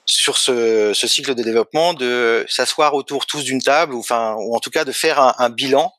sur 0.07 0.39
ce, 0.39 0.93
ce, 0.93 1.07
cycle 1.07 1.37
de 1.37 1.43
développement, 1.45 1.95
de 1.95 2.45
s'asseoir 2.49 2.95
autour 2.95 3.27
tous 3.27 3.45
d'une 3.45 3.62
table, 3.62 3.95
ou 3.95 4.01
enfin, 4.01 4.35
ou 4.39 4.57
en 4.57 4.59
tout 4.59 4.71
cas 4.71 4.85
de 4.85 4.91
faire 4.91 5.21
un, 5.21 5.35
un 5.39 5.51
bilan 5.51 5.93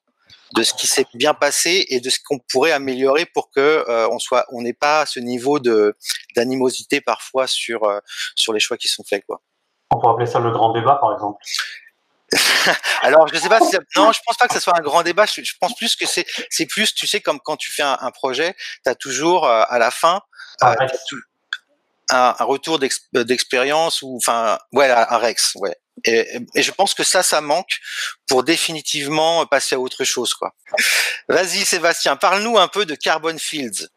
de 0.56 0.64
ce 0.64 0.74
qui 0.74 0.88
s'est 0.88 1.06
bien 1.14 1.34
passé 1.34 1.86
et 1.90 2.00
de 2.00 2.10
ce 2.10 2.20
qu'on 2.24 2.40
pourrait 2.52 2.72
améliorer 2.72 3.26
pour 3.26 3.50
que 3.52 3.86
euh, 3.88 4.08
on 4.12 4.20
soit, 4.20 4.46
on 4.52 4.62
n'ait 4.62 4.74
pas 4.74 5.06
ce 5.06 5.20
niveau 5.20 5.60
de 5.60 5.96
d'animosité 6.36 7.02
parfois 7.02 7.48
sur 7.48 7.84
euh, 7.84 8.00
sur 8.36 8.54
les 8.54 8.60
choix 8.60 8.78
qui 8.78 8.88
sont 8.88 9.04
faits, 9.04 9.24
quoi. 9.26 9.42
On 9.94 10.00
peut 10.00 10.08
appeler 10.08 10.26
ça 10.26 10.40
le 10.40 10.52
grand 10.52 10.72
débat, 10.74 10.96
par 10.96 11.14
exemple. 11.14 11.42
Alors, 13.02 13.28
je 13.28 13.38
sais 13.38 13.50
pas 13.50 13.60
si 13.60 13.76
non, 13.98 14.12
je 14.12 14.20
pense 14.26 14.38
pas 14.38 14.48
que 14.48 14.54
ce 14.54 14.60
soit 14.60 14.78
un 14.78 14.82
grand 14.82 15.04
débat. 15.04 15.26
Je, 15.26 15.54
pense 15.60 15.76
plus 15.76 15.96
que 15.96 16.06
c'est 16.06 16.26
c'est 16.50 16.66
plus, 16.66 16.94
tu 16.94 17.08
sais, 17.08 17.20
comme 17.20 17.40
quand 17.40 17.58
tu 17.58 17.72
fais 17.72 17.84
un, 17.84 17.98
un 18.00 18.12
projet, 18.12 18.56
tu 18.84 18.90
as 18.90 18.96
toujours 18.96 19.46
euh, 19.46 19.64
à 19.68 19.80
la 19.80 19.92
fin 19.92 20.22
un, 20.62 20.76
un, 22.10 22.44
retour 22.44 22.80
d'expérience 22.80 24.02
ou 24.02 24.16
enfin, 24.18 24.58
ouais, 24.74 24.90
un 24.90 25.18
Rex, 25.18 25.56
ouais. 25.56 25.76
Et, 26.06 26.44
je 26.56 26.72
pense 26.72 26.94
que 26.94 27.04
ça, 27.04 27.24
ça 27.24 27.42
manque 27.42 27.80
pour 28.28 28.44
définitivement 28.44 29.46
passer 29.46 29.76
à 29.76 29.80
autre 29.80 30.04
chose, 30.04 30.34
quoi. 30.34 30.54
Vas-y, 31.28 31.66
Sébastien, 31.66 32.16
parle-nous 32.16 32.58
un 32.58 32.68
peu 32.68 32.86
de 32.86 32.96
Carbon 32.96 33.38
Fields. 33.38 33.88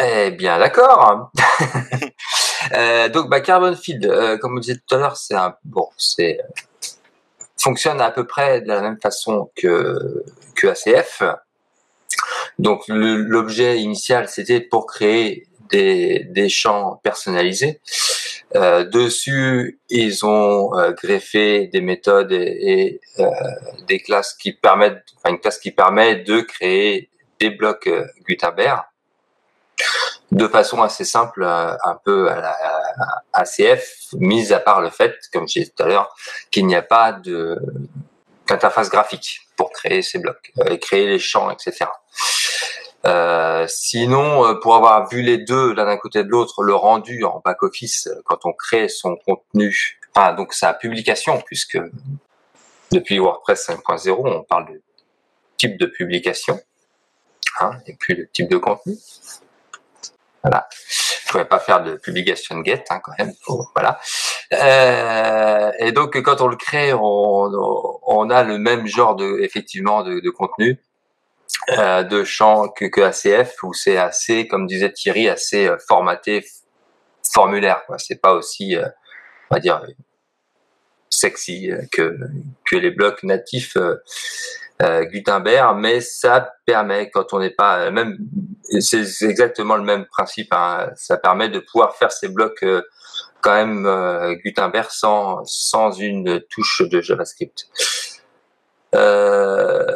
Eh 0.00 0.30
bien, 0.32 0.58
d'accord. 0.58 1.30
euh, 2.72 3.08
donc, 3.08 3.30
bah, 3.30 3.40
Carbon 3.40 3.76
Field, 3.76 4.04
euh, 4.04 4.38
comme 4.38 4.56
on 4.56 4.60
disait 4.60 4.80
tout 4.86 4.94
à 4.94 4.98
l'heure, 4.98 5.16
c'est 5.16 5.36
bon, 5.64 5.88
c'est 5.96 6.38
fonctionne 7.58 8.00
à 8.00 8.10
peu 8.10 8.26
près 8.26 8.62
de 8.62 8.68
la 8.68 8.80
même 8.80 8.98
façon 9.00 9.50
que 9.54 10.24
que 10.54 10.68
ACF. 10.68 11.22
Donc, 12.58 12.82
l'objet 12.88 13.78
initial, 13.78 14.28
c'était 14.28 14.60
pour 14.60 14.86
créer 14.86 15.46
des, 15.70 16.26
des 16.30 16.48
champs 16.48 17.00
personnalisés. 17.02 17.80
Euh, 18.56 18.84
dessus, 18.84 19.80
ils 19.90 20.26
ont 20.26 20.76
euh, 20.76 20.90
greffé 20.90 21.68
des 21.68 21.80
méthodes 21.80 22.32
et, 22.32 23.00
euh, 23.20 23.26
des 23.86 24.00
classes 24.00 24.34
qui 24.34 24.52
permettent, 24.52 25.04
enfin 25.16 25.34
une 25.34 25.40
classe 25.40 25.58
qui 25.58 25.70
permet 25.70 26.16
de 26.16 26.40
créer 26.40 27.10
des 27.38 27.50
blocs 27.50 27.86
euh, 27.86 28.06
Gutenberg 28.28 28.82
de 30.32 30.46
façon 30.48 30.82
assez 30.82 31.04
simple, 31.04 31.42
euh, 31.42 31.76
un 31.84 31.98
peu 32.04 32.28
à 32.28 32.40
la 32.40 32.56
ACF, 33.32 34.08
mis 34.14 34.52
à 34.52 34.58
part 34.60 34.80
le 34.80 34.90
fait, 34.90 35.14
comme 35.32 35.48
je 35.48 35.60
disais 35.60 35.72
tout 35.76 35.82
à 35.82 35.86
l'heure, 35.86 36.14
qu'il 36.50 36.66
n'y 36.66 36.76
a 36.76 36.82
pas 36.82 37.12
d'interface 37.12 38.90
graphique 38.90 39.40
pour 39.56 39.70
créer 39.72 40.02
ces 40.02 40.18
blocs, 40.18 40.52
créer 40.80 41.06
les 41.06 41.18
champs, 41.18 41.50
etc. 41.50 41.86
Euh, 43.06 43.66
sinon, 43.66 44.44
euh, 44.44 44.54
pour 44.54 44.74
avoir 44.74 45.08
vu 45.08 45.22
les 45.22 45.38
deux 45.38 45.72
l'un 45.72 45.86
d'un 45.86 45.96
côté 45.96 46.22
de 46.22 46.28
l'autre, 46.28 46.62
le 46.62 46.74
rendu 46.74 47.24
en 47.24 47.40
back 47.42 47.62
office 47.62 48.08
euh, 48.08 48.20
quand 48.26 48.44
on 48.44 48.52
crée 48.52 48.88
son 48.88 49.16
contenu, 49.16 49.98
ah 50.14 50.32
donc 50.34 50.52
sa 50.52 50.74
publication, 50.74 51.40
puisque 51.46 51.78
depuis 52.92 53.18
WordPress 53.18 53.70
5.0, 53.70 54.10
on 54.24 54.42
parle 54.42 54.72
de 54.72 54.82
type 55.56 55.78
de 55.78 55.86
publication 55.86 56.60
hein, 57.60 57.72
et 57.86 57.94
puis 57.94 58.14
le 58.14 58.28
type 58.28 58.50
de 58.50 58.58
contenu. 58.58 58.96
Voilà. 60.42 60.68
Je 61.24 61.32
pourrais 61.32 61.48
pas 61.48 61.60
faire 61.60 61.82
de 61.82 61.94
publication 61.94 62.62
get 62.64 62.84
hein, 62.90 63.00
quand 63.02 63.12
même. 63.18 63.32
voilà. 63.74 64.00
Euh, 64.52 65.72
et 65.78 65.92
donc 65.92 66.20
quand 66.20 66.40
on 66.40 66.48
le 66.48 66.56
crée, 66.56 66.92
on, 66.92 67.00
on, 68.02 68.30
a 68.30 68.42
le 68.42 68.58
même 68.58 68.86
genre 68.86 69.14
de 69.14 69.38
effectivement 69.40 70.02
de, 70.02 70.18
de 70.18 70.30
contenu 70.30 70.80
euh, 71.78 72.02
de 72.02 72.24
champs 72.24 72.68
que, 72.68 72.86
que 72.86 73.00
ACF 73.00 73.62
où 73.62 73.72
c'est 73.74 73.96
assez, 73.96 74.48
comme 74.48 74.66
disait 74.66 74.92
Thierry, 74.92 75.28
assez 75.28 75.66
euh, 75.66 75.76
formaté 75.86 76.44
formulaire. 77.32 77.82
C'est 77.98 78.20
pas 78.20 78.32
aussi, 78.32 78.76
euh, 78.76 78.86
on 79.50 79.56
va 79.56 79.60
dire, 79.60 79.82
sexy 81.10 81.70
que 81.92 82.18
que 82.64 82.76
les 82.76 82.90
blocs 82.90 83.22
natifs 83.24 83.76
Gutenberg, 84.80 85.76
mais 85.76 86.00
ça 86.00 86.54
permet 86.64 87.10
quand 87.10 87.34
on 87.34 87.40
n'est 87.40 87.50
pas 87.50 87.90
même 87.90 88.16
c'est 88.78 89.04
exactement 89.22 89.76
le 89.76 89.82
même 89.82 90.06
principe. 90.06 90.52
Hein, 90.52 90.90
ça 90.96 91.18
permet 91.18 91.48
de 91.48 91.58
pouvoir 91.58 91.96
faire 91.96 92.12
ces 92.12 92.28
blocs 92.28 92.64
quand 93.42 93.54
même 93.54 94.36
Gutenberg 94.44 94.88
sans 94.90 95.44
sans 95.44 95.90
une 95.90 96.40
touche 96.48 96.82
de 96.88 97.00
JavaScript. 97.00 97.66
Euh, 98.94 99.86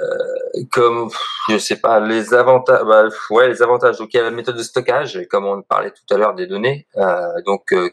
comme 0.73 1.11
je 1.49 1.59
sais 1.59 1.77
pas 1.77 2.01
les 2.01 2.35
avantages 2.35 2.83
bah, 2.85 3.09
ouais 3.31 3.49
les 3.49 3.63
avantages. 3.63 3.99
Donc 3.99 4.13
il 4.15 4.17
y 4.17 4.21
a 4.21 4.25
la 4.25 4.31
méthode 4.31 4.57
de 4.57 4.63
stockage 4.63 5.27
comme 5.31 5.47
on 5.47 5.63
parlait 5.63 5.91
tout 5.91 6.15
à 6.15 6.19
l'heure 6.19 6.35
des 6.35 6.47
données. 6.47 6.87
Euh, 6.97 7.41
donc 7.45 7.73
euh, 7.73 7.91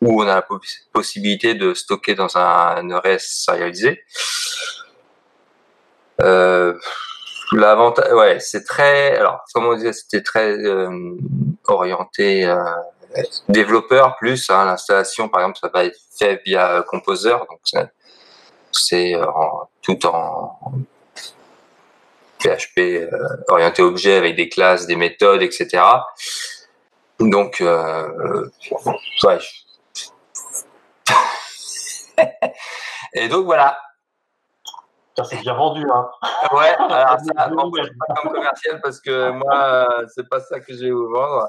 où 0.00 0.20
on 0.20 0.26
a 0.26 0.34
la 0.34 0.46
possibilité 0.92 1.54
de 1.54 1.74
stocker 1.74 2.14
dans 2.14 2.36
un, 2.36 2.90
un 2.90 3.18
sérialisé 3.18 4.02
euh, 6.20 6.76
l'avantage 7.52 8.12
ouais 8.12 8.40
c'est 8.40 8.64
très 8.64 9.16
alors 9.16 9.44
comme 9.54 9.66
on 9.66 9.74
disait 9.74 9.92
c'était 9.92 10.22
très 10.22 10.50
euh, 10.58 11.16
orienté 11.66 12.52
développeur 13.48 14.16
plus 14.16 14.50
hein, 14.50 14.64
l'installation 14.64 15.28
par 15.28 15.42
exemple 15.42 15.58
ça 15.60 15.70
va 15.72 15.84
être 15.84 15.98
fait 16.18 16.40
via 16.44 16.84
Composer. 16.88 17.30
Donc 17.30 17.60
c'est 18.72 19.14
tout 19.82 20.06
en 20.06 20.58
PHP 22.42 22.78
euh, 22.78 23.08
orienté 23.48 23.82
objet 23.82 24.16
avec 24.16 24.36
des 24.36 24.48
classes, 24.48 24.86
des 24.86 24.96
méthodes, 24.96 25.42
etc. 25.42 25.82
Donc, 27.20 27.60
euh, 27.60 28.48
ouais. 29.24 29.38
Et 33.14 33.28
donc 33.28 33.44
voilà. 33.44 33.78
c'est 35.24 35.40
bien 35.40 35.54
vendu, 35.54 35.84
hein. 35.92 36.08
Ouais, 36.52 36.74
alors 36.78 37.18
ça, 37.20 37.32
pas 37.34 37.48
comme 37.48 38.32
commercial 38.32 38.80
parce 38.82 39.00
que 39.00 39.30
moi, 39.30 39.86
c'est 40.14 40.28
pas 40.28 40.40
ça 40.40 40.60
que 40.60 40.74
j'ai 40.74 40.90
vous 40.90 41.08
vendre. 41.10 41.48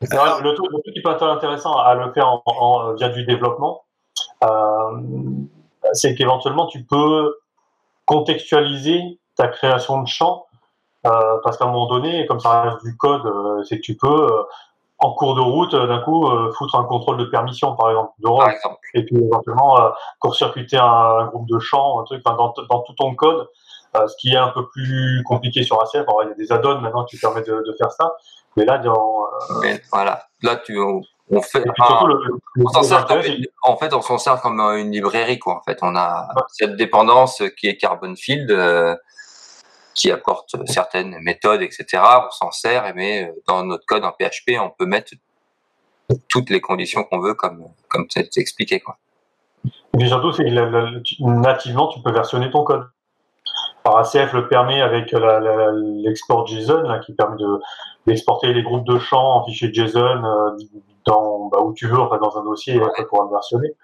le, 0.00 0.54
truc, 0.54 0.94
qui 0.94 1.02
peut 1.02 1.10
être 1.10 1.26
intéressant 1.26 1.76
à 1.76 1.94
le 1.94 2.12
faire 2.12 2.28
en, 2.46 2.94
via 2.94 3.08
du 3.08 3.24
développement, 3.24 3.84
euh, 4.44 5.00
c'est 5.92 6.14
qu'éventuellement 6.14 6.66
tu 6.66 6.84
peux 6.84 7.36
contextualiser 8.06 9.18
ta 9.36 9.48
création 9.48 10.02
de 10.02 10.08
champ, 10.08 10.46
euh, 11.06 11.10
parce 11.42 11.56
qu'à 11.56 11.64
un 11.64 11.68
moment 11.68 11.86
donné, 11.86 12.26
comme 12.26 12.40
ça 12.40 12.62
reste 12.62 12.84
du 12.84 12.96
code, 12.96 13.26
euh, 13.26 13.62
c'est 13.64 13.76
que 13.76 13.82
tu 13.82 13.96
peux, 13.96 14.08
euh, 14.08 14.42
en 14.98 15.12
cours 15.12 15.34
de 15.34 15.40
route, 15.40 15.74
d'un 15.74 16.00
coup, 16.00 16.26
foutre 16.56 16.76
un 16.76 16.84
contrôle 16.84 17.18
de 17.18 17.24
permission, 17.24 17.74
par 17.74 17.90
exemple, 17.90 18.12
de 18.20 18.28
rôle, 18.28 18.54
et 18.94 19.04
puis 19.04 19.16
éventuellement 19.16 19.76
court-circuiter 20.20 20.78
un, 20.78 21.26
groupe 21.26 21.46
de 21.48 21.58
champs, 21.58 22.00
un 22.00 22.04
truc, 22.04 22.22
enfin, 22.24 22.36
dans, 22.36 22.54
dans, 22.70 22.80
tout 22.80 22.94
ton 22.94 23.14
code, 23.14 23.46
ce 23.94 24.14
qui 24.18 24.32
est 24.32 24.38
un 24.38 24.48
peu 24.48 24.66
plus 24.68 25.22
compliqué 25.26 25.62
sur 25.62 25.82
ACF. 25.82 26.06
il 26.22 26.28
y 26.28 26.30
a 26.30 26.34
des 26.34 26.52
add-ons 26.52 26.80
maintenant 26.80 27.04
qui 27.04 27.18
permettent 27.18 27.48
de, 27.48 27.64
de 27.66 27.72
faire 27.76 27.90
ça, 27.90 28.14
mais 28.56 28.64
là, 28.64 28.78
dans, 28.78 29.26
voilà, 29.92 30.22
là, 30.42 30.56
tu, 30.56 30.78
on 31.30 31.40
fait 31.40 31.64
on 32.58 32.68
s'en 32.68 32.82
sert 32.82 33.06
comme 33.06 33.22
en 33.62 33.76
fait 33.76 33.94
on 33.94 34.02
s'en 34.02 34.18
sert 34.18 34.40
comme 34.40 34.60
une 34.60 34.90
librairie 34.90 35.38
quoi 35.38 35.56
en 35.56 35.62
fait. 35.62 35.78
On 35.82 35.96
a 35.96 36.28
cette 36.48 36.76
dépendance 36.76 37.42
qui 37.58 37.68
est 37.68 37.76
Carbon 37.76 38.14
Field 38.16 38.50
euh, 38.50 38.94
qui 39.94 40.10
apporte 40.10 40.56
certaines 40.66 41.16
méthodes 41.20 41.62
etc 41.62 42.02
on 42.26 42.30
s'en 42.30 42.50
sert 42.50 42.92
mais 42.94 43.24
euh, 43.24 43.32
dans 43.46 43.64
notre 43.64 43.84
code 43.86 44.04
en 44.04 44.12
PHP 44.12 44.58
on 44.60 44.70
peut 44.70 44.86
mettre 44.86 45.12
toutes 46.28 46.50
les 46.50 46.60
conditions 46.60 47.04
qu'on 47.04 47.20
veut 47.20 47.34
comme 47.34 47.64
comme 47.88 48.06
c'est 48.10 48.36
expliqué 48.36 48.80
quoi. 48.80 48.98
Et 49.98 50.06
surtout 50.06 50.32
c'est 50.32 50.50
nativement 51.20 51.88
tu 51.88 52.00
peux 52.02 52.12
versionner 52.12 52.50
ton 52.50 52.64
code. 52.64 52.86
Alors 53.84 53.98
ACF 53.98 54.32
le 54.32 54.48
permet 54.48 54.80
avec 54.80 55.12
l'export 55.12 56.46
JSON 56.46 57.00
qui 57.04 57.12
permet 57.14 57.36
de 57.36 57.60
d'exporter 58.06 58.52
les 58.52 58.62
groupes 58.62 58.86
de 58.86 58.98
champs 58.98 59.36
en 59.36 59.44
fichier 59.44 59.72
JSON 59.72 60.24
euh, 60.24 60.50
dans 61.06 61.46
bah, 61.46 61.60
où 61.60 61.72
tu 61.74 61.86
veux, 61.86 61.96
dans 61.96 62.38
un 62.38 62.44
dossier 62.44 62.76
et 62.76 62.82
après 62.82 63.06
pouvoir 63.06 63.28
le 63.28 63.32
versionner. 63.32 63.74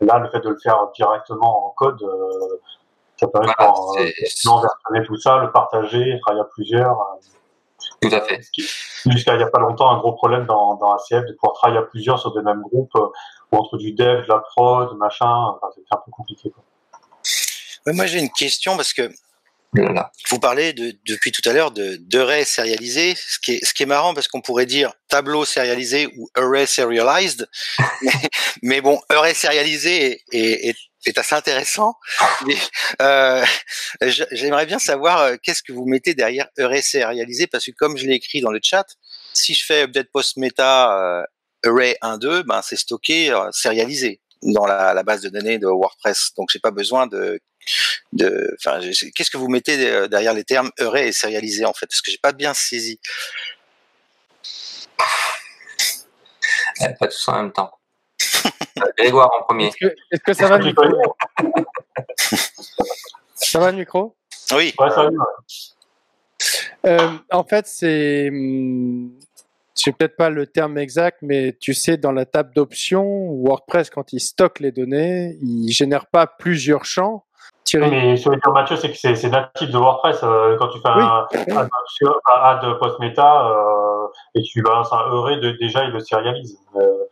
Là, 0.00 0.18
le 0.18 0.30
fait 0.30 0.40
de 0.40 0.48
le 0.48 0.58
faire 0.62 0.88
directement 0.94 1.66
en 1.66 1.70
code, 1.70 2.02
euh, 2.02 2.60
ça 3.20 3.28
permet 3.28 3.48
de 3.48 4.62
versionner 4.62 5.06
tout 5.06 5.16
ça, 5.16 5.38
le 5.38 5.52
partager, 5.52 6.18
travailler 6.20 6.42
à 6.42 6.48
plusieurs. 6.52 6.98
Euh. 7.00 8.08
Tout 8.08 8.14
à 8.14 8.20
fait. 8.22 8.40
Jusqu'à 9.06 9.34
il 9.34 9.38
n'y 9.38 9.42
a 9.42 9.48
pas 9.48 9.60
longtemps, 9.60 9.90
un 9.90 9.98
gros 9.98 10.12
problème 10.12 10.46
dans, 10.46 10.74
dans 10.76 10.92
ACF 10.94 11.26
de 11.26 11.32
pouvoir 11.34 11.54
travailler 11.54 11.80
à 11.80 11.82
plusieurs 11.82 12.18
sur 12.18 12.32
des 12.34 12.42
mêmes 12.42 12.62
groupes, 12.62 12.94
ou 12.94 13.56
entre 13.56 13.76
du 13.76 13.92
dev, 13.92 14.22
de 14.22 14.28
la 14.28 14.38
prod, 14.38 14.96
machin, 14.96 15.26
enfin, 15.26 15.68
c'est 15.74 15.82
un 15.90 16.00
peu 16.04 16.10
compliqué. 16.10 16.50
Quoi. 16.50 17.92
moi, 17.92 18.06
j'ai 18.06 18.18
une 18.18 18.30
question 18.30 18.76
parce 18.76 18.92
que 18.92 19.10
vous 20.30 20.40
parlez 20.40 20.72
de, 20.72 20.94
depuis 21.06 21.30
tout 21.30 21.46
à 21.48 21.52
l'heure 21.52 21.70
de 21.70 21.96
d'array 21.96 22.44
sérialisé, 22.44 23.14
ce 23.14 23.38
qui 23.38 23.52
est 23.52 23.64
ce 23.64 23.72
qui 23.72 23.84
est 23.84 23.86
marrant 23.86 24.14
parce 24.14 24.28
qu'on 24.28 24.40
pourrait 24.40 24.66
dire 24.66 24.92
tableau 25.08 25.44
sérialisé 25.44 26.08
ou 26.16 26.28
array 26.34 26.66
serialized, 26.66 27.48
mais, 28.62 28.80
bon, 28.80 29.00
array 29.08 29.34
sérialisé 29.34 30.06
est, 30.06 30.24
est, 30.32 30.68
est 30.70 30.76
assez 31.16 31.34
intéressant. 31.34 31.94
euh, 33.02 33.44
J'aimerais 34.32 34.66
bien 34.66 34.78
savoir 34.78 35.20
euh, 35.20 35.36
qu'est-ce 35.42 35.62
que 35.62 35.72
vous 35.72 35.86
mettez 35.86 36.14
derrière 36.14 36.48
array 36.58 36.82
sérialisé 36.82 37.46
parce 37.46 37.64
que 37.66 37.70
comme 37.72 37.96
je 37.96 38.06
l'ai 38.06 38.14
écrit 38.14 38.40
dans 38.40 38.50
le 38.50 38.60
chat, 38.62 38.86
si 39.32 39.54
je 39.54 39.64
fais 39.64 39.82
update 39.82 40.08
post 40.12 40.36
meta 40.36 41.24
array 41.64 41.96
1.2, 42.02 42.42
ben 42.42 42.60
c'est 42.62 42.76
stocké 42.76 43.32
euh, 43.32 43.50
sérialisé 43.52 44.20
dans 44.42 44.66
la, 44.66 45.02
base 45.02 45.22
de 45.22 45.28
données 45.28 45.58
de 45.58 45.66
WordPress. 45.66 46.32
Donc 46.36 46.50
j'ai 46.52 46.60
pas 46.60 46.70
besoin 46.70 47.06
de 47.06 47.40
enfin, 48.58 48.80
qu'est-ce 49.14 49.30
que 49.30 49.36
vous 49.36 49.48
mettez 49.48 50.08
derrière 50.08 50.34
les 50.34 50.44
termes 50.44 50.70
heureux 50.78 50.98
et 50.98 51.12
sérialisé 51.12 51.64
en 51.64 51.74
fait? 51.74 51.86
Parce 51.86 52.00
que 52.00 52.10
j'ai 52.10 52.18
pas 52.18 52.32
bien 52.32 52.54
saisi. 52.54 52.98
Eh, 56.80 56.94
pas 56.98 57.08
tous 57.08 57.28
en 57.28 57.42
même 57.42 57.52
temps. 57.52 57.79
Grégoire 58.98 59.30
en 59.38 59.44
premier. 59.44 59.70
Est-ce 60.10 60.20
que, 60.20 60.32
ça 60.32 60.48
va 60.48 60.58
le 60.58 60.66
micro 60.66 60.84
Ça 63.34 63.58
va 63.58 63.70
le 63.70 63.78
micro 63.78 64.14
Oui. 64.52 64.74
Euh, 66.86 67.10
en 67.30 67.44
fait, 67.44 67.66
c'est. 67.66 68.30
Hmm, 68.30 69.10
je 69.76 69.82
sais 69.82 69.92
peut-être 69.92 70.16
pas 70.16 70.30
le 70.30 70.46
terme 70.46 70.78
exact, 70.78 71.18
mais 71.22 71.56
tu 71.58 71.74
sais, 71.74 71.96
dans 71.96 72.12
la 72.12 72.26
table 72.26 72.52
d'options, 72.54 73.30
WordPress, 73.44 73.90
quand 73.90 74.12
il 74.12 74.20
stocke 74.20 74.60
les 74.60 74.72
données, 74.72 75.36
il 75.42 75.70
génère 75.70 76.06
pas 76.06 76.26
plusieurs 76.26 76.84
champs, 76.84 77.24
mais 77.78 78.16
ce 78.16 78.28
que 78.28 78.34
dire 78.34 78.52
Mathieu, 78.52 78.76
c'est 78.76 78.90
que 78.90 78.96
c'est 78.96 79.28
natif 79.28 79.70
de 79.70 79.78
WordPress. 79.78 80.20
Euh, 80.22 80.56
quand 80.58 80.68
tu 80.68 80.80
fais 80.80 80.88
un, 80.88 81.26
add 82.42 82.78
post 82.78 82.98
meta 82.98 83.46
euh, 83.46 84.06
et 84.34 84.42
tu 84.42 84.62
balances 84.62 84.92
un 84.92 85.08
heureux, 85.10 85.36
déjà 85.60 85.84
il 85.84 85.92
le 85.92 86.00
sérialise. 86.00 86.58
Euh, 86.76 87.04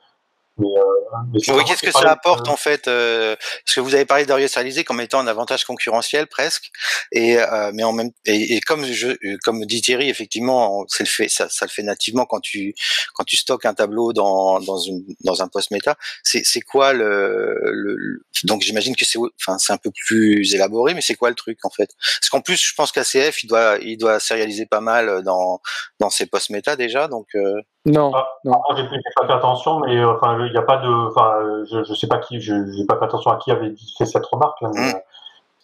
oui, 1.32 1.64
qu'est-ce 1.66 1.82
que 1.82 1.92
ça 1.92 2.10
apporte 2.10 2.48
en 2.48 2.56
fait 2.56 2.88
euh, 2.88 3.36
Parce 3.64 3.74
que 3.74 3.80
vous 3.80 3.94
avez 3.94 4.04
parlé 4.04 4.26
d'orientalisé 4.26 4.84
comme 4.84 5.00
étant 5.00 5.20
un 5.20 5.26
avantage 5.26 5.64
concurrentiel 5.64 6.26
presque, 6.26 6.70
et 7.12 7.38
euh, 7.38 7.70
mais 7.74 7.84
en 7.84 7.92
même 7.92 8.10
et, 8.24 8.60
comme 8.60 8.84
je 8.84 9.36
comme 9.44 9.64
dit 9.64 9.80
Thierry, 9.80 10.08
effectivement, 10.08 10.84
c'est 10.88 11.04
le 11.04 11.08
fait 11.08 11.28
ça, 11.28 11.48
ça 11.48 11.66
le 11.66 11.70
fait 11.70 11.82
nativement 11.82 12.26
quand 12.26 12.40
tu 12.40 12.74
quand 13.14 13.24
tu 13.24 13.36
stockes 13.36 13.64
un 13.64 13.74
tableau 13.74 14.12
dans 14.12 14.60
dans 14.60 14.78
une 14.78 15.04
dans 15.24 15.42
un 15.42 15.48
post 15.48 15.70
méta. 15.70 15.96
C'est 16.22 16.44
c'est 16.44 16.60
quoi 16.60 16.92
le, 16.92 17.58
le 17.72 18.22
donc 18.44 18.62
j'imagine 18.62 18.94
que 18.96 19.04
c'est 19.04 19.18
enfin 19.40 19.58
c'est 19.58 19.72
un 19.72 19.78
peu 19.78 19.90
plus 20.06 20.54
élaboré, 20.54 20.94
mais 20.94 21.00
c'est 21.00 21.16
quoi 21.16 21.28
le 21.30 21.34
truc 21.34 21.58
en 21.64 21.70
fait? 21.70 21.90
Parce 22.20 22.30
qu'en 22.30 22.40
plus, 22.40 22.62
je 22.62 22.74
pense 22.74 22.92
qu'ACF 22.92 23.42
il 23.42 23.46
doit 23.48 23.78
il 23.80 23.96
doit 23.96 24.20
sérialiser 24.20 24.66
pas 24.66 24.80
mal 24.80 25.22
dans 25.22 25.60
dans 26.00 26.10
ses 26.10 26.26
post 26.26 26.50
méta 26.50 26.76
déjà, 26.76 27.08
donc. 27.08 27.26
Euh... 27.34 27.60
Non. 27.86 28.12
Ah, 28.14 28.28
non. 28.44 28.60
J'ai 28.76 28.84
pas 29.16 29.26
fait 29.26 29.32
attention, 29.32 29.80
mais 29.80 29.96
euh, 29.96 30.12
enfin, 30.12 30.38
il 30.44 30.52
n'y 30.52 30.58
a 30.58 30.62
pas 30.62 30.78
de, 30.78 30.88
enfin, 31.06 31.40
je, 31.70 31.84
je 31.84 31.94
sais 31.94 32.06
pas 32.06 32.18
qui, 32.18 32.40
je 32.40 32.54
n'ai 32.54 32.86
pas 32.86 32.98
fait 32.98 33.04
attention 33.04 33.30
à 33.30 33.36
qui 33.38 33.50
avait 33.50 33.74
fait 33.96 34.06
cette 34.06 34.26
remarque. 34.26 34.60
Là, 34.60 34.70
mais, 34.74 34.92
mm. 34.92 34.94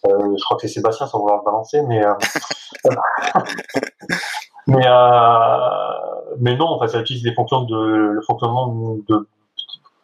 euh, 0.09 0.35
je 0.37 0.43
crois 0.43 0.57
que 0.57 0.67
c'est 0.67 0.73
Sébastien 0.73 1.07
sans 1.07 1.19
vouloir 1.19 1.39
le 1.39 1.45
balancer, 1.45 1.81
mais 1.83 2.05
euh, 2.05 2.13
mais 4.67 4.87
mais 6.39 6.55
non, 6.55 6.67
enfin, 6.67 6.87
ça 6.87 6.99
utilise 6.99 7.23
des 7.23 7.33
fonctions 7.33 7.63
de 7.63 7.77
le 7.77 8.21
fonctionnement 8.21 8.97
de, 9.07 9.27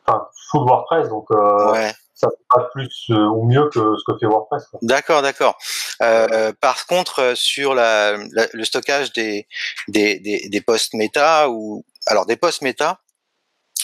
enfin, 0.08 0.28
full 0.52 0.68
WordPress, 0.68 1.10
donc. 1.10 1.30
Ouais 1.30 1.91
ça 2.22 2.30
fait 2.30 2.45
pas 2.53 2.70
plus 2.72 3.10
ou 3.10 3.45
mieux 3.45 3.68
que 3.70 3.95
ce 3.98 4.03
que 4.06 4.18
fait 4.20 4.28
WordPress. 4.28 4.68
D'accord, 4.82 5.22
d'accord. 5.22 5.58
Euh, 6.02 6.53
par 6.62 6.86
contre, 6.86 7.34
sur 7.36 7.74
la, 7.74 8.18
la, 8.32 8.48
le 8.53 8.64
stockage 8.64 9.12
des, 9.14 9.48
des, 9.88 10.20
des, 10.20 10.48
des 10.49 10.62
posts 10.62 10.94
méta 10.94 11.49
ou 11.49 11.84
alors 12.08 12.26
des 12.26 12.36
posts 12.36 12.62
méta, 12.62 12.99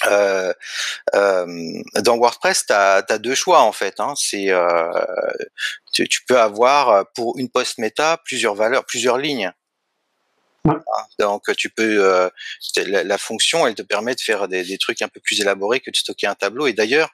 euh, 0.06 0.54
euh, 1.16 1.82
dans 2.02 2.18
WordPress, 2.18 2.66
tu 2.68 2.74
as, 2.74 3.18
deux 3.20 3.36
choix 3.36 3.62
en 3.62 3.72
fait. 3.72 4.00
Hein. 4.00 4.14
C'est 4.16 4.52
euh, 4.52 4.92
tu, 5.94 6.08
peux 6.28 6.40
avoir 6.40 7.12
pour 7.14 7.38
une 7.38 7.50
post 7.50 7.78
méta 7.78 8.18
plusieurs 8.24 8.56
valeurs, 8.56 8.86
plusieurs 8.86 9.18
lignes. 9.18 9.52
Hein, 10.68 10.82
donc 11.20 11.44
tu 11.56 11.70
peux 11.70 12.04
euh, 12.04 12.30
la, 12.86 13.18
fonction, 13.18 13.66
elle 13.66 13.76
te 13.76 13.82
permet 13.82 14.16
de 14.16 14.22
faire 14.22 14.48
des, 14.48 14.64
des, 14.64 14.78
trucs 14.78 15.02
un 15.02 15.08
peu 15.08 15.20
plus 15.20 15.40
élaborés 15.40 15.80
que 15.80 15.92
de 15.92 15.96
stocker 15.96 16.28
un 16.28 16.36
tableau. 16.36 16.68
Et 16.68 16.74
d'ailleurs, 16.74 17.12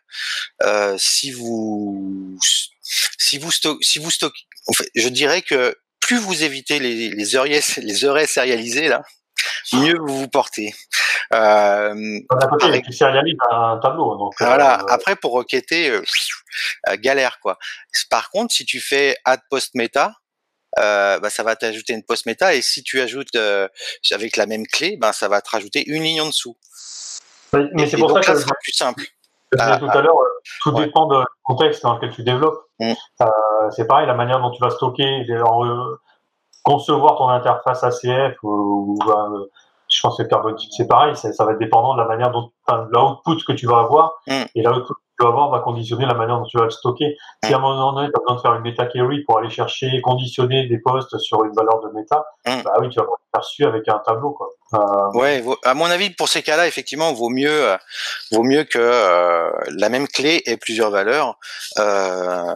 euh, 0.63 0.95
si 0.97 1.31
vous 1.31 2.37
si 2.81 3.37
vous 3.37 3.51
si 3.51 3.99
vous 3.99 4.11
stockez, 4.11 4.41
en 4.67 4.73
fait, 4.73 4.89
je 4.95 5.07
dirais 5.09 5.41
que 5.41 5.77
plus 5.99 6.17
vous 6.17 6.43
évitez 6.43 6.79
les 6.79 7.09
les 7.09 7.35
heures 7.35 7.45
les 7.45 8.05
heures 8.05 8.27
sérialisées 8.27 8.87
là, 8.87 9.03
mieux 9.73 9.97
vous 9.97 10.19
vous 10.19 10.27
portez. 10.27 10.73
Euh, 11.33 12.19
côté, 12.49 12.81
tu 12.81 12.91
sérialises 12.91 13.37
un 13.49 13.79
tableau. 13.81 14.17
Donc, 14.17 14.33
voilà. 14.39 14.81
Euh, 14.81 14.85
Après, 14.89 15.15
pour 15.15 15.31
requêter, 15.31 15.89
euh, 15.89 16.01
galère 16.97 17.39
quoi. 17.39 17.57
Par 18.09 18.29
contre, 18.29 18.53
si 18.53 18.65
tu 18.65 18.79
fais 18.79 19.15
add 19.25 19.39
post 19.49 19.75
meta, 19.75 20.11
euh, 20.79 21.19
bah, 21.19 21.29
ça 21.29 21.43
va 21.43 21.55
t'ajouter 21.55 21.93
une 21.93 22.03
post 22.03 22.25
méta 22.25 22.55
et 22.55 22.61
si 22.61 22.81
tu 22.81 22.99
ajoutes 22.99 23.35
euh, 23.35 23.67
avec 24.11 24.37
la 24.37 24.47
même 24.47 24.65
clé, 24.65 24.97
ben 24.99 25.11
ça 25.11 25.27
va 25.27 25.41
te 25.41 25.49
rajouter 25.49 25.83
une 25.87 26.01
ligne 26.03 26.21
en 26.21 26.27
dessous. 26.27 26.57
mais 27.73 27.85
c'est 27.87 27.97
pour 27.97 28.11
ça 28.11 28.19
que 28.21 28.25
ça 28.25 28.35
sera 28.35 28.55
plus 28.61 28.73
simple. 28.73 29.03
Ah, 29.59 29.77
tout 29.77 29.85
à 29.85 30.01
l'heure, 30.01 30.17
euh, 30.17 30.41
tout 30.63 30.71
dépend 30.71 31.07
du 31.07 31.23
contexte 31.43 31.83
dans 31.83 31.95
lequel 31.95 32.11
tu 32.11 32.23
développes. 32.23 32.59
Mm. 32.79 32.93
c'est 33.69 33.85
pareil, 33.85 34.07
la 34.07 34.15
manière 34.15 34.41
dont 34.41 34.49
tu 34.49 34.59
vas 34.61 34.71
stocker, 34.71 35.25
concevoir 36.63 37.17
ton 37.17 37.29
interface 37.29 37.83
ACF 37.83 38.35
ou, 38.43 38.97
je 39.89 40.01
pense 40.01 40.17
que 40.17 40.23
Carbon 40.23 40.55
c'est 40.71 40.87
pareil, 40.87 41.15
ça, 41.15 41.29
va 41.45 41.51
être 41.51 41.59
dépendant 41.59 41.93
de 41.93 42.01
la 42.01 42.07
manière 42.07 42.31
dont 42.31 42.51
l'output 42.67 43.45
que 43.45 43.53
tu 43.53 43.67
vas 43.67 43.79
avoir 43.79 44.13
mm. 44.27 44.43
et 44.55 44.63
l'output 44.63 44.93
tu 45.19 45.25
vas 45.25 45.29
avoir 45.29 45.51
va 45.51 45.59
conditionner 45.59 46.05
la 46.05 46.13
manière 46.13 46.39
dont 46.39 46.45
tu 46.45 46.57
vas 46.57 46.63
le 46.63 46.71
stocker. 46.71 47.15
Si 47.43 47.53
à 47.53 47.57
un 47.57 47.59
moment 47.59 47.93
donné, 47.93 48.09
tu 48.09 48.13
as 48.15 48.19
besoin 48.19 48.35
de 48.35 48.41
faire 48.41 48.53
une 48.55 48.63
meta 48.63 48.85
query 48.87 49.23
pour 49.23 49.37
aller 49.37 49.49
chercher, 49.49 50.01
conditionner 50.01 50.67
des 50.67 50.79
postes 50.79 51.17
sur 51.19 51.43
une 51.43 51.53
valeur 51.53 51.81
de 51.81 51.89
méta, 51.93 52.25
mm. 52.45 52.63
bah 52.63 52.73
oui, 52.79 52.89
tu 52.89 52.95
vas 52.95 53.03
avoir 53.03 53.19
perçu 53.31 53.65
avec 53.65 53.87
un 53.87 53.99
tableau. 54.05 54.31
Quoi. 54.31 54.49
Euh... 54.73 55.19
Ouais, 55.19 55.43
à 55.63 55.73
mon 55.73 55.85
avis, 55.85 56.09
pour 56.09 56.29
ces 56.29 56.41
cas-là, 56.41 56.67
effectivement, 56.67 57.13
vaut 57.13 57.29
mieux, 57.29 57.69
euh, 57.69 57.77
vaut 58.31 58.43
mieux 58.43 58.63
que 58.63 58.79
euh, 58.79 59.51
la 59.77 59.89
même 59.89 60.07
clé 60.07 60.41
ait 60.45 60.57
plusieurs 60.57 60.89
valeurs. 60.89 61.37
Euh, 61.79 62.53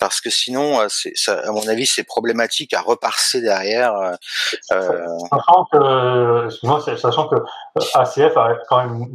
parce 0.00 0.20
que 0.20 0.30
sinon, 0.30 0.80
euh, 0.80 0.86
ça, 0.88 1.40
à 1.46 1.50
mon 1.50 1.66
avis, 1.68 1.86
c'est 1.86 2.04
problématique 2.04 2.74
à 2.74 2.80
reparser 2.80 3.40
derrière. 3.40 3.94
Euh, 3.94 4.14
euh 4.72 5.06
sachant 5.30 5.64
que, 5.72 6.96
sachant 6.96 7.28
que 7.28 7.36
ACF 7.94 8.36
a 8.36 8.54
quand 8.68 8.86
même 8.86 9.06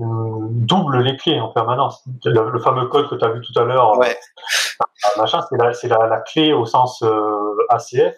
double 0.65 1.01
les 1.01 1.17
clés 1.17 1.39
en 1.39 1.49
permanence. 1.49 2.03
Le, 2.25 2.59
fameux 2.59 2.87
code 2.87 3.09
que 3.09 3.15
tu 3.15 3.25
as 3.25 3.29
vu 3.29 3.41
tout 3.41 3.59
à 3.59 3.63
l'heure, 3.63 3.97
ouais. 3.97 4.17
machin, 5.17 5.41
c'est 5.49 5.57
la, 5.57 5.97
la, 5.97 6.07
la, 6.07 6.19
clé 6.19 6.53
au 6.53 6.65
sens 6.65 7.03
ACF 7.69 8.15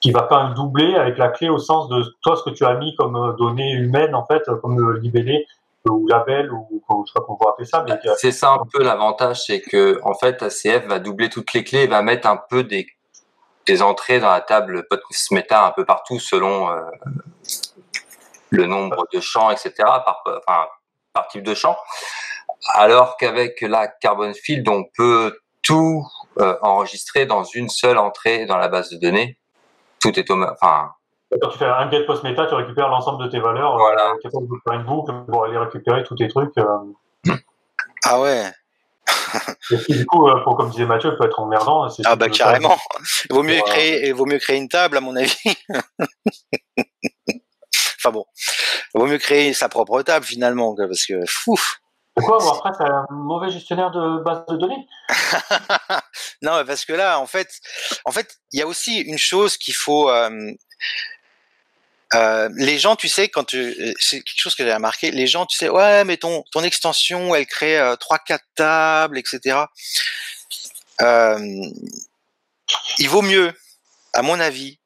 qui 0.00 0.10
va 0.10 0.26
quand 0.28 0.42
même 0.42 0.54
doubler 0.54 0.96
avec 0.96 1.16
la 1.16 1.28
clé 1.28 1.48
au 1.48 1.58
sens 1.58 1.88
de 1.88 2.02
toi 2.22 2.36
ce 2.36 2.42
que 2.42 2.50
tu 2.50 2.64
as 2.64 2.74
mis 2.74 2.94
comme 2.96 3.36
données 3.38 3.72
humaines 3.72 4.14
en 4.14 4.26
fait, 4.26 4.42
comme 4.60 4.96
libellé 4.96 5.46
ou 5.88 6.06
label 6.06 6.52
ou 6.52 6.82
je 7.06 7.12
sais 7.12 7.12
pas 7.14 7.24
comment 7.26 7.56
ça. 7.64 7.84
C'est 8.16 8.32
ça 8.32 8.52
un 8.52 8.62
peu 8.72 8.82
l'avantage, 8.82 9.44
c'est 9.46 9.60
que 9.60 10.00
en 10.04 10.14
fait 10.14 10.42
ACF 10.42 10.86
va 10.86 10.98
doubler 10.98 11.28
toutes 11.28 11.52
les 11.52 11.64
clés, 11.64 11.84
et 11.84 11.86
va 11.86 12.02
mettre 12.02 12.28
un 12.28 12.36
peu 12.36 12.64
des, 12.64 12.86
entrées 13.82 14.20
dans 14.20 14.30
la 14.30 14.40
table 14.40 14.86
podcast 14.88 15.30
meta 15.30 15.66
un 15.66 15.70
peu 15.72 15.84
partout 15.84 16.18
selon 16.18 16.70
euh, 16.70 16.80
le 18.50 18.66
nombre 18.66 19.06
de 19.12 19.20
champs, 19.20 19.50
etc. 19.50 19.72
Par, 20.46 20.68
type 21.30 21.42
de 21.42 21.54
champ. 21.54 21.76
Alors 22.74 23.16
qu'avec 23.16 23.60
la 23.60 23.86
Carbon 23.86 24.32
Field, 24.34 24.66
on 24.68 24.84
peut 24.96 25.36
tout 25.62 26.06
euh, 26.38 26.56
enregistrer 26.62 27.26
dans 27.26 27.44
une 27.44 27.68
seule 27.68 27.98
entrée 27.98 28.46
dans 28.46 28.56
la 28.56 28.68
base 28.68 28.90
de 28.90 28.96
données. 28.98 29.38
Tout 30.00 30.18
est 30.18 30.30
enfin, 30.30 30.90
quand 31.40 31.48
tu 31.48 31.58
fais 31.58 31.66
un 31.66 31.90
get 31.90 32.04
post 32.04 32.22
meta, 32.22 32.46
tu 32.46 32.54
récupères 32.54 32.88
l'ensemble 32.88 33.24
de 33.24 33.30
tes 33.30 33.40
valeurs. 33.40 33.76
Voilà. 33.76 34.14
tu 34.20 34.28
de 34.28 34.32
faire 34.66 34.78
une 34.78 34.84
boucle 34.84 35.12
pour 35.28 35.44
aller 35.44 35.58
récupérer 35.58 36.02
tous 36.02 36.16
tes 36.16 36.28
trucs. 36.28 36.56
Euh. 36.58 36.64
Ah 38.04 38.20
ouais. 38.20 38.50
Et 39.88 39.94
du 39.94 40.06
coup, 40.06 40.28
euh, 40.28 40.42
pour, 40.42 40.56
comme 40.56 40.70
disait 40.70 40.84
Mathieu, 40.84 41.16
peut 41.16 41.24
être 41.24 41.40
emmerdant. 41.40 41.88
Ah 42.04 42.16
bah 42.16 42.28
carrément. 42.28 42.76
Il 43.30 43.34
vaut 43.34 43.42
mieux 43.42 43.60
créer, 43.64 44.08
il 44.08 44.14
vaut 44.14 44.26
mieux 44.26 44.38
créer 44.38 44.58
une 44.58 44.68
table, 44.68 44.96
à 44.96 45.00
mon 45.00 45.16
avis. 45.16 45.34
enfin 47.98 48.10
bon, 48.10 48.26
il 48.94 49.00
vaut 49.00 49.06
mieux 49.06 49.18
créer 49.18 49.54
sa 49.54 49.68
propre 49.68 50.02
table 50.02 50.24
finalement, 50.24 50.74
parce 50.74 51.06
que 51.06 51.24
fou. 51.26 51.56
Pourquoi 52.14 52.38
WordPress 52.44 52.78
a 52.80 52.84
un 52.84 53.06
mauvais 53.10 53.50
gestionnaire 53.50 53.90
de 53.90 54.22
base 54.22 54.44
de 54.46 54.56
données 54.56 54.86
Non, 56.42 56.62
parce 56.66 56.84
que 56.84 56.92
là, 56.92 57.18
en 57.18 57.26
fait, 57.26 57.48
en 58.04 58.10
fait, 58.10 58.36
il 58.52 58.60
y 58.60 58.62
a 58.62 58.66
aussi 58.66 59.00
une 59.00 59.18
chose 59.18 59.56
qu'il 59.56 59.74
faut. 59.74 60.10
Euh, 60.10 60.52
euh, 62.14 62.48
les 62.56 62.78
gens, 62.78 62.96
tu 62.96 63.08
sais, 63.08 63.28
quand 63.28 63.44
tu, 63.44 63.58
euh, 63.58 63.92
c'est 63.98 64.20
quelque 64.22 64.40
chose 64.40 64.54
que 64.54 64.64
j'ai 64.64 64.74
remarqué, 64.74 65.10
les 65.10 65.26
gens, 65.26 65.46
tu 65.46 65.56
sais, 65.56 65.68
ouais, 65.68 66.04
mais 66.04 66.18
ton, 66.18 66.44
ton 66.52 66.62
extension, 66.62 67.34
elle 67.34 67.46
crée 67.46 67.78
euh, 67.78 67.96
trois, 67.96 68.18
quatre 68.18 68.44
tables, 68.54 69.18
etc. 69.18 69.58
il 72.98 73.08
vaut 73.08 73.22
mieux, 73.22 73.52
à 74.12 74.22
mon 74.22 74.38
avis, 74.40 74.78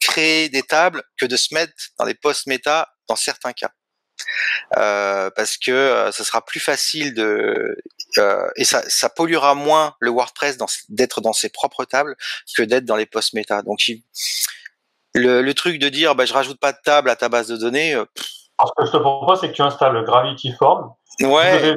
créer 0.00 0.48
des 0.48 0.62
tables 0.62 1.02
que 1.18 1.26
de 1.26 1.36
se 1.36 1.54
mettre 1.54 1.72
dans 1.98 2.06
des 2.06 2.14
posts 2.14 2.46
méta 2.46 2.92
dans 3.08 3.16
certains 3.16 3.52
cas. 3.52 3.70
parce 4.72 5.58
que 5.58 6.10
ça 6.12 6.24
sera 6.24 6.44
plus 6.44 6.60
facile 6.60 7.14
de 7.14 7.76
et 8.56 8.64
ça, 8.64 8.82
ça 8.88 9.08
polluera 9.08 9.54
moins 9.54 9.94
le 10.00 10.10
WordPress 10.10 10.58
d'être 10.88 11.20
dans 11.20 11.32
ses 11.32 11.48
propres 11.50 11.84
tables 11.84 12.16
que 12.56 12.62
d'être 12.62 12.84
dans 12.84 12.96
les 12.96 13.06
posts 13.06 13.34
méta. 13.34 13.62
Donc 13.62 13.80
le, 15.14 15.52
truc 15.52 15.78
de 15.78 15.88
dire 15.88 16.14
bah, 16.14 16.24
je 16.24 16.32
rajoute 16.32 16.58
pas 16.58 16.72
de 16.72 16.78
table 16.84 17.10
à 17.10 17.16
ta 17.16 17.28
base 17.28 17.48
de 17.48 17.56
données. 17.56 17.94
Euh, 17.94 18.04
ce 18.64 18.70
que 18.76 18.86
je 18.86 18.92
te 18.92 18.96
propose, 18.96 19.40
c'est 19.40 19.48
que 19.48 19.54
tu 19.54 19.62
installes 19.62 20.04
Gravity 20.04 20.52
Form. 20.52 20.92
Ouais. 21.20 21.74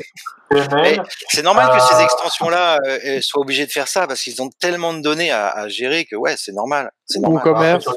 C'est 1.29 1.43
normal 1.43 1.71
que 1.71 1.79
ces 1.81 1.95
euh, 1.95 2.03
extensions-là 2.03 2.79
euh, 2.85 3.19
soient 3.21 3.41
obligées 3.41 3.65
de 3.65 3.71
faire 3.71 3.87
ça 3.87 4.07
parce 4.07 4.21
qu'ils 4.21 4.41
ont 4.41 4.49
tellement 4.59 4.93
de 4.93 5.01
données 5.01 5.31
à, 5.31 5.67
gérer 5.67 6.05
que 6.05 6.15
ouais, 6.15 6.35
c'est 6.37 6.53
normal. 6.53 6.91
C'est 7.05 7.19
normal. 7.19 7.43
commerce. 7.43 7.89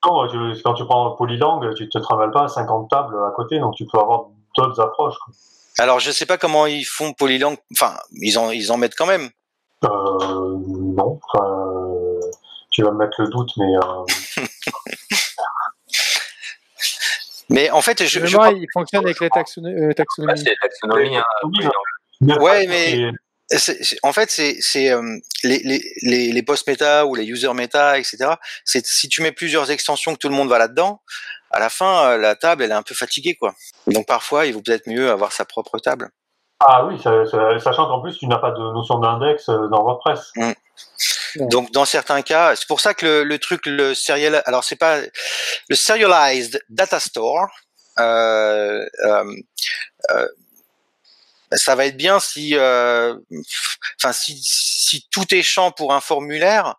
Quand 0.00 0.74
tu 0.74 0.84
prends 0.84 1.12
Polylang, 1.12 1.60
tu 1.76 1.88
te 1.88 1.98
travailles 1.98 2.32
pas 2.32 2.44
à 2.44 2.48
50 2.48 2.90
tables 2.90 3.16
à 3.16 3.30
côté, 3.34 3.58
donc 3.58 3.74
tu 3.74 3.86
peux 3.86 3.98
avoir 3.98 4.26
d'autres 4.56 4.80
approches. 4.80 5.16
Alors, 5.78 5.98
je 5.98 6.10
sais 6.10 6.26
pas 6.26 6.36
comment 6.36 6.66
ils 6.66 6.84
font 6.84 7.12
Polylang. 7.12 7.56
Enfin, 7.72 7.94
ils 8.12 8.38
en, 8.38 8.50
ils 8.50 8.70
en 8.70 8.76
mettent 8.76 8.96
quand 8.96 9.06
même. 9.06 9.30
Euh, 9.84 9.88
non. 9.88 11.20
tu 12.70 12.82
vas 12.82 12.90
me 12.90 12.98
mettre 12.98 13.22
le 13.22 13.28
doute, 13.28 13.50
mais. 13.56 13.72
Mais 17.54 17.70
en 17.70 17.80
fait, 17.82 18.04
je, 18.04 18.26
je 18.26 18.56
il 18.56 18.66
fonctionne 18.72 19.04
avec 19.04 19.20
les 19.20 19.30
taxonomies. 19.30 19.80
Euh, 19.80 19.92
taxonomies. 19.92 20.38
c'est 20.38 20.56
taxonomie. 20.60 21.16
Hein, 21.16 22.38
ouais, 22.40 22.66
mais 22.66 23.12
en 24.02 24.12
fait, 24.12 24.28
c'est 24.28 24.90
euh, 24.90 25.18
les, 25.44 25.60
les, 25.60 25.80
les, 26.02 26.32
les 26.32 26.42
post 26.42 26.66
méta 26.66 27.06
ou 27.06 27.14
les 27.14 27.24
user 27.24 27.52
méta, 27.54 27.96
etc. 27.96 28.34
C'est 28.64 28.84
si 28.84 29.08
tu 29.08 29.22
mets 29.22 29.30
plusieurs 29.30 29.70
extensions 29.70 30.14
que 30.14 30.18
tout 30.18 30.28
le 30.28 30.34
monde 30.34 30.48
va 30.48 30.58
là-dedans, 30.58 31.00
à 31.52 31.60
la 31.60 31.68
fin, 31.68 32.08
euh, 32.08 32.18
la 32.18 32.34
table, 32.34 32.64
elle 32.64 32.72
est 32.72 32.74
un 32.74 32.82
peu 32.82 32.94
fatiguée, 32.94 33.36
quoi. 33.36 33.54
Donc 33.86 34.08
parfois, 34.08 34.46
il 34.46 34.54
vaut 34.54 34.62
peut-être 34.62 34.88
mieux 34.88 35.08
avoir 35.10 35.30
sa 35.30 35.44
propre 35.44 35.78
table. 35.78 36.10
Ah 36.58 36.86
oui, 36.86 36.98
sachant 36.98 37.86
qu'en 37.86 38.00
plus, 38.00 38.18
tu 38.18 38.26
n'as 38.26 38.38
pas 38.38 38.50
de 38.50 38.72
notion 38.72 38.98
d'index 38.98 39.46
dans 39.46 39.84
WordPress. 39.84 40.32
Donc 41.36 41.72
dans 41.72 41.84
certains 41.84 42.22
cas, 42.22 42.54
c'est 42.56 42.66
pour 42.66 42.80
ça 42.80 42.94
que 42.94 43.22
le, 43.22 43.38
truc, 43.38 43.66
le 43.66 43.94
serial, 43.94 44.42
alors 44.46 44.64
c'est 44.64 44.76
pas 44.76 45.00
le 45.68 45.76
serialized 45.76 46.62
data 46.68 47.00
store. 47.00 47.48
Euh, 47.98 48.86
euh, 49.04 49.36
euh, 50.10 50.28
ça 51.52 51.74
va 51.76 51.86
être 51.86 51.96
bien 51.96 52.18
si, 52.18 52.54
enfin 52.56 54.12
si, 54.12 55.06
tout 55.10 55.34
est 55.34 55.42
champ 55.42 55.70
pour 55.70 55.92
un 55.92 56.00
formulaire, 56.00 56.74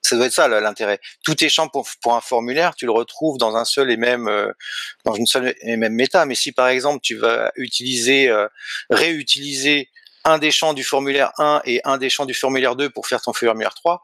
ça 0.00 0.16
doit 0.16 0.26
être 0.26 0.32
ça 0.32 0.48
l'intérêt. 0.48 0.98
Tout 1.24 1.42
est 1.44 1.48
champ 1.48 1.68
pour, 1.68 1.86
un 2.06 2.20
formulaire, 2.20 2.74
tu 2.74 2.86
le 2.86 2.92
retrouves 2.92 3.36
dans 3.38 3.56
un 3.56 3.64
seul 3.64 3.90
et 3.90 3.96
même 3.98 4.30
dans 5.04 5.14
une 5.14 5.26
seule 5.26 5.54
et 5.60 5.76
même 5.76 5.94
méta. 5.94 6.24
Mais 6.24 6.34
si 6.34 6.52
par 6.52 6.68
exemple 6.68 7.00
tu 7.02 7.16
vas 7.16 7.52
utiliser, 7.56 8.30
réutiliser 8.88 9.90
un 10.24 10.38
des 10.38 10.50
champs 10.50 10.72
du 10.72 10.84
formulaire 10.84 11.32
1 11.38 11.62
et 11.64 11.80
un 11.84 11.98
des 11.98 12.10
champs 12.10 12.26
du 12.26 12.34
formulaire 12.34 12.76
2 12.76 12.90
pour 12.90 13.06
faire 13.06 13.20
ton 13.20 13.32
formulaire 13.32 13.74
3, 13.74 14.02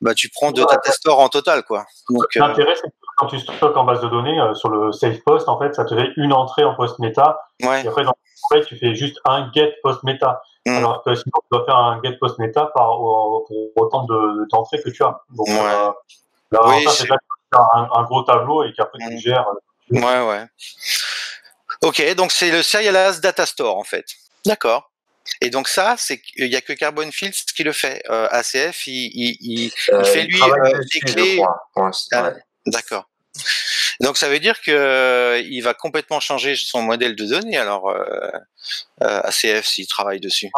bah 0.00 0.14
tu 0.14 0.28
prends 0.28 0.52
deux 0.52 0.64
data 0.64 0.92
stores 0.92 1.18
en 1.18 1.28
total 1.28 1.64
quoi. 1.64 1.84
Euh, 2.10 2.16
L'intérêt 2.36 2.74
c'est 2.76 2.88
que 2.88 2.94
quand 3.16 3.26
tu 3.26 3.38
stockes 3.40 3.76
en 3.76 3.84
base 3.84 4.00
de 4.00 4.08
données 4.08 4.40
euh, 4.40 4.54
sur 4.54 4.68
le 4.68 4.92
save 4.92 5.18
post 5.26 5.48
en 5.48 5.58
fait 5.58 5.74
ça 5.74 5.84
te 5.84 5.94
fait 5.94 6.10
une 6.16 6.32
entrée 6.32 6.64
en 6.64 6.74
post 6.74 6.98
méta 7.00 7.40
ouais. 7.62 7.84
et 7.84 7.88
après 7.88 8.04
dans 8.04 8.12
le 8.12 8.64
tu 8.64 8.76
fais 8.76 8.94
juste 8.94 9.18
un 9.24 9.50
get 9.52 9.74
post 9.82 10.02
méta. 10.04 10.40
Mm. 10.66 10.76
Alors 10.76 11.02
que 11.02 11.14
sinon 11.14 11.32
tu 11.42 11.48
dois 11.50 11.64
faire 11.64 11.76
un 11.76 12.00
get 12.02 12.16
post 12.18 12.38
méta 12.38 12.66
par 12.74 12.96
pour 12.96 13.72
autant 13.76 14.06
d'entrées 14.50 14.80
que 14.82 14.90
tu 14.90 15.02
as. 15.02 15.20
Donc 15.30 15.46
ouais. 15.48 15.54
euh, 15.54 16.58
oui, 16.64 16.84
c'est 16.90 17.06
que 17.06 17.14
tu 17.14 17.58
as 17.58 17.78
un, 17.78 17.88
un, 17.92 18.02
gros 18.04 18.22
tableau 18.22 18.64
et 18.64 18.72
qu'après 18.72 18.98
tu 18.98 19.14
mm. 19.14 19.18
gères. 19.18 19.46
Euh, 19.48 20.00
ouais 20.00 20.28
ouais. 20.28 20.46
Ok 21.82 22.14
donc 22.14 22.32
c'est 22.32 22.50
le 22.50 22.62
serialized 22.62 23.22
data 23.22 23.46
store 23.46 23.76
en 23.76 23.84
fait. 23.84 24.06
D'accord. 24.46 24.90
Et 25.40 25.50
donc 25.50 25.68
ça, 25.68 25.96
c'est 25.98 26.20
il 26.36 26.46
y 26.46 26.56
a 26.56 26.60
que 26.60 26.72
Carbon 26.72 27.10
Fields 27.10 27.44
qui 27.54 27.64
le 27.64 27.72
fait. 27.72 28.02
Euh, 28.10 28.28
ACF, 28.30 28.86
il, 28.86 29.10
il, 29.14 29.36
il, 29.40 29.72
euh, 29.92 30.04
fait 30.04 30.24
lui 30.24 30.40
euh, 30.42 30.80
des 30.92 31.00
clés. 31.00 31.42
Ah, 32.12 32.32
d'accord. 32.66 33.08
Donc 34.00 34.16
ça 34.16 34.28
veut 34.28 34.38
dire 34.38 34.60
que 34.62 34.70
euh, 34.70 35.40
il 35.40 35.60
va 35.60 35.74
complètement 35.74 36.20
changer 36.20 36.54
son 36.54 36.82
modèle 36.82 37.16
de 37.16 37.24
données 37.24 37.56
alors 37.56 37.90
euh, 37.90 38.30
euh, 39.02 39.20
ACF 39.24 39.64
s'il 39.64 39.86
travaille 39.86 40.20
dessus. 40.20 40.50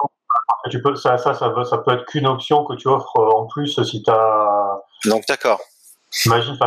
Tu 0.70 0.82
peux, 0.82 0.94
ça, 0.94 1.16
ça, 1.16 1.32
ça, 1.32 1.52
ça 1.64 1.78
peut 1.78 1.92
être 1.92 2.05
qu'une 2.05 2.26
option 2.26 2.64
que 2.64 2.74
tu 2.74 2.88
offres 2.88 3.18
en 3.18 3.47
plus 3.47 3.82
si 3.82 4.02
tu 4.02 4.10
as. 4.10 4.82
Donc 5.06 5.24
d'accord. 5.26 5.60
Imagine, 6.26 6.59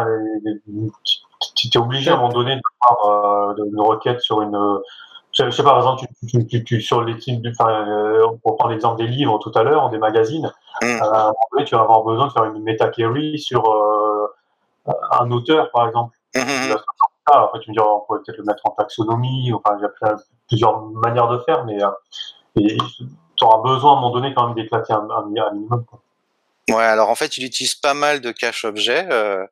tu 1.55 1.67
es 1.67 1.77
obligé 1.77 2.09
à 2.09 2.13
un 2.13 2.17
moment 2.17 2.33
donné 2.33 2.55
de 2.55 2.61
faire 2.61 3.65
une 3.65 3.79
requête 3.79 4.21
sur 4.21 4.41
une. 4.41 4.57
Je 5.33 5.49
sais 5.49 5.63
pas, 5.63 5.71
par 5.71 5.77
exemple, 5.79 6.05
tu, 6.29 6.47
tu, 6.47 6.63
tu, 6.63 6.81
sur 6.81 7.01
les 7.03 7.17
types, 7.17 7.43
enfin, 7.59 7.85
pour 8.43 8.55
prendre 8.55 8.71
l'exemple 8.71 8.97
des 8.97 9.07
livres 9.07 9.39
tout 9.39 9.51
à 9.55 9.63
l'heure, 9.63 9.89
des 9.89 9.97
magazines, 9.97 10.51
mm. 10.81 10.85
à 10.85 11.05
un 11.05 11.23
moment 11.25 11.47
donné, 11.51 11.65
tu 11.65 11.75
vas 11.75 11.81
avoir 11.81 12.03
besoin 12.03 12.27
de 12.27 12.31
faire 12.31 12.43
une 12.43 12.61
meta 12.61 12.89
query 12.89 13.39
sur 13.39 13.63
un 14.85 15.31
auteur, 15.31 15.71
par 15.71 15.87
exemple. 15.87 16.15
Mhm. 16.35 16.75
Après, 17.25 17.59
tu 17.61 17.69
me 17.69 17.75
diras, 17.75 17.87
on 17.87 18.01
pourrait 18.01 18.19
peut-être 18.25 18.37
le 18.37 18.43
mettre 18.43 18.61
en 18.65 18.71
taxonomie. 18.71 19.53
Enfin, 19.53 19.77
il 19.79 19.83
y 19.83 19.85
a 19.85 20.15
plusieurs 20.47 20.81
manières 20.81 21.29
de 21.29 21.39
faire, 21.39 21.63
mais 21.65 21.81
euh, 21.81 21.89
tu 22.55 23.43
auras 23.45 23.61
besoin 23.61 23.91
à 23.91 23.93
un 23.93 24.01
moment 24.01 24.11
donné 24.11 24.33
quand 24.33 24.47
même 24.47 24.55
d'éclater 24.55 24.93
un, 24.93 25.07
un, 25.09 25.25
minimum. 25.25 25.85
Ouais, 26.69 26.83
alors 26.83 27.09
en 27.09 27.15
fait, 27.15 27.37
il 27.37 27.43
utilise 27.43 27.75
pas 27.75 27.93
mal 27.93 28.21
de 28.21 28.31
cache 28.31 28.63
objet, 28.63 29.05
euh, 29.11 29.45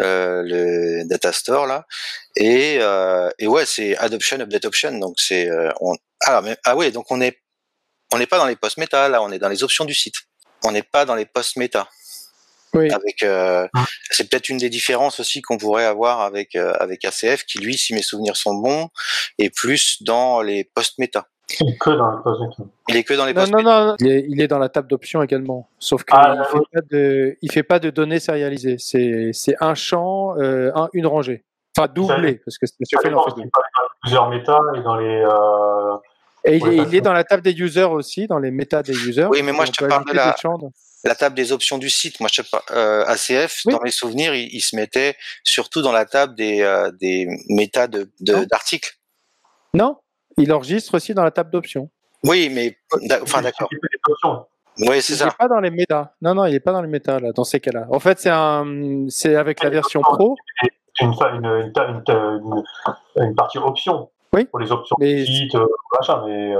euh, 0.00 0.42
le 0.44 1.04
data 1.08 1.32
store 1.32 1.66
là, 1.66 1.86
et, 2.34 2.78
euh, 2.80 3.30
et 3.38 3.46
ouais, 3.46 3.64
c'est 3.66 3.96
adoption 3.98 4.40
update 4.40 4.64
option, 4.64 4.98
donc 4.98 5.20
c'est 5.20 5.48
euh, 5.48 5.70
on... 5.80 5.94
ah 6.26 6.40
mais 6.42 6.56
ah 6.64 6.74
ouais, 6.74 6.90
donc 6.90 7.10
on 7.10 7.20
est 7.20 7.40
on 8.12 8.18
n'est 8.18 8.26
pas 8.26 8.38
dans 8.38 8.46
les 8.46 8.56
post 8.56 8.78
méta 8.78 9.08
là, 9.08 9.22
on 9.22 9.30
est 9.30 9.38
dans 9.38 9.48
les 9.48 9.62
options 9.62 9.84
du 9.84 9.94
site, 9.94 10.16
on 10.64 10.72
n'est 10.72 10.82
pas 10.82 11.04
dans 11.04 11.14
les 11.14 11.26
post 11.26 11.56
méta. 11.56 11.88
Avec, 12.72 13.24
euh, 13.24 13.66
ah. 13.74 13.84
c'est 14.10 14.28
peut-être 14.30 14.48
une 14.48 14.58
des 14.58 14.70
différences 14.70 15.18
aussi 15.18 15.42
qu'on 15.42 15.58
pourrait 15.58 15.84
avoir 15.84 16.20
avec 16.20 16.54
euh, 16.54 16.72
avec 16.78 17.04
ACF, 17.04 17.44
qui 17.44 17.58
lui, 17.58 17.76
si 17.76 17.94
mes 17.94 18.02
souvenirs 18.02 18.36
sont 18.36 18.54
bons, 18.54 18.90
est 19.38 19.50
plus 19.50 20.02
dans 20.02 20.40
les 20.40 20.64
post-méta. 20.64 21.26
Il 21.60 21.68
est 21.70 21.78
que 21.78 21.90
dans 21.90 22.16
les 22.16 22.22
post-méta. 22.22 22.62
Il 22.88 22.96
est 22.96 23.04
que 23.04 23.14
dans 23.14 23.26
les 23.26 23.32
Non, 23.32 23.46
non, 23.46 23.62
non, 23.62 23.96
il 24.00 24.40
est, 24.40 24.48
dans 24.48 24.58
la 24.58 24.68
table 24.68 24.88
d'options 24.88 25.22
également. 25.22 25.68
Sauf 25.78 26.04
qu'il 26.04 26.16
ah, 26.18 26.36
ne 26.36 26.44
fait, 26.44 26.58
pas 26.72 26.80
de, 26.90 27.36
il 27.42 27.52
fait 27.52 27.62
pas 27.62 27.78
de 27.78 27.90
données 27.90 28.20
sérialisées. 28.20 28.76
C'est, 28.78 29.30
c'est 29.32 29.56
un 29.60 29.74
champ, 29.74 30.36
euh, 30.38 30.70
un, 30.74 30.88
une 30.92 31.06
rangée. 31.06 31.44
Enfin, 31.76 31.90
doublé, 31.92 32.40
parce 32.44 32.58
que 32.58 32.66
c'est 32.66 33.00
fait 33.00 33.10
dans 33.10 33.24
plusieurs 34.02 34.28
méta 34.28 34.60
et 34.76 34.82
dans 34.82 34.96
les. 34.96 35.24
Euh, 35.24 35.96
et 36.44 36.56
il, 36.56 36.66
il 36.88 36.94
est 36.94 37.00
dans 37.00 37.12
la 37.12 37.24
table 37.24 37.42
des 37.42 37.52
users 37.52 37.84
aussi, 37.84 38.26
dans 38.26 38.38
les 38.38 38.50
méta 38.50 38.82
des 38.82 38.92
users. 38.92 39.26
Oui, 39.26 39.42
mais 39.42 39.52
moi 39.52 39.66
je 39.66 39.72
te 39.72 39.84
parle 39.84 40.04
de 40.06 40.12
la 40.12 40.34
la 41.04 41.14
table 41.14 41.34
des 41.34 41.52
options 41.52 41.78
du 41.78 41.90
site. 41.90 42.20
Moi, 42.20 42.28
je 42.32 42.42
sais 42.42 42.48
pas, 42.50 42.62
euh, 42.70 43.04
ACF, 43.06 43.62
dans 43.66 43.80
mes 43.80 43.90
souvenirs, 43.90 44.34
il, 44.34 44.60
se 44.60 44.76
mettait 44.76 45.16
surtout 45.44 45.82
dans 45.82 45.92
la 45.92 46.04
table 46.04 46.34
des, 46.34 46.60
euh, 46.60 46.90
des 47.00 47.26
méta 47.48 47.86
de, 47.86 48.10
d'articles. 48.20 48.98
non, 49.74 49.98
il 50.42 50.52
enregistre 50.52 50.94
aussi 50.94 51.14
dans 51.14 51.24
la 51.24 51.30
table 51.30 51.50
d'options. 51.50 51.90
Oui, 52.24 52.50
mais 52.52 52.76
enfin 53.22 53.42
d'accord. 53.42 53.68
Oui, 54.78 55.02
c'est 55.02 55.14
ça. 55.14 55.24
Il 55.24 55.26
n'est 55.28 55.32
pas 55.38 55.48
dans 55.48 55.60
les 55.60 55.70
méta. 55.70 56.14
Non, 56.22 56.34
non, 56.34 56.46
il 56.46 56.52
n'est 56.52 56.60
pas 56.60 56.72
dans 56.72 56.82
les 56.82 56.88
méta 56.88 57.18
là, 57.18 57.32
dans 57.32 57.44
ces 57.44 57.60
cas-là. 57.60 57.86
En 57.90 58.00
fait, 58.00 58.18
c'est 58.18 58.30
un, 58.30 59.06
c'est 59.08 59.36
avec 59.36 59.62
la 59.62 59.70
version 59.70 60.00
pro. 60.00 60.36
Une, 61.00 61.12
une, 61.12 61.72
une, 61.76 62.64
une, 63.16 63.34
partie 63.34 63.58
option. 63.58 64.10
Oui. 64.32 64.44
Pour 64.44 64.58
les 64.58 64.70
options 64.70 64.96
mais... 65.00 65.24
site, 65.24 65.54
euh, 65.54 65.66
machin, 65.98 66.22
mais. 66.26 66.54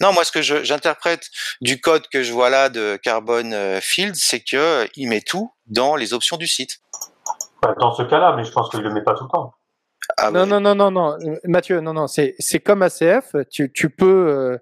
Non, 0.00 0.12
moi, 0.12 0.24
ce 0.24 0.32
que 0.32 0.42
j'interprète 0.42 1.30
du 1.60 1.80
code 1.80 2.06
que 2.08 2.22
je 2.22 2.32
vois 2.32 2.50
là 2.50 2.68
de 2.68 2.96
Carbon 3.02 3.50
euh, 3.52 3.80
Field, 3.80 4.14
c'est 4.14 4.40
que 4.40 4.56
euh, 4.56 4.86
il 4.94 5.08
met 5.08 5.22
tout 5.22 5.50
dans 5.66 5.96
les 5.96 6.12
options 6.12 6.36
du 6.36 6.46
site. 6.46 6.80
Bah, 7.62 7.74
dans 7.78 7.92
ce 7.92 8.02
cas-là, 8.02 8.34
mais 8.36 8.44
je 8.44 8.52
pense 8.52 8.68
qu'il 8.68 8.80
le 8.80 8.90
met 8.90 9.02
pas 9.02 9.14
tout 9.14 9.24
le 9.24 9.30
temps. 9.30 9.54
Ah 10.16 10.30
non, 10.30 10.46
non, 10.46 10.60
non, 10.60 10.74
non, 10.74 10.90
non, 10.90 11.18
euh, 11.20 11.36
Mathieu, 11.44 11.80
non, 11.80 11.92
non, 11.92 12.06
c'est 12.06 12.60
comme 12.64 12.82
ACF. 12.82 13.34
Tu, 13.50 13.70
tu 13.72 13.90
peux, 13.90 14.58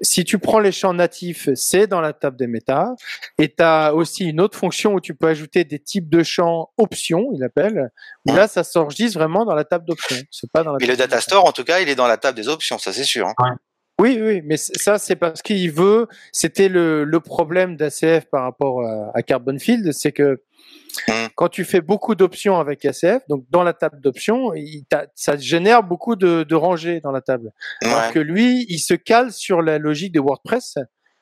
si 0.00 0.24
tu 0.24 0.38
prends 0.38 0.58
les 0.58 0.72
champs 0.72 0.94
natifs, 0.94 1.48
c'est 1.54 1.86
dans 1.86 2.00
la 2.00 2.12
table 2.12 2.36
des 2.36 2.46
méta. 2.46 2.94
Et 3.38 3.48
tu 3.48 3.62
as 3.62 3.94
aussi 3.94 4.26
une 4.26 4.40
autre 4.40 4.58
fonction 4.58 4.94
où 4.94 5.00
tu 5.00 5.14
peux 5.14 5.28
ajouter 5.28 5.64
des 5.64 5.78
types 5.78 6.08
de 6.08 6.22
champs 6.22 6.70
options, 6.76 7.30
il 7.34 7.42
appelle. 7.42 7.90
Où 8.26 8.34
là, 8.34 8.48
ça 8.48 8.64
s'enregistre 8.64 9.18
vraiment 9.18 9.44
dans 9.44 9.54
la 9.54 9.64
table 9.64 9.86
d'options. 9.86 10.16
C'est 10.30 10.50
pas 10.50 10.62
dans 10.62 10.72
la. 10.72 10.78
Mais 10.80 10.86
le 10.86 10.96
data 10.96 11.20
store, 11.20 11.44
en 11.46 11.52
tout 11.52 11.64
cas, 11.64 11.80
il 11.80 11.88
est 11.88 11.94
dans 11.94 12.06
la 12.06 12.16
table 12.16 12.36
des 12.36 12.48
options, 12.48 12.78
ça 12.78 12.92
c'est 12.92 13.04
sûr. 13.04 13.28
Hein. 13.28 13.56
Oui, 13.98 14.18
oui, 14.20 14.42
mais 14.44 14.58
ça, 14.58 14.98
c'est 14.98 15.16
parce 15.16 15.40
qu'il 15.40 15.70
veut. 15.72 16.06
C'était 16.30 16.68
le, 16.68 17.04
le 17.04 17.20
problème 17.20 17.76
d'ACF 17.76 18.26
par 18.30 18.42
rapport 18.42 18.82
à, 18.82 19.10
à 19.14 19.22
Carbon 19.22 19.58
Field, 19.58 19.90
c'est 19.92 20.12
que 20.12 20.34
mmh. 20.34 20.38
Quand 21.34 21.48
tu 21.48 21.64
fais 21.64 21.80
beaucoup 21.80 22.14
d'options 22.14 22.58
avec 22.58 22.84
ACF, 22.84 23.22
donc 23.28 23.44
dans 23.50 23.62
la 23.62 23.72
table 23.72 24.00
d'options, 24.00 24.52
ça 25.14 25.36
génère 25.36 25.82
beaucoup 25.82 26.16
de, 26.16 26.42
de, 26.42 26.54
rangées 26.54 27.00
dans 27.00 27.12
la 27.12 27.20
table. 27.20 27.52
Alors 27.84 28.12
que 28.12 28.18
lui, 28.18 28.64
il 28.68 28.78
se 28.78 28.94
cale 28.94 29.32
sur 29.32 29.62
la 29.62 29.78
logique 29.78 30.12
de 30.12 30.20
WordPress, 30.20 30.76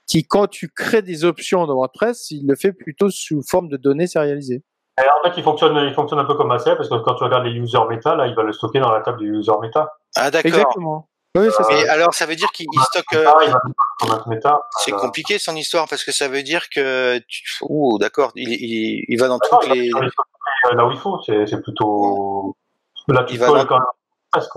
qui, 0.07 0.27
quand 0.27 0.47
tu 0.47 0.69
crées 0.69 1.03
des 1.03 1.25
options 1.25 1.67
dans 1.67 1.75
WordPress, 1.75 2.31
il 2.31 2.47
le 2.47 2.57
fait 2.57 2.73
plutôt 2.73 3.11
sous 3.11 3.43
forme 3.49 3.69
de 3.69 3.77
données 3.77 4.07
sérialisées. 4.07 4.63
en 4.99 5.29
fait, 5.29 5.35
il 5.37 5.43
fonctionne, 5.43 5.77
il 5.89 5.95
fonctionne 5.95 6.19
un 6.19 6.25
peu 6.25 6.35
comme 6.35 6.51
ACF, 6.51 6.77
parce 6.77 6.89
que 6.89 7.03
quand 7.03 7.15
tu 7.15 7.25
regardes 7.25 7.45
les 7.45 7.53
user 7.53 7.79
meta, 7.89 8.15
là, 8.15 8.27
il 8.27 8.35
va 8.35 8.43
le 8.43 8.53
stocker 8.53 8.81
dans 8.81 8.93
la 8.93 9.01
table 9.01 9.19
des 9.19 9.27
user 9.27 9.53
meta. 9.61 9.93
Ah, 10.17 10.31
d'accord. 10.31 10.49
Exactement. 10.49 11.09
Oui, 11.37 11.49
Mais 11.69 11.89
alors, 11.89 12.15
ça 12.15 12.27
veut 12.27 12.37
dire 12.37 12.49
qu'il 12.53 12.69
stocke. 12.91 13.15
Euh, 13.15 13.25
c'est 14.85 14.93
compliqué 14.93 15.39
son 15.39 15.57
histoire 15.57 15.89
parce 15.89 16.05
que 16.05 16.13
ça 16.13 16.29
veut 16.29 16.43
dire 16.43 16.69
que. 16.69 17.21
Ouh, 17.63 17.99
d'accord, 17.99 18.33
il, 18.35 18.49
il, 18.49 19.05
il, 19.09 19.21
va 19.21 19.29
dans 19.29 19.39
toutes 19.39 19.69
les. 19.69 19.91
Là 20.73 20.87
où 20.87 20.91
il 20.91 20.99
faut, 20.99 21.21
c'est 21.27 21.63
plutôt. 21.63 22.57
Là, 23.09 23.25
tu 23.25 23.35
il 23.35 23.41
va 23.41 23.49
dans... 23.49 23.67
quand 23.67 23.79
même 23.79 23.87
presque. 24.31 24.53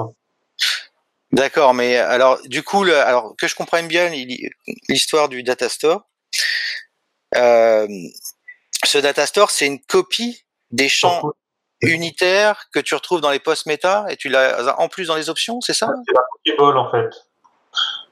D'accord, 1.31 1.73
mais 1.73 1.97
alors, 1.97 2.39
du 2.45 2.63
coup, 2.63 2.83
le, 2.83 2.97
alors 2.97 3.35
que 3.37 3.47
je 3.47 3.55
comprenne 3.55 3.87
bien 3.87 4.09
l'histoire 4.87 5.27
du 5.27 5.43
data 5.43 5.67
store, 5.67 6.03
euh, 7.35 7.87
ce 8.85 8.97
data 8.97 9.25
store, 9.25 9.51
c'est 9.51 9.67
une 9.67 9.81
copie 9.81 10.45
des 10.71 10.87
champs 10.87 11.21
unitaire 11.81 12.69
que 12.73 12.79
tu 12.79 12.95
retrouves 12.95 13.21
dans 13.21 13.29
les 13.29 13.39
post 13.39 13.65
méta 13.65 14.05
et 14.09 14.15
tu 14.15 14.29
l'as 14.29 14.79
en 14.79 14.87
plus 14.87 15.07
dans 15.07 15.15
les 15.15 15.29
options, 15.29 15.61
c'est 15.61 15.73
ça? 15.73 15.87
C'est 16.45 16.55
la 16.57 16.63
en 16.63 16.91
fait. 16.91 17.09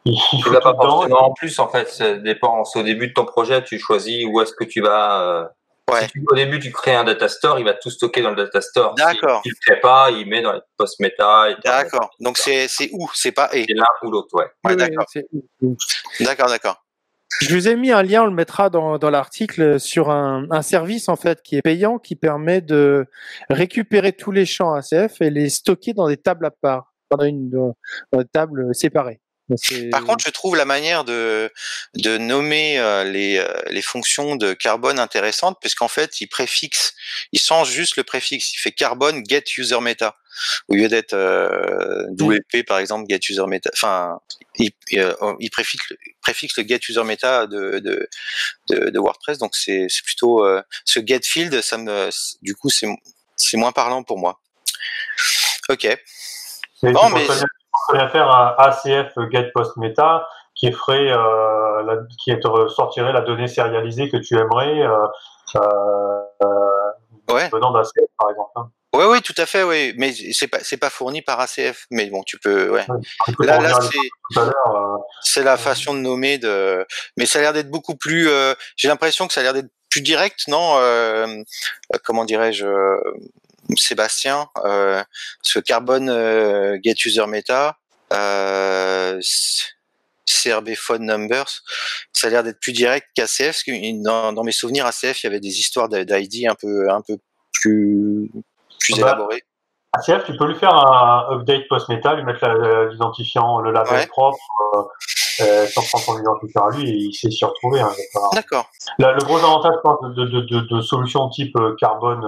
Il 0.05 0.15
tu 0.43 0.49
vas 0.49 0.59
pas 0.59 0.75
forcément 0.75 1.29
en 1.29 1.33
plus 1.33 1.57
en 1.57 1.67
fait, 1.67 1.89
ça 1.89 2.13
dépend. 2.13 2.63
Au 2.75 2.83
début 2.83 3.07
de 3.07 3.13
ton 3.13 3.25
projet, 3.25 3.63
tu 3.63 3.79
choisis 3.79 4.25
où 4.27 4.39
est-ce 4.39 4.53
que 4.53 4.63
tu 4.63 4.81
vas. 4.81 5.21
Euh, 5.21 5.45
ouais. 5.91 6.07
Si 6.07 6.19
au 6.31 6.35
début 6.35 6.59
tu 6.59 6.71
crées 6.71 6.93
un 6.93 7.03
data 7.03 7.27
store, 7.27 7.57
il 7.57 7.65
va 7.65 7.73
tout 7.73 7.89
stocker 7.89 8.21
dans 8.21 8.29
le 8.29 8.35
data 8.35 8.61
store. 8.61 8.93
D'accord. 8.95 9.41
Si 9.43 9.49
il 9.49 9.51
le 9.51 9.73
fait 9.73 9.81
pas, 9.81 10.11
il 10.11 10.27
met 10.27 10.43
dans 10.43 10.53
les 10.53 10.59
post 10.77 10.99
méta. 10.99 11.47
D'accord. 11.63 12.11
Donc 12.19 12.37
c'est 12.37 12.67
c'est 12.67 12.89
où? 12.93 13.09
C'est 13.15 13.31
pas 13.31 13.49
et. 13.53 13.65
C'est 13.67 13.73
l'un 13.73 13.85
ou 14.03 14.11
l'autre, 14.11 14.29
ouais. 14.33 14.45
Ouais, 14.63 14.75
d'accord. 14.75 15.05
D'accord, 16.19 16.49
d'accord. 16.49 16.81
Je 17.41 17.53
vous 17.53 17.67
ai 17.67 17.75
mis 17.75 17.91
un 17.91 18.03
lien, 18.03 18.23
on 18.23 18.27
le 18.27 18.31
mettra 18.31 18.69
dans, 18.69 18.97
dans 18.97 19.09
l'article 19.09 19.79
sur 19.79 20.09
un, 20.09 20.45
un, 20.51 20.61
service 20.61 21.09
en 21.09 21.15
fait 21.15 21.41
qui 21.41 21.57
est 21.57 21.61
payant, 21.61 21.97
qui 21.97 22.15
permet 22.15 22.61
de 22.61 23.07
récupérer 23.49 24.13
tous 24.13 24.31
les 24.31 24.45
champs 24.45 24.73
ACF 24.73 25.19
et 25.21 25.31
les 25.31 25.49
stocker 25.49 25.93
dans 25.93 26.07
des 26.07 26.15
tables 26.15 26.45
à 26.45 26.51
part, 26.51 26.93
dans 27.11 27.25
une, 27.25 27.49
dans 27.49 27.73
des 28.13 28.25
tables 28.25 28.73
séparées. 28.73 29.19
Par 29.91 30.03
contre, 30.03 30.23
je 30.25 30.31
trouve 30.31 30.55
la 30.55 30.65
manière 30.65 31.03
de, 31.03 31.51
de 31.95 32.17
nommer 32.17 32.79
euh, 32.79 33.03
les, 33.03 33.37
euh, 33.37 33.61
les 33.69 33.83
fonctions 33.83 34.35
de 34.35 34.53
carbone 34.53 34.97
intéressante, 34.99 35.57
puisqu'en 35.61 35.87
fait, 35.87 36.19
il 36.19 36.27
préfixe, 36.27 36.95
il 37.31 37.39
change 37.39 37.69
juste 37.69 37.95
le 37.95 38.03
préfixe. 38.03 38.53
Il 38.53 38.57
fait 38.57 38.71
carbone 38.71 39.23
get 39.27 39.43
user 39.57 39.79
meta 39.81 40.15
au 40.67 40.73
lieu 40.73 40.87
d'être 40.89 41.13
euh, 41.13 42.07
WP 42.19 42.65
par 42.67 42.79
exemple 42.79 43.05
get 43.07 43.19
user 43.29 43.45
meta. 43.47 43.69
Enfin, 43.73 44.19
il, 44.57 44.71
il 44.89 45.49
préfixe, 45.51 45.93
préfixe, 46.21 46.57
le 46.57 46.67
get 46.67 46.79
user 46.89 47.03
meta 47.03 47.45
de, 47.45 47.79
de, 47.79 48.09
de, 48.69 48.89
de 48.89 48.99
WordPress. 48.99 49.37
Donc 49.37 49.55
c'est 49.55 49.87
plutôt 50.03 50.43
ce 50.85 50.99
get 51.05 51.21
field. 51.23 51.61
Ça 51.61 51.77
me, 51.77 52.09
du 52.41 52.55
coup, 52.55 52.69
c'est 52.69 52.87
c'est 53.35 53.57
moins 53.57 53.71
parlant 53.71 54.03
pour 54.03 54.17
moi. 54.17 54.41
Ok. 55.69 55.87
Non, 56.83 57.09
mais 57.09 57.27
pourrait 57.87 58.09
faire 58.09 58.29
un 58.29 58.55
ACF 58.57 59.13
get 59.31 59.51
post 59.53 59.77
meta 59.77 60.27
qui 60.55 60.71
ferait, 60.71 61.11
euh, 61.11 61.83
la, 61.83 61.97
qui 62.23 62.37
te 62.39 62.67
sortirait 62.69 63.11
la 63.11 63.21
donnée 63.21 63.47
sérialisée 63.47 64.09
que 64.09 64.17
tu 64.17 64.37
aimerais 64.37 64.81
euh, 64.81 65.07
euh, 65.57 67.33
ouais. 67.33 67.49
venant 67.51 67.71
d'ACF 67.71 68.09
par 68.17 68.29
exemple. 68.29 68.51
Hein. 68.55 68.69
Oui, 68.95 69.03
oui, 69.09 69.21
tout 69.21 69.33
à 69.37 69.45
fait, 69.45 69.63
oui, 69.63 69.93
mais 69.97 70.13
c'est 70.31 70.47
pas 70.47 70.59
c'est 70.61 70.77
pas 70.77 70.89
fourni 70.89 71.21
par 71.21 71.41
ACF, 71.41 71.85
mais 71.91 72.05
bon, 72.09 72.23
tu 72.23 72.39
peux, 72.39 72.69
ouais. 72.69 72.85
là, 73.39 73.59
là, 73.59 73.79
c'est 73.81 74.39
euh, 74.39 74.97
c'est 75.21 75.43
la 75.43 75.57
façon 75.57 75.93
de 75.93 75.99
nommer 75.99 76.37
de, 76.37 76.85
mais 77.17 77.25
ça 77.25 77.39
a 77.39 77.41
l'air 77.41 77.53
d'être 77.53 77.69
beaucoup 77.69 77.95
plus. 77.95 78.29
Euh, 78.29 78.53
J'ai 78.77 78.87
l'impression 78.87 79.27
que 79.27 79.33
ça 79.33 79.41
a 79.41 79.43
l'air 79.43 79.53
d'être 79.53 79.69
plus 79.89 79.99
direct, 80.01 80.47
non 80.47 80.79
Comment 82.05 82.23
dirais-je 82.23 82.65
Sébastien, 83.75 84.47
euh, 84.63 85.03
ce 85.41 85.59
Carbon 85.59 86.07
euh, 86.07 86.77
Get 86.83 86.95
User 87.05 87.25
Meta, 87.27 87.77
euh, 88.13 89.19
CRB 90.25 90.75
Phone 90.75 91.05
Numbers, 91.05 91.61
ça 92.13 92.27
a 92.27 92.29
l'air 92.29 92.43
d'être 92.43 92.59
plus 92.59 92.73
direct 92.73 93.07
qu'ACF, 93.15 93.45
parce 93.47 93.63
que 93.63 94.03
dans, 94.03 94.33
dans, 94.33 94.43
mes 94.43 94.51
souvenirs, 94.51 94.85
ACF, 94.85 95.23
il 95.23 95.25
y 95.25 95.27
avait 95.27 95.39
des 95.39 95.59
histoires 95.59 95.89
d'ID 95.89 96.47
un 96.47 96.55
peu, 96.55 96.89
un 96.89 97.01
peu 97.01 97.17
plus, 97.53 98.31
plus 98.79 98.93
ah 98.97 99.01
bah, 99.01 99.07
élaborées. 99.09 99.43
ACF, 99.93 100.25
tu 100.25 100.35
peux 100.37 100.47
lui 100.47 100.55
faire 100.55 100.73
un 100.73 101.27
update 101.31 101.67
post-meta, 101.69 102.15
lui 102.15 102.23
mettre 102.23 102.45
l'identifiant, 102.91 103.59
le 103.61 103.71
label 103.71 104.07
propre, 104.07 104.37
euh, 105.41 105.65
sans 105.67 105.81
prendre 105.83 106.05
son 106.05 106.19
identifiant 106.19 106.67
à 106.67 106.75
lui, 106.75 106.89
et 106.89 106.93
il 106.93 107.13
sait 107.13 107.31
s'y 107.31 107.45
retrouver. 107.45 107.79
Hein, 107.79 107.91
D'accord. 108.33 108.69
Le 108.99 109.23
gros 109.23 109.37
avantage 109.37 109.73
de, 110.15 110.25
de, 110.25 110.41
de, 110.41 110.59
de, 110.61 110.81
solutions 110.81 111.29
type 111.29 111.57
carbone, 111.79 112.25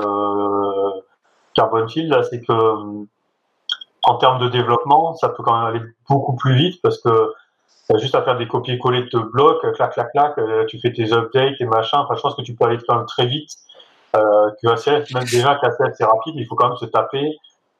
euh, 1.58 1.62
carbone 1.62 1.90
field, 1.90 2.16
c'est 2.30 2.42
que 2.42 2.54
en 4.04 4.16
termes 4.16 4.40
de 4.40 4.48
développement, 4.48 5.14
ça 5.16 5.30
peut 5.30 5.44
quand 5.44 5.58
même 5.58 5.76
aller 5.76 5.86
beaucoup 6.10 6.36
plus 6.36 6.56
vite 6.56 6.82
parce 6.82 6.98
que 7.00 7.34
juste 7.96 8.16
à 8.16 8.24
faire 8.24 8.38
des 8.38 8.48
copier-coller 8.48 9.04
de 9.12 9.20
blocs, 9.20 9.62
clac, 9.76 9.94
clac, 9.94 10.12
clac, 10.12 10.38
euh, 10.38 10.66
tu 10.66 10.80
fais 10.80 10.92
tes 10.92 11.12
updates, 11.12 11.58
tes 11.58 11.66
machins. 11.66 12.00
Enfin, 12.00 12.16
je 12.16 12.22
pense 12.22 12.36
que 12.36 12.42
tu 12.42 12.56
peux 12.56 12.66
aller 12.66 12.78
quand 12.88 12.96
même 12.96 13.06
très 13.06 13.26
vite. 13.26 13.52
Euh, 14.16 14.50
que 14.62 14.70
ACF, 14.70 15.12
même 15.14 15.26
déjà 15.26 15.58
qu'ACF 15.62 15.94
c'est 15.98 16.06
rapide, 16.06 16.36
il 16.38 16.46
faut 16.48 16.56
quand 16.56 16.70
même 16.70 16.78
se 16.78 16.86
taper, 16.86 17.36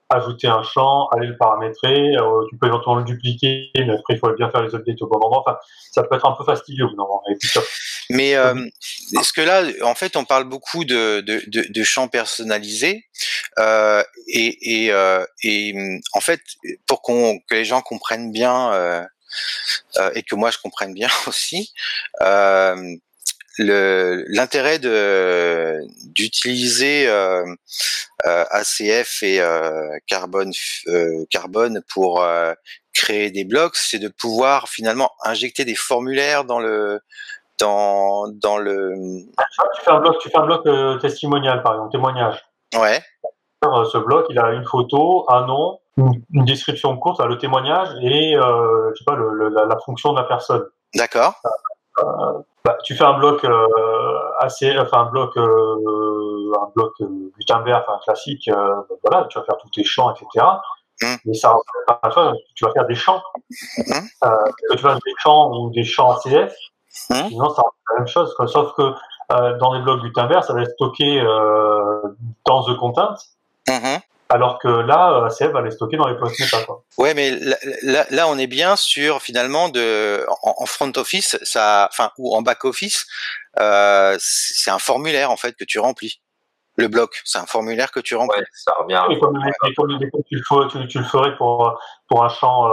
ajouter 0.10 0.48
un 0.48 0.62
champ, 0.62 1.08
aller 1.16 1.28
le 1.28 1.38
paramétrer. 1.38 2.16
Euh, 2.18 2.46
tu 2.50 2.58
peux 2.58 2.68
éventuellement 2.68 3.00
le 3.00 3.06
dupliquer, 3.06 3.72
mais 3.76 3.94
après 3.94 4.16
il 4.16 4.20
faut 4.20 4.32
bien 4.34 4.50
faire 4.50 4.62
les 4.62 4.76
updates 4.76 5.02
au 5.02 5.08
bon 5.08 5.20
moment. 5.20 5.44
Enfin, 5.46 5.58
ça 5.92 6.04
peut 6.04 6.16
être 6.16 6.28
un 6.28 6.34
peu 6.34 6.44
fastidieux 6.44 6.88
Mais 8.10 8.36
euh, 8.36 8.56
est-ce 9.20 9.32
que 9.32 9.42
là, 9.42 9.64
en 9.84 9.96
fait, 9.96 10.18
on 10.18 10.26
parle 10.26 10.44
beaucoup 10.44 10.84
de 10.84 11.84
champs 11.84 12.10
personnalisés 12.10 13.06
euh, 13.60 14.04
et, 14.28 14.86
et, 14.86 14.92
euh, 14.92 15.26
et, 15.44 16.00
en 16.14 16.20
fait, 16.22 16.42
pour 16.86 17.02
qu'on 17.02 17.40
que 17.50 17.56
les 17.56 17.66
gens 17.66 17.82
comprennent 17.82 18.32
bien 18.32 18.74
euh, 18.74 19.04
euh, 19.98 20.12
et 20.14 20.24
que 20.24 20.36
moi 20.36 20.52
je 20.52 20.58
comprenne 20.60 20.94
bien 20.94 21.10
aussi, 21.28 21.74
l'intérêt 23.60 24.80
de 24.80 25.80
d'utiliser 26.14 27.08
euh, 27.08 27.46
euh, 28.26 28.46
ACF 28.52 29.24
et 29.24 29.42
euh, 29.42 29.98
carbone 30.08 30.52
euh, 30.88 31.26
carbone 31.30 31.82
pour 31.92 32.22
euh, 32.22 32.54
créer 32.94 33.32
des 33.32 33.44
blocs, 33.44 33.76
c'est 33.76 34.00
de 34.00 34.08
pouvoir 34.08 34.70
finalement 34.70 35.12
injecter 35.24 35.66
des 35.66 35.76
formulaires 35.76 36.46
dans 36.46 36.60
le 36.60 37.00
dans 37.60 38.28
dans 38.28 38.58
le. 38.58 38.94
Tu 39.76 39.82
fais 39.84 39.92
un 39.92 40.00
bloc, 40.00 40.18
tu 40.20 40.30
fais 40.30 40.38
un 40.38 40.46
bloc 40.46 41.02
testimonial 41.02 41.64
par 41.64 41.74
exemple, 41.74 41.92
témoignage. 41.92 42.44
Ouais. 42.76 43.02
Ce 43.86 43.98
bloc, 43.98 44.26
il 44.30 44.40
a 44.40 44.52
une 44.52 44.66
photo, 44.66 45.26
un 45.30 45.46
nom, 45.46 45.80
une, 45.98 46.46
description 46.46 46.96
courte, 46.98 47.22
le 47.24 47.38
témoignage 47.38 47.90
et 48.02 48.34
je 48.34 48.94
sais 48.96 49.06
pas 49.06 49.16
le, 49.16 49.50
la, 49.50 49.66
la, 49.66 49.78
fonction 49.86 50.14
de 50.14 50.18
la 50.18 50.26
personne. 50.26 50.66
D'accord. 50.96 51.34
Bah, 52.68 52.78
tu 52.84 52.96
fais 52.96 53.06
un 53.06 53.18
bloc 53.18 53.46
euh, 53.46 54.30
assez, 54.40 54.78
enfin 54.78 55.04
un 55.04 55.06
bloc, 55.06 55.38
euh, 55.38 56.52
un 56.62 56.70
bloc 56.76 56.92
euh, 57.00 57.32
Gutenberg, 57.38 57.82
enfin 57.88 57.98
classique. 58.04 58.50
Bah, 58.50 58.84
voilà, 59.04 59.26
tu 59.30 59.40
vas 59.40 59.46
faire 59.46 59.56
tous 59.58 59.70
tes 59.70 59.86
champs, 59.86 60.14
etc. 60.14 60.46
Mmh. 61.02 61.16
Mais 61.26 61.34
ça, 61.34 61.56
tu 62.56 62.66
vas 62.66 62.72
faire 62.74 62.86
des 62.88 62.96
champs. 62.96 63.22
Mmh. 63.50 63.94
que 64.22 64.76
tu 64.76 64.80
fasses 64.80 65.00
des 65.06 65.14
champs 65.18 65.50
ou 65.52 65.70
des 65.70 65.86
champs 65.86 66.12
ACF, 66.12 66.54
mmh. 67.10 67.16
sinon 67.30 67.50
ça 67.52 67.64
la 67.94 68.00
même 68.00 68.08
chose. 68.08 68.36
Sauf 68.48 68.74
que 68.74 68.94
dans 69.60 69.74
les 69.74 69.82
blocs 69.82 70.02
Gutenberg, 70.02 70.44
ça 70.44 70.54
va 70.54 70.64
être 70.64 70.72
stocké 70.72 71.24
dans 72.46 72.64
The 72.64 72.76
Content. 72.76 73.16
Alors 74.30 74.60
que 74.60 74.68
là, 74.68 75.26
ACF 75.26 75.54
va 75.54 75.62
les 75.62 75.72
stocker 75.72 75.96
dans 75.96 76.08
les 76.08 76.18
post 76.18 76.38
meta. 76.40 76.62
Quoi. 76.66 76.84
Ouais, 76.98 77.14
mais 77.14 77.32
là, 77.82 78.06
là, 78.10 78.28
on 78.28 78.38
est 78.38 78.48
bien 78.48 78.76
sur 78.76 79.22
finalement 79.22 79.70
de 79.70 80.26
en, 80.44 80.66
front 80.66 80.92
office, 80.98 81.38
ça, 81.44 81.88
enfin 81.92 82.12
ou 82.18 82.36
en 82.36 82.42
back 82.42 82.66
office, 82.66 83.08
euh, 83.60 84.18
c'est 84.20 84.72
un 84.72 84.80
formulaire 84.80 85.32
en 85.32 85.38
fait 85.38 85.56
que 85.56 85.64
tu 85.64 85.80
remplis. 85.80 86.22
Le 86.76 86.90
bloc, 86.90 87.22
c'est 87.24 87.40
un 87.40 87.46
formulaire 87.46 87.90
que 87.92 88.00
tu 88.00 88.16
remplis. 88.16 88.40
Ouais, 88.40 88.46
ça 88.54 88.74
revient. 88.80 89.02
Et 89.10 89.18
comme, 89.18 89.40
tu, 89.40 90.36
le, 90.36 90.88
tu, 90.88 91.00
le 91.00 91.06
ferais 91.06 91.36
pour 91.38 91.80
pour 92.08 92.24
un 92.24 92.30
champ. 92.30 92.70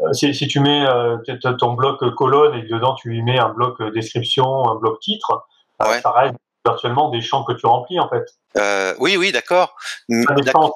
Euh, 0.00 0.12
si, 0.12 0.34
si, 0.34 0.48
tu 0.48 0.60
mets 0.60 0.86
euh, 0.86 1.18
ton 1.58 1.74
bloc 1.74 2.02
colonne 2.16 2.54
et 2.54 2.62
dedans 2.62 2.94
tu 2.94 3.16
y 3.16 3.22
mets 3.22 3.38
un 3.38 3.50
bloc 3.50 3.80
description, 3.92 4.68
un 4.68 4.74
bloc 4.76 4.98
titre, 5.00 5.44
euh, 5.82 5.86
ouais. 5.88 6.00
ça 6.00 6.10
reste 6.10 6.34
virtuellement 6.64 7.10
des 7.10 7.20
champs 7.20 7.44
que 7.44 7.52
tu 7.52 7.66
remplis 7.66 8.00
en 8.00 8.08
fait. 8.08 8.24
Euh, 8.56 8.94
oui, 8.98 9.16
oui, 9.16 9.32
d'accord. 9.32 9.76
Des 10.08 10.24
champs 10.50 10.72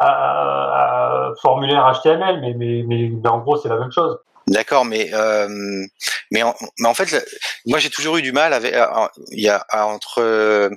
en 0.00 1.34
formulaire 1.40 1.92
HTML, 2.02 2.40
mais, 2.40 2.54
mais, 2.54 2.82
mais, 2.86 3.28
en 3.28 3.38
gros 3.38 3.56
c'est 3.56 3.68
la 3.68 3.78
même 3.78 3.92
chose. 3.92 4.18
D'accord, 4.46 4.84
mais 4.84 5.10
euh, 5.14 5.48
mais, 6.30 6.42
en, 6.42 6.54
mais 6.78 6.88
en 6.88 6.94
fait, 6.94 7.24
moi 7.66 7.78
j'ai 7.78 7.90
toujours 7.90 8.16
eu 8.16 8.22
du 8.22 8.32
mal 8.32 8.52
avec. 8.52 8.74
Il 9.30 9.40
y 9.40 9.48
a 9.48 9.64
entre 9.72 10.70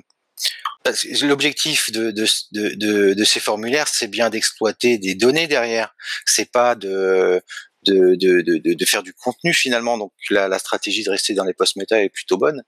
l'objectif 1.22 1.90
de, 1.90 2.10
de, 2.10 2.26
de, 2.52 3.14
de, 3.14 3.24
ces 3.24 3.40
formulaires, 3.40 3.88
c'est 3.88 4.08
bien 4.08 4.30
d'exploiter 4.30 4.98
des 4.98 5.14
données 5.14 5.46
derrière. 5.46 5.94
C'est 6.26 6.50
pas 6.50 6.74
de 6.74 7.42
de, 7.84 8.14
de, 8.14 8.40
de, 8.40 8.74
de, 8.74 8.84
faire 8.86 9.02
du 9.02 9.12
contenu 9.12 9.52
finalement. 9.52 9.98
Donc 9.98 10.12
la, 10.30 10.48
la 10.48 10.58
stratégie 10.58 11.04
de 11.04 11.10
rester 11.10 11.34
dans 11.34 11.44
les 11.44 11.54
post 11.54 11.76
méta 11.76 12.02
est 12.02 12.08
plutôt 12.08 12.38
bonne. 12.38 12.62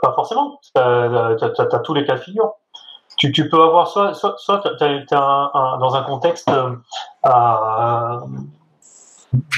Pas 0.00 0.12
forcément. 0.14 0.60
Tu 0.62 0.80
as, 0.80 1.78
tous 1.84 1.94
les 1.94 2.04
cas 2.04 2.14
de 2.14 2.20
figure. 2.20 2.54
Tu, 3.18 3.30
tu 3.30 3.48
peux 3.48 3.62
avoir 3.62 3.88
soit, 3.88 4.14
soit, 4.14 4.34
soit 4.38 4.62
tu 4.78 4.84
es 4.84 5.04
dans 5.10 5.94
un 5.94 6.02
contexte 6.02 6.48
euh, 6.48 8.20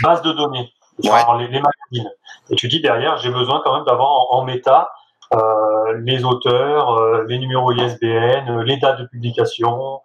base 0.02 0.22
de 0.22 0.32
données, 0.32 0.72
genre 1.02 1.36
les, 1.36 1.48
magazines. 1.48 2.10
Et 2.50 2.56
tu 2.56 2.68
dis 2.68 2.80
derrière, 2.80 3.16
j'ai 3.18 3.30
besoin 3.30 3.62
quand 3.64 3.74
même 3.74 3.84
d'avoir 3.84 4.32
en, 4.32 4.44
méta 4.44 4.90
euh, 5.34 6.00
les 6.04 6.24
auteurs, 6.24 6.94
euh, 6.94 7.24
les 7.28 7.38
numéros 7.38 7.72
ISBN, 7.72 8.60
les 8.62 8.76
dates 8.78 9.00
de 9.00 9.06
publication, 9.06 10.00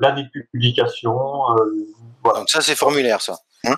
l'année 0.00 0.22
de 0.22 0.28
publication. 0.28 1.18
voilà. 2.22 2.38
Donc 2.38 2.48
ça, 2.48 2.60
c'est 2.60 2.76
formulaire, 2.76 3.20
ça. 3.20 3.36
Hein? 3.66 3.74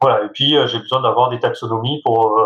Voilà, 0.00 0.24
et 0.24 0.28
puis 0.28 0.56
j'ai 0.66 0.78
besoin 0.78 1.00
d'avoir 1.00 1.30
des 1.30 1.40
taxonomies 1.40 2.00
pour 2.04 2.38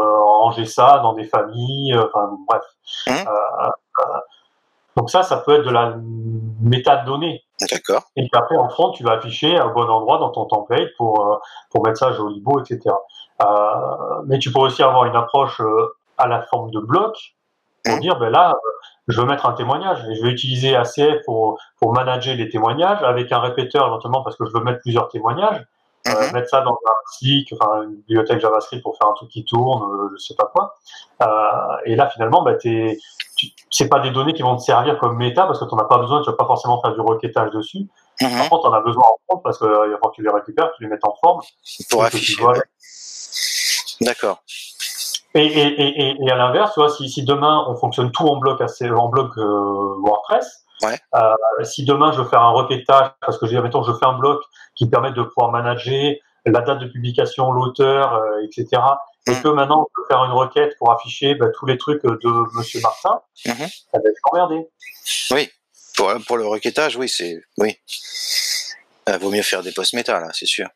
ranger 0.45 0.65
ça 0.67 1.01
dans 1.03 1.13
des 1.13 1.25
familles, 1.25 1.97
enfin 1.99 2.31
bref. 2.49 2.63
Mmh. 3.07 3.29
donc 4.97 5.11
ça, 5.11 5.23
ça 5.23 5.39
peut 5.39 5.57
être 5.57 5.65
de 5.65 5.71
la 5.71 5.97
métadonnée. 6.61 7.43
D'accord. 7.71 8.03
Et 8.17 8.23
puis 8.23 8.31
après, 8.35 8.57
en 8.57 8.69
front, 8.69 8.91
tu 8.91 9.05
vas 9.05 9.13
afficher 9.13 9.57
un 9.57 9.69
bon 9.69 9.89
endroit 9.89 10.19
dans 10.19 10.31
ton 10.31 10.45
template 10.47 10.89
pour, 10.97 11.41
pour 11.71 11.85
mettre 11.85 11.99
ça 11.99 12.13
joli 12.13 12.41
beau, 12.41 12.61
etc. 12.61 12.95
Euh, 13.43 13.47
mais 14.27 14.39
tu 14.39 14.53
peux 14.53 14.61
aussi 14.61 14.83
avoir 14.83 15.05
une 15.05 15.17
approche 15.17 15.61
à 16.19 16.29
la 16.29 16.43
forme 16.43 16.71
de 16.71 16.81
bloc 16.81 17.17
pour 17.85 17.97
mmh. 17.97 18.01
dire, 18.01 18.19
ben 18.19 18.31
là, 18.31 18.55
je 19.09 19.21
veux 19.21 19.27
mettre 19.27 19.47
un 19.47 19.53
témoignage 19.53 20.07
et 20.09 20.15
je 20.15 20.23
vais 20.23 20.31
utiliser 20.31 20.75
ACF 20.75 21.25
pour, 21.25 21.59
pour 21.79 21.93
manager 21.93 22.35
les 22.37 22.49
témoignages 22.49 23.03
avec 23.03 23.31
un 23.33 23.41
répéteur 23.41 23.87
éventuellement 23.87 24.23
parce 24.23 24.37
que 24.37 24.47
je 24.47 24.53
veux 24.53 24.63
mettre 24.65 24.81
plusieurs 24.81 25.09
témoignages. 25.09 25.63
Euh, 26.07 26.27
mhm. 26.27 26.33
mettre 26.35 26.51
ça 26.51 26.61
dans 26.61 26.73
un 26.73 26.93
Slick, 27.13 27.51
enfin 27.55 27.85
une 27.85 27.95
bibliothèque 28.03 28.41
JavaScript 28.41 28.83
pour 28.83 28.97
faire 28.99 29.09
un 29.09 29.15
truc 29.15 29.31
qui 29.31 29.43
tourne, 29.45 29.83
euh, 29.91 30.11
je 30.13 30.23
sais 30.23 30.35
pas 30.35 30.51
quoi. 30.53 30.75
Euh, 31.23 31.77
et 31.87 31.97
là, 31.97 32.11
finalement, 32.11 32.43
bah, 32.43 32.55
t'es, 32.55 32.99
c'est 33.71 33.89
pas 33.89 34.01
des 34.01 34.11
données 34.11 34.35
qui 34.35 34.43
vont 34.43 34.55
te 34.57 34.63
servir 34.63 34.99
comme 34.99 35.17
méta 35.17 35.47
parce 35.47 35.59
que 35.61 35.65
tu 35.65 35.75
n'en 35.75 35.81
as 35.81 35.89
pas 35.89 35.97
besoin, 35.97 36.21
tu 36.23 36.31
vas 36.31 36.37
pas 36.37 36.45
forcément 36.45 36.79
faire 36.83 36.93
du 36.93 37.01
requêtage 37.01 37.51
dessus. 37.53 37.89
Mhm. 38.21 38.37
Par 38.37 38.49
contre, 38.51 38.63
tu 38.65 38.69
en 38.69 38.73
as 38.75 38.81
besoin 38.83 39.03
en 39.03 39.17
forme 39.27 39.43
parce 39.43 39.59
que 39.59 39.97
quand 40.03 40.11
tu 40.11 40.23
les 40.23 40.31
récupères, 40.31 40.73
tu 40.77 40.83
les 40.83 40.91
mets 40.91 40.99
en 41.03 41.15
forme. 41.23 41.41
Pour 41.91 42.05
afficher. 42.05 42.43
D'accord. 44.03 44.43
Et, 45.37 45.47
et, 45.47 45.81
et, 45.81 46.17
et, 46.21 46.31
à 46.31 46.37
l'inverse, 46.37 46.79
si, 46.97 47.09
si 47.09 47.25
demain 47.25 47.65
on 47.67 47.77
fonctionne 47.77 48.13
tout 48.13 48.29
en 48.29 48.37
bloc, 48.37 48.61
assez, 48.61 48.89
en 48.91 49.09
bloc 49.09 49.37
WordPress, 49.37 50.65
euh, 51.15 51.65
si 51.65 51.85
demain 51.85 52.13
je 52.13 52.21
veux 52.21 52.29
faire 52.29 52.43
un 52.43 52.51
requêtage, 52.51 53.11
parce 53.21 53.39
que 53.39 53.47
je 53.47 53.57
mettons, 53.59 53.83
je 53.83 53.93
fais 53.93 54.07
un 54.07 54.19
bloc 54.19 54.43
qui 54.75 54.89
permet 54.89 55.13
de 55.13 55.23
pouvoir 55.23 55.51
manager 55.51 56.15
la 56.47 56.61
date 56.61 56.81
de 56.81 56.87
publication, 56.87 57.51
l'auteur, 57.53 58.15
euh, 58.15 58.43
etc. 58.45 58.83
Et 59.27 59.33
mm. 59.33 59.43
que 59.43 59.49
maintenant 59.49 59.87
je 59.89 60.03
veux 60.03 60.07
faire 60.09 60.25
une 60.25 60.33
requête 60.33 60.77
pour 60.79 60.93
afficher 60.93 61.35
bah, 61.35 61.47
tous 61.57 61.67
les 61.67 61.79
trucs 61.79 62.03
de 62.03 62.59
Monsieur 62.59 62.81
Martin, 62.81 63.21
mm-hmm. 63.47 63.89
ça 63.93 63.99
va 63.99 64.11
être 64.11 64.21
emmerdé. 64.33 64.69
Oui, 65.31 65.51
pour, 65.97 66.13
pour 66.27 66.37
le 66.37 66.47
requêtage, 66.47 66.97
oui, 66.97 67.09
c'est 67.09 67.41
oui. 67.59 67.79
Il 69.07 69.19
vaut 69.19 69.31
mieux 69.31 69.43
faire 69.43 69.63
des 69.63 69.73
post 69.73 69.95
méta 69.95 70.21
là, 70.21 70.29
c'est 70.33 70.47
sûr. 70.47 70.69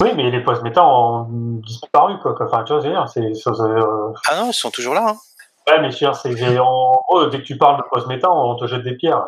Oui, 0.00 0.10
mais 0.14 0.30
les 0.30 0.42
post 0.42 0.62
méta 0.62 0.84
ont 0.84 1.26
disparu 1.64 2.14
quoi. 2.22 2.36
Enfin, 2.40 2.62
tu 2.64 2.72
vois, 2.72 3.06
c'est. 3.08 3.20
Euh... 3.20 4.12
Ah 4.28 4.36
non, 4.36 4.50
ils 4.50 4.54
sont 4.54 4.70
toujours 4.70 4.94
là. 4.94 5.08
Hein. 5.08 5.16
Ouais, 5.68 5.80
mais 5.80 5.92
c'est 5.92 6.06
en 6.06 7.02
gros, 7.08 7.26
dès 7.26 7.38
que 7.38 7.44
tu 7.44 7.56
parles 7.56 7.76
de 7.78 7.82
post 7.90 8.06
méta, 8.08 8.28
on 8.30 8.56
te 8.56 8.66
jette 8.66 8.82
des 8.82 8.96
pierres. 8.96 9.22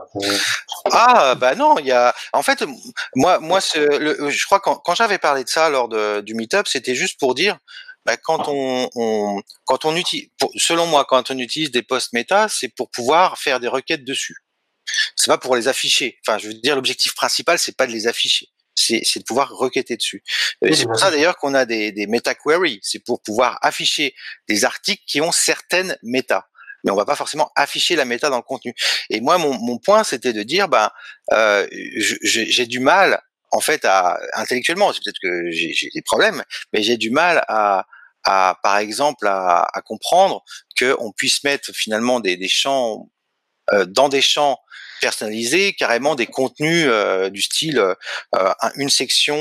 Ah 0.91 1.35
bah 1.37 1.55
non, 1.55 1.79
il 1.79 1.87
y 1.87 1.93
a. 1.93 2.13
En 2.33 2.43
fait, 2.43 2.65
moi, 3.15 3.39
moi, 3.39 3.61
le, 3.77 4.31
je 4.31 4.47
crois 4.47 4.59
quand, 4.59 4.77
quand 4.77 4.95
j'avais 4.95 5.19
parlé 5.19 5.45
de 5.45 5.49
ça 5.49 5.69
lors 5.71 5.89
de, 5.89 6.21
du 6.23 6.35
meetup, 6.35 6.67
c'était 6.67 6.95
juste 6.95 7.21
pour 7.21 7.35
dire. 7.35 7.59
Bah, 8.05 8.19
quand 8.19 8.49
on, 8.49 8.91
on, 8.97 9.41
quand 9.65 9.87
on 9.87 9.97
utilise, 9.97 10.29
selon 10.57 10.87
moi, 10.87 11.07
quand 11.09 11.31
on 11.31 11.39
utilise 11.39 11.71
des 11.71 11.83
post 11.83 12.13
méta, 12.13 12.49
c'est 12.49 12.69
pour 12.69 12.91
pouvoir 12.91 13.39
faire 13.39 13.61
des 13.61 13.69
requêtes 13.69 14.05
dessus. 14.05 14.37
C'est 15.17 15.31
pas 15.31 15.39
pour 15.39 15.57
les 15.57 15.69
afficher. 15.69 16.19
Enfin, 16.27 16.37
je 16.39 16.49
veux 16.49 16.55
dire, 16.55 16.75
l'objectif 16.75 17.15
principal, 17.15 17.59
c'est 17.59 17.77
pas 17.77 17.87
de 17.87 17.93
les 17.93 18.07
afficher 18.07 18.49
c'est 18.75 19.19
de 19.19 19.25
pouvoir 19.25 19.51
requêter 19.51 19.97
dessus. 19.97 20.23
c'est 20.63 20.85
pour 20.87 20.99
ça 20.99 21.11
d'ailleurs 21.11 21.37
qu'on 21.37 21.55
a 21.55 21.65
des, 21.65 21.93
des 21.93 22.07
meta 22.07 22.35
queries, 22.35 22.81
c'est 22.83 22.99
pour 22.99 23.23
pouvoir 23.23 23.59
afficher 23.63 24.15
des 24.49 24.65
articles 24.65 25.03
qui 25.07 25.21
ont 25.21 25.33
certaines 25.33 25.97
méta. 26.03 26.49
mais 26.85 26.91
on 26.91 26.97
va 26.97 27.05
pas 27.05 27.17
forcément 27.17 27.51
afficher 27.57 27.97
la 27.97 28.05
méta 28.05 28.31
dans 28.31 28.37
le 28.37 28.43
contenu. 28.43 28.75
Et 29.11 29.21
moi, 29.21 29.39
mon, 29.39 29.55
mon 29.55 29.79
point, 29.79 30.05
c'était 30.05 30.33
de 30.33 30.43
dire, 30.43 30.69
ben, 30.69 30.91
euh, 31.33 31.67
j'ai 32.23 32.67
du 32.67 32.81
mal, 32.81 33.21
en 33.51 33.61
fait, 33.61 33.85
à 33.85 34.19
intellectuellement, 34.35 34.93
c'est 34.93 35.01
peut-être 35.05 35.21
que 35.23 35.51
j'ai 35.51 35.89
des 35.95 36.03
problèmes, 36.03 36.43
mais 36.73 36.83
j'ai 36.83 36.97
du 36.97 37.11
mal 37.11 37.45
à, 37.49 37.87
à, 38.25 38.59
par 38.63 38.79
exemple, 38.79 39.27
à, 39.27 39.67
à 39.73 39.83
comprendre 39.83 40.43
qu'on 40.79 41.13
puisse 41.13 41.45
mettre 41.45 41.73
finalement 41.73 42.21
des, 42.21 42.37
des 42.37 42.49
champs 42.49 43.09
euh, 43.73 43.87
dans 43.87 44.09
des 44.09 44.21
champs 44.21 44.59
personnalisés, 45.01 45.75
carrément 45.75 46.15
des 46.15 46.27
contenus 46.27 46.87
euh, 46.89 47.31
du 47.31 47.43
style 47.43 47.79
euh, 47.79 47.95
une 48.77 48.89
section 48.89 49.37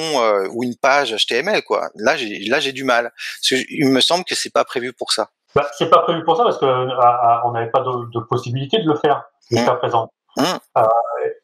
ou 0.51 0.63
une 0.63 0.75
page 0.75 1.15
HTML 1.15 1.63
quoi. 1.63 1.89
Là 1.95 2.15
j'ai 2.17 2.39
là 2.45 2.59
j'ai 2.59 2.71
du 2.71 2.84
mal. 2.84 3.11
Parce 3.41 3.61
que, 3.61 3.65
il 3.69 3.89
me 3.89 4.01
semble 4.01 4.23
que 4.23 4.35
c'est 4.35 4.51
pas 4.51 4.65
prévu 4.65 4.93
pour 4.93 5.11
ça. 5.11 5.30
Bah, 5.55 5.67
c'est 5.77 5.89
pas 5.89 5.99
prévu 5.99 6.23
pour 6.23 6.35
ça 6.35 6.43
parce 6.43 6.57
que 6.57 6.65
on 6.65 7.51
n'avait 7.51 7.69
pas 7.69 7.81
de, 7.81 8.11
de, 8.11 8.19
possibilité 8.25 8.80
de 8.80 8.88
le 8.88 8.95
faire 8.95 9.23
jusqu'à 9.51 9.73
mmh. 9.73 9.77
présent. 9.77 10.11
Mmh. 10.38 10.43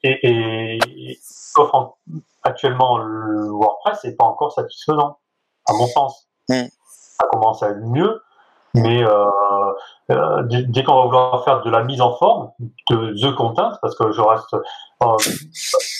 et, 0.03 0.19
et, 0.23 1.19
actuellement 2.41 2.97
le 2.97 3.49
WordPress 3.51 3.99
c'est 4.01 4.15
pas 4.15 4.25
encore 4.25 4.51
satisfaisant 4.51 5.19
à 5.67 5.73
mon 5.73 5.87
sens. 5.87 6.27
Mmh. 6.49 6.63
Ça 7.19 7.27
commence 7.31 7.61
à 7.61 7.69
être 7.69 7.81
mieux, 7.81 8.21
mais 8.73 9.03
euh, 9.03 9.25
euh, 10.11 10.43
dès, 10.43 10.83
qu'on 10.83 10.95
va 10.95 11.03
vouloir 11.03 11.43
faire 11.43 11.61
de 11.61 11.69
la 11.69 11.83
mise 11.83 12.01
en 12.01 12.15
forme 12.15 12.51
de 12.89 13.13
the 13.19 13.35
content, 13.35 13.71
parce 13.81 13.95
que 13.95 14.11
je 14.11 14.21
reste 14.21 14.53
euh, 14.53 15.07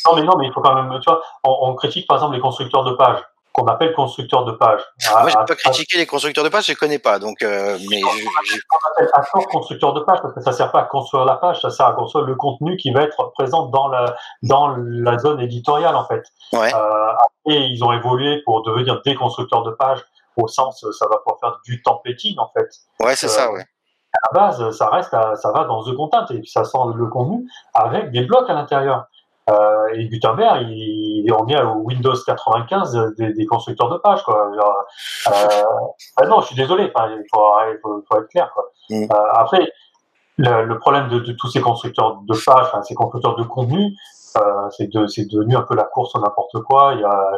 non 0.06 0.16
mais 0.16 0.24
non 0.24 0.38
mais 0.38 0.48
il 0.48 0.54
faut 0.54 0.62
quand 0.62 0.76
même 0.76 1.00
tu 1.00 1.10
vois, 1.10 1.22
on, 1.44 1.74
critique 1.76 2.08
par 2.08 2.18
exemple 2.18 2.36
les 2.36 2.42
constructeurs 2.42 2.84
de 2.84 2.92
pages 2.94 3.20
qu'on 3.52 3.66
appelle 3.66 3.94
constructeurs 3.94 4.46
de 4.46 4.52
pages. 4.52 4.82
Ah, 5.08 5.22
moi, 5.22 5.30
j'ai 5.30 5.36
pas 5.36 5.56
critiqué 5.56 5.98
les 5.98 6.06
constructeurs 6.06 6.44
de 6.44 6.50
pages, 6.50 6.68
je 6.68 6.74
connais 6.74 7.00
pas, 7.00 7.18
donc. 7.18 7.42
Euh, 7.42 7.78
mais 7.90 8.02
on 8.04 8.92
appelle 8.92 9.10
à 9.14 9.22
tort 9.24 9.48
constructeur 9.48 9.94
de 9.94 10.02
pages 10.02 10.20
parce 10.22 10.34
que 10.36 10.42
ça 10.42 10.52
sert 10.52 10.72
pas 10.72 10.82
à 10.82 10.86
construire 10.86 11.26
la 11.26 11.36
page, 11.36 11.60
ça 11.62 11.70
sert 11.70 11.88
à 11.88 11.94
construire 11.94 12.26
le 12.26 12.36
contenu 12.36 12.78
qui 12.78 12.92
va 12.92 13.02
être 13.02 13.32
présent 13.34 13.66
dans 13.66 13.88
la 13.88 14.16
dans 14.44 14.76
la 14.78 15.18
zone 15.18 15.42
éditoriale 15.42 15.96
en 15.96 16.06
fait. 16.06 16.24
Ouais. 16.54 16.74
Euh, 16.74 17.12
et 17.48 17.58
ils 17.58 17.84
ont 17.84 17.92
évolué 17.92 18.42
pour 18.46 18.64
devenir 18.64 19.02
des 19.04 19.16
constructeurs 19.16 19.64
de 19.64 19.72
pages 19.72 20.04
au 20.40 20.48
sens 20.48 20.86
ça 20.92 21.08
va 21.08 21.18
pouvoir 21.18 21.40
faire 21.40 21.60
du 21.66 21.82
templating 21.82 22.36
en 22.38 22.50
fait. 22.50 22.70
Ouais, 23.00 23.16
c'est 23.16 23.28
ça, 23.28 23.48
euh, 23.48 23.54
ouais. 23.54 23.66
À 24.12 24.34
la 24.34 24.40
base, 24.40 24.72
ça 24.72 24.90
reste, 24.90 25.12
ça 25.12 25.52
va 25.52 25.66
dans 25.66 25.84
The 25.84 25.96
Content 25.96 26.26
et 26.32 26.42
ça 26.44 26.64
sent 26.64 26.78
le 26.96 27.06
contenu 27.08 27.48
avec 27.74 28.12
des 28.12 28.22
blocs 28.22 28.50
à 28.50 28.54
l'intérieur. 28.54 29.06
Euh, 29.50 29.88
et 29.94 30.08
Gutenberg, 30.08 30.68
il, 30.68 31.32
on 31.34 31.48
est 31.48 31.62
au 31.62 31.78
Windows 31.84 32.14
95 32.14 33.14
des, 33.18 33.34
des 33.34 33.46
constructeurs 33.46 33.90
de 33.90 33.98
pages, 33.98 34.24
quoi. 34.24 34.52
Genre, 34.56 34.86
euh, 35.28 35.64
ah 36.18 36.26
non, 36.26 36.42
je 36.42 36.48
suis 36.48 36.56
désolé, 36.56 36.92
il 36.96 37.24
faut, 37.32 38.02
faut, 38.08 38.18
être 38.18 38.30
clair, 38.30 38.52
quoi. 38.54 38.66
Mm. 38.90 39.08
Après, 39.34 39.72
le, 40.38 40.66
le 40.66 40.80
problème 40.80 41.10
de, 41.10 41.20
de, 41.20 41.32
tous 41.34 41.48
ces 41.48 41.62
constructeurs 41.62 42.22
de 42.28 42.46
pages, 42.46 42.68
ces 42.84 42.96
constructeurs 42.96 43.36
de 43.36 43.44
contenu, 43.44 43.96
c'est 44.72 44.88
de, 44.88 45.30
devenu 45.30 45.56
un 45.56 45.62
peu 45.64 45.76
la 45.76 45.84
course 45.84 46.16
en 46.16 46.22
n'importe 46.22 46.62
quoi. 46.64 46.94
Il 46.96 47.02
y 47.02 47.04
a, 47.04 47.32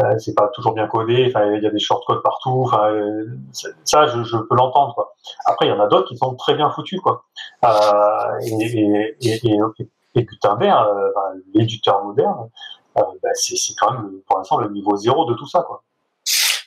euh, 0.00 0.18
c'est 0.18 0.34
pas 0.34 0.48
toujours 0.48 0.72
bien 0.74 0.86
codé. 0.86 1.32
Il 1.34 1.62
y 1.62 1.66
a 1.66 1.70
des 1.70 1.78
shortcodes 1.78 2.22
partout. 2.22 2.70
Euh, 2.72 3.26
ça, 3.84 4.06
je, 4.06 4.36
peux 4.48 4.54
l'entendre. 4.54 5.12
Après, 5.44 5.66
il 5.66 5.68
y 5.68 5.72
en 5.72 5.80
a 5.80 5.86
d'autres 5.86 6.08
qui 6.08 6.16
sont 6.16 6.34
très 6.34 6.54
bien 6.54 6.70
foutus, 6.70 7.00
quoi. 7.00 7.24
Euh, 7.64 8.38
et, 8.40 9.14
et, 10.14 10.24
Gutenberg, 10.24 10.86
l'éditeur 11.54 12.04
moderne, 12.04 12.48
bah, 12.94 13.04
c'est, 13.34 13.56
quand 13.78 13.92
même 13.92 14.20
pour 14.26 14.38
l'instant 14.38 14.58
le 14.58 14.70
niveau 14.70 14.96
zéro 14.96 15.24
de 15.26 15.34
tout 15.34 15.46
ça, 15.46 15.62
quoi. 15.66 15.82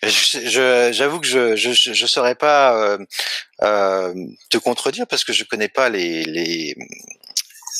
Je, 0.04 0.90
j'avoue 0.92 1.20
que 1.20 1.26
je 1.26 1.56
je, 1.56 1.72
je 1.72 2.06
saurais 2.06 2.36
pas 2.36 2.98
te 3.60 4.58
contredire 4.58 5.08
parce 5.08 5.24
que 5.24 5.34
je 5.34 5.44
connais 5.46 5.70
pas 5.70 5.90
les, 5.90 6.24
les 6.26 6.76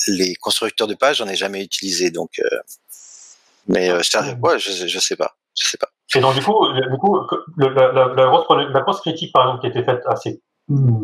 les 0.08 0.34
constructeurs 0.36 0.86
de 0.86 0.94
pages, 0.94 1.18
j'en 1.18 1.28
ai 1.28 1.36
jamais 1.36 1.62
utilisé, 1.62 2.10
donc. 2.10 2.30
Euh, 2.38 2.58
mais 3.68 3.90
euh, 3.90 4.00
ouais, 4.42 4.58
je, 4.58 4.86
je 4.86 4.98
sais 4.98 5.16
pas, 5.16 5.36
je 5.58 5.66
sais 5.66 5.78
pas. 5.78 5.88
Et 6.14 6.20
donc 6.20 6.34
du 6.34 6.42
coup, 6.42 6.72
du 6.72 6.98
coup, 6.98 7.20
la, 7.56 7.68
la, 7.68 7.92
la, 7.92 8.26
grosse, 8.26 8.46
la 8.50 8.80
grosse 8.80 9.00
critique 9.00 9.32
par 9.32 9.42
exemple 9.42 9.60
qui 9.60 9.66
a 9.66 9.70
été 9.70 9.82
faite 9.82 10.02
à 10.06 10.16
ces, 10.16 10.40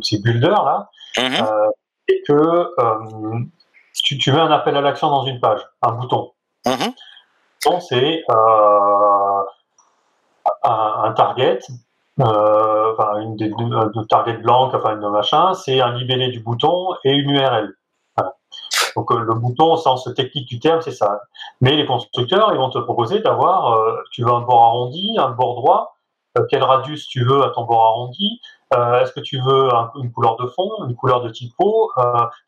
ces 0.03 0.19
builders 0.19 0.65
là, 0.65 0.89
euh, 1.19 1.69
c'est 2.09 2.23
que 2.27 2.33
euh, 2.33 3.39
tu, 4.03 4.17
tu 4.17 4.33
mets 4.33 4.41
un 4.41 4.51
appel 4.51 4.77
à 4.77 4.81
l'action 4.81 5.09
dans 5.09 5.25
une 5.25 5.41
page, 5.41 5.61
un 5.83 5.93
bouton. 5.93 6.31
Mm-hmm. 6.67 6.95
Donc 7.67 7.83
c'est 7.83 8.23
euh, 8.31 9.43
un, 10.63 11.03
un, 11.05 11.13
target, 11.13 11.59
euh, 12.21 12.93
enfin 12.93 13.21
une, 13.21 13.37
une, 13.41 14.07
target 14.09 14.39
blanc, 14.39 14.71
enfin 14.73 14.97
une 14.97 15.11
machin, 15.11 15.53
c'est 15.55 15.81
un 15.81 15.93
libellé 15.93 16.29
du 16.29 16.41
bouton 16.41 16.95
et 17.05 17.11
une 17.11 17.31
URL. 17.31 17.75
Donc 18.97 19.11
euh, 19.11 19.19
le 19.19 19.35
bouton, 19.35 19.73
au 19.73 19.77
sens 19.77 20.09
technique 20.15 20.49
du 20.49 20.59
terme, 20.59 20.81
c'est 20.83 20.93
ça. 20.93 21.23
Mais 21.61 21.77
les 21.77 21.87
constructeurs, 21.87 22.53
ils 22.53 22.59
vont 22.59 22.71
te 22.71 22.79
proposer 22.79 23.21
d'avoir, 23.21 23.75
euh, 23.75 23.97
tu 24.13 24.23
veux 24.23 24.31
un 24.31 24.41
bord 24.41 24.65
arrondi, 24.65 25.17
un 25.19 25.31
bord 25.31 25.57
droit, 25.57 25.97
euh, 26.39 26.45
quel 26.51 26.63
radius 26.63 27.07
tu 27.07 27.25
veux 27.25 27.43
à 27.43 27.51
ton 27.51 27.65
bord 27.65 27.85
arrondi, 27.85 28.41
est-ce 29.03 29.13
que 29.13 29.21
tu 29.21 29.39
veux 29.39 29.69
une 29.97 30.11
couleur 30.11 30.37
de 30.37 30.47
fond, 30.47 30.71
une 30.89 30.97
couleur 30.97 31.21
de 31.21 31.29
typo, 31.29 31.91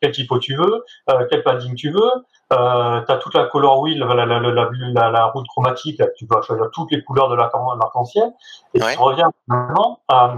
quel 0.01 0.11
typo 0.11 0.39
tu 0.39 0.55
veux, 0.55 0.83
quel 1.29 1.43
padding 1.43 1.75
tu 1.75 1.91
veux, 1.91 2.09
tu 2.49 2.55
as 2.57 3.19
toute 3.21 3.35
la 3.35 3.43
color 3.45 3.79
wheel, 3.79 3.99
la, 3.99 4.25
la, 4.25 4.25
la, 4.25 5.11
la, 5.11 5.25
route 5.25 5.45
chromatique, 5.47 6.01
tu 6.17 6.25
peux 6.25 6.41
choisir 6.41 6.65
toutes 6.73 6.91
les 6.91 7.03
couleurs 7.03 7.29
de 7.29 7.35
l'arc-en-ciel, 7.35 8.33
et 8.73 8.79
tu 8.79 8.97
reviens 8.97 9.29
maintenant 9.47 9.99
à, 10.07 10.33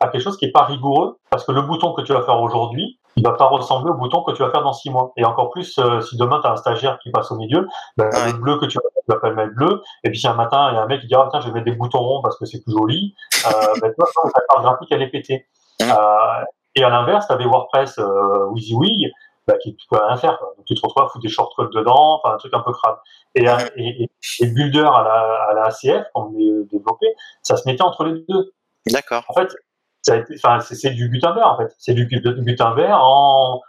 à, 0.00 0.08
quelque 0.08 0.20
chose 0.20 0.36
qui 0.36 0.44
est 0.44 0.52
pas 0.52 0.64
rigoureux, 0.64 1.16
parce 1.30 1.46
que 1.46 1.52
le 1.52 1.62
bouton 1.62 1.94
que 1.94 2.02
tu 2.02 2.12
vas 2.12 2.24
faire 2.24 2.38
aujourd'hui, 2.38 2.98
il 3.16 3.24
va 3.24 3.32
pas 3.32 3.46
ressembler 3.46 3.90
au 3.90 3.94
bouton 3.94 4.22
que 4.22 4.32
tu 4.32 4.42
vas 4.42 4.50
faire 4.50 4.62
dans 4.62 4.72
six 4.72 4.90
mois. 4.90 5.12
Et 5.16 5.24
encore 5.24 5.50
plus, 5.50 5.78
euh, 5.78 6.00
si 6.00 6.16
demain 6.16 6.40
tu 6.40 6.46
as 6.46 6.52
un 6.52 6.56
stagiaire 6.56 6.98
qui 7.02 7.10
passe 7.10 7.30
au 7.30 7.36
milieu, 7.36 7.66
ben, 7.96 8.08
le 8.26 8.32
bleu 8.32 8.58
que 8.58 8.66
tu 8.66 8.78
vas, 8.78 8.82
tu 8.82 9.12
vas 9.12 9.18
pas 9.18 9.28
le 9.30 9.36
mettre 9.36 9.54
bleu, 9.54 9.82
et 10.04 10.10
puis 10.10 10.18
si 10.18 10.26
un 10.26 10.34
matin 10.34 10.70
il 10.70 10.76
y 10.76 10.78
a 10.78 10.82
un 10.82 10.86
mec 10.86 11.00
qui 11.00 11.06
dit 11.08 11.14
ah 11.14 11.28
tiens 11.30 11.40
je 11.40 11.46
vais 11.48 11.52
mettre 11.52 11.66
des 11.66 11.76
boutons 11.76 11.98
ronds 11.98 12.22
parce 12.22 12.38
que 12.38 12.46
c'est 12.46 12.62
plus 12.62 12.72
joli, 12.72 13.14
euh, 13.46 13.50
ben, 13.80 13.92
toi, 13.94 14.06
ta 14.32 14.40
carte 14.48 14.62
graphique 14.62 14.88
elle 14.90 15.02
est 15.02 15.10
pétée. 15.10 15.46
Euh, 15.82 16.44
et 16.74 16.84
à 16.84 16.88
l'inverse, 16.88 17.26
tu 17.26 17.32
avais 17.32 17.44
WordPress 17.44 17.98
euh, 17.98 18.46
WYSIWYG, 18.50 19.12
bah, 19.46 19.54
qui 19.60 19.72
ne 19.72 19.76
pouvait 19.88 20.06
rien 20.06 20.16
faire. 20.16 20.38
Quoi. 20.38 20.54
Donc 20.56 20.64
tu 20.66 20.74
te 20.74 20.80
retrouves 20.82 21.02
à 21.02 21.08
foutre 21.08 21.22
des 21.22 21.28
shortcodes 21.28 21.72
dedans, 21.72 22.20
enfin 22.22 22.34
un 22.34 22.38
truc 22.38 22.54
un 22.54 22.60
peu 22.60 22.72
crade. 22.72 22.96
Et, 23.34 23.44
et, 23.76 24.02
et, 24.04 24.10
et 24.40 24.46
Builder 24.46 24.80
à 24.80 25.02
la, 25.02 25.46
à 25.50 25.54
la 25.54 25.62
ACF, 25.64 26.06
quand 26.14 26.30
on 26.32 26.38
est 26.38 26.70
développé, 26.70 27.06
ça 27.42 27.56
se 27.56 27.68
mettait 27.68 27.82
entre 27.82 28.04
les 28.04 28.24
deux. 28.28 28.52
D'accord. 28.90 29.24
En 29.28 29.34
fait, 29.34 29.48
enfin, 30.08 30.60
c'est 30.60 30.90
du 30.90 31.08
Gutenberg 31.08 31.46
en 31.46 31.56
fait. 31.56 31.74
C'est 31.78 31.94
du 31.94 32.06
Gutenberg 32.06 32.92
en 32.94 33.60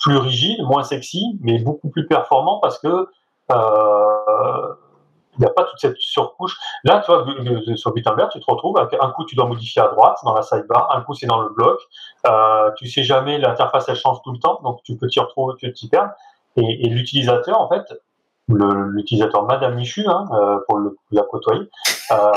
plus 0.00 0.16
rigide, 0.16 0.62
moins 0.64 0.82
sexy, 0.82 1.38
mais 1.40 1.58
beaucoup 1.58 1.88
plus 1.90 2.06
performant 2.06 2.58
parce 2.60 2.78
que 2.78 3.08
euh, 3.52 4.68
il 5.38 5.40
n'y 5.40 5.46
a 5.46 5.50
pas 5.50 5.64
toute 5.64 5.78
cette 5.78 5.96
surcouche. 5.96 6.58
Là, 6.84 7.02
tu 7.04 7.10
vois, 7.10 7.24
sur 7.76 7.94
Gutenberg, 7.94 8.30
tu 8.30 8.40
te 8.40 8.44
retrouves, 8.46 8.78
un 8.78 9.10
coup 9.10 9.24
tu 9.24 9.34
dois 9.34 9.46
modifier 9.46 9.80
à 9.80 9.88
droite 9.88 10.18
dans 10.24 10.34
la 10.34 10.42
sidebar, 10.42 10.94
un 10.94 11.00
coup 11.02 11.14
c'est 11.14 11.26
dans 11.26 11.40
le 11.40 11.48
bloc. 11.50 11.80
Euh, 12.26 12.70
tu 12.76 12.86
sais 12.88 13.02
jamais, 13.02 13.38
l'interface 13.38 13.88
elle 13.88 13.96
change 13.96 14.20
tout 14.22 14.32
le 14.32 14.38
temps, 14.38 14.60
donc 14.62 14.82
tu 14.84 14.96
peux 14.96 15.08
t'y 15.08 15.20
retrouver, 15.20 15.54
tu 15.58 15.72
t'y 15.72 15.88
perds. 15.88 16.10
Et, 16.56 16.86
et 16.86 16.90
l'utilisateur, 16.90 17.58
en 17.58 17.68
fait, 17.68 17.82
l'utilisateur 18.48 19.44
Madame 19.44 19.74
Michu, 19.74 20.04
hein, 20.06 20.26
euh, 20.32 20.58
pour 20.66 20.78
le, 20.78 20.96
la 21.12 21.22
côtoyer, 21.22 21.70
euh, 22.10 22.32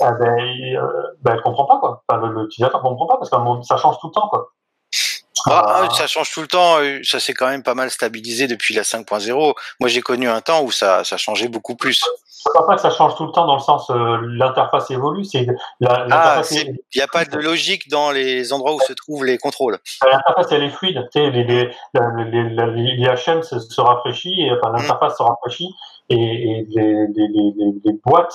eh 0.00 0.04
ben, 0.18 0.76
euh, 0.76 1.02
ben, 1.22 1.32
elle 1.34 1.42
comprend 1.42 1.66
pas 1.66 1.78
quoi. 1.78 2.02
Enfin, 2.08 2.26
l'utilisateur 2.26 2.80
comprend 2.82 3.06
pas 3.06 3.16
parce 3.18 3.30
que 3.30 3.66
ça 3.66 3.76
change 3.76 3.98
tout 4.00 4.08
le 4.08 4.12
temps 4.12 4.28
quoi. 4.28 4.50
Ah, 5.46 5.86
ah, 5.88 5.94
ça 5.94 6.06
change 6.06 6.30
tout 6.32 6.42
le 6.42 6.48
temps. 6.48 6.78
Euh, 6.80 7.00
ça 7.02 7.20
s'est 7.20 7.34
quand 7.34 7.48
même 7.48 7.62
pas 7.62 7.74
mal 7.74 7.90
stabilisé 7.90 8.46
depuis 8.46 8.74
la 8.74 8.82
5.0. 8.82 9.54
Moi, 9.80 9.88
j'ai 9.88 10.00
connu 10.00 10.28
un 10.28 10.40
temps 10.40 10.62
où 10.62 10.70
ça, 10.70 11.04
ça 11.04 11.16
changeait 11.16 11.48
beaucoup 11.48 11.76
plus. 11.76 12.02
Ne 12.46 12.66
pas 12.66 12.74
que 12.74 12.80
ça 12.80 12.90
change 12.90 13.16
tout 13.16 13.26
le 13.26 13.32
temps 13.32 13.46
dans 13.46 13.56
le 13.56 13.60
sens 13.60 13.90
euh, 13.90 14.18
l'interface 14.22 14.90
évolue. 14.90 15.24
C'est 15.24 15.46
ah, 15.86 16.42
il 16.50 16.78
n'y 16.96 17.02
a 17.02 17.06
pas 17.06 17.24
de 17.24 17.36
logique 17.36 17.88
dans 17.90 18.10
les 18.10 18.52
endroits 18.52 18.74
où 18.74 18.80
se 18.80 18.94
trouvent 18.94 19.24
les 19.24 19.36
contrôles. 19.36 19.78
L'interface 20.10 20.46
elle 20.50 20.62
est 20.62 20.70
fluide. 20.70 21.06
Les, 21.14 21.30
les, 21.30 21.44
les, 21.44 22.96
les, 22.96 23.06
HM 23.06 23.42
se, 23.42 23.58
se 23.58 23.80
rafraîchit, 23.80 24.40
et, 24.40 24.52
enfin 24.52 24.72
l'interface 24.72 25.18
se 25.18 25.22
rafraîchit 25.22 25.68
et, 26.08 26.16
et 26.16 26.66
les, 26.74 27.92
boîtes 28.04 28.34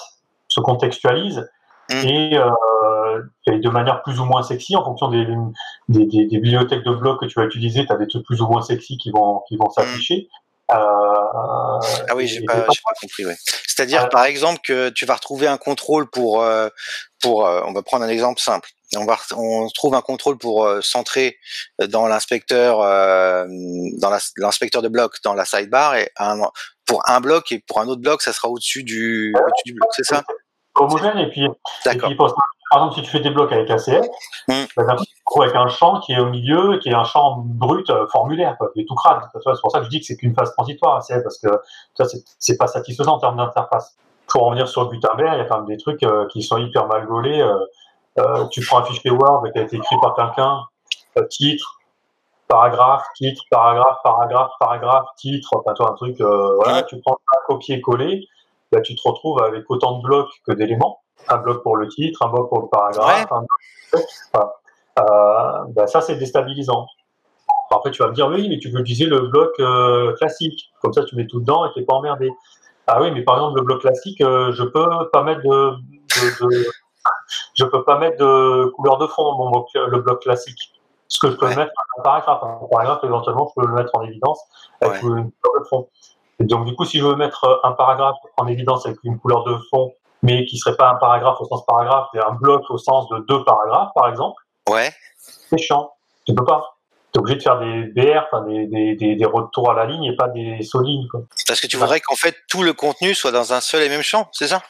se 0.56 0.62
contextualisent 0.62 1.46
Mm. 1.92 2.08
et, 2.08 2.38
euh, 2.38 3.22
et, 3.48 3.60
de 3.60 3.70
manière 3.70 4.02
plus 4.02 4.20
ou 4.20 4.26
moins 4.26 4.42
sexy 4.42 4.76
en 4.76 4.84
fonction 4.84 5.10
des, 5.10 5.26
des, 5.88 6.06
des, 6.06 6.26
des 6.26 6.40
bibliothèques 6.40 6.84
de 6.84 6.96
blocs 6.96 7.20
que 7.20 7.26
tu 7.26 7.40
vas 7.40 7.46
utiliser. 7.46 7.86
Tu 7.86 7.94
as 7.94 7.98
des 7.98 8.08
trucs 8.08 8.26
plus 8.26 8.42
ou 8.42 8.48
moins 8.48 8.62
sexy 8.62 8.98
qui 8.98 9.12
vont, 9.12 9.42
qui 9.48 9.56
vont 9.58 9.70
s'afficher. 9.70 10.28
Euh, 10.72 10.76
ah 10.76 12.16
oui, 12.16 12.26
j'ai 12.26 12.42
pas, 12.44 12.56
pas, 12.62 12.74
compris. 13.00 13.26
Ouais. 13.26 13.36
C'est-à-dire, 13.68 14.10
par 14.10 14.26
exemple, 14.26 14.62
que 14.66 14.90
tu 14.90 15.06
vas 15.06 15.14
retrouver 15.14 15.46
un 15.46 15.58
contrôle 15.58 16.10
pour, 16.10 16.42
euh, 16.42 16.70
pour, 17.22 17.46
euh, 17.46 17.62
on 17.68 17.74
va 17.74 17.84
prendre 17.84 18.04
un 18.04 18.10
exemple 18.10 18.42
simple. 18.42 18.68
On 18.96 19.06
va, 19.06 19.18
on 19.36 19.68
trouve 19.70 19.94
un 19.94 20.02
contrôle 20.02 20.40
pour 20.40 20.66
euh, 20.66 20.82
centrer 20.82 21.38
dans 21.88 22.08
l'inspecteur, 22.08 22.80
dans 22.80 24.10
l'inspecteur 24.38 24.82
de 24.82 24.88
bloc 24.88 25.18
dans 25.24 25.34
la 25.34 25.46
sidebar 25.46 25.96
et 25.96 26.10
un, 26.18 26.40
pour 26.86 27.08
un 27.08 27.20
bloc 27.20 27.52
et 27.52 27.64
pour 27.68 27.80
un 27.80 27.88
autre 27.88 28.02
bloc, 28.02 28.24
ça 28.24 28.34
sera 28.34 28.48
au-dessus 28.48 28.84
du, 28.84 29.36
au-dessus 29.36 29.64
du 29.66 29.74
bloc, 29.74 29.90
c'est 29.92 30.06
ça? 30.06 30.24
Homogène 30.76 31.18
et 31.18 31.30
puis, 31.30 31.46
et 31.46 31.98
puis 31.98 32.16
par 32.16 32.82
exemple, 32.82 32.96
si 32.96 33.02
tu 33.04 33.10
fais 33.10 33.20
des 33.20 33.30
blocs 33.30 33.52
avec 33.52 33.70
ACF, 33.70 34.06
mm. 34.48 34.54
bah, 34.76 34.96
tu 34.98 35.06
te 35.06 35.12
retrouves 35.26 35.44
avec 35.44 35.56
un 35.56 35.68
champ 35.68 36.00
qui 36.00 36.14
est 36.14 36.20
au 36.20 36.30
milieu, 36.30 36.78
qui 36.80 36.90
est 36.90 36.94
un 36.94 37.04
champ 37.04 37.38
brut 37.38 37.90
euh, 37.90 38.08
formulaire, 38.08 38.56
quoi, 38.58 38.70
qui 38.74 38.82
est 38.82 38.86
tout 38.86 38.96
crade. 38.96 39.22
C'est 39.34 39.62
pour 39.62 39.72
ça 39.72 39.80
que 39.80 39.86
je 39.86 39.90
dis 39.90 40.00
que 40.00 40.06
c'est 40.06 40.18
qu'une 40.18 40.34
phase 40.34 40.52
transitoire, 40.54 40.98
ACF, 40.98 41.24
parce 41.24 41.40
que 41.40 41.50
ça, 41.94 42.06
c'est 42.40 42.58
pas 42.58 42.68
satisfaisant 42.68 43.14
en 43.14 43.20
termes 43.20 43.38
d'interface. 43.38 43.96
Pour 44.28 44.48
en 44.48 44.52
venir 44.52 44.68
sur 44.68 44.90
Gutenberg, 44.90 45.36
il 45.36 45.38
y 45.38 45.42
a 45.42 45.46
quand 45.46 45.58
même 45.58 45.68
des 45.68 45.78
trucs 45.78 46.02
euh, 46.04 46.28
qui 46.28 46.42
sont 46.42 46.58
hyper 46.58 46.88
mal 46.88 47.06
gaulés. 47.06 47.42
Euh, 48.18 48.48
tu 48.50 48.66
prends 48.66 48.80
un 48.80 48.84
fichier 48.84 49.12
Word 49.12 49.44
qui 49.54 49.60
a 49.60 49.62
été 49.62 49.76
écrit 49.76 49.98
par 50.02 50.16
quelqu'un, 50.16 50.62
titre, 51.30 51.80
paragraphe, 52.48 53.04
titre, 53.16 53.44
paragraphe, 53.52 53.98
paragraphe, 54.04 54.52
paragraphe, 54.60 55.06
titre, 55.18 55.50
enfin 55.54 55.74
toi 55.74 55.92
un 55.92 55.96
truc, 55.96 56.20
voilà, 56.20 56.84
tu 56.84 57.00
prends 57.02 57.14
un 57.14 57.40
copier-coller, 57.48 58.26
là 58.76 58.82
tu 58.82 58.96
te 58.96 59.02
retrouves 59.08 59.42
avec 59.42 59.64
autant 59.70 59.98
de 59.98 60.04
blocs 60.04 60.30
que 60.46 60.52
d'éléments 60.52 61.02
un 61.30 61.38
bloc 61.38 61.64
pour 61.64 61.78
le 61.78 61.88
titre, 61.88 62.22
un 62.24 62.30
bloc 62.30 62.50
pour 62.50 62.62
le 62.62 62.68
paragraphe. 62.68 63.28
Euh, 64.98 65.64
ben 65.70 65.88
ça, 65.88 66.02
c'est 66.02 66.16
déstabilisant. 66.16 66.88
Après, 67.72 67.92
tu 67.92 68.02
vas 68.02 68.10
me 68.10 68.14
dire, 68.14 68.28
oui, 68.28 68.48
mais 68.48 68.60
tu 68.60 68.72
peux 68.72 68.80
utiliser 68.80 69.06
le 69.06 69.28
bloc 69.28 69.52
euh, 69.60 70.14
classique. 70.14 70.72
Comme 70.82 70.94
ça, 70.94 71.04
tu 71.04 71.16
mets 71.16 71.28
tout 71.28 71.40
dedans 71.40 71.66
et 71.66 71.74
tu 71.74 71.80
n'es 71.80 71.86
pas 71.86 71.96
emmerdé. 71.96 72.32
Ah 72.88 73.02
oui, 73.02 73.12
mais 73.12 73.24
par 73.24 73.36
exemple, 73.36 73.58
le 73.60 73.66
bloc 73.66 73.82
classique, 73.82 74.22
euh, 74.22 74.54
je 74.54 74.64
peux 74.64 74.88
pas 75.12 75.24
mettre 75.24 75.42
de, 75.42 75.74
je 77.56 77.66
peux 77.66 77.84
pas 77.84 77.98
mettre 77.98 78.18
de 78.18 78.66
couleur 78.68 78.98
de 78.98 79.08
fond 79.08 79.24
dans 79.24 79.50
mon 79.50 79.66
le 79.74 80.00
bloc 80.00 80.22
classique. 80.22 80.74
Ce 81.08 81.20
que 81.20 81.30
je 81.30 81.36
peux 81.36 81.48
mettre 81.48 81.72
un 82.00 82.04
paragraphe. 82.04 82.44
Un 82.44 82.68
paragraphe, 82.72 83.04
éventuellement, 83.04 83.48
je 83.50 83.62
peux 83.62 83.68
le 83.68 83.74
mettre 83.74 83.92
en 83.96 84.04
évidence 84.04 84.40
avec 84.82 85.02
une 85.02 85.32
couleur 85.32 85.62
de 85.62 85.68
fond. 85.68 85.90
Donc, 86.40 86.66
du 86.66 86.76
coup, 86.76 86.86
si 86.86 87.00
je 87.00 87.06
veux 87.06 87.16
mettre 87.16 87.62
un 87.64 87.72
paragraphe 87.72 88.18
en 88.38 88.48
évidence 88.48 88.86
avec 88.86 89.00
une 89.04 89.18
couleur 89.20 89.44
de 89.46 89.58
fond 89.70 89.94
mais 90.26 90.46
qui 90.46 90.58
serait 90.58 90.76
pas 90.76 90.90
un 90.90 90.96
paragraphe 90.96 91.40
au 91.40 91.46
sens 91.46 91.64
paragraphe, 91.66 92.08
mais 92.14 92.20
un 92.20 92.34
bloc 92.34 92.64
au 92.70 92.78
sens 92.78 93.08
de 93.10 93.20
deux 93.28 93.44
paragraphes, 93.44 93.92
par 93.94 94.10
exemple. 94.10 94.42
Ouais. 94.70 94.92
C'est 95.18 95.60
chiant. 95.60 95.92
Tu 96.26 96.34
peux 96.34 96.44
pas. 96.44 96.78
Tu 97.14 97.18
es 97.18 97.22
obligé 97.22 97.38
de 97.38 97.44
faire 97.44 97.60
des 97.60 97.84
BR, 97.96 98.24
enfin 98.26 98.44
des, 98.46 98.96
des, 98.96 99.16
des, 99.16 99.26
retours 99.26 99.70
à 99.72 99.76
la 99.76 99.86
ligne 99.86 100.04
et 100.06 100.16
pas 100.16 100.28
des 100.28 100.64
solignes. 100.64 101.08
Quoi. 101.10 101.22
Parce 101.48 101.62
que 101.62 101.68
tu 101.68 101.78
voudrais 101.78 102.02
qu'en 102.02 102.16
fait 102.16 102.36
tout 102.50 102.64
le 102.64 102.74
contenu 102.74 103.14
soit 103.14 103.32
dans 103.32 103.54
un 103.54 103.62
seul 103.62 103.84
et 103.84 103.90
même 103.90 104.02
champ, 104.02 104.28
c'est 104.32 104.48
ça? 104.48 104.64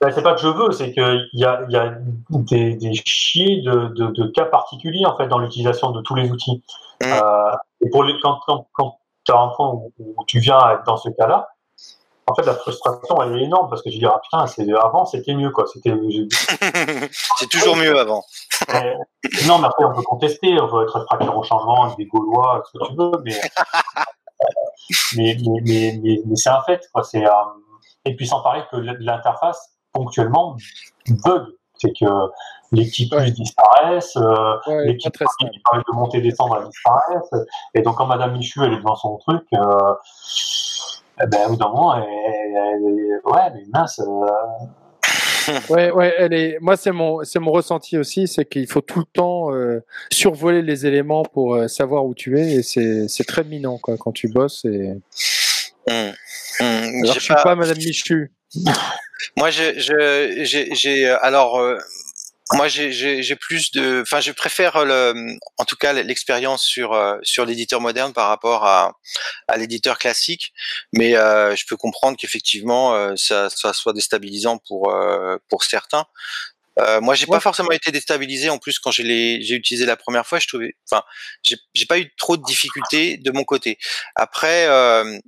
Ben, 0.00 0.10
C'est 0.10 0.22
pas 0.22 0.34
que 0.34 0.40
je 0.40 0.48
veux, 0.48 0.72
c'est 0.72 0.92
qu'il 0.92 1.28
y 1.32 1.44
a, 1.44 1.62
y 1.68 1.76
a 1.76 1.94
des, 2.28 2.74
des 2.74 2.92
chiers 3.06 3.62
de, 3.62 3.86
de, 3.94 4.08
de, 4.08 4.26
cas 4.32 4.44
particuliers 4.44 5.06
en 5.06 5.16
fait 5.16 5.26
dans 5.28 5.38
l'utilisation 5.38 5.90
de 5.92 6.02
tous 6.02 6.16
les 6.16 6.30
outils. 6.30 6.62
Mmh. 7.02 7.06
Euh, 7.06 7.56
et 7.80 7.88
pour 7.88 8.04
les, 8.04 8.14
quand, 8.20 8.40
quand, 8.46 8.66
quand 8.74 8.98
tu 9.26 9.32
as 9.32 9.38
un 9.38 9.48
point 9.48 9.70
où, 9.70 9.92
où 9.98 10.24
tu 10.26 10.38
viens 10.38 10.58
à 10.58 10.74
être 10.74 10.84
dans 10.84 10.96
ce 10.96 11.10
cas-là, 11.10 11.48
en 12.28 12.34
fait, 12.34 12.42
la 12.42 12.54
frustration, 12.54 13.22
elle 13.22 13.38
est 13.38 13.44
énorme 13.44 13.70
parce 13.70 13.82
que 13.82 13.90
je 13.90 13.98
dis, 13.98 14.06
ah 14.06 14.20
putain, 14.20 14.44
avant, 14.76 15.04
c'était 15.04 15.34
mieux, 15.34 15.50
quoi. 15.50 15.64
C'était, 15.72 15.92
c'est 17.38 17.48
toujours 17.48 17.76
mieux 17.76 17.96
avant. 17.96 18.24
non, 19.46 19.58
mais 19.58 19.66
après, 19.66 19.84
on 19.84 19.94
peut 19.94 20.02
contester, 20.02 20.60
on 20.60 20.68
peut 20.68 20.82
être 20.82 20.98
réfractaire 20.98 21.36
au 21.36 21.44
changement 21.44 21.94
des 21.94 22.06
Gaulois, 22.06 22.64
ce 22.66 22.78
que 22.78 22.84
tu 22.86 22.96
veux, 22.96 23.12
mais, 23.24 23.40
mais, 25.16 25.36
mais, 25.40 26.00
mais, 26.02 26.22
mais, 26.26 26.36
c'est 26.36 26.50
un 26.50 26.62
fait, 26.62 26.88
quoi. 26.92 27.04
C'est, 27.04 27.24
euh, 27.24 27.30
et 28.04 28.16
puis, 28.16 28.26
sans 28.26 28.42
parler 28.42 28.64
que 28.72 28.76
l'interface, 28.76 29.76
ponctuellement, 29.92 30.56
bug. 31.24 31.44
C'est 31.78 31.92
que 31.98 32.06
les 32.72 32.84
petits 32.84 33.08
plus 33.08 33.30
disparaissent, 33.32 34.16
euh, 34.16 34.82
les 34.84 34.94
petits 34.94 35.10
qui 35.10 35.60
permettent 35.70 35.86
de 35.88 35.94
monter 35.94 36.18
et 36.18 36.22
descendre 36.22 36.66
disparaissent. 36.66 37.48
Et 37.74 37.82
donc, 37.82 37.96
quand 37.96 38.06
Madame 38.06 38.32
Michu, 38.32 38.60
elle 38.64 38.72
est 38.72 38.78
devant 38.78 38.96
son 38.96 39.18
truc, 39.18 39.42
euh, 39.54 39.94
eh 41.22 41.26
ben, 41.26 41.46
au 41.46 41.50
bout 41.50 41.56
d'un 41.56 41.68
moment, 41.68 41.96
ouais, 41.96 43.50
mais 43.54 43.64
mince. 43.72 44.00
Euh. 44.00 45.52
ouais, 45.70 45.90
ouais, 45.90 46.14
elle 46.18 46.32
est. 46.32 46.58
Moi, 46.60 46.76
c'est 46.76 46.92
mon, 46.92 47.24
c'est 47.24 47.38
mon 47.38 47.52
ressenti 47.52 47.96
aussi, 47.96 48.26
c'est 48.26 48.44
qu'il 48.44 48.66
faut 48.66 48.80
tout 48.80 48.98
le 48.98 49.06
temps 49.06 49.54
euh, 49.54 49.84
survoler 50.12 50.62
les 50.62 50.86
éléments 50.86 51.22
pour 51.22 51.54
euh, 51.54 51.68
savoir 51.68 52.04
où 52.04 52.14
tu 52.14 52.38
es, 52.38 52.54
et 52.54 52.62
c'est, 52.62 53.08
c'est 53.08 53.24
très 53.24 53.44
minant, 53.44 53.78
quoi, 53.78 53.96
quand 53.96 54.12
tu 54.12 54.28
bosses. 54.28 54.64
Et... 54.64 54.92
Mmh. 55.88 55.92
Mmh. 56.60 56.64
alors, 57.02 57.14
je 57.14 57.20
suis 57.20 57.34
pas... 57.34 57.54
Madame 57.54 57.76
Michu. 57.76 58.32
Moi, 59.36 59.50
je, 59.50 59.78
je, 59.78 60.44
j'ai, 60.44 60.74
j'ai, 60.74 61.08
alors, 61.08 61.60
moi, 62.52 62.68
j'ai 62.68 63.36
plus 63.36 63.72
de, 63.72 64.02
enfin, 64.02 64.20
je 64.20 64.30
préfère 64.30 64.84
le, 64.84 65.36
en 65.58 65.64
tout 65.64 65.74
cas 65.74 65.92
l'expérience 65.92 66.62
sur 66.62 66.92
euh, 66.92 67.18
sur 67.22 67.44
l'éditeur 67.44 67.80
moderne 67.80 68.12
par 68.12 68.28
rapport 68.28 68.64
à, 68.64 68.92
à 69.48 69.56
l'éditeur 69.56 69.98
classique, 69.98 70.52
mais 70.92 71.16
euh, 71.16 71.56
je 71.56 71.64
peux 71.66 71.76
comprendre 71.76 72.16
qu'effectivement 72.16 72.94
euh, 72.94 73.14
ça, 73.16 73.50
ça, 73.50 73.72
soit 73.72 73.92
déstabilisant 73.92 74.58
pour 74.58 74.94
pour 75.48 75.64
certains. 75.64 76.06
Euh, 76.78 77.00
moi, 77.00 77.14
j'ai 77.14 77.26
pas 77.26 77.40
forcément 77.40 77.70
été 77.70 77.90
déstabilisé. 77.90 78.50
En 78.50 78.58
plus, 78.58 78.78
quand 78.78 78.90
j'ai 78.90 79.40
j'ai 79.40 79.54
utilisé 79.54 79.86
la 79.86 79.96
première 79.96 80.26
fois, 80.26 80.38
je 80.38 80.46
trouvais, 80.46 80.76
enfin, 80.88 81.02
j'ai 81.42 81.86
pas 81.86 81.98
eu 81.98 82.12
trop 82.16 82.36
de 82.36 82.42
difficultés 82.44 83.16
de 83.16 83.30
mon 83.32 83.44
côté. 83.44 83.78
Après, 84.14 84.66
euh, 84.66 85.18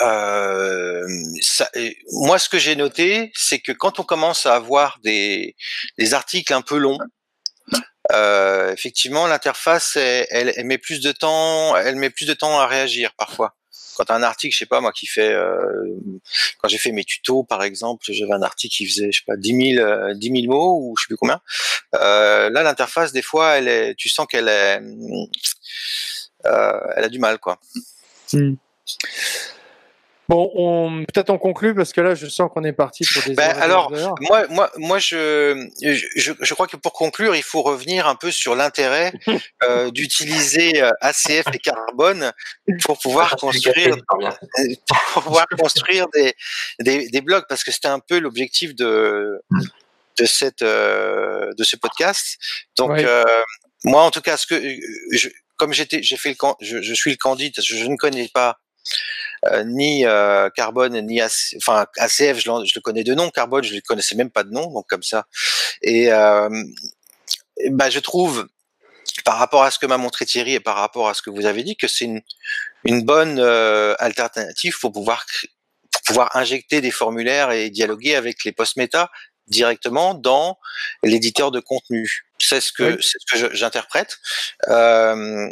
euh, 0.00 1.06
moi, 2.12 2.38
ce 2.38 2.48
que 2.48 2.58
j'ai 2.58 2.76
noté, 2.76 3.32
c'est 3.34 3.58
que 3.58 3.72
quand 3.72 3.98
on 3.98 4.04
commence 4.04 4.46
à 4.46 4.54
avoir 4.54 4.98
des, 5.02 5.56
articles 6.12 6.52
un 6.52 6.62
peu 6.62 6.78
longs, 6.78 6.98
euh, 8.12 8.72
effectivement, 8.72 9.26
l'interface, 9.26 9.96
elle, 9.96 10.54
met 10.64 10.78
plus 10.78 11.00
de 11.00 11.12
temps, 11.12 11.76
elle 11.76 11.96
met 11.96 12.10
plus 12.10 12.26
de 12.26 12.34
temps 12.34 12.58
à 12.58 12.66
réagir 12.66 13.12
parfois. 13.16 13.54
Quand 13.96 14.12
un 14.12 14.22
article, 14.22 14.54
je 14.54 14.60
sais 14.60 14.66
pas 14.66 14.80
moi, 14.80 14.92
qui 14.92 15.08
fait, 15.08 15.32
euh, 15.32 15.52
quand 16.58 16.68
j'ai 16.68 16.78
fait 16.78 16.92
mes 16.92 17.04
tutos, 17.04 17.42
par 17.42 17.64
exemple, 17.64 18.04
j'avais 18.08 18.32
un 18.32 18.42
article 18.42 18.76
qui 18.76 18.86
faisait, 18.86 19.10
je 19.10 19.18
sais 19.18 19.24
pas, 19.26 19.36
10 19.36 19.74
000, 19.74 20.14
10 20.14 20.42
000 20.42 20.52
mots 20.52 20.78
ou 20.80 20.94
je 20.96 21.02
sais 21.02 21.06
plus 21.08 21.16
combien. 21.16 21.40
Là, 21.92 22.48
l'interface, 22.62 23.12
des 23.12 23.22
fois, 23.22 23.58
elle 23.58 23.66
est, 23.66 23.94
tu 23.96 24.08
sens 24.08 24.28
qu'elle 24.28 24.48
est, 24.48 24.80
elle 26.44 27.04
a 27.04 27.08
du 27.08 27.18
mal, 27.18 27.40
quoi. 27.40 27.58
Hmm. 28.32 28.54
Bon, 30.28 30.50
on, 30.54 31.04
peut-être 31.06 31.30
on 31.30 31.38
conclut 31.38 31.74
parce 31.74 31.94
que 31.94 32.02
là, 32.02 32.14
je 32.14 32.26
sens 32.26 32.50
qu'on 32.52 32.62
est 32.62 32.74
parti 32.74 33.02
pour 33.14 33.22
des. 33.22 33.34
Ben, 33.34 33.56
alors, 33.56 33.90
moi, 34.28 34.46
moi, 34.50 34.70
moi, 34.76 34.98
je, 34.98 35.68
je, 35.82 36.32
je, 36.38 36.54
crois 36.54 36.66
que 36.66 36.76
pour 36.76 36.92
conclure, 36.92 37.34
il 37.34 37.42
faut 37.42 37.62
revenir 37.62 38.06
un 38.06 38.14
peu 38.14 38.30
sur 38.30 38.54
l'intérêt 38.54 39.12
euh, 39.62 39.90
d'utiliser 39.90 40.82
euh, 40.82 40.90
ACF 41.00 41.46
et 41.54 41.58
carbone 41.58 42.32
pour 42.84 42.98
pouvoir 42.98 43.36
construire, 43.36 43.96
pour 45.14 45.22
pouvoir 45.22 45.46
construire 45.58 46.06
des, 46.14 46.34
des, 46.80 47.08
des 47.08 47.20
blocs, 47.22 47.46
parce 47.48 47.64
que 47.64 47.72
c'était 47.72 47.88
un 47.88 48.00
peu 48.00 48.18
l'objectif 48.18 48.74
de 48.74 49.40
de 50.18 50.26
cette 50.26 50.62
euh, 50.62 51.52
de 51.56 51.64
ce 51.64 51.76
podcast. 51.76 52.36
Donc, 52.76 52.98
euh, 52.98 53.24
moi, 53.84 54.02
en 54.02 54.10
tout 54.10 54.20
cas, 54.20 54.36
ce 54.36 54.46
que 54.46 54.60
je, 55.12 55.28
comme 55.56 55.72
j'étais, 55.72 56.02
j'ai 56.02 56.18
fait 56.18 56.30
le, 56.30 56.36
je, 56.60 56.82
je 56.82 56.94
suis 56.94 57.12
le 57.12 57.16
candidat, 57.16 57.62
je, 57.62 57.76
je 57.76 57.86
ne 57.86 57.96
connais 57.96 58.28
pas 58.28 58.50
euh, 58.50 59.17
ni 59.64 60.06
euh, 60.06 60.50
Carbone 60.50 61.00
ni 61.00 61.20
enfin 61.56 61.86
ACF, 61.96 62.36
je, 62.36 62.40
je, 62.40 62.72
le 62.74 62.80
connais 62.80 63.04
de 63.04 63.14
nom. 63.14 63.30
Carbone, 63.30 63.64
je 63.64 63.74
ne 63.74 63.80
connaissais 63.80 64.16
même 64.16 64.30
pas 64.30 64.44
de 64.44 64.50
nom, 64.50 64.70
donc 64.72 64.86
comme 64.88 65.02
ça. 65.02 65.26
Et, 65.82 66.12
euh, 66.12 66.48
bah, 67.70 67.90
je 67.90 67.98
trouve, 67.98 68.46
par 69.24 69.38
rapport 69.38 69.62
à 69.62 69.70
ce 69.70 69.78
que 69.78 69.86
m'a 69.86 69.98
montré 69.98 70.26
Thierry 70.26 70.54
et 70.54 70.60
par 70.60 70.76
rapport 70.76 71.08
à 71.08 71.14
ce 71.14 71.22
que 71.22 71.30
vous 71.30 71.46
avez 71.46 71.62
dit, 71.62 71.76
que 71.76 71.88
c'est 71.88 72.04
une, 72.04 72.20
une 72.84 73.04
bonne 73.04 73.40
alternative 73.98 74.78
pour 74.80 74.92
pouvoir 74.92 75.26
pour 75.90 76.02
pouvoir 76.02 76.36
injecter 76.36 76.80
des 76.80 76.90
formulaires 76.90 77.50
et 77.50 77.70
dialoguer 77.70 78.14
avec 78.14 78.44
les 78.44 78.52
post-méta 78.52 79.10
directement 79.48 80.14
dans 80.14 80.58
l'éditeur 81.02 81.50
de 81.50 81.60
contenu. 81.60 82.26
C'est 82.38 82.60
ce 82.60 82.72
que 82.72 83.00
c'est 83.00 83.18
ce 83.18 83.42
que 83.42 83.54
j'interprète, 83.54 84.18
euh, 84.68 85.48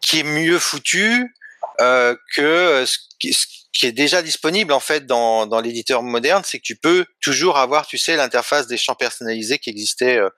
qui 0.00 0.20
est 0.20 0.24
mieux 0.24 0.58
foutu 0.58 1.34
euh, 1.80 2.14
que 2.34 2.42
euh, 2.42 2.86
ce 2.86 2.98
qui, 3.18 3.86
est 3.86 3.92
déjà 3.92 4.22
disponible 4.22 4.72
en 4.72 4.80
fait 4.80 5.04
dans, 5.04 5.46
dans 5.46 5.60
l'éditeur 5.60 6.02
moderne, 6.02 6.42
c'est 6.46 6.58
que 6.58 6.62
tu 6.62 6.76
peux 6.76 7.04
toujours 7.20 7.58
avoir, 7.58 7.86
tu 7.86 7.98
sais, 7.98 8.16
l'interface 8.16 8.66
des 8.66 8.78
champs 8.78 8.94
personnalisés 8.94 9.58
qui 9.58 9.68
existait 9.68 10.16
euh, 10.16 10.30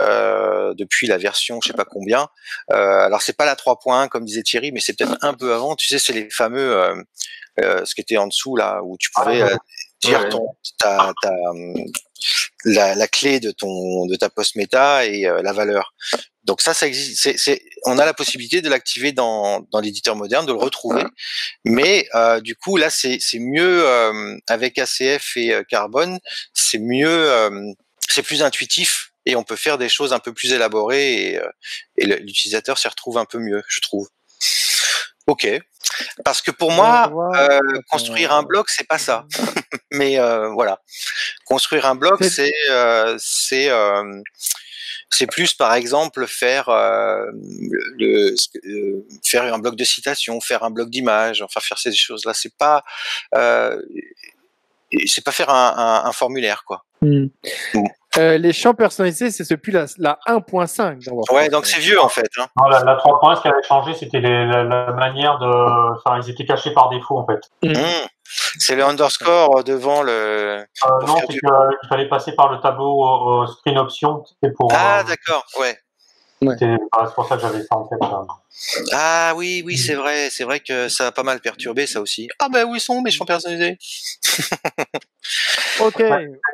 euh 0.00 0.74
depuis 0.76 1.06
la 1.06 1.16
version, 1.16 1.60
je 1.62 1.68
sais 1.68 1.76
pas 1.76 1.86
combien. 1.86 2.28
Euh, 2.70 2.76
alors 2.76 3.22
c'est 3.22 3.36
pas 3.36 3.46
la 3.46 3.54
3.1 3.54 4.08
comme 4.08 4.24
disait 4.24 4.42
Thierry, 4.42 4.70
mais 4.72 4.80
c'est 4.80 4.96
peut-être 4.96 5.16
un 5.22 5.32
peu 5.32 5.54
avant. 5.54 5.76
Tu 5.76 5.86
sais, 5.86 5.98
c'est 5.98 6.12
les 6.12 6.28
fameux, 6.30 7.02
euh, 7.60 7.84
ce 7.84 7.94
qui 7.94 8.02
était 8.02 8.18
en 8.18 8.26
dessous 8.26 8.54
là, 8.54 8.80
où 8.84 8.96
tu 8.98 9.10
pouvais 9.12 9.40
ah, 9.40 9.56
dire 10.02 10.28
ton, 10.28 10.46
ta, 10.78 11.12
ta, 11.22 11.32
la, 12.64 12.94
la, 12.94 13.08
clé 13.08 13.40
de 13.40 13.50
ton 13.50 14.04
de 14.06 14.16
ta 14.16 14.28
post 14.28 14.56
méta 14.56 15.06
et 15.06 15.22
la 15.22 15.52
valeur. 15.52 15.94
Donc 16.48 16.62
ça, 16.62 16.72
ça 16.72 16.86
existe. 16.86 17.36
C'est, 17.36 17.62
on 17.84 17.98
a 17.98 18.06
la 18.06 18.14
possibilité 18.14 18.62
de 18.62 18.70
l'activer 18.70 19.12
dans, 19.12 19.60
dans 19.70 19.80
l'éditeur 19.80 20.16
moderne, 20.16 20.46
de 20.46 20.52
le 20.52 20.58
retrouver. 20.58 21.04
Mais 21.66 22.08
euh, 22.14 22.40
du 22.40 22.56
coup, 22.56 22.78
là, 22.78 22.88
c'est, 22.88 23.18
c'est 23.20 23.38
mieux 23.38 23.86
euh, 23.86 24.34
avec 24.48 24.78
ACF 24.78 25.36
et 25.36 25.52
euh, 25.52 25.62
Carbone. 25.62 26.18
C'est 26.54 26.78
mieux, 26.78 27.50
c'est 28.08 28.22
plus 28.22 28.42
intuitif 28.42 29.12
et 29.26 29.36
on 29.36 29.44
peut 29.44 29.56
faire 29.56 29.76
des 29.76 29.90
choses 29.90 30.14
un 30.14 30.20
peu 30.20 30.32
plus 30.32 30.54
élaborées 30.54 31.32
et, 31.32 31.40
et 31.98 32.06
l'utilisateur 32.06 32.78
s'y 32.78 32.88
retrouve 32.88 33.18
un 33.18 33.26
peu 33.26 33.38
mieux, 33.38 33.62
je 33.68 33.80
trouve. 33.82 34.08
Ok. 35.26 35.46
Parce 36.24 36.40
que 36.40 36.50
pour 36.50 36.72
moi, 36.72 37.12
construire 37.90 38.32
un 38.32 38.42
bloc, 38.42 38.70
c'est 38.70 38.88
pas 38.88 38.98
ça. 38.98 39.26
Mais 39.92 40.16
voilà. 40.54 40.80
Construire 41.44 41.84
un 41.84 41.94
bloc, 41.94 42.24
c'est 42.24 42.52
c'est 43.18 43.70
c'est 45.10 45.26
plus, 45.26 45.54
par 45.54 45.74
exemple, 45.74 46.26
faire 46.26 46.68
euh, 46.68 47.26
le, 47.98 48.34
euh, 48.66 49.06
faire 49.24 49.52
un 49.52 49.58
bloc 49.58 49.76
de 49.76 49.84
citation, 49.84 50.40
faire 50.40 50.62
un 50.62 50.70
bloc 50.70 50.90
d'image, 50.90 51.42
enfin 51.42 51.60
faire 51.60 51.78
ces 51.78 51.92
choses-là. 51.92 52.34
C'est 52.34 52.56
pas 52.56 52.84
euh, 53.34 53.80
c'est 55.06 55.24
pas 55.24 55.32
faire 55.32 55.50
un, 55.50 56.02
un, 56.04 56.12
formulaire, 56.12 56.64
quoi. 56.64 56.84
Hmm. 57.02 57.26
Euh, 58.16 58.38
les 58.38 58.52
champs 58.52 58.74
personnalisés, 58.74 59.30
c'est 59.30 59.48
depuis 59.50 59.70
la, 59.70 59.84
la 59.98 60.18
1.5. 60.26 61.34
Ouais, 61.34 61.48
donc 61.50 61.66
c'est 61.66 61.78
vieux 61.78 62.02
en 62.02 62.08
fait. 62.08 62.28
Hein. 62.38 62.46
la, 62.70 62.82
la 62.82 62.96
3.1, 62.96 63.36
ce 63.36 63.42
qui 63.42 63.48
avait 63.48 63.62
changé, 63.62 63.94
c'était 63.94 64.20
la, 64.20 64.64
la, 64.64 64.92
manière 64.92 65.38
de. 65.38 65.94
Enfin, 65.96 66.20
ils 66.22 66.30
étaient 66.30 66.46
cachés 66.46 66.72
par 66.72 66.88
défaut 66.88 67.18
en 67.18 67.26
fait. 67.26 67.40
Hmm. 67.62 68.06
C'est 68.58 68.76
le 68.76 68.84
underscore 68.84 69.64
devant 69.64 70.02
le. 70.02 70.12
Euh, 70.12 70.66
non, 71.06 71.16
c'est 71.20 71.26
qu'il 71.28 71.88
fallait 71.88 72.08
passer 72.08 72.32
par 72.32 72.52
le 72.52 72.60
tableau 72.60 73.02
au, 73.02 73.46
screen 73.46 73.78
option. 73.78 74.24
Pour, 74.56 74.72
ah, 74.72 75.00
euh, 75.00 75.02
d'accord, 75.04 75.44
ouais. 75.60 75.78
C'est 76.58 76.78
pour 77.14 77.26
ça 77.26 77.36
que 77.36 77.42
j'avais 77.42 77.62
ça 77.62 77.76
en 77.76 77.86
tête. 77.86 77.98
Ah 78.92 79.32
oui, 79.36 79.62
oui, 79.64 79.76
c'est 79.76 79.94
vrai, 79.94 80.30
c'est 80.30 80.44
vrai 80.44 80.60
que 80.60 80.88
ça 80.88 81.08
a 81.08 81.12
pas 81.12 81.24
mal 81.24 81.40
perturbé 81.40 81.86
ça 81.86 82.00
aussi. 82.00 82.28
Ah 82.38 82.48
ben 82.48 82.64
où 82.64 82.76
ils 82.76 82.80
sont 82.80 83.00
mes 83.02 83.10
champs 83.10 83.24
personnalisés? 83.24 83.76
Ok. 85.80 86.02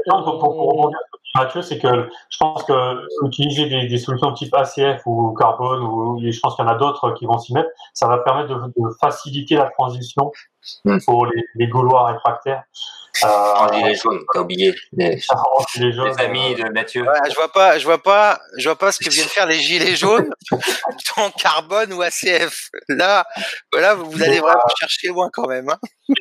pour, 0.07 0.39
pour, 0.39 0.93
Mathieu, 1.35 1.63
c'est 1.63 1.79
que 1.79 2.09
je 2.29 2.39
pense 2.39 2.63
que 2.63 3.27
utiliser 3.27 3.69
des, 3.69 3.89
des, 3.89 3.99
solutions 3.99 4.33
type 4.33 4.55
ACF 4.55 5.03
ou 5.07 5.35
carbone, 5.35 5.83
ou 5.83 6.21
je 6.21 6.39
pense 6.41 6.55
qu'il 6.55 6.65
y 6.65 6.69
en 6.69 6.71
a 6.71 6.77
d'autres 6.77 7.13
qui 7.15 7.27
vont 7.27 7.39
s'y 7.39 7.53
mettre, 7.53 7.71
ça 7.93 8.07
va 8.07 8.19
permettre 8.19 8.49
de, 8.49 8.55
de 8.55 8.95
faciliter 9.01 9.57
la 9.57 9.67
transition 9.71 10.31
pour 11.07 11.27
les, 11.27 11.43
les 11.57 11.67
Gaulois 11.67 12.07
réfractaires. 12.07 12.63
Euh, 13.23 13.27
en 13.27 13.73
gilet 13.73 13.95
jaune, 13.95 14.21
t'as 14.33 14.41
oublié. 14.41 14.75
Les, 14.93 15.21
les 15.77 16.21
amis 16.21 16.55
de 16.57 16.69
Mathieu. 16.73 17.05
je 17.29 17.35
vois 17.37 17.53
pas, 17.53 17.79
je 17.79 17.85
vois 17.85 18.03
pas, 18.03 18.41
je 18.59 18.69
vois 18.69 18.77
pas 18.77 18.91
ce 18.91 18.99
que 18.99 19.09
viennent 19.09 19.29
faire 19.29 19.47
les 19.47 19.61
gilets 19.61 19.95
jaunes 19.95 20.31
en 21.17 21.31
carbone 21.31 21.93
ou 21.93 22.03
ACF. 22.03 22.71
Là, 22.89 23.25
voilà, 23.73 23.95
vous 23.95 24.21
allez 24.21 24.41
vraiment 24.41 24.63
chercher 24.79 25.09
loin 25.09 25.31
quand 25.33 25.47
même. 25.47 25.69
Hein. 25.69 25.79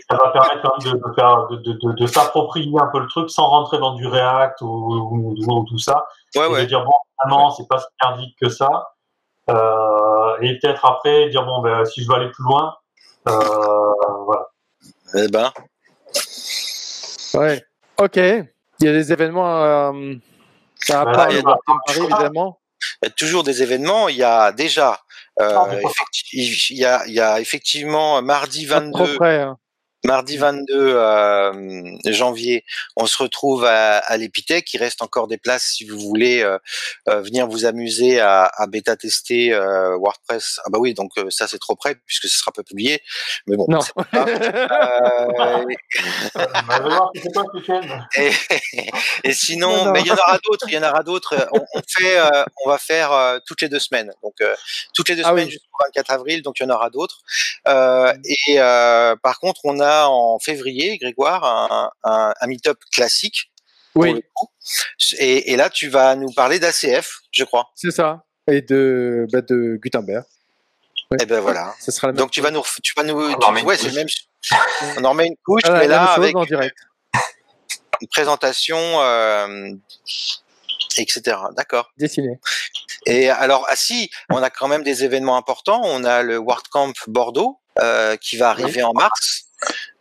Ça 0.09 0.17
va 0.17 0.29
permettre 0.31 0.79
de, 0.79 0.91
de, 0.91 1.13
faire, 1.15 1.47
de, 1.47 1.55
de, 1.55 1.95
de 1.99 2.07
s'approprier 2.07 2.71
un 2.79 2.89
peu 2.91 2.99
le 2.99 3.07
truc 3.07 3.29
sans 3.29 3.47
rentrer 3.47 3.79
dans 3.79 3.95
du 3.95 4.05
React 4.05 4.61
ou, 4.61 5.35
ou, 5.47 5.65
tout 5.67 5.79
ça. 5.79 6.05
Ouais, 6.35 6.45
et 6.59 6.63
de 6.63 6.67
dire 6.67 6.85
bon, 6.85 6.93
finalement, 7.21 7.49
c'est 7.51 7.67
pas 7.67 7.79
si 7.79 7.87
merdique 8.03 8.35
que 8.39 8.49
ça. 8.49 8.69
Euh, 9.49 10.37
et 10.41 10.59
peut-être 10.59 10.85
après 10.85 11.29
dire 11.29 11.43
bon, 11.45 11.61
ben, 11.61 11.83
si 11.85 12.03
je 12.03 12.07
veux 12.07 12.15
aller 12.15 12.29
plus 12.29 12.43
loin, 12.43 12.75
euh, 13.27 13.91
voilà. 14.25 14.47
Eh 15.15 15.27
ben, 15.27 15.51
Ouais. 17.35 17.63
Ok. 17.97 18.17
Il 18.17 18.85
y 18.85 18.87
a 18.87 18.91
des 18.91 19.11
événements 19.11 19.63
euh, 19.63 20.15
à 20.89 21.05
Paris, 21.05 21.41
évidemment. 21.95 22.59
Il 23.01 23.05
y 23.05 23.07
a 23.07 23.11
toujours 23.11 23.43
des 23.43 23.63
événements. 23.63 24.09
Il 24.09 24.17
y 24.17 24.23
a 24.23 24.51
déjà, 24.51 24.99
euh, 25.39 25.55
ah, 25.57 25.69
il, 26.33 26.77
y 26.77 26.85
a, 26.85 27.05
il 27.07 27.13
y 27.13 27.19
a 27.19 27.39
effectivement 27.39 28.21
mardi 28.21 28.65
22. 28.65 29.17
Mardi 30.05 30.35
22 30.35 30.73
euh, 30.73 31.97
janvier, 32.05 32.65
on 32.97 33.05
se 33.05 33.21
retrouve 33.23 33.63
à, 33.63 33.99
à 33.99 34.17
l'Épithèque. 34.17 34.73
Il 34.73 34.79
reste 34.79 35.01
encore 35.01 35.29
des 35.29 35.37
places 35.37 35.63
si 35.63 35.87
vous 35.87 35.97
voulez 35.97 36.41
euh, 36.41 36.57
euh, 37.07 37.21
venir 37.21 37.47
vous 37.47 37.65
amuser 37.65 38.19
à, 38.19 38.51
à 38.53 38.67
bêta 38.67 38.97
tester 38.97 39.51
WordPress. 39.53 40.59
Ah 40.65 40.69
bah 40.69 40.79
oui, 40.79 40.93
donc 40.93 41.11
ça 41.29 41.47
c'est 41.47 41.59
trop 41.59 41.75
près 41.75 41.95
puisque 42.05 42.27
ce 42.27 42.37
sera 42.37 42.51
pas 42.51 42.63
publié. 42.63 43.01
Mais 43.47 43.55
bon. 43.55 43.65
Non. 43.69 43.79
et, 48.17 48.31
et, 49.23 49.33
sinon, 49.33 49.91
mais 49.91 50.01
il 50.01 50.07
y 50.07 50.11
en 50.11 50.15
aura 50.15 50.37
d'autres. 50.43 50.65
Il 50.67 50.73
y 50.73 50.77
en 50.77 50.83
aura 50.83 51.03
d'autres. 51.03 51.47
On, 51.53 51.59
on, 51.75 51.81
fait, 51.87 52.19
on 52.65 52.69
va 52.69 52.77
faire 52.77 53.39
toutes 53.47 53.61
les 53.61 53.69
deux 53.69 53.79
semaines. 53.79 54.11
Donc 54.21 54.35
toutes 54.93 55.07
les 55.07 55.15
deux 55.15 55.23
ah 55.25 55.29
semaines 55.29 55.49
24 55.85 56.11
avril. 56.11 56.41
Donc 56.41 56.59
il 56.59 56.63
y 56.63 56.65
en 56.65 56.69
aura 56.69 56.89
d'autres. 56.89 57.21
et 57.65 58.57
par 59.21 59.39
contre, 59.39 59.61
on 59.63 59.79
a 59.79 60.05
en 60.07 60.39
février, 60.39 60.97
Grégoire, 60.97 61.43
un, 61.43 61.91
un, 62.03 62.33
un 62.39 62.47
meet-up 62.47 62.79
classique. 62.91 63.51
Oui. 63.95 64.23
Et, 65.19 65.51
et, 65.51 65.55
là, 65.55 65.69
tu 65.69 65.87
vas 65.87 66.15
nous 66.15 66.31
parler 66.31 66.57
d'ACF, 66.59 67.19
je 67.31 67.43
crois. 67.43 67.69
C'est 67.75 67.91
ça. 67.91 68.23
Et 68.47 68.61
de, 68.61 69.27
bah, 69.31 69.41
de 69.41 69.79
Gutenberg. 69.81 70.25
Et 71.11 71.17
eh 71.21 71.25
ben 71.25 71.41
voilà. 71.41 71.75
Ça 71.79 71.91
sera 71.91 72.11
Donc 72.11 72.31
tu 72.31 72.41
vas 72.41 72.49
nous, 72.49 72.63
tu 72.81 72.93
vas 72.97 73.03
nous, 73.03 73.13
on 73.13 73.63
ouais, 73.65 73.77
c'est 73.77 73.93
même. 73.93 74.07
On 74.97 75.03
en 75.03 75.13
met 75.13 75.27
une 75.27 75.35
couche, 75.45 75.61
ah, 75.65 75.73
mais 75.73 75.87
là 75.87 76.05
avec 76.05 76.35
en 76.35 76.43
direct. 76.43 76.75
une 78.01 78.07
présentation, 78.07 78.79
euh, 78.79 79.69
etc. 80.97 81.37
D'accord. 81.55 81.91
Dessiné. 81.97 82.39
Et 83.05 83.29
alors, 83.29 83.65
ah 83.69 83.75
si, 83.75 84.09
on 84.29 84.41
a 84.41 84.49
quand 84.49 84.67
même 84.67 84.83
des 84.83 85.03
événements 85.03 85.37
importants. 85.37 85.81
On 85.83 86.03
a 86.03 86.21
le 86.23 86.37
WordCamp 86.37 86.93
Bordeaux 87.07 87.59
euh, 87.79 88.15
qui 88.17 88.37
va 88.37 88.49
arriver 88.49 88.83
en 88.83 88.93
mars. 88.93 89.45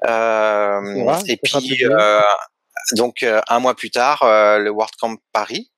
Euh, 0.07 1.21
et 1.27 1.37
puis, 1.37 1.85
euh, 1.85 2.21
donc 2.93 3.23
euh, 3.23 3.41
un 3.49 3.61
mois 3.61 3.75
plus 3.75 3.91
tard, 3.91 4.21
le 4.23 4.71
World 4.71 4.95
Camp 5.01 5.17
Paris. 5.33 5.71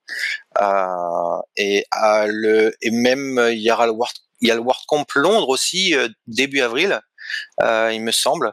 et, 1.56 1.84
le, 1.92 2.74
et 2.82 2.90
même 2.90 3.48
il 3.52 3.60
y 3.60 3.70
aura 3.70 3.86
le 3.86 3.92
World, 3.92 4.16
il 4.40 4.48
y 4.48 4.50
a 4.50 4.54
le 4.54 4.60
World 4.60 4.84
Camp 4.86 5.06
Londres 5.14 5.48
aussi 5.48 5.94
début 6.26 6.60
avril. 6.60 7.00
Euh, 7.62 7.90
il 7.92 8.02
me 8.02 8.10
semble. 8.10 8.52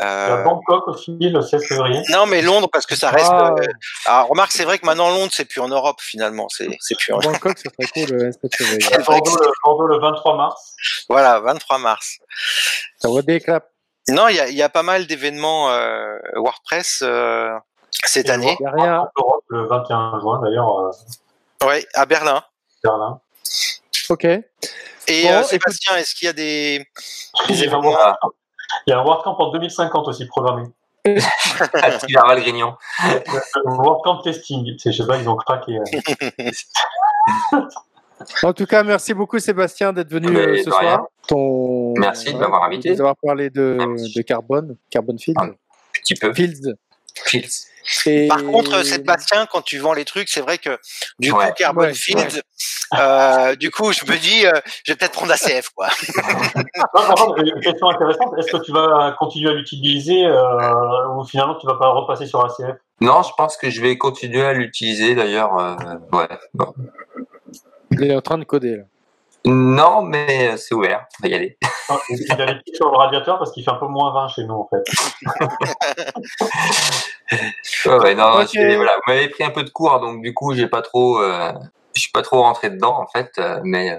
Euh... 0.00 0.42
Bangkok 0.42 0.88
aussi, 0.88 1.16
le 1.18 1.40
16 1.40 1.66
février. 1.66 2.02
Non, 2.10 2.26
mais 2.26 2.42
Londres, 2.42 2.68
parce 2.72 2.86
que 2.86 2.96
ça 2.96 3.10
reste. 3.10 3.30
Ah. 3.30 3.54
Alors, 4.06 4.28
remarque, 4.28 4.52
c'est 4.52 4.64
vrai 4.64 4.78
que 4.78 4.86
maintenant 4.86 5.10
Londres, 5.10 5.32
c'est 5.32 5.44
plus 5.44 5.60
en 5.60 5.68
Europe 5.68 6.00
finalement. 6.00 6.48
C'est, 6.48 6.68
c'est 6.80 6.96
plus 6.96 7.12
en... 7.12 7.18
Bangkok, 7.18 7.58
c'est 7.62 7.70
très 7.76 8.06
cool 8.06 8.16
le 8.16 8.32
16 8.32 8.40
février. 8.56 8.78
Bordeaux, 9.06 9.36
le, 9.40 9.50
Bordeaux 9.64 9.86
le 9.86 9.98
23 10.00 10.36
mars. 10.36 10.74
Voilà, 11.08 11.40
23 11.40 11.78
mars. 11.78 12.18
Ça 12.98 13.08
va 13.10 13.22
des 13.22 13.40
claps. 13.40 13.66
Non, 14.08 14.28
il 14.28 14.36
y 14.36 14.40
a, 14.40 14.48
y 14.48 14.62
a, 14.62 14.68
pas 14.68 14.82
mal 14.82 15.06
d'événements 15.06 15.70
euh, 15.70 16.16
WordPress 16.36 17.00
euh, 17.02 17.50
cette 17.90 18.30
année. 18.30 18.56
Il 18.58 18.62
y 18.62 18.66
a 18.66 18.70
rien. 18.70 19.08
Europe 19.16 19.44
le 19.48 19.66
21 19.66 20.20
juin 20.20 20.40
d'ailleurs. 20.42 20.78
Euh... 20.78 20.90
Oui, 21.66 21.84
à 21.94 22.06
Berlin. 22.06 22.42
Berlin. 22.82 23.20
Ok. 24.08 24.26
Et 25.08 25.22
bon, 25.22 25.28
euh, 25.30 25.42
Sébastien, 25.42 25.96
est-ce 25.96 26.14
qu'il 26.14 26.26
y 26.26 26.28
a 26.28 26.32
des, 26.32 26.86
des 27.48 27.64
événements 27.64 27.96
Il 28.86 28.90
y 28.90 28.92
a 28.92 29.00
un 29.00 29.04
WordCamp 29.04 29.36
en 29.38 29.50
2050 29.52 30.08
aussi 30.08 30.26
programmé. 30.26 30.64
Il 31.06 32.18
a 32.18 32.24
mal 32.26 32.40
grignon. 32.40 32.74
WordCamp 33.64 34.22
testing. 34.22 34.76
Je 34.84 34.90
sais 34.90 35.06
pas, 35.06 35.16
ils 35.16 35.28
ont 35.28 35.36
craqué. 35.36 35.78
Euh. 35.78 37.60
En 38.42 38.52
tout 38.52 38.66
cas, 38.66 38.82
merci 38.82 39.14
beaucoup 39.14 39.38
Sébastien 39.38 39.92
d'être 39.92 40.10
venu 40.10 40.28
Mais 40.28 40.40
euh, 40.40 40.56
ce 40.64 40.70
soir. 40.70 41.06
Ton... 41.28 41.94
Merci 41.98 42.32
de 42.32 42.38
m'avoir 42.38 42.64
invité. 42.64 42.96
D'avoir 42.96 43.14
parlé 43.22 43.48
de, 43.48 43.78
de 43.78 44.22
carbone, 44.22 44.76
carbone 44.90 45.20
field. 45.20 45.38
Un 45.40 45.52
petit 45.92 46.14
peu. 46.16 46.34
Fields. 46.34 46.74
Et... 48.06 48.28
Par 48.28 48.42
contre, 48.44 48.84
Sébastien, 48.84 49.46
quand 49.46 49.62
tu 49.62 49.78
vends 49.78 49.94
les 49.94 50.04
trucs, 50.04 50.28
c'est 50.28 50.40
vrai 50.40 50.58
que 50.58 50.78
du 51.18 51.32
coup, 51.32 51.40
Carbon 51.56 51.82
ouais, 51.82 51.94
Field, 51.94 52.20
ouais. 52.20 52.98
Euh, 52.98 53.54
du 53.56 53.70
coup, 53.70 53.92
je 53.92 54.04
me 54.04 54.16
dis, 54.18 54.46
euh, 54.46 54.52
je 54.84 54.92
vais 54.92 54.96
peut-être 54.96 55.12
prendre 55.12 55.32
ACF, 55.32 55.70
quoi. 55.70 55.88
non, 56.94 57.36
une 57.36 57.60
question 57.60 57.88
intéressante. 57.88 58.34
Est-ce 58.38 58.52
que 58.52 58.62
tu 58.62 58.72
vas 58.72 59.14
continuer 59.18 59.50
à 59.50 59.54
l'utiliser 59.54 60.26
euh, 60.26 61.08
ou 61.16 61.24
finalement 61.24 61.54
tu 61.56 61.66
vas 61.66 61.76
pas 61.76 61.88
repasser 61.88 62.26
sur 62.26 62.44
ACF 62.44 62.76
Non, 63.00 63.22
je 63.22 63.30
pense 63.36 63.56
que 63.56 63.70
je 63.70 63.80
vais 63.80 63.96
continuer 63.96 64.44
à 64.44 64.52
l'utiliser 64.52 65.14
d'ailleurs. 65.14 65.58
Euh, 65.58 65.76
ouais. 66.12 66.28
Bon. 66.54 66.74
Il 67.92 68.10
est 68.10 68.16
en 68.16 68.20
train 68.20 68.38
de 68.38 68.44
coder 68.44 68.76
là. 68.76 68.82
Non, 69.50 70.02
mais 70.02 70.56
c'est 70.56 70.74
ouvert, 70.74 71.06
on 71.20 71.26
va 71.26 71.28
y 71.28 71.34
aller. 71.34 71.58
Il 72.10 72.32
a 72.32 72.46
les 72.46 72.60
pieds 72.60 72.74
sur 72.74 72.90
le 72.90 72.96
radiateur 72.96 73.38
parce 73.38 73.50
qu'il 73.52 73.64
fait 73.64 73.70
un 73.70 73.76
peu 73.76 73.86
moins 73.86 74.12
20 74.12 74.28
chez 74.28 74.44
nous 74.44 74.54
en 74.54 74.68
fait. 74.68 74.84
ouais, 77.86 78.14
non, 78.14 78.40
okay. 78.40 78.76
voilà, 78.76 78.92
vous 78.96 79.12
m'avez 79.12 79.28
pris 79.28 79.44
un 79.44 79.50
peu 79.50 79.62
de 79.62 79.70
cours, 79.70 79.98
donc 80.00 80.22
du 80.22 80.34
coup, 80.34 80.54
j'ai 80.54 80.68
pas 80.68 80.82
trop, 80.82 81.22
euh, 81.22 81.52
je 81.94 82.02
suis 82.02 82.12
pas 82.12 82.22
trop 82.22 82.42
rentré 82.42 82.70
dedans 82.70 83.00
en 83.00 83.06
fait, 83.06 83.32
euh, 83.38 83.60
mais. 83.64 83.92
Euh, 83.92 83.98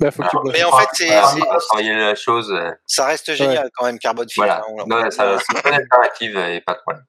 bah, 0.00 0.10
faut 0.10 0.22
voilà. 0.32 0.50
Mais 0.52 0.64
en 0.64 0.76
fait, 0.76 0.88
c'est. 0.92 1.06
Voilà, 1.08 1.58
travailler 1.68 1.94
la 1.94 2.14
chose. 2.14 2.50
Euh, 2.50 2.70
ça 2.86 3.06
reste 3.06 3.34
génial 3.34 3.64
ouais. 3.64 3.70
quand 3.76 3.86
même, 3.86 3.98
Carbone. 3.98 4.26
Voilà, 4.36 4.62
hein, 4.62 4.84
non, 4.86 5.10
ça, 5.10 5.38
c'est 5.38 5.68
une 5.68 5.74
alternative 5.74 6.36
et 6.36 6.60
pas 6.60 6.74
de 6.74 6.78
problème. 6.80 7.04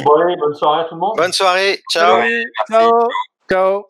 bon, 0.00 0.20
allez, 0.20 0.36
bonne 0.36 0.54
soirée 0.54 0.82
à 0.82 0.84
tout 0.84 0.94
le 0.94 1.00
monde. 1.00 1.16
Bonne 1.16 1.32
soirée, 1.32 1.82
ciao. 1.90 2.22
Ciao. 2.68 3.08
ciao. 3.48 3.86